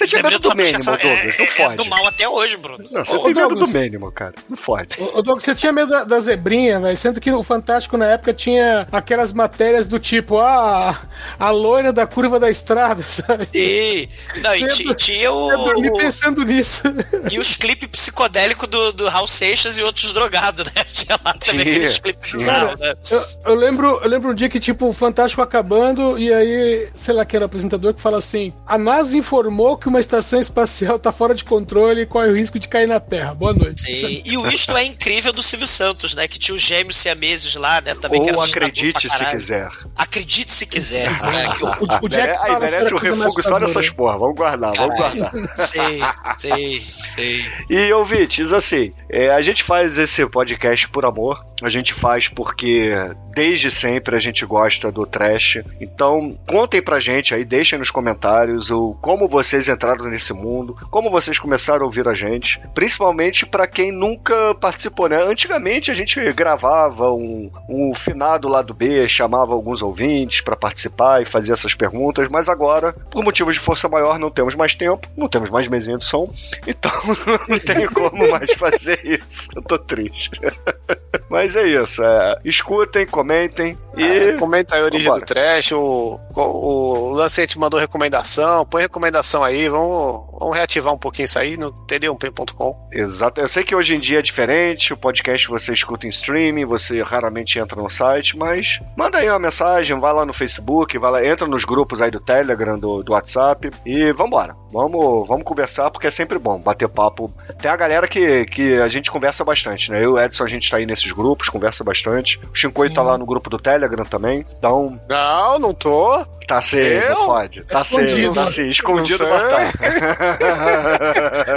Você 0.02 0.06
tinha 0.08 0.22
medo 0.22 0.38
do 0.40 0.48
Manimal, 0.48 0.66
é- 0.66 0.78
Douglas, 0.78 1.02
não 1.02 1.10
é, 1.10 1.42
é 1.42 1.46
fode. 1.46 1.76
do 1.76 1.84
mal 1.86 2.06
até 2.06 2.28
hoje, 2.28 2.56
Bruno. 2.56 2.84
Não, 2.90 3.04
você 3.04 3.16
Ô, 3.16 3.18
tem 3.20 3.34
medo 3.34 3.48
Douglas. 3.48 3.72
do 3.72 3.78
Manimal, 3.78 4.12
cara. 4.12 4.34
Não 4.48 4.56
fode. 4.56 5.00
Ô, 5.00 5.18
ô, 5.18 5.22
Doug, 5.22 5.40
você 5.40 5.54
tinha 5.54 5.72
medo 5.72 5.90
da, 5.90 6.04
da 6.04 6.20
zebrinha, 6.20 6.80
velho? 6.80 6.96
Sendo 6.96 7.20
que 7.20 7.30
o 7.30 7.42
Fantástico 7.42 7.96
na 7.96 8.06
época 8.06 8.32
tinha 8.34 8.86
aquelas 8.90 9.32
matérias 9.32 9.86
do 9.86 9.98
tipo, 9.98 10.38
ah, 10.38 11.00
a 11.38 11.50
loira 11.50 11.92
da 11.92 12.06
curva 12.06 12.40
da 12.40 12.50
estrada, 12.50 13.02
sabe? 13.06 13.46
Sim. 13.46 14.08
Não, 14.42 14.54
e 14.54 14.94
tinha 14.94 15.32
o. 15.32 15.50
Eu 15.52 15.58
dormi 15.58 15.92
pensando 15.96 16.44
nisso. 16.44 16.82
E 17.30 17.38
os 17.38 17.54
clipes 17.56 17.88
psicodélicos 17.88 18.68
do, 18.68 18.92
do 18.92 19.08
Raul 19.08 19.26
Seixas 19.28 19.76
e 19.78 19.82
outros 19.82 20.12
drogados, 20.12 20.66
né? 20.66 20.72
Tinha 20.92 21.18
lá 21.24 21.32
também 21.34 21.64
Tinha, 21.64 21.76
aqueles 21.76 21.98
clipes 21.98 22.32
bizarros, 22.32 22.78
né? 22.78 22.94
Eu, 23.10 23.24
eu 23.46 23.54
lembro, 23.54 24.00
eu 24.02 24.08
lembro 24.08 24.30
um 24.30 24.34
dia 24.34 24.48
que, 24.48 24.60
tipo, 24.60 24.86
o 24.88 24.92
Fantástico 24.92 25.42
acabando, 25.42 26.18
e 26.18 26.32
aí, 26.32 26.88
sei 26.94 27.14
lá, 27.14 27.24
que 27.24 27.34
era 27.36 27.44
o 27.44 27.46
apresentador 27.46 27.92
que 27.94 28.00
fala 28.00 28.18
assim: 28.18 28.52
a 28.66 28.76
NASA 28.78 29.16
informou 29.16 29.76
que 29.76 29.88
uma 29.92 30.00
estação 30.00 30.40
espacial 30.40 30.98
tá 30.98 31.12
fora 31.12 31.34
de 31.34 31.44
controle 31.44 32.00
e 32.02 32.06
corre 32.06 32.28
o 32.30 32.34
risco 32.36 32.58
de 32.58 32.66
cair 32.68 32.86
na 32.88 32.98
Terra. 32.98 33.34
Boa 33.34 33.52
noite. 33.52 33.82
Sim. 33.82 34.22
E 34.24 34.36
o 34.38 34.50
Isto 34.50 34.76
é 34.76 34.84
Incrível 34.84 35.32
do 35.32 35.42
Silvio 35.42 35.66
Santos, 35.66 36.14
né? 36.14 36.26
Que 36.26 36.38
tinha 36.38 36.54
os 36.54 36.62
gêmeos 36.62 36.96
siameses 36.96 37.54
lá, 37.56 37.80
né? 37.80 37.94
Também 37.94 38.22
que 38.22 38.28
era 38.30 38.38
Ou 38.38 38.42
acredite 38.44 39.08
se 39.10 39.24
quiser. 39.26 39.68
Acredite 39.94 40.52
se 40.52 40.66
quiser, 40.66 41.10
né? 41.22 41.54
O- 41.60 41.82
O, 41.84 42.06
o 42.06 42.08
Jack 42.08 42.28
É, 42.28 42.38
aí 42.38 42.58
merece 42.58 42.94
um 42.94 42.98
coisa 42.98 43.16
mais 43.16 43.30
refúgio 43.34 43.50
só 43.50 43.58
nessas 43.60 43.90
porra. 43.90 44.18
Vamos 44.18 44.36
guardar, 44.36 44.72
vamos 44.74 44.96
guardar. 44.96 45.32
Sei, 45.56 46.00
sei, 46.38 46.82
sei. 47.04 47.44
E 47.68 47.92
ouvintes, 47.92 48.52
assim, 48.52 48.92
é, 49.10 49.30
a 49.30 49.42
gente 49.42 49.62
faz 49.62 49.98
esse 49.98 50.24
podcast 50.26 50.88
por 50.88 51.04
amor. 51.04 51.44
A 51.62 51.68
gente 51.68 51.92
faz 51.94 52.26
porque 52.28 52.90
desde 53.34 53.70
sempre 53.70 54.16
a 54.16 54.18
gente 54.20 54.44
gosta 54.44 54.90
do 54.90 55.06
trash. 55.06 55.58
Então, 55.80 56.36
contem 56.48 56.82
pra 56.82 56.98
gente 56.98 57.34
aí, 57.34 57.44
deixem 57.44 57.78
nos 57.78 57.90
comentários 57.90 58.70
o 58.70 58.96
como 59.00 59.28
vocês 59.28 59.68
entraram 59.68 59.81
nesse 60.08 60.32
mundo, 60.32 60.76
como 60.90 61.10
vocês 61.10 61.38
começaram 61.38 61.82
a 61.82 61.84
ouvir 61.84 62.06
a 62.08 62.14
gente, 62.14 62.60
principalmente 62.74 63.46
pra 63.46 63.66
quem 63.66 63.92
nunca 63.92 64.54
participou, 64.54 65.08
né? 65.08 65.22
Antigamente 65.22 65.90
a 65.90 65.94
gente 65.94 66.20
gravava 66.32 67.12
um, 67.12 67.50
um 67.68 67.94
finado 67.94 68.48
lado 68.48 68.72
B, 68.74 69.06
chamava 69.08 69.52
alguns 69.52 69.82
ouvintes 69.82 70.40
pra 70.40 70.56
participar 70.56 71.22
e 71.22 71.24
fazia 71.24 71.52
essas 71.52 71.74
perguntas, 71.74 72.28
mas 72.28 72.48
agora, 72.48 72.92
por 73.10 73.24
motivos 73.24 73.54
de 73.54 73.60
força 73.60 73.88
maior, 73.88 74.18
não 74.18 74.30
temos 74.30 74.54
mais 74.54 74.74
tempo, 74.74 75.08
não 75.16 75.28
temos 75.28 75.50
mais 75.50 75.68
mesinha 75.68 75.98
de 75.98 76.04
som, 76.04 76.32
então 76.66 76.92
não 77.48 77.58
tenho 77.58 77.92
como 77.92 78.30
mais 78.30 78.52
fazer 78.52 79.00
isso. 79.04 79.50
Eu 79.54 79.62
tô 79.62 79.78
triste. 79.78 80.40
Mas 81.28 81.56
é 81.56 81.66
isso. 81.66 82.02
é, 82.02 82.38
escutem, 82.44 83.06
comentem 83.06 83.78
e. 83.96 84.02
É, 84.02 84.32
comenta 84.32 84.74
aí 84.74 84.82
a 84.82 84.84
origem 84.84 85.08
Vambora. 85.08 85.24
do 85.24 85.26
trash, 85.26 85.72
o, 85.72 86.20
o, 86.34 86.40
o 86.40 87.10
Lancete 87.10 87.58
mandou 87.58 87.80
recomendação, 87.80 88.66
põe 88.66 88.82
recomendação 88.82 89.42
aí, 89.42 89.61
vamos, 89.68 90.22
vamos 90.38 90.56
reativar 90.56 90.92
um 90.92 90.98
pouquinho 90.98 91.24
isso 91.26 91.38
aí 91.38 91.56
no 91.56 91.72
td1p.com. 91.86 92.88
Exato. 92.92 93.40
Eu 93.40 93.48
sei 93.48 93.64
que 93.64 93.74
hoje 93.74 93.94
em 93.94 94.00
dia 94.00 94.18
é 94.18 94.22
diferente, 94.22 94.92
o 94.92 94.96
podcast 94.96 95.48
você 95.48 95.72
escuta 95.72 96.06
em 96.06 96.10
streaming, 96.10 96.64
você 96.64 97.02
raramente 97.02 97.58
entra 97.58 97.80
no 97.80 97.88
site, 97.88 98.36
mas 98.36 98.80
manda 98.96 99.18
aí 99.18 99.28
uma 99.28 99.38
mensagem, 99.38 99.98
vai 99.98 100.12
lá 100.12 100.24
no 100.24 100.32
Facebook, 100.32 100.96
vai 100.98 101.10
lá, 101.10 101.24
entra 101.26 101.46
nos 101.46 101.64
grupos 101.64 102.00
aí 102.02 102.10
do 102.10 102.20
Telegram, 102.20 102.78
do, 102.78 103.02
do 103.02 103.12
WhatsApp 103.12 103.70
e 103.86 104.12
vambora. 104.12 104.54
Vamos, 104.72 105.28
vamos 105.28 105.44
conversar 105.44 105.90
porque 105.90 106.06
é 106.06 106.10
sempre 106.10 106.38
bom 106.38 106.58
bater 106.58 106.88
papo. 106.88 107.32
Tem 107.60 107.70
a 107.70 107.76
galera 107.76 108.08
que, 108.08 108.46
que 108.46 108.74
a 108.80 108.88
gente 108.88 109.10
conversa 109.10 109.44
bastante, 109.44 109.90
né? 109.90 109.98
Eu 109.98 110.02
e 110.02 110.06
o 110.06 110.18
Edson, 110.18 110.44
a 110.44 110.48
gente 110.48 110.70
tá 110.70 110.78
aí 110.78 110.86
nesses 110.86 111.12
grupos, 111.12 111.48
conversa 111.48 111.84
bastante. 111.84 112.38
O 112.50 112.54
Shinkoi 112.54 112.90
tá 112.92 113.02
lá 113.02 113.18
no 113.18 113.26
grupo 113.26 113.50
do 113.50 113.58
Telegram 113.58 114.04
também. 114.04 114.46
Então, 114.58 114.98
Não, 115.08 115.58
não 115.58 115.74
tô. 115.74 116.24
tá 116.46 116.60
Eu? 116.72 117.16
fode. 117.26 117.62
Tá 117.64 117.84
sendo, 117.84 118.04
Escondido. 118.06 118.34
tá 118.34 118.46
sim, 118.46 118.68
escondido, 118.68 119.22
Não 119.24 119.30
mas 119.30 119.42
sei. 119.42 119.50
Tá. 119.56 119.72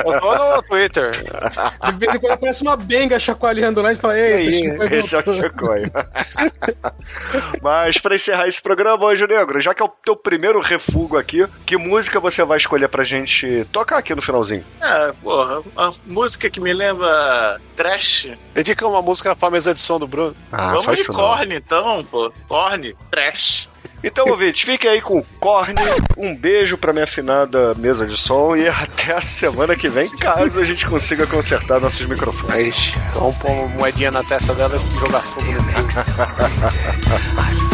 Eu 0.05 0.19
tô 0.19 0.55
no 0.55 0.63
Twitter. 0.63 1.11
De 1.11 1.97
vez 1.97 2.15
em 2.15 2.19
quando 2.19 2.33
aparece 2.33 2.61
uma 2.61 2.75
benga 2.75 3.17
chacoalhando 3.19 3.81
lá 3.81 3.91
e 3.91 3.95
fala, 3.95 4.17
ei, 4.19 4.47
esse 4.91 5.15
é 5.15 5.19
o 5.19 5.23
voltar." 5.23 5.41
Chicoio. 5.43 5.91
Mas 7.61 7.97
pra 7.97 8.15
encerrar 8.15 8.47
esse 8.47 8.61
programa 8.61 9.05
hoje, 9.05 9.25
Negro, 9.27 9.59
já 9.61 9.73
que 9.73 9.81
é 9.81 9.85
o 9.85 9.89
teu 10.03 10.15
primeiro 10.15 10.59
refúgio 10.59 11.17
aqui, 11.17 11.45
que 11.65 11.77
música 11.77 12.19
você 12.19 12.43
vai 12.43 12.57
escolher 12.57 12.87
pra 12.87 13.03
gente 13.03 13.65
tocar 13.71 13.97
aqui 13.97 14.13
no 14.15 14.21
finalzinho? 14.21 14.65
É, 14.81 15.11
porra, 15.23 15.61
uma 15.75 15.93
música 16.05 16.49
que 16.49 16.59
me 16.59 16.73
lembra 16.73 17.59
trash. 17.75 18.29
Dedica 18.53 18.87
uma 18.87 19.01
música 19.01 19.35
pra 19.35 19.49
mesa 19.49 19.73
de 19.73 19.79
som 19.79 19.99
do 19.99 20.07
Bruno. 20.07 20.35
Ah, 20.51 20.73
Vamos 20.75 20.97
de 20.97 21.05
corne, 21.05 21.55
então, 21.55 22.03
pô. 22.05 22.31
Corne, 22.47 22.95
trash. 23.11 23.67
Então, 24.05 24.27
ouvintes, 24.29 24.61
fiquem 24.61 24.91
aí 24.91 25.01
com 25.01 25.17
o 25.17 25.25
Corne. 25.39 25.73
Um 26.15 26.35
beijo 26.35 26.77
pra 26.77 26.93
minha 26.93 27.05
afinada 27.05 27.73
mesa 27.73 28.05
de 28.05 28.15
som 28.15 28.55
e 28.55 28.67
até 28.67 29.15
a 29.15 29.21
semana 29.21 29.75
que 29.75 29.89
vem, 29.89 30.07
caso 30.17 30.59
a 30.59 30.63
gente 30.63 30.85
consiga 30.85 31.25
consertar 31.25 31.81
nossos 31.81 32.05
microfones. 32.05 32.93
Vamos 33.15 33.35
pôr 33.37 33.49
uma 33.49 33.67
moedinha 33.67 34.11
na 34.11 34.23
testa 34.23 34.53
dela 34.53 34.75
e 34.75 34.99
jogar 34.99 35.21
fogo 35.21 35.51
no. 35.51 35.65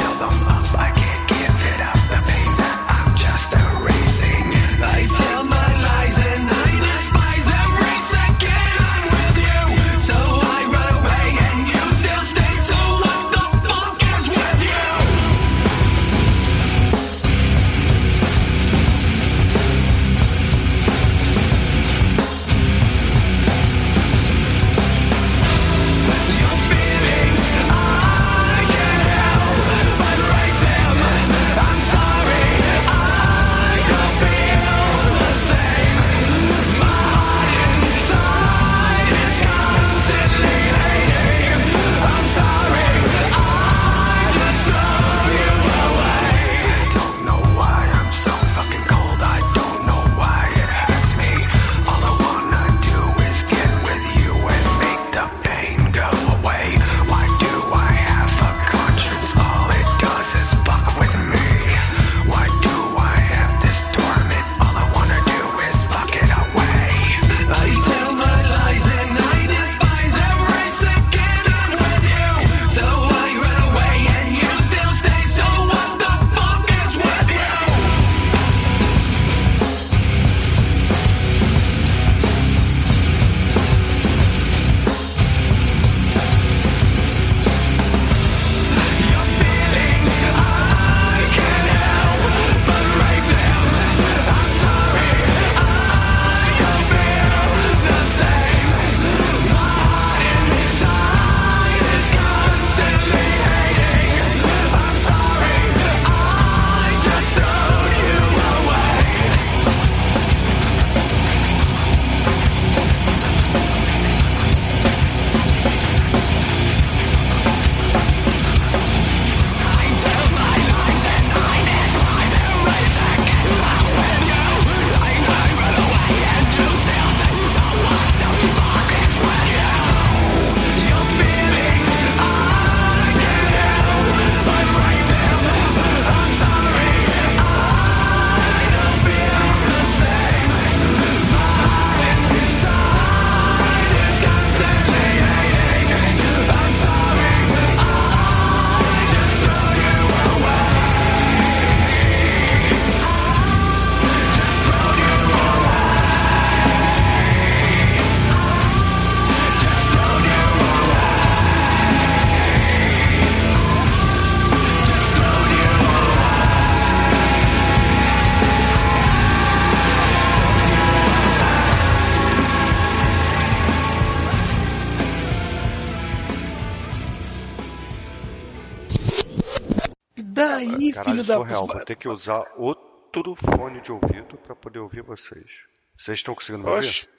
filho 181.23 181.27
da 181.27 181.35
surreal. 181.35 181.67
Vou 181.67 181.85
ter 181.85 181.95
que 181.95 182.07
usar 182.07 182.45
outro 182.57 183.35
fone 183.35 183.81
de 183.81 183.91
ouvido 183.91 184.37
pra 184.37 184.55
poder 184.55 184.79
ouvir 184.79 185.01
vocês. 185.01 185.49
Vocês 185.97 186.19
estão 186.19 186.35
conseguindo 186.35 186.63
me 186.63 186.71
ouvir? 186.71 187.09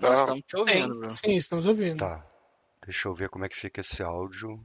Nós 0.00 0.20
estamos 0.20 0.42
te 0.46 0.56
ouvindo, 0.56 0.94
Bruno. 0.98 1.14
Sim, 1.14 1.36
estamos 1.36 1.66
ouvindo. 1.66 1.98
Tá. 1.98 2.24
Deixa 2.84 3.08
eu 3.08 3.14
ver 3.14 3.28
como 3.28 3.44
é 3.44 3.48
que 3.48 3.56
fica 3.56 3.80
esse 3.80 4.02
áudio. 4.02 4.64